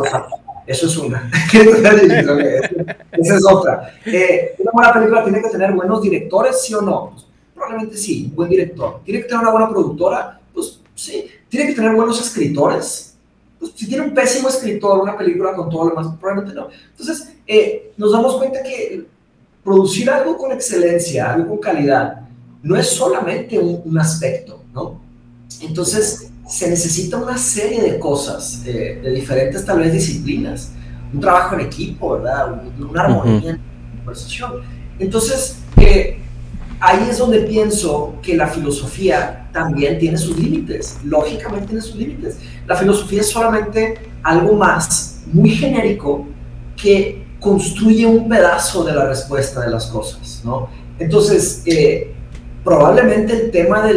eso 0.67 0.85
es 0.87 0.97
una. 0.97 1.29
Esa 3.11 3.35
es 3.35 3.45
otra. 3.45 3.95
Eh, 4.05 4.55
una 4.59 4.71
buena 4.71 4.93
película 4.93 5.23
tiene 5.23 5.41
que 5.41 5.49
tener 5.49 5.73
buenos 5.73 6.01
directores, 6.01 6.61
¿sí 6.61 6.73
o 6.73 6.81
no? 6.81 7.15
Probablemente 7.61 7.95
sí, 7.95 8.25
un 8.29 8.35
buen 8.35 8.49
director. 8.49 9.01
¿Tiene 9.05 9.21
que 9.21 9.27
tener 9.27 9.41
una 9.41 9.51
buena 9.51 9.69
productora? 9.69 10.39
Pues 10.51 10.79
sí. 10.95 11.27
¿Tiene 11.47 11.67
que 11.67 11.75
tener 11.75 11.93
buenos 11.93 12.19
escritores? 12.19 13.15
Pues 13.59 13.73
si 13.75 13.87
tiene 13.87 14.03
un 14.03 14.15
pésimo 14.15 14.49
escritor, 14.49 14.99
una 14.99 15.15
película 15.15 15.53
con 15.53 15.69
todo 15.69 15.83
lo 15.83 15.89
demás, 15.91 16.07
probablemente 16.19 16.59
no. 16.59 16.69
Entonces, 16.89 17.33
eh, 17.45 17.93
nos 17.97 18.11
damos 18.13 18.37
cuenta 18.37 18.63
que 18.63 19.05
producir 19.63 20.09
algo 20.09 20.37
con 20.37 20.51
excelencia, 20.51 21.33
algo 21.33 21.49
con 21.49 21.57
calidad, 21.59 22.21
no 22.63 22.75
es 22.75 22.89
solamente 22.89 23.59
un, 23.59 23.99
aspecto, 23.99 24.63
¿no? 24.73 24.99
Entonces, 25.61 26.31
se 26.47 26.67
necesita 26.67 27.17
una 27.17 27.37
serie 27.37 27.83
de 27.83 27.99
cosas, 27.99 28.63
eh, 28.65 28.99
de 29.03 29.11
diferentes 29.11 29.63
tal 29.63 29.79
vez 29.79 29.93
disciplinas, 29.93 30.71
un 31.13 31.19
trabajo 31.19 31.53
en 31.53 31.61
equipo, 31.61 32.13
¿verdad? 32.13 32.59
Una 32.79 33.03
armonía 33.03 33.51
en 33.51 33.57
la 33.57 33.97
conversación. 33.97 34.61
Entonces, 34.97 35.59
eh, 35.77 36.21
ahí 36.81 37.07
es 37.09 37.19
donde 37.19 37.41
pienso 37.41 38.15
que 38.21 38.35
la 38.35 38.47
filosofía 38.47 39.47
también 39.53 39.99
tiene 39.99 40.17
sus 40.17 40.37
límites, 40.37 40.97
lógicamente 41.05 41.67
tiene 41.67 41.81
sus 41.81 41.95
límites. 41.95 42.37
La 42.67 42.75
filosofía 42.75 43.21
es 43.21 43.29
solamente 43.29 44.09
algo 44.23 44.53
más, 44.53 45.21
muy 45.31 45.51
genérico, 45.51 46.27
que 46.75 47.25
construye 47.39 48.05
un 48.05 48.27
pedazo 48.27 48.83
de 48.83 48.93
la 48.93 49.05
respuesta 49.05 49.61
de 49.61 49.71
las 49.71 49.87
cosas, 49.87 50.41
¿no? 50.43 50.69
Entonces, 50.97 51.61
eh, 51.65 52.13
probablemente 52.63 53.33
el 53.33 53.51
tema 53.51 53.83
de 53.83 53.93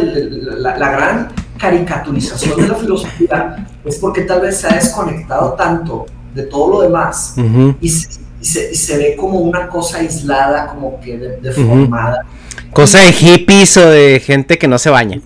la, 0.57 0.75
gran 0.75 1.31
caricaturización 1.57 2.59
de 2.61 2.67
la 2.67 2.75
filosofía 2.75 3.67
es 3.83 3.97
porque 3.97 4.21
tal 4.21 4.41
vez 4.41 4.57
se 4.57 4.67
ha 4.67 4.73
desconectado 4.73 5.53
tanto 5.53 6.05
de 6.33 6.43
todo 6.43 6.73
lo 6.73 6.81
demás 6.81 7.35
y, 7.79 7.89
se, 7.89 8.97
ve 8.97 9.15
como 9.15 9.39
una 9.39 9.67
cosa 9.67 9.99
aislada, 9.99 10.67
como 10.67 10.99
que 10.99 11.17
deformada. 11.17 12.25
Cosa 12.71 12.99
de 12.99 13.13
hippies 13.13 13.77
o 13.77 13.89
de 13.89 14.19
gente 14.19 14.57
que 14.57 14.67
no 14.67 14.77
se 14.77 14.89
baña. 14.89 15.21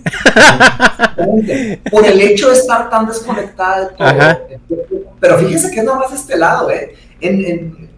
Por 1.90 2.06
el 2.06 2.20
hecho 2.20 2.48
de 2.48 2.54
estar 2.54 2.88
tan 2.88 3.06
desconectada 3.06 3.88
de 3.88 3.96
todo. 3.96 4.86
Pero 5.20 5.38
fíjese 5.38 5.70
que 5.70 5.80
es 5.80 5.84
nada 5.84 5.98
más 5.98 6.12
este 6.12 6.36
lado, 6.36 6.70
¿eh? 6.70 6.94
En, 7.20 7.90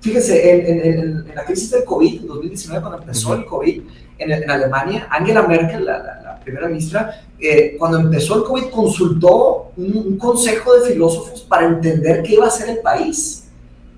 fíjese, 0.00 0.88
en, 0.90 1.34
la 1.34 1.44
crisis 1.44 1.70
del 1.70 1.84
COVID, 1.84 2.22
en 2.22 2.26
2019, 2.26 2.82
cuando 2.82 2.98
empezó 2.98 3.34
el 3.34 3.44
COVID, 3.44 3.82
en, 4.18 4.50
Alemania, 4.50 5.06
Angela 5.10 5.42
Merkel, 5.42 5.86
la, 5.86 6.40
primera 6.42 6.66
ministra, 6.66 7.22
eh, 7.38 7.76
cuando 7.78 8.00
empezó 8.00 8.36
el 8.36 8.44
COVID, 8.44 8.70
consultó 8.70 9.72
un, 9.76 10.18
consejo 10.18 10.74
de 10.74 10.92
filósofos 10.92 11.42
para 11.42 11.66
entender 11.66 12.22
qué 12.22 12.34
iba 12.34 12.46
a 12.46 12.48
hacer 12.48 12.68
el 12.70 12.78
país. 12.78 13.44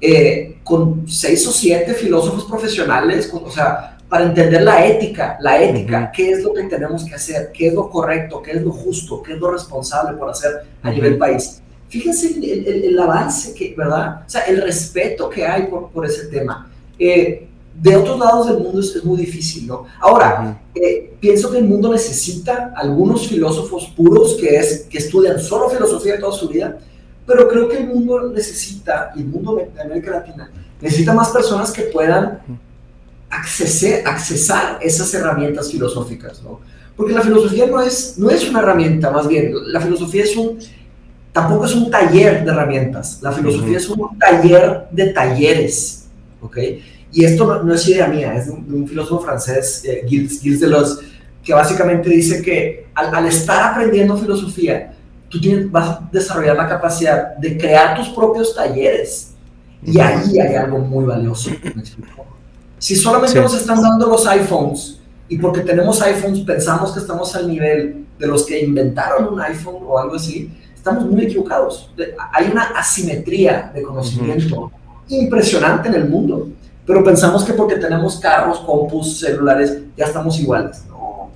Eh, 0.03 0.59
con 0.65 1.07
seis 1.07 1.47
o 1.47 1.53
siete 1.53 1.93
filósofos 1.93 2.45
profesionales, 2.45 3.27
con, 3.27 3.45
o 3.45 3.51
sea, 3.51 3.99
para 4.11 4.25
entender 4.25 4.63
la 4.63 4.85
ética, 4.85 5.39
la 5.41 5.63
ética, 5.63 6.11
qué 6.13 6.33
es 6.33 6.43
lo 6.43 6.53
que 6.53 6.65
tenemos 6.65 7.05
que 7.05 7.15
hacer, 7.15 7.53
qué 7.53 7.69
es 7.69 7.75
lo 7.75 7.89
correcto, 7.89 8.43
qué 8.43 8.51
es 8.51 8.63
lo 8.63 8.73
justo, 8.73 9.23
qué 9.23 9.35
es 9.35 9.39
lo 9.39 9.53
responsable 9.53 10.19
por 10.19 10.29
hacer 10.29 10.65
a 10.83 10.91
nivel 10.91 11.17
país. 11.17 11.63
Fíjense 11.89 12.37
el, 12.37 12.99
avance, 12.99 13.55
que, 13.55 13.73
¿verdad? 13.77 14.23
O 14.27 14.29
sea, 14.29 14.43
el 14.43 14.61
respeto 14.63 15.31
que 15.31 15.47
hay 15.47 15.69
por, 15.69 15.91
por 15.91 16.05
ese 16.05 16.27
tema. 16.27 16.69
Eh, 16.99 17.47
de 17.73 17.97
otros 17.97 18.19
lados 18.19 18.49
del 18.49 18.59
mundo 18.59 18.81
es, 18.81 19.05
muy 19.05 19.17
difícil, 19.17 19.69
¿no? 19.69 19.87
Ahora, 20.01 20.61
eh, 20.75 21.15
pienso 21.21 21.49
que 21.51 21.59
el 21.59 21.65
mundo 21.65 21.93
necesita 21.93 22.73
algunos 22.75 23.29
filósofos 23.29 23.93
puros 23.97 24.37
que, 24.41 24.57
es, 24.57 24.87
que 24.91 24.99
estudian 24.99 25.39
solo 25.39 25.71
filosofía 25.71 26.19
toda 26.19 26.33
su 26.33 26.49
vida, 26.49 26.79
pero 27.25 27.47
creo 27.47 27.69
que 27.69 27.77
el 27.77 27.87
mundo 27.87 28.29
necesita, 28.29 29.13
y 29.15 29.21
el 29.21 29.27
mundo 29.27 29.55
de 29.55 29.81
América 29.81 30.11
Latina, 30.11 30.51
necesita 30.81 31.13
más 31.13 31.31
personas 31.31 31.71
que 31.71 31.83
puedan 31.83 32.41
acceder, 33.31 34.07
accesar 34.07 34.79
esas 34.83 35.13
herramientas 35.15 35.71
filosóficas, 35.71 36.43
¿no? 36.43 36.61
Porque 36.97 37.15
la 37.15 37.23
filosofía 37.23 37.67
no 37.67 37.81
es, 37.81 38.19
no 38.19 38.29
es 38.29 38.49
una 38.49 38.59
herramienta, 38.59 39.11
más 39.11 39.27
bien, 39.27 39.53
la 39.73 39.81
filosofía 39.81 40.25
es 40.25 40.37
un, 40.37 40.59
tampoco 41.33 41.65
es 41.65 41.75
un 41.75 41.91
taller 41.91 42.45
de 42.45 42.51
herramientas, 42.51 43.21
la 43.23 43.33
filosofía 43.33 43.79
es 43.79 43.89
un 43.89 44.19
taller 44.19 44.87
de 44.91 45.07
talleres, 45.07 46.07
¿ok? 46.43 46.59
Y 47.13 47.25
esto 47.25 47.63
no, 47.63 47.75
es 47.75 47.89
idea 47.89 48.07
mía, 48.07 48.35
es 48.35 48.47
de 48.47 48.53
un, 48.53 48.87
filósofo 48.87 49.25
francés, 49.25 49.83
eh, 49.85 50.05
Gilles, 50.07 50.41
Gilles, 50.41 50.61
Deleuze, 50.61 51.03
que 51.43 51.55
básicamente 51.55 52.11
dice 52.11 52.43
que 52.43 52.89
al, 52.95 53.15
al 53.15 53.27
estar 53.27 53.73
aprendiendo 53.73 54.17
filosofía, 54.19 54.93
tú 55.31 55.41
tienes, 55.41 55.71
vas 55.71 55.89
a 55.89 56.09
desarrollar 56.13 56.57
la 56.57 56.69
capacidad 56.69 57.37
de 57.37 57.57
crear 57.57 57.97
tus 57.97 58.09
propios 58.11 58.55
talleres. 58.55 59.33
Y 59.83 59.99
ahí 59.99 60.39
hay 60.39 60.55
algo 60.57 60.79
muy 60.79 61.07
valioso. 61.07 61.51
¿me 61.75 61.81
explico? 61.81 62.27
Si 62.81 62.97
solamente 62.97 63.39
nos 63.39 63.55
están 63.55 63.81
dando 63.81 64.07
los 64.07 64.27
iPhones 64.27 64.99
y 65.29 65.37
porque 65.37 65.61
tenemos 65.61 66.01
iPhones 66.01 66.41
pensamos 66.41 66.93
que 66.93 66.99
estamos 66.99 67.37
al 67.37 67.47
nivel 67.47 68.07
de 68.19 68.27
los 68.27 68.45
que 68.45 68.59
inventaron 68.59 69.33
un 69.33 69.41
iPhone 69.41 69.77
o 69.87 69.99
algo 69.99 70.17
así, 70.17 70.51
estamos 70.75 71.05
muy 71.05 71.25
equivocados. 71.25 71.91
Hay 72.33 72.51
una 72.51 72.63
asimetría 72.71 73.71
de 73.75 73.83
conocimiento 73.83 74.73
impresionante 75.09 75.89
en 75.89 75.95
el 75.95 76.09
mundo, 76.09 76.49
pero 76.87 77.05
pensamos 77.05 77.45
que 77.45 77.53
porque 77.53 77.77
tenemos 77.77 78.19
carros, 78.19 78.61
compus, 78.61 79.21
celulares, 79.21 79.79
ya 79.95 80.07
estamos 80.07 80.41
iguales. 80.41 80.83
No. 80.89 81.31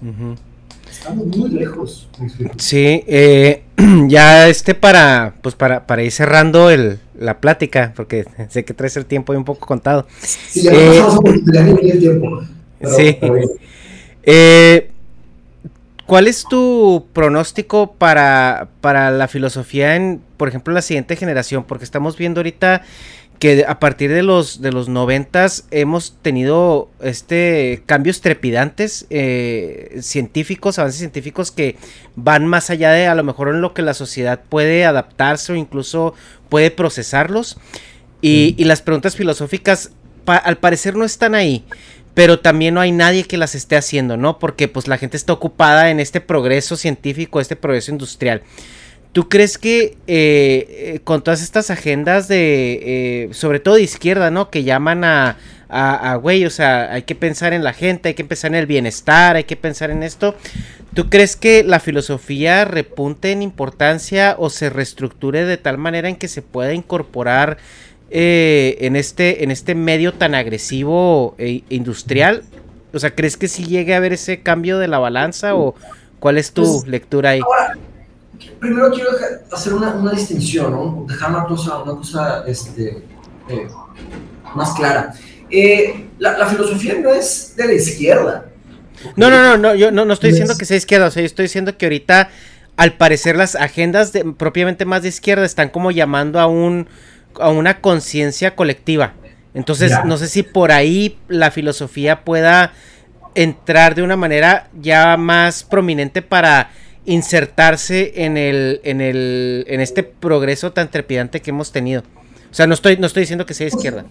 Estamos 0.91 1.27
muy 1.27 1.51
lejos. 1.51 2.09
Sí, 2.57 3.05
eh, 3.07 3.65
ya 4.09 4.49
este 4.49 4.75
para, 4.75 5.35
pues 5.43 5.55
para, 5.55 5.87
para 5.87 6.03
ir 6.03 6.13
cerrando 6.13 6.71
el, 6.71 6.99
la 7.19 7.41
plática, 7.41 7.93
porque 7.97 8.25
sé 8.49 8.65
que 8.65 8.75
traes 8.75 8.97
el 8.97 9.07
tiempo 9.07 9.33
ahí 9.33 9.39
un 9.39 9.45
poco 9.45 9.67
contado. 9.67 10.07
Sí, 10.21 10.63
ya 10.63 10.73
eh, 10.73 11.03
el 11.83 11.99
tiempo. 11.99 12.43
sí. 12.97 13.19
Eh, 14.23 14.91
¿Cuál 16.07 16.27
es 16.27 16.45
tu 16.45 17.07
pronóstico 17.15 17.95
para, 17.95 18.69
para 18.83 19.11
la 19.11 19.27
filosofía 19.27 19.97
en, 19.97 20.21
por 20.37 20.49
ejemplo, 20.49 20.75
la 20.75 20.83
siguiente 20.83 21.17
generación? 21.17 21.65
Porque 21.65 21.85
estamos 21.85 22.19
viendo 22.19 22.41
ahorita 22.41 22.83
que 23.39 23.65
a 23.67 23.79
partir 23.79 24.11
de 24.11 24.23
los 24.23 24.61
de 24.61 24.73
los 24.73 24.89
noventas 24.89 25.67
hemos 25.71 26.17
tenido 26.23 26.89
este 27.03 27.83
cambios 27.87 28.21
trepidantes 28.21 29.07
eh, 29.11 29.99
científicos 30.01 30.79
avances 30.79 31.01
científicos 31.01 31.51
que 31.51 31.77
van 32.17 32.47
más 32.47 32.71
allá 32.71 32.93
de 32.93 33.07
a 33.07 33.15
lo 33.15 33.25
mejor 33.25 33.49
en 33.49 33.61
lo 33.61 33.75
que 33.75 33.83
la 33.83 33.95
sociedad 33.95 34.41
puede 34.49 34.85
adaptarse 34.85 35.53
o 35.53 35.57
incluso 35.57 36.15
puede 36.49 36.71
procesarlos. 36.71 37.59
Y, 38.23 38.55
y 38.57 38.65
las 38.65 38.81
preguntas 38.81 39.17
filosóficas 39.17 39.91
al 40.25 40.57
parecer 40.57 40.97
no 40.97 41.05
están 41.05 41.35
ahí 41.35 41.65
pero 42.15 42.39
también 42.39 42.75
no 42.75 42.81
hay 42.81 42.93
nadie 42.93 43.25
que 43.25 43.37
las 43.37 43.55
esté 43.55 43.77
haciendo 43.77 44.17
no 44.17 44.39
porque 44.39 44.67
pues 44.69 44.89
la 44.89 44.97
gente 44.97 45.19
está 45.19 45.35
ocupada 45.35 45.91
en 45.91 46.01
este 46.01 46.23
progreso 46.23 46.77
científico 46.77 47.41
este 47.41 47.57
progreso 47.57 47.91
industrial 47.91 48.43
¿Tú 49.15 49.29
crees 49.29 49.59
que 49.59 49.97
eh, 50.09 50.67
eh, 50.69 51.01
con 51.05 51.23
todas 51.23 51.41
estas 51.41 51.71
agendas 51.71 52.27
de, 52.27 52.81
eh, 52.83 53.29
sobre 53.33 53.61
todo 53.61 53.77
de 53.77 53.83
izquierda, 53.83 54.33
¿no? 54.33 54.51
Que 54.51 54.65
llaman 54.65 55.05
a, 55.05 55.37
a, 55.69 56.17
güey, 56.17 56.45
o 56.45 56.51
sea, 56.51 56.93
hay 56.93 57.03
que 57.03 57.15
pensar 57.15 57.53
en 57.53 57.63
la 57.63 57.73
gente, 57.73 58.09
hay 58.09 58.15
que 58.15 58.25
pensar 58.25 58.51
en 58.51 58.57
el 58.57 58.67
bienestar, 58.67 59.37
hay 59.37 59.45
que 59.45 59.55
pensar 59.55 59.93
en 59.93 60.03
esto. 60.03 60.35
¿Tú 60.95 61.11
crees 61.11 61.37
que 61.37 61.63
la 61.63 61.79
filosofía 61.79 62.65
repunte 62.65 63.31
en 63.31 63.43
importancia 63.43 64.35
o 64.37 64.51
se 64.51 64.69
reestructure 64.69 65.45
de 65.45 65.59
tal 65.59 65.79
manera 65.79 66.09
en 66.09 66.17
que 66.17 66.27
se 66.27 66.43
pueda 66.43 66.73
incorporar 66.73 67.59
en, 68.11 68.97
este, 68.97 69.45
en 69.45 69.53
este 69.53 69.77
medio 69.77 70.13
tan 70.13 70.35
agresivo 70.35 71.37
e 71.39 71.63
industrial? 71.69 72.43
O 72.93 72.99
sea, 72.99 73.15
¿crees 73.15 73.37
que 73.37 73.47
sí 73.47 73.65
llegue 73.65 73.95
a 73.95 73.99
haber 73.99 74.13
ese 74.13 74.41
cambio 74.41 74.81
de 74.81 74.89
la 74.89 74.99
balanza 74.99 75.55
o 75.55 75.77
cuál 76.19 76.37
es 76.37 76.51
tu 76.51 76.63
pues, 76.63 76.89
lectura 76.89 77.31
ahí? 77.31 77.41
Primero 78.65 78.91
quiero 78.91 79.11
hacer 79.53 79.75
una, 79.75 79.95
una 79.95 80.13
distinción, 80.13 80.73
¿no? 80.73 81.05
dejar 81.07 81.31
una 81.31 81.45
cosa, 81.45 81.83
una 81.83 81.95
cosa 81.95 82.45
este, 82.47 83.03
eh, 83.49 83.69
más 84.55 84.73
clara. 84.73 85.15
Eh, 85.51 86.09
la, 86.19 86.39
la, 86.39 86.47
filosofía 86.47 86.95
no 87.01 87.11
es 87.11 87.55
de 87.57 87.67
la 87.67 87.75
izquierda. 87.75 88.47
No, 89.17 89.29
no, 89.29 89.43
no, 89.43 89.57
no 89.59 89.75
yo 89.75 89.91
no, 89.91 90.05
no 90.05 90.15
estoy 90.15 90.31
diciendo 90.31 90.57
que 90.57 90.65
sea 90.65 90.77
izquierda, 90.77 91.07
o 91.09 91.11
sea, 91.11 91.21
yo 91.21 91.27
estoy 91.27 91.45
diciendo 91.45 91.77
que 91.77 91.85
ahorita 91.85 92.31
al 92.77 92.97
parecer 92.97 93.37
las 93.37 93.55
agendas 93.55 94.13
propiamente 94.39 94.85
más 94.87 95.03
de 95.03 95.11
izquierda 95.11 95.45
están 95.45 95.69
como 95.69 95.91
llamando 95.91 96.41
a 96.41 96.47
un 96.47 96.89
a 97.39 97.51
una 97.51 97.81
conciencia 97.81 98.55
colectiva. 98.55 99.15
Entonces, 99.53 99.93
no 100.05 100.17
sé 100.17 100.29
si 100.29 100.43
por 100.43 100.73
ahí 100.73 101.19
la 101.29 101.51
filosofía 101.51 102.25
pueda 102.25 102.73
entrar 103.35 103.95
de 103.95 104.03
una 104.03 104.17
manera 104.17 104.69
ya 104.81 105.17
más 105.17 105.63
prominente 105.63 106.23
para 106.23 106.71
insertarse 107.07 108.25
en 108.25 108.37
el 108.37 108.81
en 108.85 109.01
el 109.01 109.65
en 109.69 109.81
este 109.81 110.03
progreso 110.03 110.73
tan 110.73 110.91
trepidante 110.91 111.41
que 111.41 111.51
hemos 111.51 111.73
tenido. 111.73 112.03
O 112.51 112.55
sea, 112.55 112.67
no 112.67 112.75
estoy 112.75 112.97
no 112.97 113.07
estoy 113.07 113.23
diciendo 113.23 113.47
que 113.47 113.55
sea 113.55 113.67
izquierda. 113.67 114.05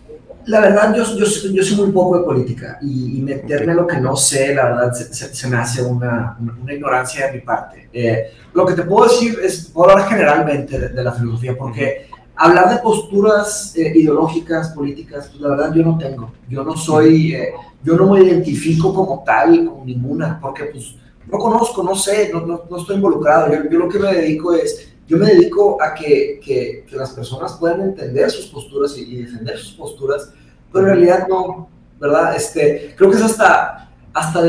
La 0.45 0.59
verdad, 0.59 0.93
yo, 0.93 1.03
yo, 1.15 1.25
yo 1.25 1.63
soy 1.63 1.77
muy 1.77 1.91
poco 1.91 2.17
de 2.17 2.25
política 2.25 2.77
y, 2.81 3.21
meterme 3.21 3.71
en 3.71 3.77
lo 3.77 3.87
que 3.87 3.97
no 3.97 4.15
sé, 4.17 4.53
la 4.53 4.65
verdad, 4.65 4.93
se, 4.93 5.47
me 5.47 5.55
hace 5.55 5.81
una, 5.81 6.37
una, 6.61 6.73
ignorancia 6.73 7.27
de 7.27 7.33
mi 7.33 7.39
parte. 7.39 7.87
Eh, 7.93 8.31
lo 8.53 8.65
que 8.65 8.73
te 8.73 8.83
puedo 8.83 9.09
decir 9.09 9.39
es, 9.41 9.69
puedo 9.73 9.91
hablar 9.91 10.09
generalmente 10.09 10.77
de, 10.77 11.03
la 11.03 11.13
filosofía, 11.13 11.55
porque 11.57 12.07
hablar 12.35 12.71
de 12.71 12.81
posturas 12.81 13.73
eh, 13.77 13.93
ideológicas, 13.95 14.71
políticas, 14.71 15.29
pues 15.29 15.39
la 15.39 15.49
verdad 15.49 15.73
yo 15.73 15.83
no 15.83 15.97
tengo. 15.97 16.33
Yo 16.49 16.65
no 16.65 16.75
soy, 16.75 17.35
eh, 17.35 17.53
yo 17.81 17.95
no 17.95 18.13
me 18.13 18.21
identifico 18.21 18.93
como 18.93 19.23
tal, 19.25 19.65
con 19.65 19.85
ninguna, 19.85 20.39
porque 20.41 20.65
pues 20.65 20.95
no 21.27 21.37
conozco, 21.37 21.83
no 21.83 21.95
sé, 21.95 22.29
no, 22.33 22.41
no, 22.41 22.63
no 22.69 22.77
estoy 22.77 22.95
involucrado. 22.95 23.53
Yo, 23.53 23.79
lo 23.79 23.89
que 23.89 23.99
me 23.99 24.13
dedico 24.13 24.53
es, 24.53 24.93
yo 25.07 25.17
me 25.17 25.27
dedico 25.27 25.81
a 25.81 25.93
que, 25.93 26.39
que, 26.43 26.85
que 26.89 26.95
las 26.95 27.11
personas 27.11 27.53
puedan 27.53 27.81
entender 27.81 28.29
sus 28.29 28.47
posturas 28.47 28.97
y, 28.97 29.01
y, 29.01 29.23
defender 29.23 29.57
sus 29.57 29.73
posturas, 29.73 30.31
pero 30.71 30.85
en 30.85 30.95
realidad 30.95 31.27
no, 31.27 31.69
¿verdad? 31.99 32.35
Este, 32.35 32.93
creo 32.97 33.09
que 33.09 33.17
es 33.17 33.23
hasta, 33.23 33.91
hasta, 34.13 34.41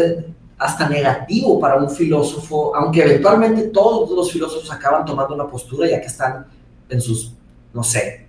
hasta 0.59 0.89
negativo 0.89 1.59
para 1.61 1.77
un 1.77 1.91
filósofo, 1.91 2.75
aunque 2.75 3.03
eventualmente 3.03 3.65
todos 3.65 4.11
los 4.11 4.33
filósofos 4.33 4.71
acaban 4.73 5.05
tomando 5.05 5.35
una 5.35 5.47
postura 5.47 5.89
ya 5.89 6.01
que 6.01 6.07
están 6.07 6.47
en 6.89 7.01
sus 7.01 7.35
no 7.75 7.83
sé, 7.83 8.27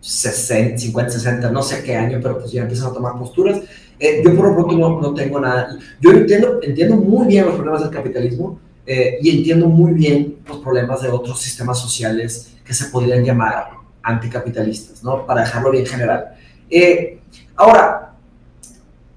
60, 0.00 0.78
50, 0.78 1.10
60, 1.10 1.50
no 1.50 1.62
sé 1.62 1.82
qué 1.82 1.96
año, 1.96 2.20
pero 2.22 2.38
pues 2.38 2.52
ya 2.52 2.62
empiezan 2.62 2.90
a 2.90 2.92
tomar 2.92 3.18
posturas. 3.18 3.60
Eh, 3.98 4.22
yo 4.24 4.34
por 4.36 4.48
lo 4.48 4.54
pronto 4.54 4.76
no, 4.76 5.00
no, 5.00 5.14
tengo 5.14 5.40
nada. 5.40 5.76
Yo 6.00 6.10
entiendo, 6.10 6.60
entiendo 6.62 6.96
muy 6.96 7.26
bien 7.26 7.46
los 7.46 7.54
problemas 7.54 7.82
del 7.82 7.90
capitalismo 7.90 8.60
eh, 8.86 9.18
y 9.22 9.38
entiendo 9.38 9.68
muy 9.68 9.92
bien 9.92 10.38
los 10.46 10.58
problemas 10.58 11.02
de 11.02 11.08
otros 11.08 11.40
sistemas 11.40 11.78
sociales 11.78 12.54
que 12.64 12.74
se 12.74 12.86
podrían 12.86 13.24
llamar 13.24 13.70
anticapitalistas, 14.02 15.02
¿no? 15.02 15.26
Para 15.26 15.42
dejarlo 15.42 15.70
bien 15.70 15.86
general. 15.86 16.36
Eh, 16.68 17.20
ahora, 17.56 18.14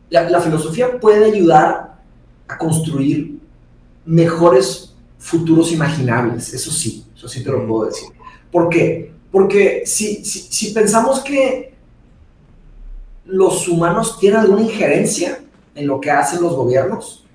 la, 0.09 0.29
la 0.29 0.39
filosofía 0.39 0.99
puede 0.99 1.25
ayudar 1.25 1.99
a 2.47 2.57
construir 2.57 3.39
mejores 4.05 4.95
futuros 5.19 5.71
imaginables, 5.71 6.53
eso 6.53 6.71
sí, 6.71 7.05
eso 7.15 7.27
sí 7.27 7.43
te 7.43 7.51
lo 7.51 7.67
puedo 7.67 7.85
decir. 7.85 8.09
¿Por 8.51 8.69
qué? 8.69 9.11
Porque 9.31 9.83
si, 9.85 10.25
si, 10.25 10.73
pensamos 10.73 11.19
que 11.19 11.75
los 13.29 13.67
humanos 13.67 14.19
tienen 14.19 14.39
alguna 14.39 14.61
injerencia 14.61 15.39
en 15.75 15.87
lo 15.87 15.99
que 16.01 16.11
hacen 16.11 16.41
los 16.41 16.55
gobiernos, 16.55 17.25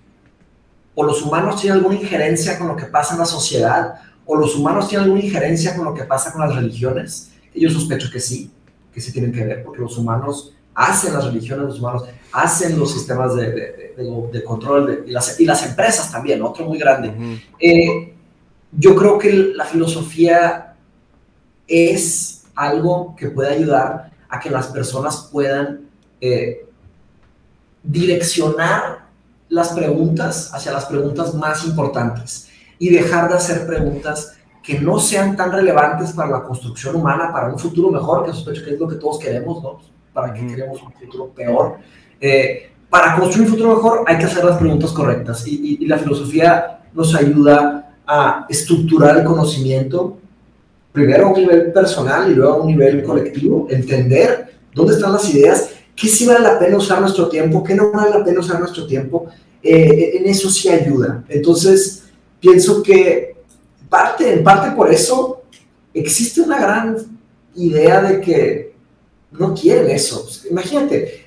o 0.95 1.05
los 1.05 1.23
humanos 1.23 1.61
tienen 1.61 1.79
alguna 1.79 1.97
injerencia 1.97 2.59
con 2.59 2.69
lo 2.69 2.77
que 2.77 2.87
pasa 2.87 3.15
en 3.15 3.21
la 3.21 3.27
sociedad, 3.27 3.95
o 4.27 4.37
los 4.37 4.55
humanos 4.57 4.89
tienen 4.89 5.05
alguna 5.05 5.25
injerencia 5.25 5.77
con 5.77 5.85
lo 5.85 5.95
que 5.95 6.05
pasa 6.05 6.33
con 6.33 6.41
las 6.43 6.55
religiones, 6.55 7.33
yo 7.55 7.71
sospecho 7.71 8.11
que 8.12 8.21
sí, 8.21 8.51
que 8.93 9.01
sí 9.01 9.12
tienen 9.12 9.33
que 9.33 9.45
ver, 9.45 9.65
porque 9.65 9.81
los 9.81 9.97
humanos 9.97 10.53
hacen 10.75 11.15
las 11.15 11.25
religiones, 11.25 11.66
los 11.66 11.79
humanos 11.79 12.05
hacen 12.33 12.79
los 12.79 12.93
sistemas 12.93 13.37
de, 13.37 13.95
de, 13.97 14.45
control 14.45 15.05
y, 15.07 15.11
las, 15.12 15.39
y, 15.39 15.45
las, 15.45 15.65
empresas 15.65 16.11
también, 16.11 16.43
otro 16.43 16.66
muy 16.66 16.79
grande. 16.79 17.41
Eh, 17.61 18.12
yo 18.73 18.97
creo 18.97 19.19
que 19.19 19.33
la 19.55 19.65
filosofía 19.65 20.75
es 21.69 22.43
algo 22.57 23.15
que 23.16 23.29
puede 23.31 23.55
ayudar 23.55 24.11
a 24.29 24.41
que 24.41 24.51
las 24.51 24.66
personas 24.69 25.29
puedan 25.31 25.84
eh, 26.26 26.64
direccionar 27.82 29.05
las 29.51 29.68
preguntas 29.74 30.51
hacia 30.55 30.72
las 30.72 30.86
preguntas 30.86 31.34
más 31.34 31.66
importantes 31.66 32.48
y 32.78 32.88
dejar 32.88 33.28
de 33.28 33.34
hacer 33.34 33.66
preguntas 33.66 34.32
que 34.62 34.80
no 34.80 34.98
sean 34.98 35.36
tan 35.36 35.52
relevantes 35.52 36.12
para 36.12 36.30
la 36.30 36.42
construcción 36.44 36.96
humana, 36.96 37.30
para 37.30 37.52
un 37.52 37.59
futuro 37.59 37.90
mejor, 37.90 38.24
que 38.24 38.32
sospecho 38.32 38.64
que 38.64 38.70
es 38.72 38.80
lo 38.80 38.88
que 38.88 38.94
todos 38.96 39.18
queremos, 39.18 39.62
¿no? 39.62 39.80
¿Para 40.14 40.32
qué 40.32 40.46
queremos 40.46 40.82
un 40.82 40.92
futuro 40.94 41.28
peor? 41.28 41.76
Eh, 42.18 42.70
para 42.88 43.16
construir 43.16 43.46
un 43.46 43.52
futuro 43.52 43.74
mejor 43.76 44.05
hay 44.06 44.16
que 44.16 44.24
hacer 44.24 44.44
las 44.44 44.56
preguntas 44.56 44.92
correctas 44.92 45.46
y, 45.46 45.76
y 45.78 45.86
la 45.86 45.98
filosofía 45.98 46.80
nos 46.94 47.14
ayuda 47.14 47.96
a 48.06 48.46
estructurar 48.48 49.18
el 49.18 49.24
conocimiento 49.24 50.16
primero 50.90 51.26
a 51.26 51.30
un 51.32 51.38
nivel 51.38 51.70
personal 51.70 52.30
y 52.30 52.34
luego 52.34 52.55
a 52.55 52.60
un 52.62 52.68
nivel 52.68 53.02
colectivo, 53.02 53.66
entender 53.68 54.55
dónde 54.74 54.94
están 54.94 55.12
las 55.12 55.28
ideas, 55.28 55.74
qué 55.95 56.09
sí 56.09 56.27
vale 56.27 56.41
la 56.41 56.59
pena 56.59 56.77
usar 56.77 57.01
nuestro 57.01 57.29
tiempo, 57.29 57.62
qué 57.62 57.75
no 57.75 57.93
vale 57.93 58.11
la 58.11 58.25
pena 58.25 58.41
usar 58.41 58.59
nuestro 58.59 58.87
tiempo, 58.87 59.27
eh, 59.62 60.19
en 60.19 60.27
eso 60.27 60.51
sí 60.51 60.69
ayuda. 60.69 61.25
Entonces, 61.29 62.05
pienso 62.41 62.83
que 62.83 63.37
parte, 63.89 64.33
en 64.33 64.45
parte 64.45 64.75
por 64.75 64.93
eso 64.93 65.43
existe 65.93 66.41
una 66.41 66.59
gran 66.59 66.97
idea 67.55 68.03
de 68.03 68.21
que 68.21 68.75
no 69.31 69.55
quieren 69.55 69.91
eso. 69.91 70.27
Imagínate, 70.51 71.27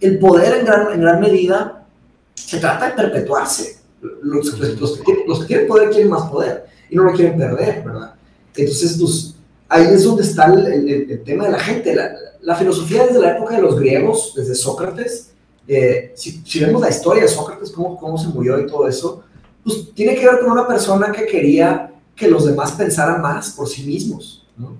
el, 0.00 0.18
poder 0.18 0.58
en 0.58 0.66
gran, 0.66 0.92
en 0.92 1.00
gran 1.00 1.20
medida 1.20 1.86
se 2.34 2.58
trata 2.58 2.90
de 2.90 2.92
perpetuarse. 2.92 3.78
Los, 4.22 4.50
que 4.50 5.46
quieren 5.46 5.68
poder 5.68 5.90
quieren 5.90 6.10
más 6.10 6.28
poder 6.28 6.64
y 6.90 6.96
no 6.96 7.04
lo 7.04 7.12
quieren 7.12 7.38
perder, 7.38 7.84
¿verdad? 7.84 8.14
Entonces, 8.56 8.96
pues, 8.98 9.34
ahí 9.68 9.86
es 9.86 10.04
donde 10.04 10.24
está 10.24 10.46
el, 10.46 11.22
tema 11.24 11.44
de 11.44 11.52
la 11.52 11.60
gente. 11.60 11.94
La, 11.94 12.10
filosofía 12.56 13.06
desde 13.06 13.20
la 13.20 13.36
época 13.36 13.56
de 13.56 13.62
los 13.62 13.78
griegos, 13.78 14.34
desde 14.36 14.54
Sócrates, 14.54 15.32
eh, 15.66 16.12
si, 16.16 16.60
vemos 16.60 16.80
la 16.80 16.90
historia 16.90 17.22
de 17.22 17.28
Sócrates, 17.28 17.70
cómo, 17.70 17.96
cómo 17.96 18.18
se 18.18 18.28
murió 18.28 18.58
y 18.60 18.66
todo 18.66 18.88
eso, 18.88 19.22
pues 19.62 19.94
tiene 19.94 20.14
que 20.16 20.26
ver 20.26 20.40
con 20.40 20.50
una 20.50 20.66
persona 20.66 21.12
que 21.12 21.24
quería 21.26 21.92
que 22.16 22.28
los 22.28 22.44
demás 22.46 22.72
pensaran 22.72 23.22
más 23.22 23.50
por 23.50 23.68
sí 23.68 23.84
mismos. 23.84 24.46
¿no? 24.56 24.76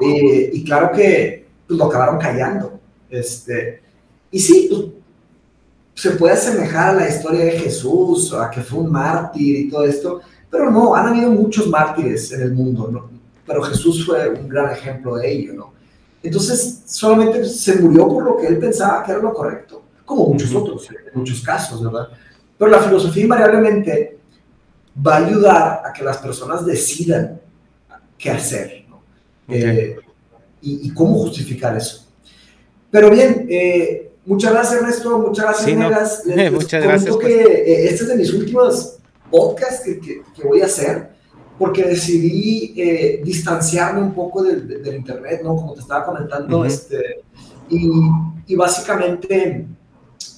Eh, 0.00 0.50
y 0.52 0.64
claro 0.64 0.90
que 0.92 1.46
pues, 1.66 1.78
lo 1.78 1.86
acabaron 1.86 2.18
callando. 2.18 2.80
Este, 3.10 3.80
y 4.30 4.40
sí, 4.40 4.68
pues, 4.70 4.82
se 5.94 6.10
puede 6.12 6.34
asemejar 6.34 6.90
a 6.90 7.00
la 7.00 7.08
historia 7.08 7.44
de 7.44 7.52
Jesús, 7.52 8.32
a 8.32 8.50
que 8.50 8.62
fue 8.62 8.80
un 8.80 8.90
mártir 8.90 9.56
y 9.60 9.70
todo 9.70 9.84
esto, 9.84 10.20
pero 10.50 10.70
no, 10.70 10.94
han 10.94 11.08
habido 11.08 11.30
muchos 11.30 11.68
mártires 11.68 12.32
en 12.32 12.42
el 12.42 12.52
mundo, 12.52 12.88
¿no? 12.90 13.10
Pero 13.46 13.62
Jesús 13.62 14.04
fue 14.04 14.28
un 14.28 14.48
gran 14.48 14.72
ejemplo 14.72 15.16
de 15.16 15.30
ello, 15.30 15.52
¿no? 15.54 15.72
Entonces, 16.24 16.82
solamente 16.86 17.44
se 17.44 17.76
murió 17.76 18.08
por 18.08 18.24
lo 18.24 18.36
que 18.38 18.46
él 18.46 18.58
pensaba 18.58 19.04
que 19.04 19.12
era 19.12 19.20
lo 19.20 19.34
correcto, 19.34 19.82
como 20.06 20.26
muchos 20.28 20.54
otros, 20.54 20.88
en 20.90 21.20
muchos 21.20 21.42
casos, 21.42 21.84
¿verdad? 21.84 22.08
Pero 22.56 22.70
la 22.70 22.80
filosofía 22.80 23.24
invariablemente 23.24 24.18
va 25.06 25.16
a 25.16 25.26
ayudar 25.26 25.82
a 25.84 25.92
que 25.92 26.02
las 26.02 26.16
personas 26.18 26.64
decidan 26.64 27.40
qué 28.16 28.30
hacer, 28.30 28.86
¿no? 28.88 29.02
Eh, 29.48 29.96
y, 30.62 30.94
cómo 30.94 31.18
justificar 31.18 31.76
eso. 31.76 32.06
Pero 32.90 33.10
bien, 33.10 33.46
eh, 33.50 34.12
muchas 34.24 34.50
gracias 34.52 34.80
Ernesto, 34.80 35.18
muchas 35.18 35.44
gracias 35.44 36.22
sí, 36.24 36.50
muchas 36.50 36.82
gracias. 36.82 37.16
Que, 37.18 37.42
eh, 37.42 37.84
este 37.90 38.04
es 38.04 38.08
de 38.08 38.16
mis 38.16 38.32
últimos 38.32 38.96
podcast 39.30 39.84
que, 39.84 40.22
voy 40.42 40.62
a 40.62 40.66
hacer, 40.66 41.10
porque 41.58 41.84
decidí 41.84 42.74
eh, 42.76 43.20
distanciarme 43.24 44.00
un 44.00 44.14
poco 44.14 44.42
del, 44.42 44.94
Internet, 44.94 45.40
¿no? 45.42 45.56
Como 45.56 45.74
te 45.74 45.80
estaba 45.80 46.04
comentando, 46.04 46.64
este, 46.64 47.22
y, 47.68 48.54
básicamente 48.56 49.66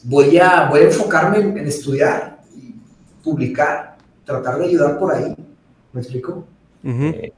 voy 0.04 0.38
a, 0.38 0.68
voy 0.68 0.80
a 0.80 0.84
enfocarme 0.84 1.38
en, 1.38 1.66
estudiar 1.66 2.40
y 2.54 2.74
publicar, 3.22 3.96
tratar 4.24 4.58
de 4.58 4.66
ayudar 4.66 4.98
por 4.98 5.14
ahí. 5.14 5.34
¿Me 5.92 6.00
explico? 6.00 6.46
Eh, 6.84 7.32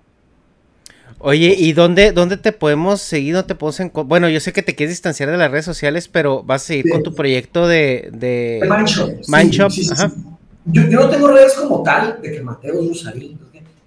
Oye, 1.21 1.55
¿y 1.59 1.73
dónde, 1.73 2.13
dónde 2.13 2.37
te 2.37 2.53
podemos 2.53 3.01
seguir? 3.01 3.35
¿No 3.35 3.45
te 3.45 3.57
podemos 3.57 4.07
Bueno, 4.07 4.29
yo 4.29 4.39
sé 4.39 4.53
que 4.53 4.63
te 4.63 4.77
quieres 4.77 4.93
distanciar 4.93 5.31
de 5.31 5.37
las 5.37 5.51
redes 5.51 5.65
sociales, 5.65 6.07
pero 6.09 6.45
vas 6.45 6.63
a 6.63 6.67
seguir 6.67 6.91
con 6.91 7.03
tu 7.03 7.15
proyecto 7.15 7.67
de... 7.67 8.11
de... 8.13 8.61
Mindshop. 9.27 9.73
Ajá. 9.93 10.13
Yo, 10.67 10.83
yo, 10.83 11.01
no 11.01 11.09
tengo 11.09 11.29
redes 11.29 11.55
como 11.55 11.83
tal 11.83 12.21
de 12.21 12.31
que 12.31 12.43
Mateus 12.43 12.89
Rosarín. 12.89 13.39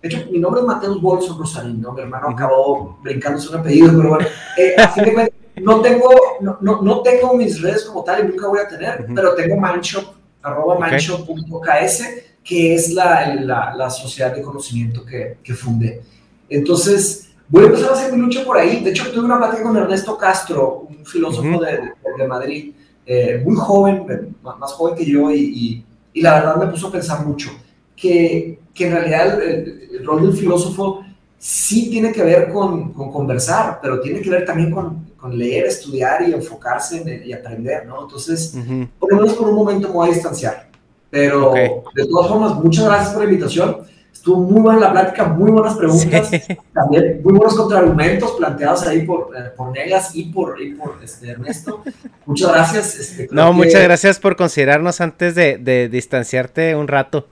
De 0.02 0.10
hecho, 0.10 0.26
mi 0.32 0.40
nombre 0.40 0.62
es 0.62 0.68
Mateus 0.68 1.02
Bolson 1.02 1.38
Rosarín, 1.38 1.82
¿no? 1.82 1.94
Mi 1.94 2.02
hermano 2.02 2.30
acabó 2.30 2.98
brincándose 3.04 3.50
un 3.50 3.60
apellido, 3.60 3.96
pero 3.96 4.10
bueno. 4.10 4.28
Eh, 4.58 4.76
así 4.78 5.02
que 5.02 5.34
no 5.62 5.82
tengo, 5.82 6.10
no, 6.42 6.58
no, 6.62 6.82
no, 6.82 7.02
tengo 7.02 7.36
mis 7.36 7.62
redes 7.62 7.86
como 7.86 8.04
tal 8.04 8.26
y 8.26 8.28
nunca 8.30 8.48
voy 8.48 8.60
a 8.60 8.68
tener, 8.68 9.06
pero 9.14 9.36
tengo 9.36 9.60
Mindshop, 9.62 10.06
arroba 10.42 10.80
mindshop.ks, 10.80 12.04
que 12.44 12.74
es 12.74 12.94
la, 12.94 13.36
la, 13.36 13.76
la, 13.76 13.90
sociedad 13.90 14.36
de 14.36 14.42
conocimiento 14.42 15.06
que, 15.06 15.38
que 15.44 15.54
fundé. 15.54 16.02
Entonces, 16.50 17.32
voy 17.48 17.64
a 17.64 17.68
empezar 17.68 17.92
a 17.92 17.94
hacer 17.94 18.14
mi 18.14 18.20
lucha 18.20 18.44
por 18.44 18.58
ahí. 18.58 18.84
De 18.84 18.90
hecho, 18.90 19.12
tuve 19.12 19.26
una 19.26 19.38
plática 19.38 19.64
con 19.64 19.78
Ernesto 19.78 20.18
Castro, 20.18 20.88
un 20.90 21.06
filósofo 21.06 21.60
de, 21.60 21.92
de, 22.18 22.28
Madrid, 22.28 22.74
eh, 23.06 23.42
muy 23.46 23.56
joven, 23.56 24.36
más 24.42 24.72
joven 24.72 24.96
que 24.96 25.06
yo, 25.06 25.30
y, 25.30 25.40
y 25.40 25.86
y 26.14 26.22
la 26.22 26.36
verdad 26.36 26.58
me 26.58 26.68
puso 26.68 26.88
a 26.88 26.92
pensar 26.92 27.26
mucho 27.26 27.50
que 27.96 28.60
que 28.74 28.88
en 28.88 28.94
realidad 28.94 29.42
el, 29.42 30.04
rol 30.04 30.24
del 30.24 30.34
filósofo 30.34 31.04
sí 31.38 31.90
tiene 31.90 32.12
que 32.12 32.24
ver 32.24 32.50
con, 32.52 32.94
con, 32.94 33.12
conversar, 33.12 33.80
pero 33.82 34.00
tiene 34.00 34.22
que 34.22 34.30
ver 34.30 34.46
también 34.46 34.72
con, 34.72 35.12
con 35.18 35.38
leer, 35.38 35.66
estudiar 35.66 36.28
y 36.28 36.34
enfocarse 36.34 37.24
y 37.24 37.34
aprender, 37.34 37.86
¿no? 37.86 38.04
Entonces, 38.04 38.56
por 39.00 39.12
lo 39.12 39.18
menos 39.18 39.34
por 39.34 39.50
un 39.50 39.56
momento 39.56 39.88
me 39.88 39.94
voy 39.94 40.10
a 40.10 40.14
distanciar. 40.14 40.70
Pero 41.10 41.54
de 41.94 42.06
todas 42.06 42.30
formas, 42.30 42.56
muchas 42.56 42.86
gracias 42.86 43.14
por 43.14 43.24
la 43.24 43.30
invitación. 43.30 43.78
Estuvo 44.22 44.40
muy 44.40 44.62
buena 44.62 44.80
la 44.80 44.92
plática, 44.92 45.26
muy 45.26 45.52
buenas 45.52 45.76
preguntas, 45.76 46.30
también 46.74 47.22
muy 47.24 47.34
buenos 47.34 47.56
contraargumentos 47.56 48.32
planteados 48.34 48.84
ahí 48.84 49.02
por, 49.02 49.32
eh, 49.36 49.50
por 49.58 49.72
Negas 49.72 50.16
y 50.16 50.26
por, 50.26 50.62
y 50.62 50.76
por 50.76 51.00
este, 51.04 51.32
Ernesto. 51.32 51.84
Muchas 52.28 52.52
gracias. 52.52 52.96
Este, 53.00 53.28
no, 53.32 53.52
muchas 53.52 53.82
gracias 53.82 54.20
por 54.20 54.36
considerarnos 54.36 55.02
antes 55.02 55.34
de, 55.34 55.58
de, 55.58 55.90
distanciarte 55.90 56.76
un 56.76 56.88
rato. 56.88 57.28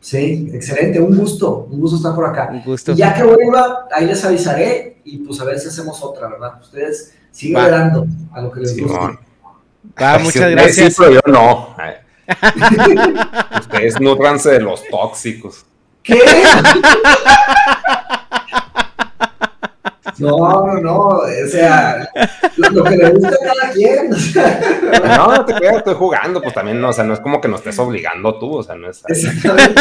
Sí, 0.00 0.50
excelente, 0.52 1.00
un 1.00 1.16
gusto, 1.16 1.68
un 1.70 1.80
gusto 1.80 1.96
estar 1.96 2.14
por 2.14 2.26
acá. 2.26 2.48
Un 2.52 2.62
gusto. 2.62 2.92
Y 2.92 2.96
ya 2.96 3.14
que 3.14 3.24
vuelva, 3.24 3.88
ahí 3.92 4.06
les 4.06 4.24
avisaré 4.24 5.00
y 5.04 5.18
pues 5.18 5.40
a 5.40 5.44
ver 5.44 5.58
si 5.58 5.68
hacemos 5.68 6.02
otra, 6.02 6.28
¿verdad? 6.28 6.60
Ustedes 6.60 7.14
siguen 7.30 7.70
dando 7.70 8.06
a 8.32 8.40
lo 8.40 8.52
que 8.52 8.60
les 8.60 8.80
gusta. 8.80 9.18
muchas 10.20 10.50
gracias. 10.50 10.94
Sí, 10.94 11.02
pero 11.02 11.12
yo 11.14 11.20
no. 11.26 11.76
Ustedes 13.60 14.00
nutranse 14.00 14.50
de 14.50 14.60
los 14.60 14.86
tóxicos. 14.88 15.64
¿Qué? 16.02 16.20
No, 20.18 20.66
no, 20.66 20.80
no, 20.80 20.98
o 21.08 21.48
sea, 21.50 22.08
lo, 22.56 22.84
que 22.84 22.96
le 22.96 23.10
gusta 23.10 23.28
a 23.28 23.54
cada 23.54 23.72
quien. 23.72 24.10
No, 25.16 25.36
no 25.36 25.44
te 25.44 25.54
creas, 25.54 25.76
estoy 25.76 25.94
jugando, 25.94 26.42
pues 26.42 26.54
también, 26.54 26.80
no, 26.80 26.88
o 26.88 26.92
sea, 26.92 27.04
no 27.04 27.14
es 27.14 27.20
como 27.20 27.40
que 27.40 27.48
nos 27.48 27.60
estés 27.60 27.78
obligando 27.78 28.38
tú, 28.38 28.56
o 28.56 28.62
sea, 28.62 28.74
no 28.74 28.90
es. 28.90 29.02
Exactamente, 29.06 29.80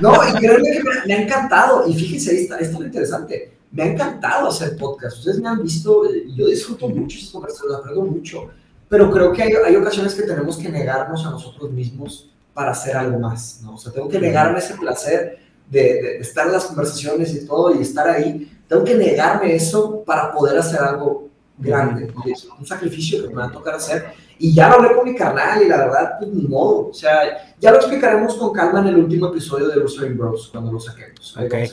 No, 0.00 0.14
y 0.28 0.32
créanme 0.38 0.70
que 0.70 0.82
me, 1.06 1.14
ha 1.14 1.22
encantado, 1.22 1.86
y 1.88 1.94
fíjense, 1.94 2.42
está, 2.42 2.58
está 2.58 2.76
muy 2.76 2.86
interesante, 2.86 3.52
me 3.70 3.84
ha 3.84 3.86
encantado 3.86 4.48
hacer 4.48 4.76
podcast, 4.76 5.18
ustedes 5.18 5.40
me 5.40 5.48
han 5.48 5.62
visto, 5.62 6.02
yo 6.34 6.46
disfruto 6.46 6.88
mucho 6.88 7.18
esas 7.18 7.30
conversaciones, 7.30 7.78
aprendo 7.78 8.02
mucho, 8.02 8.50
pero 8.88 9.10
creo 9.10 9.32
que 9.32 9.42
hay, 9.42 9.52
hay 9.64 9.76
ocasiones 9.76 10.14
que 10.14 10.22
tenemos 10.22 10.58
que 10.58 10.68
negarnos 10.68 11.24
a 11.24 11.30
nosotros 11.30 11.70
mismos 11.70 12.28
para 12.54 12.72
hacer 12.72 12.96
algo 12.96 13.18
más, 13.18 13.60
¿no? 13.62 13.74
O 13.74 13.78
sea, 13.78 13.92
tengo 13.92 14.08
que 14.08 14.18
negarme 14.18 14.58
ese 14.58 14.74
placer 14.74 15.38
de, 15.70 16.18
estar 16.18 16.46
en 16.46 16.52
las 16.52 16.66
conversaciones 16.66 17.34
y 17.34 17.46
todo 17.46 17.74
y 17.74 17.82
estar 17.82 18.08
ahí. 18.08 18.50
Tengo 18.72 18.84
que 18.84 18.94
negarme 18.94 19.54
eso 19.54 20.02
para 20.02 20.32
poder 20.32 20.58
hacer 20.58 20.80
algo 20.80 21.28
grande. 21.58 22.10
Es 22.24 22.48
un 22.58 22.64
sacrificio 22.64 23.22
que 23.22 23.28
me 23.28 23.42
va 23.42 23.44
a 23.44 23.52
tocar 23.52 23.74
hacer. 23.74 24.14
Y 24.38 24.54
ya 24.54 24.70
lo 24.70 24.76
hablé 24.76 24.94
con 24.94 25.04
mi 25.04 25.14
canal 25.14 25.62
y 25.62 25.68
la 25.68 25.76
verdad, 25.76 26.12
pues 26.18 26.30
ni 26.32 26.48
modo. 26.48 26.88
O 26.88 26.94
sea, 26.94 27.52
ya 27.60 27.70
lo 27.70 27.76
explicaremos 27.76 28.34
con 28.34 28.50
calma 28.54 28.80
en 28.80 28.86
el 28.86 28.96
último 28.96 29.26
episodio 29.26 29.68
de 29.68 29.74
Rosary 29.74 30.14
Bros. 30.14 30.48
cuando 30.50 30.72
lo 30.72 30.80
saquemos. 30.80 31.36
okay. 31.36 31.70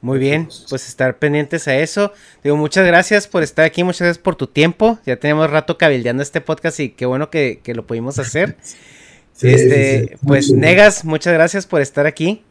Muy 0.00 0.18
bien, 0.18 0.48
pues 0.70 0.88
estar 0.88 1.18
pendientes 1.18 1.68
a 1.68 1.76
eso. 1.76 2.14
Digo, 2.42 2.56
muchas 2.56 2.86
gracias 2.86 3.28
por 3.28 3.42
estar 3.42 3.66
aquí, 3.66 3.84
muchas 3.84 4.06
gracias 4.06 4.22
por 4.24 4.36
tu 4.36 4.46
tiempo. 4.46 4.98
Ya 5.04 5.16
tenemos 5.16 5.50
rato 5.50 5.76
cabildeando 5.76 6.22
este 6.22 6.40
podcast 6.40 6.80
y 6.80 6.92
qué 6.92 7.04
bueno 7.04 7.28
que, 7.28 7.60
que 7.62 7.74
lo 7.74 7.86
pudimos 7.86 8.18
hacer. 8.18 8.56
este, 9.42 10.16
pues 10.26 10.50
Negas, 10.50 11.04
muchas 11.04 11.34
gracias 11.34 11.66
por 11.66 11.82
estar 11.82 12.06
aquí. 12.06 12.42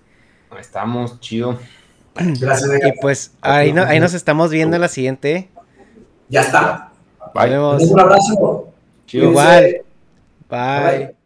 Estamos, 0.59 1.19
chido. 1.19 1.57
Gracias, 2.39 2.71
Y 2.85 3.01
pues 3.01 3.31
ahí, 3.41 3.73
ahí 3.77 3.99
nos 3.99 4.13
estamos 4.13 4.51
viendo 4.51 4.75
en 4.75 4.81
la 4.81 4.87
siguiente. 4.87 5.49
Ya 6.29 6.41
está. 6.41 6.91
Bye. 7.33 7.57
Un 7.57 7.99
abrazo. 7.99 8.67
Igual. 9.11 9.81
Bye. 10.49 11.16